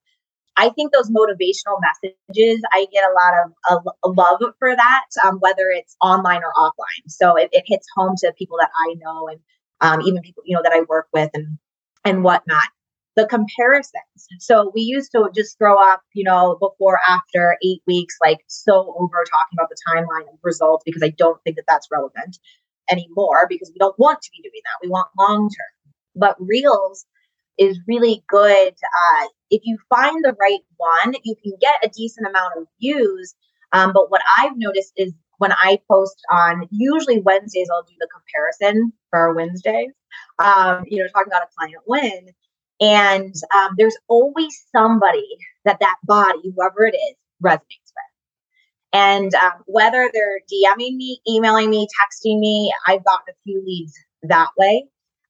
I 0.59 0.69
think 0.69 0.91
those 0.91 1.11
motivational 1.11 1.79
messages, 1.79 2.63
I 2.73 2.87
get 2.91 3.03
a 3.03 3.13
lot 3.13 3.33
of 3.69 4.15
love 4.17 4.41
for 4.57 4.75
that, 4.75 5.05
um, 5.23 5.37
whether 5.37 5.69
it's 5.69 5.95
online 6.01 6.41
or 6.43 6.51
offline. 6.57 7.07
So 7.07 7.35
it, 7.35 7.49
it, 7.51 7.63
hits 7.67 7.85
home 7.95 8.15
to 8.21 8.33
people 8.39 8.57
that 8.59 8.71
I 8.87 8.95
know 8.95 9.27
and 9.27 9.39
um, 9.81 10.01
even 10.01 10.23
people 10.23 10.41
you 10.47 10.55
know 10.55 10.63
that 10.63 10.73
I 10.73 10.81
work 10.89 11.07
with 11.13 11.29
and 11.35 11.59
and 12.03 12.23
whatnot 12.23 12.69
the 13.17 13.27
comparisons. 13.27 14.27
So 14.39 14.71
we 14.73 14.81
used 14.81 15.11
to 15.11 15.29
just 15.35 15.57
throw 15.57 15.75
up, 15.77 16.01
you 16.13 16.23
know, 16.23 16.57
before, 16.61 16.99
after 17.05 17.57
eight 17.65 17.81
weeks, 17.85 18.15
like 18.23 18.37
so 18.47 18.95
over 18.97 19.25
talking 19.29 19.57
about 19.57 19.69
the 19.69 19.77
timeline 19.89 20.31
of 20.31 20.39
results 20.43 20.83
because 20.85 21.03
I 21.03 21.09
don't 21.09 21.41
think 21.43 21.57
that 21.57 21.65
that's 21.67 21.87
relevant 21.91 22.37
anymore 22.89 23.47
because 23.49 23.69
we 23.73 23.79
don't 23.79 23.97
want 23.99 24.21
to 24.21 24.29
be 24.31 24.41
doing 24.41 24.61
that. 24.63 24.85
We 24.85 24.89
want 24.89 25.07
long 25.19 25.49
term. 25.49 25.91
But 26.15 26.35
reels, 26.39 27.05
is 27.57 27.79
really 27.87 28.23
good. 28.29 28.73
Uh, 28.73 29.27
if 29.49 29.61
you 29.65 29.77
find 29.89 30.23
the 30.23 30.35
right 30.39 30.59
one, 30.77 31.15
you 31.23 31.35
can 31.41 31.53
get 31.59 31.83
a 31.83 31.89
decent 31.89 32.27
amount 32.27 32.53
of 32.57 32.67
views. 32.79 33.33
Um, 33.73 33.91
but 33.93 34.11
what 34.11 34.21
I've 34.37 34.55
noticed 34.55 34.93
is 34.95 35.13
when 35.39 35.51
I 35.51 35.79
post 35.89 36.17
on 36.31 36.67
usually 36.71 37.19
Wednesdays, 37.19 37.67
I'll 37.73 37.83
do 37.83 37.95
the 37.99 38.07
comparison 38.13 38.93
for 39.09 39.33
Wednesdays. 39.33 39.91
Um, 40.39 40.83
you 40.87 41.01
know, 41.01 41.07
talking 41.13 41.31
about 41.31 41.43
a 41.43 41.55
client 41.57 41.81
win, 41.85 42.33
and 42.79 43.33
um, 43.55 43.75
there's 43.77 43.97
always 44.07 44.65
somebody 44.75 45.27
that 45.65 45.79
that 45.79 45.97
body, 46.03 46.53
whoever 46.55 46.85
it 46.85 46.95
is, 46.95 47.15
resonates 47.43 47.61
with. 47.61 48.07
And 48.93 49.33
um, 49.35 49.63
whether 49.65 50.09
they're 50.13 50.39
DMing 50.51 50.95
me, 50.95 51.19
emailing 51.27 51.69
me, 51.69 51.87
texting 51.87 52.39
me, 52.39 52.73
I've 52.85 53.03
gotten 53.03 53.25
a 53.29 53.37
few 53.43 53.63
leads 53.65 53.93
that 54.23 54.49
way. 54.57 54.85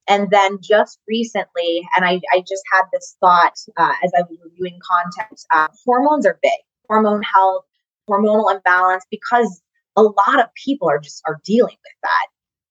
And 0.09 0.29
then 0.29 0.59
just 0.61 0.99
recently, 1.07 1.81
and 1.95 2.05
I, 2.05 2.21
I 2.33 2.39
just 2.39 2.63
had 2.71 2.83
this 2.93 3.17
thought 3.19 3.55
uh, 3.75 3.93
as 4.03 4.11
I 4.17 4.21
was 4.21 4.37
reviewing 4.43 4.79
content 4.89 5.41
uh, 5.53 5.67
hormones 5.85 6.25
are 6.25 6.39
big, 6.41 6.51
hormone 6.87 7.23
health, 7.23 7.65
hormonal 8.09 8.53
imbalance, 8.53 9.03
because 9.11 9.61
a 9.97 10.03
lot 10.03 10.39
of 10.39 10.47
people 10.53 10.89
are 10.89 10.99
just 10.99 11.21
are 11.27 11.41
dealing 11.43 11.75
with 11.83 11.93
that. 12.03 12.27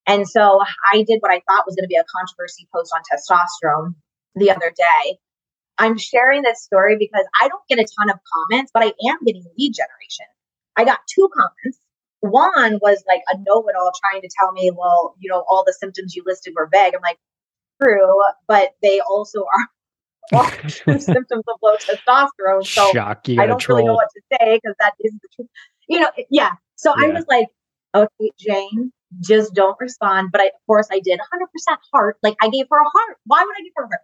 And 0.07 0.27
so 0.27 0.61
I 0.93 1.03
did 1.03 1.19
what 1.21 1.33
I 1.33 1.43
thought 1.47 1.67
was 1.67 1.75
going 1.75 1.85
to 1.85 1.89
be 1.89 1.97
a 1.97 2.05
controversy 2.17 2.69
post 2.73 2.93
on 2.95 3.03
testosterone 3.03 3.97
the 4.37 4.51
other 4.51 4.73
day. 4.77 5.19
I'm 5.79 5.99
sharing 5.99 6.43
this 6.43 6.63
story 6.63 6.97
because 6.99 7.25
I 7.41 7.49
don't 7.49 7.63
get 7.69 7.79
a 7.79 7.87
ton 7.99 8.11
of 8.11 8.19
comments, 8.33 8.71
but 8.73 8.83
I 8.83 8.93
am 9.09 9.19
getting 9.27 9.45
lead 9.59 9.75
generation. 9.75 10.27
I 10.77 10.85
got 10.85 11.01
two 11.13 11.29
comments. 11.35 11.79
One 12.21 12.79
was 12.81 13.03
like 13.07 13.21
a 13.29 13.37
know 13.37 13.65
it 13.69 13.77
all 13.79 13.93
trying 14.01 14.23
to 14.23 14.29
tell 14.39 14.53
me, 14.53 14.71
well, 14.75 15.15
you 15.19 15.31
know, 15.31 15.45
all 15.51 15.65
the 15.67 15.75
symptoms 15.79 16.15
you 16.15 16.23
listed 16.25 16.55
were 16.57 16.69
vague. 16.73 16.95
I'm 16.95 17.03
like, 17.03 17.19
true, 17.83 18.23
but 18.49 18.71
they 18.83 19.01
also 19.01 19.41
are 19.41 19.69
all 20.33 20.45
symptoms 20.69 21.29
of 21.29 21.57
low 21.63 21.77
testosterone. 21.77 22.67
So 22.67 22.91
Shock, 22.93 23.29
I 23.29 23.47
don't 23.47 23.59
troll. 23.59 23.79
really 23.79 23.87
know 23.87 23.95
what 23.95 24.09
to 24.15 24.23
say 24.33 24.57
because 24.57 24.77
that 24.81 24.95
is 25.01 25.13
the 25.13 25.29
truth. 25.35 25.49
You 25.89 26.01
know, 26.01 26.11
yeah. 26.31 26.53
So 26.77 26.93
yeah. 26.97 27.07
I 27.07 27.11
was 27.11 27.25
like, 27.29 27.49
okay, 27.95 28.31
Jane, 28.39 28.93
just 29.21 29.55
don't 29.55 29.77
respond. 29.79 30.31
But 30.33 30.41
I, 30.41 30.47
of 30.47 30.67
course, 30.67 30.89
I 30.91 31.01
did 31.01 31.21
100% 31.21 31.77
heart. 31.93 32.17
Like 32.23 32.37
I 32.41 32.49
gave 32.49 32.67
her 32.71 32.79
a 32.79 32.89
heart. 32.89 33.19
Why 33.25 33.45
would 33.45 33.55
I 33.57 33.63
give 33.63 33.73
her 33.77 33.85
a 33.85 33.89
heart? 33.89 34.01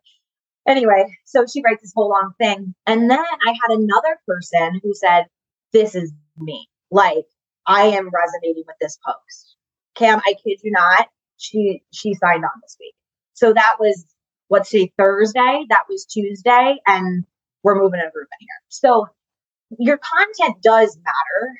Anyway, 0.66 1.06
so 1.24 1.44
she 1.46 1.62
writes 1.62 1.82
this 1.82 1.92
whole 1.94 2.10
long 2.10 2.32
thing. 2.38 2.74
And 2.86 3.10
then 3.10 3.18
I 3.18 3.50
had 3.50 3.76
another 3.76 4.18
person 4.26 4.80
who 4.82 4.94
said, 4.94 5.24
This 5.72 5.94
is 5.94 6.12
me. 6.38 6.68
Like, 6.90 7.26
I 7.66 7.84
am 7.84 8.10
resonating 8.10 8.64
with 8.66 8.76
this 8.80 8.98
post. 9.04 9.56
Cam, 9.94 10.20
I 10.24 10.34
kid 10.34 10.60
you 10.62 10.72
not, 10.72 11.08
she 11.36 11.82
she 11.92 12.14
signed 12.14 12.44
on 12.44 12.60
this 12.62 12.76
week. 12.80 12.94
So 13.34 13.52
that 13.52 13.76
was 13.78 14.04
let's 14.50 14.70
say 14.70 14.92
Thursday, 14.98 15.64
that 15.70 15.84
was 15.88 16.04
Tuesday, 16.04 16.76
and 16.86 17.24
we're 17.62 17.80
moving 17.80 18.00
a 18.00 18.10
group 18.10 18.28
in 18.40 18.46
here. 18.46 18.48
So 18.68 19.06
your 19.78 19.98
content 19.98 20.62
does 20.62 20.96
matter 20.98 21.58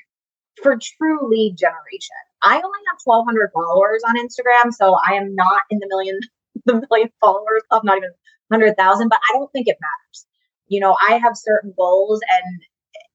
for 0.62 0.77
true 0.77 1.31
lead 1.31 1.57
generation. 1.57 2.16
I 2.43 2.57
only 2.57 2.81
have 2.91 2.99
1,200 3.05 3.51
followers 3.55 4.03
on 4.07 4.16
Instagram, 4.16 4.73
so 4.73 4.95
I 4.95 5.15
am 5.15 5.35
not 5.35 5.62
in 5.70 5.79
the 5.79 5.87
million 5.89 6.20
the 6.66 6.87
million 6.91 7.11
followers 7.20 7.62
club, 7.69 7.85
not 7.85 7.97
even 7.97 8.11
100,000, 8.53 9.09
but 9.09 9.19
I 9.31 9.33
don't 9.35 9.51
think 9.53 9.69
it 9.69 9.79
matters. 9.81 10.27
You 10.69 10.81
know, 10.81 10.97
I 11.09 11.19
have 11.19 11.33
certain 11.35 11.74
goals 11.77 12.20
and 12.31 12.62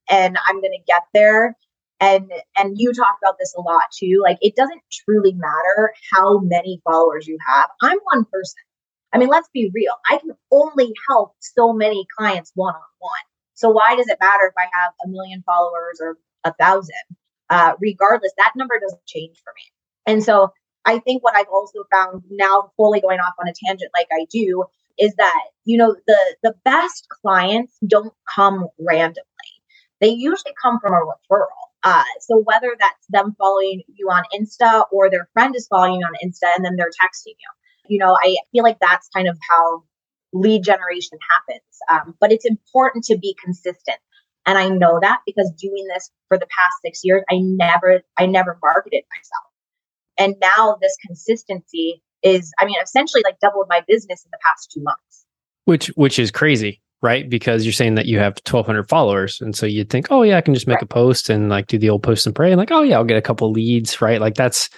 and 0.10 0.38
I'm 0.48 0.62
to 0.62 0.70
get 0.88 1.04
there. 1.14 1.56
And 2.00 2.32
and 2.56 2.76
you 2.78 2.94
talk 2.94 3.18
about 3.22 3.38
this 3.40 3.56
a 3.58 3.62
lot 3.62 3.84
too 3.98 4.22
like 4.24 4.38
it 4.42 4.56
doesn't 4.56 4.82
truly 4.92 5.34
matter 5.34 5.94
how 6.14 6.40
many 6.40 6.80
followers 6.84 7.28
you 7.28 7.38
have. 7.48 7.70
I'm 7.82 7.98
one 8.12 8.26
person. 8.26 8.62
I 9.14 9.18
mean 9.18 9.30
let's 9.30 9.50
be 9.52 9.72
real. 9.74 9.94
I 10.10 10.18
can 10.18 10.32
only 10.52 10.94
help 11.10 11.34
so 11.40 11.74
many 11.74 12.06
clients 12.16 12.52
one 12.54 12.76
on 12.76 12.82
one 13.00 13.26
so 13.56 13.72
why 13.72 13.96
does 13.96 14.08
it 14.08 14.20
matter 14.22 14.46
if 14.46 14.54
i 14.58 14.68
have 14.80 14.92
a 15.04 15.10
million 15.10 15.42
followers 15.44 16.00
or 16.00 16.18
a 16.44 16.54
thousand? 16.54 16.94
Uh, 17.50 17.74
regardless 17.80 18.32
that 18.38 18.52
number 18.56 18.80
doesn't 18.80 19.06
change 19.08 19.38
for 19.44 19.52
me. 19.56 19.64
And 20.06 20.24
so 20.24 20.50
i 20.86 21.00
think 21.00 21.24
what 21.24 21.36
i've 21.36 21.50
also 21.52 21.80
found 21.92 22.22
now 22.30 22.72
fully 22.78 23.02
going 23.02 23.20
off 23.20 23.34
on 23.40 23.48
a 23.48 23.54
tangent 23.66 23.90
like 23.96 24.08
i 24.12 24.26
do 24.32 24.64
is 24.98 25.14
that 25.18 25.42
you 25.66 25.78
know 25.78 25.96
the 26.08 26.36
the 26.44 26.54
best 26.64 27.08
clients 27.10 27.78
don't 27.86 28.14
come 28.34 28.68
randomly 28.80 29.24
they 30.00 30.10
usually 30.10 30.54
come 30.62 30.80
from 30.80 30.94
a 30.94 30.98
referral 30.98 31.68
uh, 31.84 32.04
so 32.20 32.42
whether 32.44 32.76
that's 32.78 33.08
them 33.10 33.36
following 33.38 33.82
you 33.96 34.08
on 34.10 34.24
Insta 34.38 34.84
or 34.92 35.10
their 35.10 35.30
friend 35.34 35.56
is 35.56 35.68
following 35.68 36.02
you 36.02 36.06
on 36.06 36.14
Insta 36.22 36.54
and 36.56 36.66
then 36.66 36.76
they're 36.76 36.90
texting 36.90 37.36
you, 37.40 37.50
you 37.88 38.00
know, 38.00 38.14
I 38.22 38.36
feel 38.52 38.64
like 38.64 38.80
that's 38.82 39.08
kind 39.16 39.30
of 39.30 39.38
how 39.50 39.84
lead 40.34 40.64
generation 40.64 41.18
happens. 41.32 41.62
Um, 41.90 42.16
but 42.20 42.32
it's 42.32 42.46
important 42.46 43.06
to 43.06 43.18
be 43.18 43.38
consistent. 43.42 44.00
And 44.46 44.58
I 44.58 44.70
know 44.70 45.00
that 45.02 45.20
because 45.26 45.52
doing 45.52 45.88
this 45.88 46.12
for 46.28 46.38
the 46.38 46.48
past 46.48 46.76
six 46.84 47.02
years, 47.04 47.24
I 47.30 47.38
never, 47.40 48.02
I 48.18 48.26
never 48.26 48.58
marketed 48.62 49.04
myself. 49.16 49.48
And 50.18 50.36
now 50.42 50.78
this 50.82 50.98
consistency 51.06 52.02
is, 52.28 52.52
I 52.60 52.66
mean, 52.66 52.76
essentially 52.84 53.24
like 53.24 53.40
doubled 53.40 53.68
my 53.70 53.82
business 53.88 54.24
in 54.24 54.32
the 54.32 54.40
past 54.46 54.72
two 54.72 54.82
months. 54.82 55.26
Which, 55.66 55.88
which 55.96 56.20
is 56.20 56.32
crazy 56.32 56.82
right? 57.02 57.30
Because 57.30 57.66
you're 57.66 57.74
saying 57.74 57.96
that 57.96 58.08
you 58.08 58.20
have 58.20 58.34
1,200 58.46 58.90
followers, 58.90 59.40
and 59.42 59.56
so 59.56 59.66
you'd 59.66 59.90
think, 59.90 60.08
oh 60.10 60.24
yeah, 60.24 60.38
I 60.38 60.42
can 60.42 60.54
just 60.54 60.68
make 60.68 60.76
right. 60.76 60.84
a 60.84 60.88
post 60.88 61.30
and 61.30 61.50
like 61.50 61.68
do 61.68 61.78
the 61.78 61.90
old 61.90 62.04
post 62.04 62.26
and 62.26 62.36
pray, 62.36 62.52
and 62.52 62.58
like, 62.58 62.72
oh 62.72 62.82
yeah, 62.82 62.98
I'll 62.98 63.04
get 63.04 63.18
a 63.18 63.22
couple 63.22 63.52
leads, 63.52 64.02
right? 64.02 64.20
Like 64.20 64.36
that's, 64.36 64.70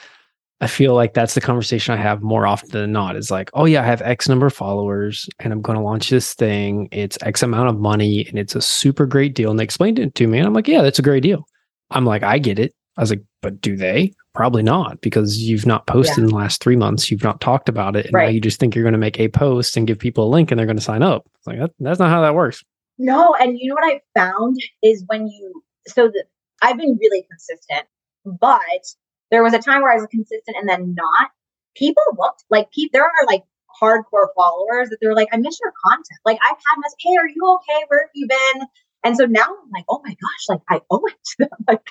I 0.61 0.67
feel 0.67 0.93
like 0.93 1.13
that's 1.13 1.35
the 1.35 1.41
conversation 1.41 1.93
I 1.93 1.97
have 1.97 2.21
more 2.21 2.45
often 2.45 2.69
than 2.71 2.91
not. 2.91 3.15
Is 3.15 3.31
like, 3.31 3.49
oh 3.53 3.65
yeah, 3.65 3.81
I 3.81 3.85
have 3.85 4.01
X 4.01 4.27
number 4.27 4.47
of 4.47 4.53
followers, 4.53 5.29
and 5.39 5.53
I'm 5.53 5.61
going 5.61 5.77
to 5.77 5.83
launch 5.83 6.09
this 6.09 6.33
thing. 6.33 6.89
It's 6.91 7.17
X 7.21 7.41
amount 7.41 7.69
of 7.69 7.79
money, 7.79 8.25
and 8.27 8.37
it's 8.37 8.55
a 8.55 8.61
super 8.61 9.05
great 9.05 9.35
deal. 9.35 9.49
And 9.49 9.59
they 9.59 9.63
explained 9.63 9.99
it 9.99 10.15
to 10.15 10.27
me, 10.27 10.37
and 10.37 10.47
I'm 10.47 10.53
like, 10.53 10.67
yeah, 10.67 10.81
that's 10.81 10.99
a 10.99 11.03
great 11.03 11.23
deal. 11.23 11.45
I'm 11.91 12.05
like, 12.05 12.23
I 12.23 12.37
get 12.37 12.59
it. 12.59 12.73
I 12.99 13.01
was 13.01 13.11
like, 13.11 13.23
but 13.41 13.61
do 13.61 13.77
they? 13.77 14.11
Probably 14.33 14.61
not, 14.61 14.99
because 14.99 15.37
you've 15.37 15.65
not 15.65 15.87
posted 15.87 16.17
yeah. 16.17 16.23
in 16.25 16.29
the 16.29 16.35
last 16.35 16.61
three 16.61 16.75
months. 16.75 17.09
You've 17.09 17.23
not 17.23 17.39
talked 17.39 17.69
about 17.69 17.95
it, 17.95 18.07
and 18.07 18.13
right. 18.13 18.25
now 18.25 18.29
you 18.29 18.41
just 18.41 18.59
think 18.59 18.75
you're 18.75 18.83
going 18.83 18.91
to 18.91 18.99
make 18.99 19.19
a 19.21 19.29
post 19.29 19.77
and 19.77 19.87
give 19.87 19.97
people 19.97 20.25
a 20.25 20.29
link, 20.29 20.51
and 20.51 20.59
they're 20.59 20.65
going 20.65 20.77
to 20.77 20.83
sign 20.83 21.01
up. 21.01 21.25
It's 21.37 21.47
like 21.47 21.59
that, 21.59 21.71
that's 21.79 21.99
not 21.99 22.09
how 22.09 22.21
that 22.21 22.35
works. 22.35 22.63
No, 22.97 23.33
and 23.39 23.57
you 23.57 23.69
know 23.69 23.75
what 23.75 23.89
I 23.89 24.01
found 24.19 24.57
is 24.83 25.05
when 25.07 25.27
you 25.27 25.63
so 25.87 26.09
the, 26.09 26.25
I've 26.61 26.77
been 26.77 26.97
really 26.99 27.25
consistent, 27.29 27.87
but 28.25 28.95
there 29.31 29.43
was 29.43 29.53
a 29.53 29.59
time 29.59 29.81
where 29.81 29.93
I 29.93 29.95
was 29.95 30.07
consistent 30.11 30.57
and 30.59 30.67
then 30.67 30.95
not. 30.95 31.31
People 31.77 32.03
looked 32.17 32.43
like 32.49 32.69
people. 32.71 32.89
There 32.91 33.03
are 33.03 33.25
like 33.27 33.43
hardcore 33.81 34.27
followers 34.35 34.89
that 34.89 34.97
they're 35.01 35.15
like, 35.15 35.29
I 35.31 35.37
miss 35.37 35.57
your 35.63 35.71
content. 35.85 36.19
Like 36.25 36.39
I've 36.43 36.57
had 36.57 36.81
this, 36.83 36.95
hey, 36.99 37.15
are 37.15 37.29
you 37.29 37.59
okay? 37.59 37.85
Where 37.87 38.01
have 38.01 38.11
you 38.13 38.27
been? 38.27 38.67
And 39.03 39.15
so 39.15 39.25
now 39.25 39.45
I'm 39.45 39.71
like, 39.71 39.85
oh 39.87 40.01
my 40.03 40.09
gosh, 40.09 40.49
like 40.49 40.61
I 40.69 40.81
owe 40.91 41.05
it 41.05 41.15
to 41.23 41.35
them. 41.39 41.49
like, 41.67 41.87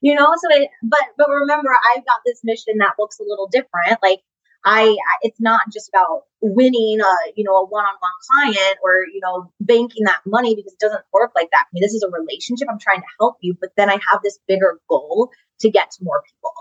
you 0.00 0.14
know, 0.14 0.32
so 0.36 0.48
it, 0.50 0.70
but 0.82 1.00
but 1.16 1.28
remember, 1.28 1.70
I've 1.94 2.04
got 2.06 2.20
this 2.24 2.40
mission 2.44 2.78
that 2.78 2.94
looks 2.98 3.18
a 3.20 3.24
little 3.24 3.48
different. 3.48 3.98
Like 4.02 4.20
I, 4.64 4.96
it's 5.22 5.40
not 5.40 5.62
just 5.72 5.88
about 5.88 6.24
winning 6.42 7.00
a, 7.00 7.32
you 7.34 7.44
know, 7.44 7.56
a 7.56 7.66
one-on-one 7.66 8.12
client 8.30 8.78
or, 8.84 9.06
you 9.06 9.20
know, 9.22 9.50
banking 9.60 10.04
that 10.04 10.20
money 10.26 10.54
because 10.54 10.72
it 10.72 10.78
doesn't 10.78 11.04
work 11.12 11.32
like 11.34 11.50
that. 11.52 11.64
I 11.64 11.68
mean, 11.72 11.82
this 11.82 11.94
is 11.94 12.02
a 12.02 12.10
relationship. 12.10 12.68
I'm 12.70 12.78
trying 12.78 13.00
to 13.00 13.06
help 13.18 13.36
you, 13.40 13.56
but 13.58 13.70
then 13.76 13.88
I 13.88 13.98
have 14.10 14.20
this 14.22 14.38
bigger 14.46 14.78
goal 14.88 15.30
to 15.60 15.70
get 15.70 15.90
to 15.92 16.04
more 16.04 16.22
people. 16.26 16.52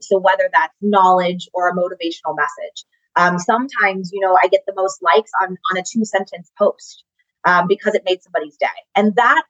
So 0.00 0.18
whether 0.18 0.50
that's 0.52 0.74
knowledge 0.82 1.48
or 1.54 1.68
a 1.68 1.74
motivational 1.74 2.36
message, 2.36 2.84
um, 3.16 3.38
sometimes, 3.38 4.10
you 4.12 4.20
know, 4.20 4.36
I 4.40 4.48
get 4.48 4.64
the 4.66 4.74
most 4.76 5.02
likes 5.02 5.30
on, 5.42 5.56
on 5.70 5.78
a 5.78 5.82
two 5.90 6.04
sentence 6.04 6.52
post 6.58 7.04
um, 7.46 7.66
because 7.68 7.94
it 7.94 8.02
made 8.04 8.22
somebody's 8.22 8.58
day. 8.58 8.66
And 8.94 9.16
that, 9.16 9.44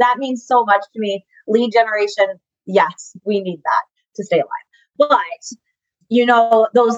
that 0.00 0.16
means 0.18 0.44
so 0.44 0.64
much 0.64 0.82
to 0.94 0.98
me. 0.98 1.24
Lead 1.46 1.70
generation. 1.72 2.40
Yes, 2.66 3.16
we 3.24 3.40
need 3.40 3.60
that 3.64 3.84
to 4.16 4.24
stay 4.24 4.38
alive. 4.38 4.48
But, 4.98 5.58
you 6.08 6.26
know, 6.26 6.68
those 6.74 6.96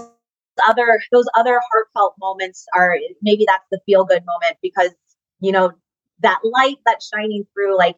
other 0.68 1.00
those 1.12 1.26
other 1.36 1.60
heartfelt 1.70 2.14
moments 2.20 2.66
are 2.74 2.96
maybe 3.22 3.44
that's 3.46 3.64
the 3.72 3.80
feel 3.86 4.04
good 4.04 4.24
moment 4.24 4.56
because 4.62 4.90
you 5.40 5.50
know 5.50 5.72
that 6.20 6.38
light 6.44 6.76
that's 6.86 7.10
shining 7.12 7.44
through 7.52 7.76
like 7.76 7.96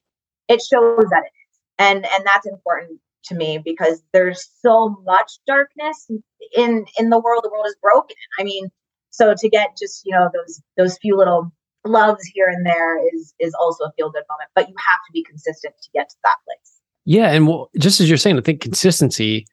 it 0.48 0.62
shows 0.62 1.04
that 1.10 1.24
it 1.24 1.32
is. 1.50 1.58
And 1.78 2.06
and 2.06 2.24
that's 2.24 2.46
important 2.46 3.00
to 3.24 3.34
me 3.34 3.58
because 3.62 4.02
there's 4.12 4.48
so 4.62 4.96
much 5.04 5.32
darkness 5.46 6.10
in 6.56 6.86
in 6.98 7.10
the 7.10 7.18
world 7.18 7.42
the 7.44 7.50
world 7.50 7.66
is 7.66 7.76
broken. 7.82 8.16
I 8.38 8.44
mean 8.44 8.70
so 9.10 9.34
to 9.36 9.48
get 9.48 9.76
just 9.80 10.02
you 10.04 10.12
know 10.12 10.30
those 10.32 10.62
those 10.76 10.98
few 10.98 11.16
little 11.16 11.52
loves 11.84 12.24
here 12.34 12.48
and 12.48 12.66
there 12.66 12.98
is 13.14 13.34
is 13.38 13.54
also 13.54 13.84
a 13.84 13.92
feel 13.96 14.10
good 14.10 14.24
moment 14.28 14.50
but 14.54 14.68
you 14.68 14.74
have 14.90 15.00
to 15.06 15.12
be 15.12 15.22
consistent 15.22 15.74
to 15.80 15.88
get 15.94 16.08
to 16.08 16.16
that 16.24 16.36
place 16.44 16.75
yeah 17.06 17.30
and 17.30 17.48
well 17.48 17.70
just 17.78 18.00
as 18.00 18.08
you're 18.08 18.18
saying 18.18 18.36
i 18.36 18.42
think 18.42 18.60
consistency 18.60 19.46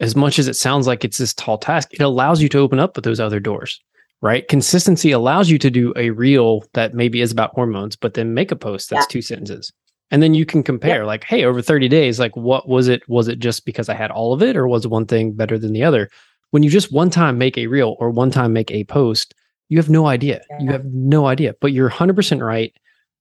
as 0.00 0.16
much 0.16 0.38
as 0.38 0.48
it 0.48 0.56
sounds 0.56 0.86
like 0.86 1.04
it's 1.04 1.18
this 1.18 1.34
tall 1.34 1.58
task, 1.58 1.92
it 1.92 2.00
allows 2.00 2.42
you 2.42 2.48
to 2.48 2.58
open 2.58 2.80
up 2.80 2.96
with 2.96 3.04
those 3.04 3.20
other 3.20 3.38
doors, 3.38 3.78
right? 4.22 4.48
Consistency 4.48 5.12
allows 5.12 5.50
you 5.50 5.58
to 5.58 5.70
do 5.70 5.92
a 5.94 6.10
reel 6.10 6.64
that 6.72 6.94
maybe 6.94 7.20
is 7.20 7.30
about 7.30 7.54
hormones, 7.54 7.96
but 7.96 8.14
then 8.14 8.34
make 8.34 8.50
a 8.50 8.56
post 8.56 8.88
that's 8.88 9.04
yeah. 9.04 9.10
two 9.10 9.22
sentences. 9.22 9.70
And 10.10 10.22
then 10.22 10.34
you 10.34 10.44
can 10.44 10.62
compare, 10.62 11.04
like, 11.06 11.22
hey, 11.24 11.44
over 11.44 11.62
30 11.62 11.86
days, 11.86 12.18
like, 12.18 12.34
what 12.34 12.68
was 12.68 12.88
it? 12.88 13.08
Was 13.08 13.28
it 13.28 13.38
just 13.38 13.64
because 13.64 13.88
I 13.88 13.94
had 13.94 14.10
all 14.10 14.32
of 14.32 14.42
it, 14.42 14.56
or 14.56 14.66
was 14.66 14.86
one 14.86 15.06
thing 15.06 15.34
better 15.34 15.56
than 15.56 15.72
the 15.72 15.84
other? 15.84 16.08
When 16.50 16.64
you 16.64 16.70
just 16.70 16.90
one 16.90 17.10
time 17.10 17.38
make 17.38 17.56
a 17.56 17.68
reel 17.68 17.96
or 18.00 18.10
one 18.10 18.32
time 18.32 18.52
make 18.52 18.72
a 18.72 18.84
post, 18.84 19.34
You 19.68 19.78
have 19.78 19.88
no 19.88 20.06
idea. 20.06 20.40
You 20.58 20.72
have 20.72 20.84
no 20.86 21.26
idea. 21.26 21.54
But 21.60 21.72
you're 21.72 21.88
100% 21.88 22.44
right. 22.44 22.74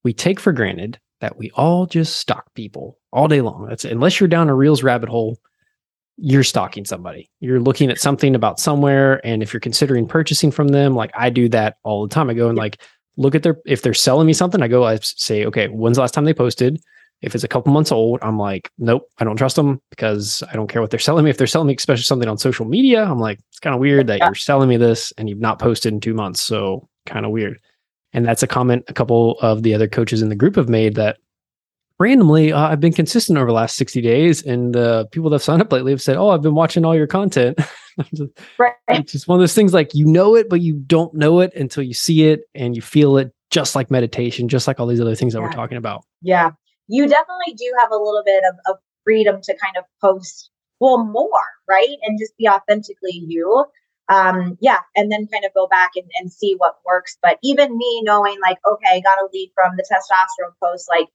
We 0.04 0.14
take 0.14 0.40
for 0.40 0.52
granted 0.52 0.98
that 1.22 1.38
we 1.38 1.52
all 1.56 1.86
just 1.86 2.18
stalk 2.18 2.54
people 2.54 2.98
all 3.12 3.28
day 3.28 3.42
long. 3.42 3.68
That's 3.68 3.86
unless 3.86 4.20
you're 4.20 4.30
down 4.30 4.50
a 4.50 4.56
Reels 4.56 4.84
rabbit 4.84 5.10
hole, 5.10 5.38
you're 6.18 6.44
stalking 6.44 6.86
somebody. 6.86 7.30
You're 7.40 7.60
looking 7.60 7.90
at 7.90 8.00
something 8.00 8.36
about 8.36 8.60
somewhere. 8.60 9.26
And 9.26 9.42
if 9.42 9.54
you're 9.54 9.60
considering 9.60 10.08
purchasing 10.08 10.52
from 10.52 10.70
them, 10.70 10.94
like 10.96 11.12
I 11.14 11.30
do 11.30 11.48
that 11.50 11.78
all 11.84 12.06
the 12.08 12.14
time. 12.14 12.30
I 12.30 12.34
go 12.34 12.50
and 12.50 12.58
like 12.58 12.82
look 13.18 13.36
at 13.36 13.44
their, 13.44 13.58
if 13.66 13.82
they're 13.82 13.94
selling 13.94 14.28
me 14.28 14.34
something, 14.34 14.62
I 14.62 14.68
go, 14.68 14.84
I 14.86 15.00
say, 15.02 15.46
okay, 15.46 15.68
when's 15.68 15.98
the 15.98 16.02
last 16.02 16.14
time 16.14 16.26
they 16.26 16.34
posted? 16.34 16.82
If 17.22 17.36
it's 17.36 17.44
a 17.44 17.50
couple 17.50 17.74
months 17.74 17.92
old, 17.92 18.20
I'm 18.22 18.38
like, 18.38 18.72
nope, 18.78 19.04
I 19.18 19.26
don't 19.26 19.36
trust 19.36 19.58
them 19.58 19.82
because 19.90 20.42
I 20.50 20.54
don't 20.54 20.68
care 20.70 20.82
what 20.82 20.90
they're 20.90 21.00
selling 21.02 21.26
me. 21.26 21.30
If 21.30 21.38
they're 21.38 21.48
selling 21.48 21.68
me, 21.68 21.76
especially 21.76 22.04
something 22.04 22.30
on 22.30 22.38
social 22.38 22.66
media, 22.66 23.04
I'm 23.04 23.20
like, 23.20 23.40
it's 23.50 23.60
kind 23.60 23.74
of 23.74 23.82
weird 23.82 24.08
that 24.08 24.20
Yeah. 24.20 24.28
you're 24.28 24.36
selling 24.36 24.70
me 24.70 24.78
this 24.78 25.12
and 25.18 25.30
you've 25.30 25.40
not 25.42 25.60
posted 25.60 25.92
in 25.94 26.00
two 26.00 26.14
months. 26.14 26.40
So 26.40 26.88
kind 27.06 27.26
of 27.26 27.32
weird. 27.34 27.60
And 28.14 28.26
that's 28.26 28.44
a 28.44 28.48
comment 28.48 28.84
a 28.88 28.94
couple 28.94 29.38
of 29.42 29.64
the 29.64 29.74
other 29.74 29.88
coaches 29.88 30.22
in 30.22 30.30
the 30.30 30.36
group 30.36 30.56
have 30.56 30.70
made 30.70 30.96
that 30.96 31.18
randomly 32.00 32.52
uh, 32.52 32.68
I've 32.68 32.80
been 32.80 32.94
consistent 32.94 33.38
over 33.38 33.48
the 33.48 33.54
last 33.54 33.76
60 33.76 34.02
days. 34.02 34.42
And 34.44 34.76
uh, 34.76 35.06
people 35.12 35.30
that 35.30 35.36
have 35.36 35.44
signed 35.44 35.62
up 35.62 35.72
lately 35.72 35.92
have 35.92 36.02
said, 36.02 36.18
oh, 36.18 36.30
I've 36.30 36.42
been 36.42 36.56
watching 36.56 36.86
all 36.86 36.96
your 36.96 37.08
content. 37.08 37.60
Just- 38.14 38.32
Right. 38.58 38.74
it's 38.88 39.12
just 39.12 39.28
one 39.28 39.38
of 39.38 39.42
those 39.42 39.54
things 39.54 39.74
like 39.74 39.94
you 39.94 40.06
know 40.06 40.34
it, 40.36 40.48
but 40.50 40.62
you 40.62 40.76
don't 40.76 41.14
know 41.14 41.42
it 41.42 41.54
until 41.54 41.84
you 41.84 41.94
see 41.94 42.30
it 42.30 42.42
and 42.56 42.74
you 42.76 42.82
feel 42.82 43.18
it, 43.18 43.34
just 43.52 43.76
like 43.76 43.92
meditation, 43.92 44.48
just 44.48 44.68
like 44.68 44.80
all 44.80 44.88
these 44.88 45.02
other 45.02 45.16
things 45.16 45.34
that 45.34 45.42
we're 45.42 45.52
talking 45.52 45.78
about. 45.78 46.06
Yeah. 46.22 46.52
You 46.88 47.08
definitely 47.08 47.54
do 47.56 47.72
have 47.80 47.92
a 47.92 47.96
little 47.98 48.24
bit 48.26 48.42
of, 48.50 48.56
of 48.74 48.80
freedom 49.04 49.42
to 49.44 49.54
kind 49.58 49.76
of 49.78 49.84
post, 50.02 50.50
well, 50.80 51.04
more, 51.06 51.30
right? 51.68 51.98
And 52.04 52.18
just 52.18 52.38
be 52.38 52.48
authentically 52.48 53.24
you. 53.28 53.66
Um, 54.10 54.58
yeah. 54.60 54.80
And 54.96 55.12
then 55.12 55.28
kind 55.32 55.46
of 55.46 55.54
go 55.54 55.68
back 55.68 55.92
and, 55.96 56.06
and 56.20 56.32
see 56.32 56.56
what 56.58 56.76
works. 56.86 57.18
But 57.22 57.38
even 57.44 57.78
me 57.78 58.02
knowing, 58.04 58.38
like, 58.42 58.58
okay, 58.68 58.96
I 58.96 59.00
got 59.02 59.20
a 59.20 59.30
lead 59.32 59.52
from 59.54 59.78
the 59.78 59.84
testosterone 59.84 60.54
post, 60.62 60.90
like, 60.90 61.08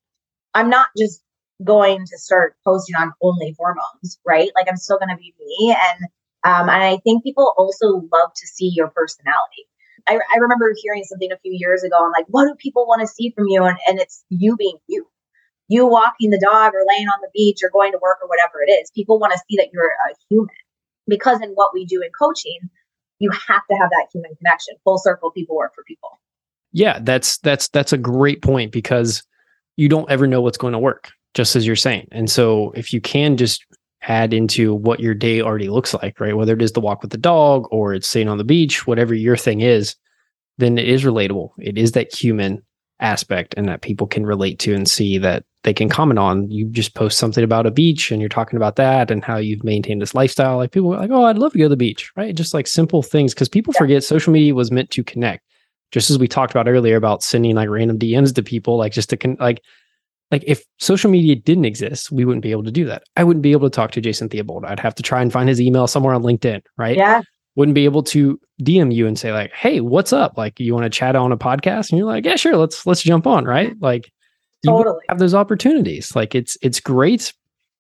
I'm 0.55 0.71
not 0.71 0.89
just 0.97 1.21
going 1.63 2.07
to 2.07 2.19
start 2.19 2.57
posting 2.65 2.95
on 2.97 3.13
only 3.21 3.55
hormones, 3.59 4.19
right? 4.25 4.51
Like, 4.55 4.67
I'm 4.69 4.77
still 4.77 4.99
going 4.99 5.11
to 5.11 5.17
be 5.17 5.35
me. 5.39 5.77
And, 5.77 6.05
um, 6.45 6.69
and 6.69 6.83
I 6.83 6.99
think 6.99 7.25
people 7.25 7.53
also 7.57 8.09
love 8.13 8.31
to 8.35 8.47
see 8.47 8.71
your 8.75 8.89
personality. 8.89 9.67
I, 10.09 10.19
I 10.33 10.39
remember 10.39 10.73
hearing 10.81 11.05
something 11.05 11.33
a 11.33 11.39
few 11.39 11.53
years 11.55 11.83
ago. 11.83 11.97
I'm 11.99 12.13
like, 12.13 12.27
what 12.29 12.47
do 12.47 12.55
people 12.59 12.87
want 12.87 13.01
to 13.01 13.07
see 13.07 13.33
from 13.35 13.47
you? 13.49 13.65
And, 13.65 13.79
and 13.89 13.99
it's 13.99 14.25
you 14.29 14.57
being 14.57 14.77
you 14.87 15.07
you 15.69 15.87
walking 15.87 16.31
the 16.31 16.39
dog 16.39 16.75
or 16.75 16.85
laying 16.87 17.09
on 17.09 17.21
the 17.23 17.31
beach 17.33 17.61
or 17.63 17.71
going 17.71 17.93
to 17.93 17.99
work 18.03 18.19
or 18.23 18.29
whatever 18.29 18.63
it 18.67 18.71
is. 18.71 18.91
People 18.95 19.19
want 19.19 19.33
to 19.33 19.39
see 19.49 19.57
that 19.57 19.71
you're 19.73 19.95
a 20.11 20.15
human 20.29 20.55
because 21.09 21.41
in 21.41 21.51
what 21.51 21.73
we 21.73 21.87
do 21.87 22.03
in 22.03 22.11
coaching, 22.19 22.71
you 23.19 23.31
have 23.31 23.63
to 23.71 23.77
have 23.77 23.91
that 23.91 24.07
human 24.13 24.35
connection. 24.37 24.75
Full 24.85 24.99
circle, 24.99 25.31
people 25.31 25.57
work 25.57 25.75
for 25.75 25.85
people. 25.85 26.21
Yeah, 26.73 26.99
that's 27.01 27.39
that's 27.39 27.69
that's 27.69 27.93
a 27.93 27.99
great 27.99 28.43
point 28.43 28.73
because 28.73 29.23
you 29.77 29.89
don't 29.89 30.11
ever 30.11 30.27
know 30.27 30.41
what's 30.41 30.59
going 30.59 30.73
to 30.73 30.79
work, 30.79 31.11
just 31.35 31.57
as 31.57 31.67
you're 31.67 31.77
saying. 31.77 32.09
And 32.13 32.31
so 32.31 32.73
if 32.73 32.93
you 32.93 33.01
can 33.01 33.37
just 33.37 33.65
add 34.03 34.35
into 34.35 34.75
what 34.75 35.01
your 35.01 35.15
day 35.15 35.41
already 35.41 35.69
looks 35.69 35.95
like, 35.95 36.21
right? 36.21 36.37
Whether 36.37 36.55
it 36.55 36.63
is 36.63 36.73
the 36.73 36.81
walk 36.81 37.03
with 37.03 37.11
the 37.11 37.19
dog 37.19 37.67
or 37.71 37.95
it's 37.95 38.07
sitting 38.07 38.29
on 38.29 38.39
the 38.39 38.45
beach, 38.45 38.87
whatever 38.87 39.15
your 39.15 39.37
thing 39.37 39.61
is, 39.61 39.97
then 40.59 40.79
it 40.79 40.89
is 40.89 41.05
relatable. 41.05 41.51
It 41.59 41.79
is 41.79 41.93
that 41.93 42.15
human 42.15 42.63
aspect 43.01 43.55
and 43.57 43.69
that 43.69 43.83
people 43.83 44.07
can 44.07 44.25
relate 44.25 44.59
to 44.61 44.75
and 44.75 44.89
see 44.89 45.19
that 45.19 45.45
they 45.65 45.75
can 45.75 45.89
comment 45.89 46.19
on. 46.19 46.51
You 46.51 46.67
just 46.67 46.95
post 46.95 47.19
something 47.19 47.43
about 47.43 47.67
a 47.67 47.71
beach 47.71 48.11
and 48.11 48.21
you're 48.21 48.29
talking 48.29 48.57
about 48.57 48.77
that 48.77 49.11
and 49.11 49.25
how 49.25 49.37
you've 49.37 49.65
maintained 49.65 50.01
this 50.03 50.15
lifestyle. 50.15 50.57
Like 50.59 50.73
people 50.73 50.95
are 50.95 50.99
like, 51.01 51.11
oh, 51.11 51.25
I'd 51.25 51.39
love 51.39 51.53
to 51.53 51.59
go 51.59 51.65
to 51.65 51.69
the 51.71 51.77
beach, 51.77 52.13
right? 52.17 52.35
Just 52.35 52.55
like 52.55 52.67
simple 52.67 53.03
things 53.03 53.35
because 53.35 53.49
people 53.49 53.73
Yeah. 53.75 53.79
forget 53.79 54.05
social 54.05 54.33
media 54.33 54.55
was 54.55 54.71
meant 54.71 54.91
to 54.91 55.03
connect. 55.03 55.45
Just 55.91 56.11
as 56.11 56.19
we 56.19 56.29
talked 56.29 56.53
about 56.53 56.69
earlier 56.69 56.97
about 56.97 57.23
sending 57.23 57.55
like 57.55 57.69
random 57.69 57.99
DMs 57.99 58.35
to 58.35 58.43
people, 58.43 58.77
like 58.77 58.93
just 58.93 59.11
to 59.11 59.17
con- 59.17 59.37
like 59.41 59.61
like 60.31 60.43
if 60.47 60.65
social 60.79 61.11
media 61.11 61.37
didn't 61.37 61.67
exist, 61.67 62.11
we 62.11 62.25
wouldn't 62.25 62.43
be 62.43 62.51
able 62.51 62.65
to 62.65 62.71
do 62.73 62.85
that. 62.87 63.05
I 63.17 63.23
wouldn't 63.25 63.43
be 63.43 63.53
able 63.53 63.69
to 63.71 63.75
talk 63.75 63.93
to 63.93 64.01
Jason 64.01 64.29
Theobald. 64.29 64.65
I'd 64.65 64.81
have 64.81 64.95
to 64.97 65.03
try 65.03 65.21
and 65.23 65.33
find 65.33 65.49
his 65.49 65.61
email 65.61 65.87
somewhere 65.87 66.15
on 66.15 66.23
LinkedIn, 66.23 66.63
right? 66.77 66.97
Yeah. 66.97 67.23
Wouldn't 67.57 67.75
be 67.75 67.85
able 67.85 68.03
to 68.05 68.41
DM 68.63 68.93
you 68.93 69.07
and 69.07 69.19
say 69.19 69.33
like, 69.33 69.53
"Hey, 69.53 69.81
what's 69.81 70.13
up? 70.13 70.37
Like, 70.37 70.59
you 70.59 70.75
want 70.75 70.85
to 70.85 70.91
chat 70.91 71.15
on 71.17 71.31
a 71.33 71.37
podcast?" 71.37 71.91
And 71.91 71.99
you're 71.99 72.07
like, 72.07 72.25
"Yeah, 72.25 72.37
sure. 72.37 72.57
Let's 72.57 72.85
let's 72.87 73.03
jump 73.03 73.27
on." 73.27 73.45
Right? 73.45 73.75
Like, 73.81 74.11
you 74.63 74.71
Totally. 74.71 75.01
have 75.09 75.19
those 75.19 75.35
opportunities. 75.35 76.15
Like, 76.17 76.35
it's 76.35 76.57
it's 76.63 76.81
great. 76.81 77.33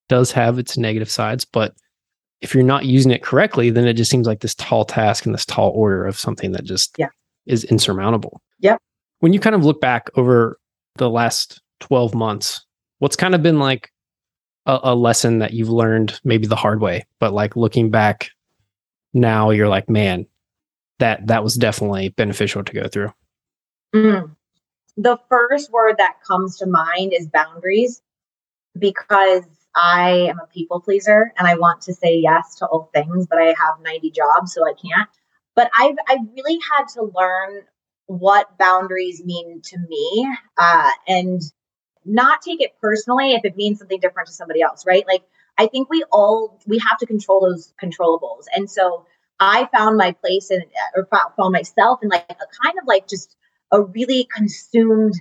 Does 0.08 0.30
have 0.32 0.58
its 0.58 0.76
negative 0.76 1.10
sides, 1.10 1.44
but 1.44 1.74
if 2.40 2.54
you're 2.54 2.62
not 2.62 2.84
using 2.84 3.10
it 3.10 3.22
correctly, 3.22 3.70
then 3.70 3.86
it 3.86 3.94
just 3.94 4.10
seems 4.10 4.26
like 4.26 4.40
this 4.40 4.54
tall 4.56 4.84
task 4.84 5.24
and 5.24 5.34
this 5.34 5.46
tall 5.46 5.70
order 5.70 6.04
of 6.04 6.18
something 6.18 6.52
that 6.52 6.64
just 6.64 6.94
Yeah. 6.98 7.08
is 7.46 7.64
insurmountable. 7.64 8.42
Yep. 8.60 8.78
When 9.20 9.32
you 9.32 9.40
kind 9.40 9.56
of 9.56 9.64
look 9.64 9.80
back 9.80 10.10
over 10.16 10.58
the 10.96 11.08
last 11.08 11.62
12 11.80 12.14
months, 12.14 12.64
what's 12.98 13.16
kind 13.16 13.34
of 13.34 13.42
been 13.42 13.58
like 13.58 13.90
a, 14.66 14.78
a 14.82 14.94
lesson 14.94 15.38
that 15.38 15.54
you've 15.54 15.70
learned 15.70 16.20
maybe 16.22 16.46
the 16.46 16.54
hard 16.56 16.82
way, 16.82 17.06
but 17.18 17.32
like 17.32 17.56
looking 17.56 17.90
back 17.90 18.28
now 19.14 19.50
you're 19.50 19.68
like, 19.68 19.88
man, 19.88 20.26
that 20.98 21.26
that 21.28 21.42
was 21.42 21.54
definitely 21.54 22.10
beneficial 22.10 22.64
to 22.64 22.72
go 22.72 22.88
through. 22.88 23.12
Mm. 23.94 24.34
The 24.96 25.18
first 25.28 25.72
word 25.72 25.96
that 25.98 26.16
comes 26.26 26.58
to 26.58 26.66
mind 26.66 27.12
is 27.12 27.28
boundaries 27.28 28.02
because 28.78 29.44
I 29.74 30.28
am 30.28 30.38
a 30.40 30.46
people 30.46 30.80
pleaser 30.80 31.32
and 31.36 31.48
I 31.48 31.56
want 31.56 31.82
to 31.82 31.94
say 31.94 32.16
yes 32.16 32.56
to 32.56 32.66
all 32.66 32.90
things, 32.94 33.26
but 33.26 33.40
I 33.40 33.46
have 33.46 33.80
90 33.82 34.10
jobs, 34.10 34.52
so 34.52 34.62
I 34.64 34.72
can't. 34.72 35.08
But 35.56 35.70
I've 35.78 35.96
I 36.08 36.18
really 36.36 36.58
had 36.70 36.86
to 36.94 37.10
learn 37.14 37.62
what 38.06 38.58
boundaries 38.58 39.24
mean 39.24 39.62
to 39.62 39.78
me 39.88 40.28
uh, 40.58 40.90
and 41.08 41.40
not 42.04 42.42
take 42.42 42.60
it 42.60 42.72
personally 42.80 43.32
if 43.32 43.44
it 43.44 43.56
means 43.56 43.78
something 43.78 44.00
different 44.00 44.28
to 44.28 44.34
somebody 44.34 44.60
else, 44.60 44.84
right? 44.86 45.04
Like 45.06 45.22
I 45.58 45.66
think 45.66 45.88
we 45.88 46.04
all 46.10 46.60
we 46.66 46.78
have 46.78 46.98
to 46.98 47.06
control 47.06 47.40
those 47.40 47.72
controllables, 47.82 48.44
and 48.54 48.70
so 48.70 49.06
I 49.40 49.68
found 49.76 49.96
my 49.96 50.12
place 50.12 50.50
in 50.50 50.62
or 50.94 51.06
found 51.06 51.52
myself 51.52 52.00
in 52.02 52.08
like 52.08 52.26
a 52.30 52.34
kind 52.62 52.78
of 52.80 52.86
like 52.86 53.08
just 53.08 53.36
a 53.72 53.82
really 53.82 54.28
consumed 54.34 55.14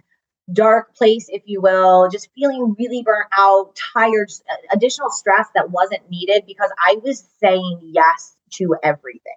dark 0.51 0.93
place 0.95 1.27
if 1.29 1.41
you 1.45 1.61
will 1.61 2.09
just 2.09 2.29
feeling 2.35 2.75
really 2.77 3.01
burnt 3.01 3.27
out 3.37 3.73
tired 3.93 4.29
additional 4.73 5.09
stress 5.09 5.47
that 5.55 5.71
wasn't 5.71 6.01
needed 6.09 6.43
because 6.45 6.69
i 6.85 6.97
was 7.01 7.23
saying 7.39 7.79
yes 7.81 8.35
to 8.51 8.75
everything 8.83 9.33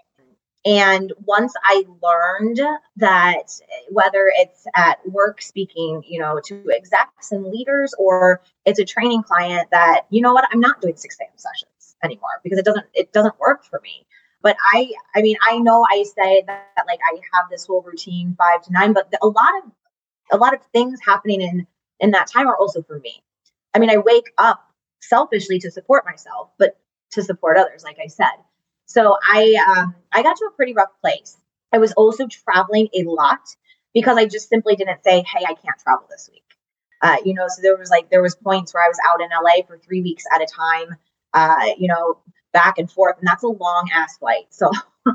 and 0.67 1.13
once 1.25 1.55
i 1.65 1.85
learned 2.03 2.61
that 2.97 3.45
whether 3.91 4.31
it's 4.37 4.67
at 4.75 4.99
work 5.07 5.41
speaking 5.41 6.03
you 6.07 6.19
know 6.19 6.41
to 6.45 6.63
execs 6.75 7.33
and 7.33 7.47
leaders 7.47 7.95
or 7.99 8.43
it's 8.67 8.79
a 8.79 8.85
training 8.85 9.23
client 9.23 9.69
that 9.71 10.03
you 10.11 10.21
know 10.21 10.35
what 10.35 10.47
i'm 10.53 10.61
not 10.61 10.81
doing 10.81 10.97
6 10.97 11.17
a.m 11.21 11.29
sessions 11.37 11.77
anymore 12.03 12.41
because 12.43 12.59
it 12.59 12.65
doesn't 12.65 12.87
it 12.95 13.13
doesn't 13.13 13.39
work 13.39 13.65
for 13.65 13.81
me. 13.83 14.07
But 14.43 14.57
i 14.73 14.91
i 15.15 15.23
mean 15.23 15.37
i 15.43 15.59
know 15.59 15.85
i 15.91 16.05
say 16.05 16.45
that, 16.47 16.69
that 16.77 16.87
like 16.87 17.01
i 17.13 17.19
have 17.35 17.51
this 17.51 17.67
whole 17.67 17.83
routine 17.83 18.37
five 18.39 18.63
to 18.63 18.73
nine 18.73 18.93
but 18.93 19.13
a 19.23 19.27
lot 19.27 19.51
of 19.65 19.73
a 20.33 20.37
lot 20.37 20.55
of 20.55 20.61
things 20.73 20.99
happening 21.05 21.41
in 21.41 21.67
in 22.01 22.11
that 22.11 22.27
time 22.27 22.47
are 22.47 22.57
also 22.57 22.83
for 22.83 22.99
me. 23.01 23.23
I 23.75 23.79
mean 23.79 23.91
i 23.91 23.97
wake 23.97 24.31
up 24.39 24.63
selfishly 25.01 25.59
to 25.61 25.71
support 25.71 26.05
myself 26.05 26.51
but 26.59 26.79
to 27.13 27.23
support 27.23 27.57
others 27.57 27.85
like 27.85 27.99
i 28.03 28.07
said 28.07 28.37
so 28.87 29.17
i 29.23 29.55
um 29.69 29.95
i 30.13 30.23
got 30.23 30.37
to 30.37 30.45
a 30.47 30.57
pretty 30.57 30.73
rough 30.73 30.91
place 31.01 31.37
i 31.73 31.79
was 31.79 31.93
also 31.93 32.27
traveling 32.27 32.89
a 32.95 33.03
lot 33.03 33.41
because 33.95 34.17
i 34.17 34.25
just 34.25 34.49
simply 34.49 34.75
didn't 34.77 35.03
say 35.05 35.23
hey 35.23 35.45
i 35.45 35.55
can't 35.55 35.79
travel 35.83 36.07
this 36.11 36.31
week 36.33 36.43
uh, 37.03 37.17
you 37.25 37.35
know 37.35 37.47
so 37.49 37.61
there 37.63 37.77
was 37.77 37.91
like 37.91 38.09
there 38.11 38.23
was 38.23 38.35
points 38.35 38.73
where 38.73 38.85
i 38.85 38.89
was 38.89 38.99
out 39.07 39.21
in 39.21 39.29
la 39.31 39.67
for 39.67 39.79
three 39.79 40.01
weeks 40.01 40.25
at 40.35 40.41
a 40.41 40.47
time 40.47 40.97
uh, 41.35 41.67
you 41.79 41.89
know 41.89 42.19
back 42.53 42.79
and 42.79 42.91
forth 42.91 43.17
and 43.19 43.29
that's 43.29 43.43
a 43.43 43.49
long 43.49 43.89
ass 43.93 44.17
flight 44.19 44.47
so 44.51 44.71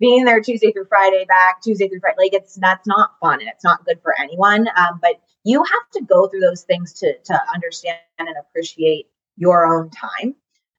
being 0.00 0.24
there 0.24 0.40
Tuesday 0.40 0.72
through 0.72 0.86
Friday, 0.86 1.24
back 1.26 1.62
Tuesday 1.62 1.88
through 1.88 2.00
Friday, 2.00 2.16
like 2.18 2.34
it's 2.34 2.56
that's 2.56 2.86
not 2.86 3.12
fun 3.20 3.40
and 3.40 3.48
it's 3.48 3.64
not 3.64 3.84
good 3.84 4.00
for 4.02 4.14
anyone. 4.18 4.68
Um, 4.76 4.98
but 5.00 5.20
you 5.44 5.62
have 5.62 5.90
to 5.94 6.02
go 6.02 6.28
through 6.28 6.40
those 6.40 6.62
things 6.62 6.92
to 6.94 7.16
to 7.24 7.40
understand 7.54 7.98
and 8.18 8.28
appreciate 8.38 9.06
your 9.36 9.66
own 9.66 9.90
time. 9.90 10.34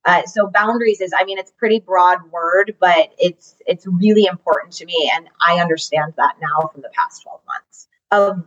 Uh, 0.06 0.24
so 0.26 0.48
boundaries 0.54 1.02
is, 1.02 1.12
I 1.18 1.24
mean, 1.24 1.38
it's 1.40 1.52
pretty 1.52 1.80
broad 1.80 2.20
word, 2.32 2.76
but 2.80 3.14
it's 3.18 3.56
it's 3.66 3.88
really 3.88 4.26
important 4.26 4.74
to 4.74 4.86
me, 4.86 5.12
and 5.16 5.28
I 5.42 5.60
understand 5.60 6.14
that 6.18 6.36
now 6.40 6.68
from 6.68 6.82
the 6.82 6.90
past 6.96 7.24
twelve 7.24 7.42
months 7.48 7.88
of 8.12 8.44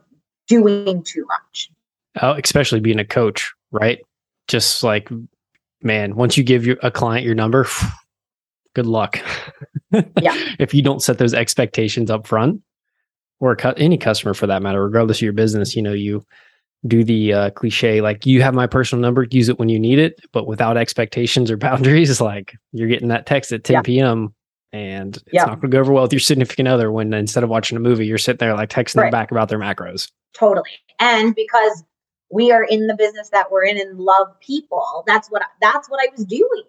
doing 0.47 1.03
too 1.03 1.27
much. 1.27 1.71
Oh, 2.23 2.33
especially 2.33 2.81
being 2.81 2.99
a 2.99 3.05
coach, 3.05 3.53
right? 3.71 4.01
Just 4.47 4.83
like, 4.83 5.11
man, 5.83 6.15
once 6.17 6.37
you 6.37 6.45
give 6.45 6.65
your, 6.65 6.79
a 6.83 6.91
client 6.91 7.25
your 7.25 7.35
number, 7.35 7.67
good 8.75 8.87
luck. 8.87 9.21
Yeah. 10.21 10.37
if 10.59 10.75
you 10.75 10.83
don't 10.83 11.03
set 11.03 11.17
those 11.17 11.33
expectations 11.33 12.11
up 12.11 12.27
front, 12.27 12.61
or 13.41 13.57
cu- 13.57 13.73
any 13.79 13.97
customer 13.97 14.35
for 14.35 14.47
that 14.47 14.63
matter, 14.63 14.85
regardless 14.85 15.17
of 15.17 15.23
your 15.23 15.33
business, 15.33 15.75
you 15.75 15.81
know, 15.81 15.95
you 15.95 16.23
do 16.87 17.03
the 17.03 17.33
uh, 17.33 17.51
cliche 17.51 18.01
like 18.01 18.25
you 18.25 18.43
have 18.43 18.55
my 18.55 18.67
personal 18.67 19.03
number, 19.03 19.27
use 19.31 19.49
it 19.49 19.59
when 19.59 19.69
you 19.69 19.79
need 19.79 19.99
it, 19.99 20.21
but 20.33 20.47
without 20.47 20.77
expectations 20.77 21.51
or 21.51 21.57
boundaries, 21.59 22.21
like 22.21 22.57
you're 22.73 22.89
getting 22.89 23.09
that 23.09 23.27
text 23.27 23.53
at 23.53 23.65
10 23.65 23.75
Yeah. 23.75 23.83
p.m. 23.83 24.35
And 24.73 25.17
it's 25.17 25.25
yep. 25.33 25.47
not 25.47 25.61
going 25.61 25.71
to 25.71 25.77
go 25.77 25.81
over 25.81 25.93
well 25.93 26.03
with 26.03 26.13
your 26.13 26.21
significant 26.21 26.69
other 26.69 26.93
when 26.93 27.13
instead 27.15 27.43
of 27.43 27.49
watching 27.49 27.77
a 27.77 27.81
movie, 27.81 28.07
you're 28.07 28.19
sitting 28.19 28.39
there 28.39 28.55
like 28.55 28.69
texting 28.69 28.97
right. 28.97 29.05
them 29.05 29.11
back 29.11 29.31
about 29.31 29.49
their 29.49 29.59
macros. 29.59 30.11
Totally. 30.35 30.71
And 31.01 31.35
because 31.35 31.85
we 32.31 32.53
are 32.53 32.65
in 32.65 32.87
the 32.87 32.95
business 32.95 33.31
that 33.31 33.51
we're 33.51 33.65
in 33.65 33.81
and 33.81 33.99
love 33.99 34.29
people, 34.41 35.05
that's 35.07 35.29
what 35.29 35.43
that's 35.61 35.89
what 35.89 36.01
I 36.01 36.13
was 36.15 36.25
doing. 36.27 36.65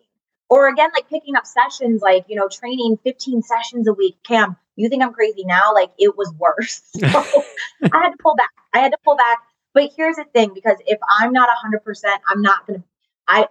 Or 0.50 0.68
again, 0.70 0.90
like 0.96 1.10
picking 1.10 1.36
up 1.36 1.46
sessions, 1.46 2.02
like 2.02 2.26
you 2.30 2.36
know, 2.36 2.48
training 2.48 2.98
15 3.04 3.44
sessions 3.44 3.88
a 3.88 3.94
week. 3.94 4.16
Cam, 4.26 4.56
you 4.78 4.88
think 4.88 5.04
I'm 5.04 5.14
crazy 5.14 5.44
now? 5.46 5.74
Like 5.74 5.92
it 6.00 6.18
was 6.18 6.34
worse. 6.38 6.82
So 7.00 7.44
I 7.94 7.98
had 8.02 8.12
to 8.12 8.18
pull 8.20 8.36
back. 8.36 8.50
I 8.74 8.80
had 8.80 8.92
to 8.92 8.98
pull 9.04 9.18
back. 9.18 9.40
But 9.74 9.92
here's 9.96 10.16
the 10.16 10.26
thing, 10.34 10.52
because 10.54 10.78
if 10.86 11.00
I'm 11.20 11.32
not 11.32 11.50
100%, 11.50 12.18
I'm 12.28 12.42
not 12.42 12.66
going 12.68 12.82
to. 12.82 12.86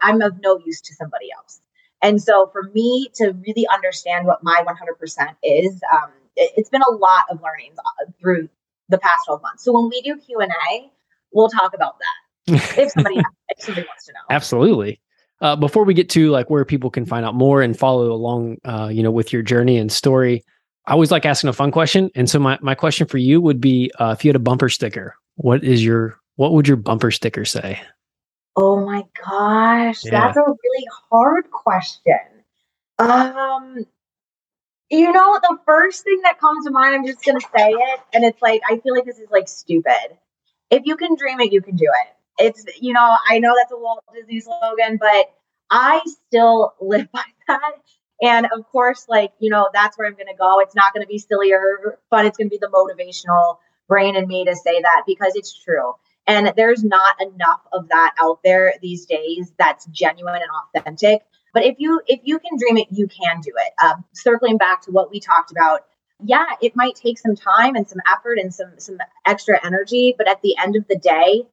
I'm 0.03 0.21
of 0.23 0.41
no 0.43 0.59
use 0.67 0.81
to 0.81 0.95
somebody 0.95 1.29
else. 1.37 1.61
And 2.03 2.21
so 2.21 2.49
for 2.53 2.65
me 2.75 3.09
to 3.15 3.33
really 3.47 3.67
understand 3.73 4.27
what 4.27 4.43
my 4.43 4.63
100% 4.67 5.37
is, 5.43 5.81
um, 5.93 6.11
it, 6.37 6.53
has 6.57 6.69
been 6.69 6.83
a 6.83 6.91
lot 6.91 7.25
of 7.31 7.41
learnings 7.43 7.77
uh, 7.79 8.11
through 8.21 8.49
the 8.89 8.99
past 8.99 9.27
12 9.27 9.43
months. 9.43 9.65
So 9.65 9.73
when 9.73 9.89
we 9.89 10.01
do 10.03 10.17
Q&A, 10.17 10.91
we'll 11.33 11.49
talk 11.49 11.75
about 11.75 11.97
that 11.99 12.55
if 12.79 12.91
somebody, 12.91 13.19
if 13.51 13.63
somebody 13.63 13.87
wants 13.87 14.07
to 14.07 14.13
know. 14.13 14.21
Absolutely. 14.31 15.01
Uh, 15.41 15.55
before 15.55 15.85
we 15.85 15.95
get 15.95 16.11
to 16.11 16.31
like 16.31 16.51
where 16.51 16.65
people 16.65 16.91
can 16.91 17.07
find 17.07 17.25
out 17.25 17.35
more 17.35 17.63
and 17.63 17.79
follow 17.79 18.11
along, 18.11 18.57
uh, 18.65 18.89
you 18.91 19.03
know, 19.03 19.11
with 19.11 19.33
your 19.33 19.43
journey 19.43 19.79
and 19.79 19.93
story, 19.93 20.45
I 20.87 20.93
always 20.93 21.11
like 21.11 21.27
asking 21.27 21.51
a 21.51 21.53
fun 21.53 21.71
question. 21.71 22.11
And 22.15 22.29
so 22.29 22.39
my, 22.39 22.59
my 22.61 22.75
question 22.75 23.07
for 23.07 23.19
you 23.19 23.41
would 23.41 23.61
be, 23.61 23.91
uh, 24.01 24.15
if 24.17 24.25
you 24.25 24.31
had 24.31 24.37
a 24.37 24.41
bumper 24.41 24.69
sticker, 24.69 25.15
what 25.39 25.65
is 25.65 25.85
your, 25.85 26.19
what 26.37 26.53
would 26.53 26.69
your 26.69 26.77
bumper 26.77 27.11
sticker 27.11 27.45
say? 27.45 27.81
Oh 28.57 28.85
my 28.85 29.05
gosh, 29.25 30.05
yeah. 30.05 30.11
that's 30.11 30.37
a 30.37 30.41
really 30.43 30.87
hard 31.11 31.49
question. 31.51 32.19
Um, 32.99 33.87
you 34.91 35.13
know, 35.13 35.39
the 35.41 35.59
first 35.65 36.03
thing 36.03 36.21
that 36.25 36.41
comes 36.41 36.65
to 36.65 36.73
mind, 36.73 36.97
I'm 36.97 37.07
just 37.07 37.25
gonna 37.25 37.41
say 37.41 37.71
it, 37.71 38.01
and 38.13 38.25
it's 38.25 38.43
like 38.43 38.61
I 38.69 38.79
feel 38.79 38.95
like 38.95 39.05
this 39.05 39.19
is 39.19 39.31
like 39.31 39.47
stupid. 39.47 40.19
If 40.71 40.83
you 40.87 40.97
can 40.97 41.15
dream 41.15 41.39
it, 41.39 41.53
you 41.53 41.63
can 41.63 41.77
do 41.77 41.85
it. 41.85 42.45
It's 42.45 42.65
you 42.81 42.93
know, 42.93 43.17
I 43.31 43.39
know 43.39 43.55
that's 43.57 43.71
a 43.71 43.79
Walt 43.79 44.03
Disney 44.13 44.41
slogan, 44.41 44.99
but 45.01 45.33
I 45.71 46.01
still 46.27 46.75
live 46.81 47.13
by 47.13 47.23
that. 47.47 47.73
And 48.21 48.47
of 48.47 48.67
course, 48.73 49.07
like, 49.09 49.31
you 49.39 49.51
know, 49.51 49.69
that's 49.73 49.97
where 49.97 50.09
I'm 50.09 50.17
gonna 50.17 50.37
go. 50.37 50.59
It's 50.59 50.75
not 50.75 50.93
gonna 50.93 51.07
be 51.07 51.19
silly 51.19 51.53
or 51.53 52.01
fun, 52.11 52.27
it's 52.27 52.37
gonna 52.37 52.51
be 52.51 52.59
the 52.59 52.67
motivational 52.67 53.59
brain 53.89 54.17
in 54.17 54.27
me 54.27 54.45
to 54.45 54.55
say 54.55 54.81
that 54.81 55.03
because 55.07 55.35
it's 55.35 55.53
true. 55.65 55.95
And 56.27 56.53
there's 56.57 56.85
not 56.85 57.21
enough 57.21 57.63
of 57.73 57.89
that 57.89 58.15
out 58.21 58.41
there 58.45 58.75
these 58.83 59.07
days 59.07 59.53
that's 59.59 59.87
genuine 59.87 60.35
and 60.43 60.83
authentic. 60.83 61.23
But 61.55 61.65
if 61.65 61.77
you 61.79 62.01
if 62.07 62.21
you 62.23 62.39
can 62.39 62.59
dream 62.59 62.77
it, 62.77 62.89
you 62.91 63.09
can 63.09 63.41
do 63.41 63.53
it. 63.57 63.73
Um, 63.83 64.05
circling 64.13 64.59
back 64.59 64.83
to 64.83 64.91
what 64.91 65.11
we 65.11 65.21
talked 65.21 65.51
about, 65.51 65.87
yeah, 66.23 66.47
it 66.61 66.77
might 66.77 66.95
take 66.97 67.19
some 67.19 67.35
time 67.35 67.75
and 67.77 67.89
some 67.89 68.01
effort 68.07 68.39
and 68.39 68.53
some 68.55 68.79
some 68.79 68.99
extra 69.27 69.59
energy, 69.65 70.15
but 70.17 70.29
at 70.29 70.43
the 70.43 70.57
end 70.59 70.77
of 70.77 70.87
the 70.89 70.99
day, 70.99 71.45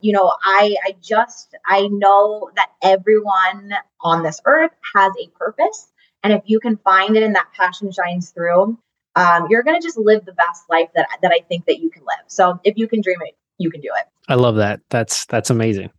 you 0.00 0.12
know, 0.12 0.32
I 0.42 0.76
I 0.84 0.96
just 1.02 1.54
I 1.66 1.88
know 1.88 2.50
that 2.56 2.70
everyone 2.82 3.72
on 4.00 4.22
this 4.22 4.40
earth 4.44 4.72
has 4.94 5.12
a 5.20 5.28
purpose, 5.36 5.90
and 6.22 6.32
if 6.32 6.42
you 6.46 6.60
can 6.60 6.76
find 6.76 7.16
it 7.16 7.22
and 7.22 7.34
that 7.34 7.52
passion 7.56 7.90
shines 7.90 8.30
through, 8.30 8.78
um, 9.16 9.46
you're 9.50 9.62
going 9.62 9.80
to 9.80 9.86
just 9.86 9.98
live 9.98 10.24
the 10.24 10.32
best 10.32 10.64
life 10.70 10.88
that 10.94 11.06
that 11.22 11.32
I 11.32 11.40
think 11.48 11.66
that 11.66 11.80
you 11.80 11.90
can 11.90 12.02
live. 12.02 12.24
So 12.28 12.58
if 12.64 12.76
you 12.76 12.88
can 12.88 13.00
dream 13.00 13.18
it, 13.22 13.36
you 13.58 13.70
can 13.70 13.80
do 13.80 13.90
it. 13.98 14.06
I 14.28 14.34
love 14.34 14.56
that. 14.56 14.80
That's 14.90 15.26
that's 15.26 15.50
amazing. 15.50 15.90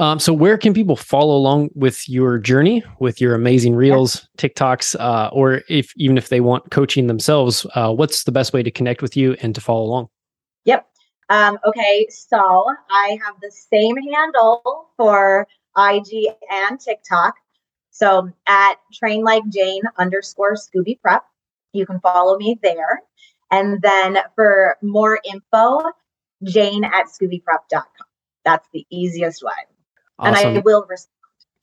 Um, 0.00 0.20
so 0.20 0.32
where 0.32 0.56
can 0.56 0.74
people 0.74 0.94
follow 0.94 1.36
along 1.36 1.70
with 1.74 2.08
your 2.08 2.38
journey, 2.38 2.84
with 3.00 3.20
your 3.20 3.34
amazing 3.34 3.74
reels, 3.74 4.28
yeah. 4.38 4.48
TikToks, 4.48 4.94
uh, 5.00 5.28
or 5.32 5.62
if 5.68 5.92
even 5.96 6.16
if 6.16 6.28
they 6.28 6.40
want 6.40 6.70
coaching 6.70 7.08
themselves, 7.08 7.66
uh, 7.74 7.92
what's 7.92 8.22
the 8.22 8.30
best 8.30 8.52
way 8.52 8.62
to 8.62 8.70
connect 8.70 9.02
with 9.02 9.16
you 9.16 9.36
and 9.42 9.56
to 9.56 9.60
follow 9.60 9.82
along? 9.82 10.08
Yep. 10.66 10.86
Um, 11.30 11.58
okay, 11.66 12.06
so 12.10 12.64
I 12.90 13.18
have 13.24 13.34
the 13.42 13.50
same 13.50 13.96
handle 13.96 14.90
for 14.96 15.48
IG 15.76 16.28
and 16.48 16.78
TikTok. 16.78 17.34
So 17.90 18.30
at 18.46 18.74
train 18.92 19.24
like 19.24 19.42
Jane 19.48 19.82
underscore 19.98 20.54
Scooby 20.54 21.00
Prep, 21.00 21.24
you 21.72 21.86
can 21.86 22.00
follow 22.00 22.36
me 22.38 22.58
there. 22.62 23.02
And 23.50 23.80
then 23.82 24.18
for 24.34 24.76
more 24.82 25.20
info, 25.24 25.80
jane 26.44 26.84
at 26.84 27.06
scoobyprep.com. 27.06 27.82
That's 28.44 28.68
the 28.72 28.86
easiest 28.90 29.42
way. 29.42 29.52
Awesome. 30.18 30.48
And 30.48 30.58
I 30.58 30.62
will 30.64 30.84
respond. 30.88 31.12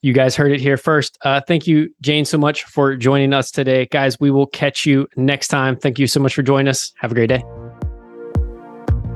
You 0.02 0.12
guys 0.12 0.36
heard 0.36 0.52
it 0.52 0.60
here 0.60 0.76
first. 0.76 1.18
Uh, 1.22 1.40
thank 1.40 1.66
you, 1.66 1.92
Jane, 2.00 2.24
so 2.24 2.38
much 2.38 2.64
for 2.64 2.96
joining 2.96 3.32
us 3.32 3.50
today. 3.50 3.86
Guys, 3.86 4.20
we 4.20 4.30
will 4.30 4.46
catch 4.46 4.86
you 4.86 5.08
next 5.16 5.48
time. 5.48 5.76
Thank 5.76 5.98
you 5.98 6.06
so 6.06 6.20
much 6.20 6.34
for 6.34 6.42
joining 6.42 6.68
us. 6.68 6.92
Have 7.00 7.12
a 7.12 7.14
great 7.14 7.28
day. 7.28 7.42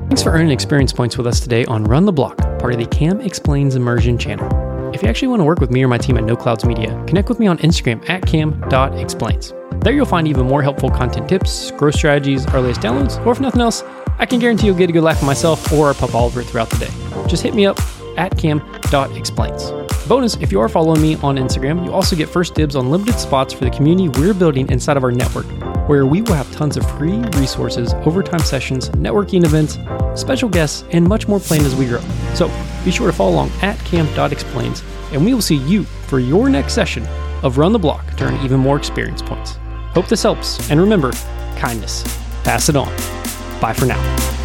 Thanks 0.07 0.23
for 0.23 0.31
earning 0.31 0.51
experience 0.51 0.91
points 0.91 1.17
with 1.17 1.27
us 1.27 1.39
today 1.39 1.63
on 1.65 1.85
Run 1.85 2.05
the 2.05 2.11
Block, 2.11 2.37
part 2.59 2.73
of 2.73 2.79
the 2.79 2.87
Cam 2.87 3.21
Explains 3.21 3.75
Immersion 3.75 4.17
channel. 4.17 4.49
If 4.93 5.01
you 5.01 5.07
actually 5.07 5.29
want 5.29 5.39
to 5.39 5.45
work 5.45 5.61
with 5.61 5.71
me 5.71 5.81
or 5.83 5.87
my 5.87 5.97
team 5.97 6.17
at 6.17 6.25
No 6.25 6.35
Clouds 6.35 6.65
Media, 6.65 6.89
connect 7.07 7.29
with 7.29 7.39
me 7.39 7.47
on 7.47 7.57
Instagram 7.59 8.07
at 8.09 8.25
cam.explains. 8.25 9.53
There 9.81 9.93
you'll 9.93 10.05
find 10.05 10.27
even 10.27 10.45
more 10.45 10.61
helpful 10.61 10.91
content 10.91 11.27
tips, 11.27 11.71
growth 11.71 11.95
strategies, 11.95 12.45
earliest 12.53 12.81
downloads, 12.81 13.23
or 13.25 13.31
if 13.31 13.39
nothing 13.39 13.61
else, 13.61 13.83
I 14.19 14.27
can 14.27 14.39
guarantee 14.39 14.67
you'll 14.67 14.75
get 14.75 14.91
a 14.91 14.93
good 14.93 15.01
laugh 15.01 15.17
from 15.17 15.25
myself 15.25 15.73
or 15.73 15.91
Pup 15.95 16.13
Oliver 16.13 16.43
throughout 16.43 16.69
the 16.69 16.85
day. 16.85 17.27
Just 17.27 17.41
hit 17.41 17.55
me 17.55 17.65
up 17.65 17.79
at 18.15 18.37
cam.explains. 18.37 19.71
Bonus, 20.07 20.35
if 20.35 20.51
you 20.51 20.59
are 20.59 20.69
following 20.69 21.01
me 21.01 21.15
on 21.17 21.37
Instagram, 21.37 21.83
you 21.83 21.91
also 21.91 22.15
get 22.15 22.29
first 22.29 22.53
dibs 22.53 22.75
on 22.75 22.91
limited 22.91 23.17
spots 23.17 23.55
for 23.55 23.63
the 23.63 23.71
community 23.71 24.09
we're 24.19 24.35
building 24.35 24.69
inside 24.69 24.97
of 24.97 25.03
our 25.03 25.11
network, 25.11 25.47
where 25.89 26.05
we 26.05 26.21
will 26.21 26.35
have 26.35 26.51
tons 26.51 26.77
of 26.77 26.87
free 26.99 27.17
resources, 27.37 27.95
overtime 28.05 28.41
sessions, 28.41 28.89
networking 28.91 29.43
events, 29.45 29.79
special 30.19 30.47
guests, 30.47 30.83
and 30.91 31.07
much 31.07 31.27
more 31.27 31.39
planned 31.39 31.65
as 31.65 31.75
we 31.75 31.87
grow. 31.87 32.01
So 32.35 32.51
be 32.85 32.91
sure 32.91 33.07
to 33.07 33.13
follow 33.13 33.31
along 33.31 33.51
at 33.63 33.79
cam.explains, 33.79 34.83
and 35.11 35.25
we 35.25 35.33
will 35.33 35.41
see 35.41 35.55
you 35.55 35.85
for 36.05 36.19
your 36.19 36.49
next 36.49 36.73
session 36.73 37.03
of 37.41 37.57
Run 37.57 37.73
the 37.73 37.79
Block 37.79 38.05
to 38.17 38.25
earn 38.25 38.45
even 38.45 38.59
more 38.59 38.77
experience 38.77 39.23
points. 39.23 39.57
Hope 39.93 40.07
this 40.07 40.23
helps, 40.23 40.69
and 40.69 40.79
remember 40.79 41.11
kindness, 41.57 42.03
pass 42.43 42.69
it 42.69 42.75
on. 42.75 42.95
Bye 43.59 43.73
for 43.73 43.85
now. 43.85 44.40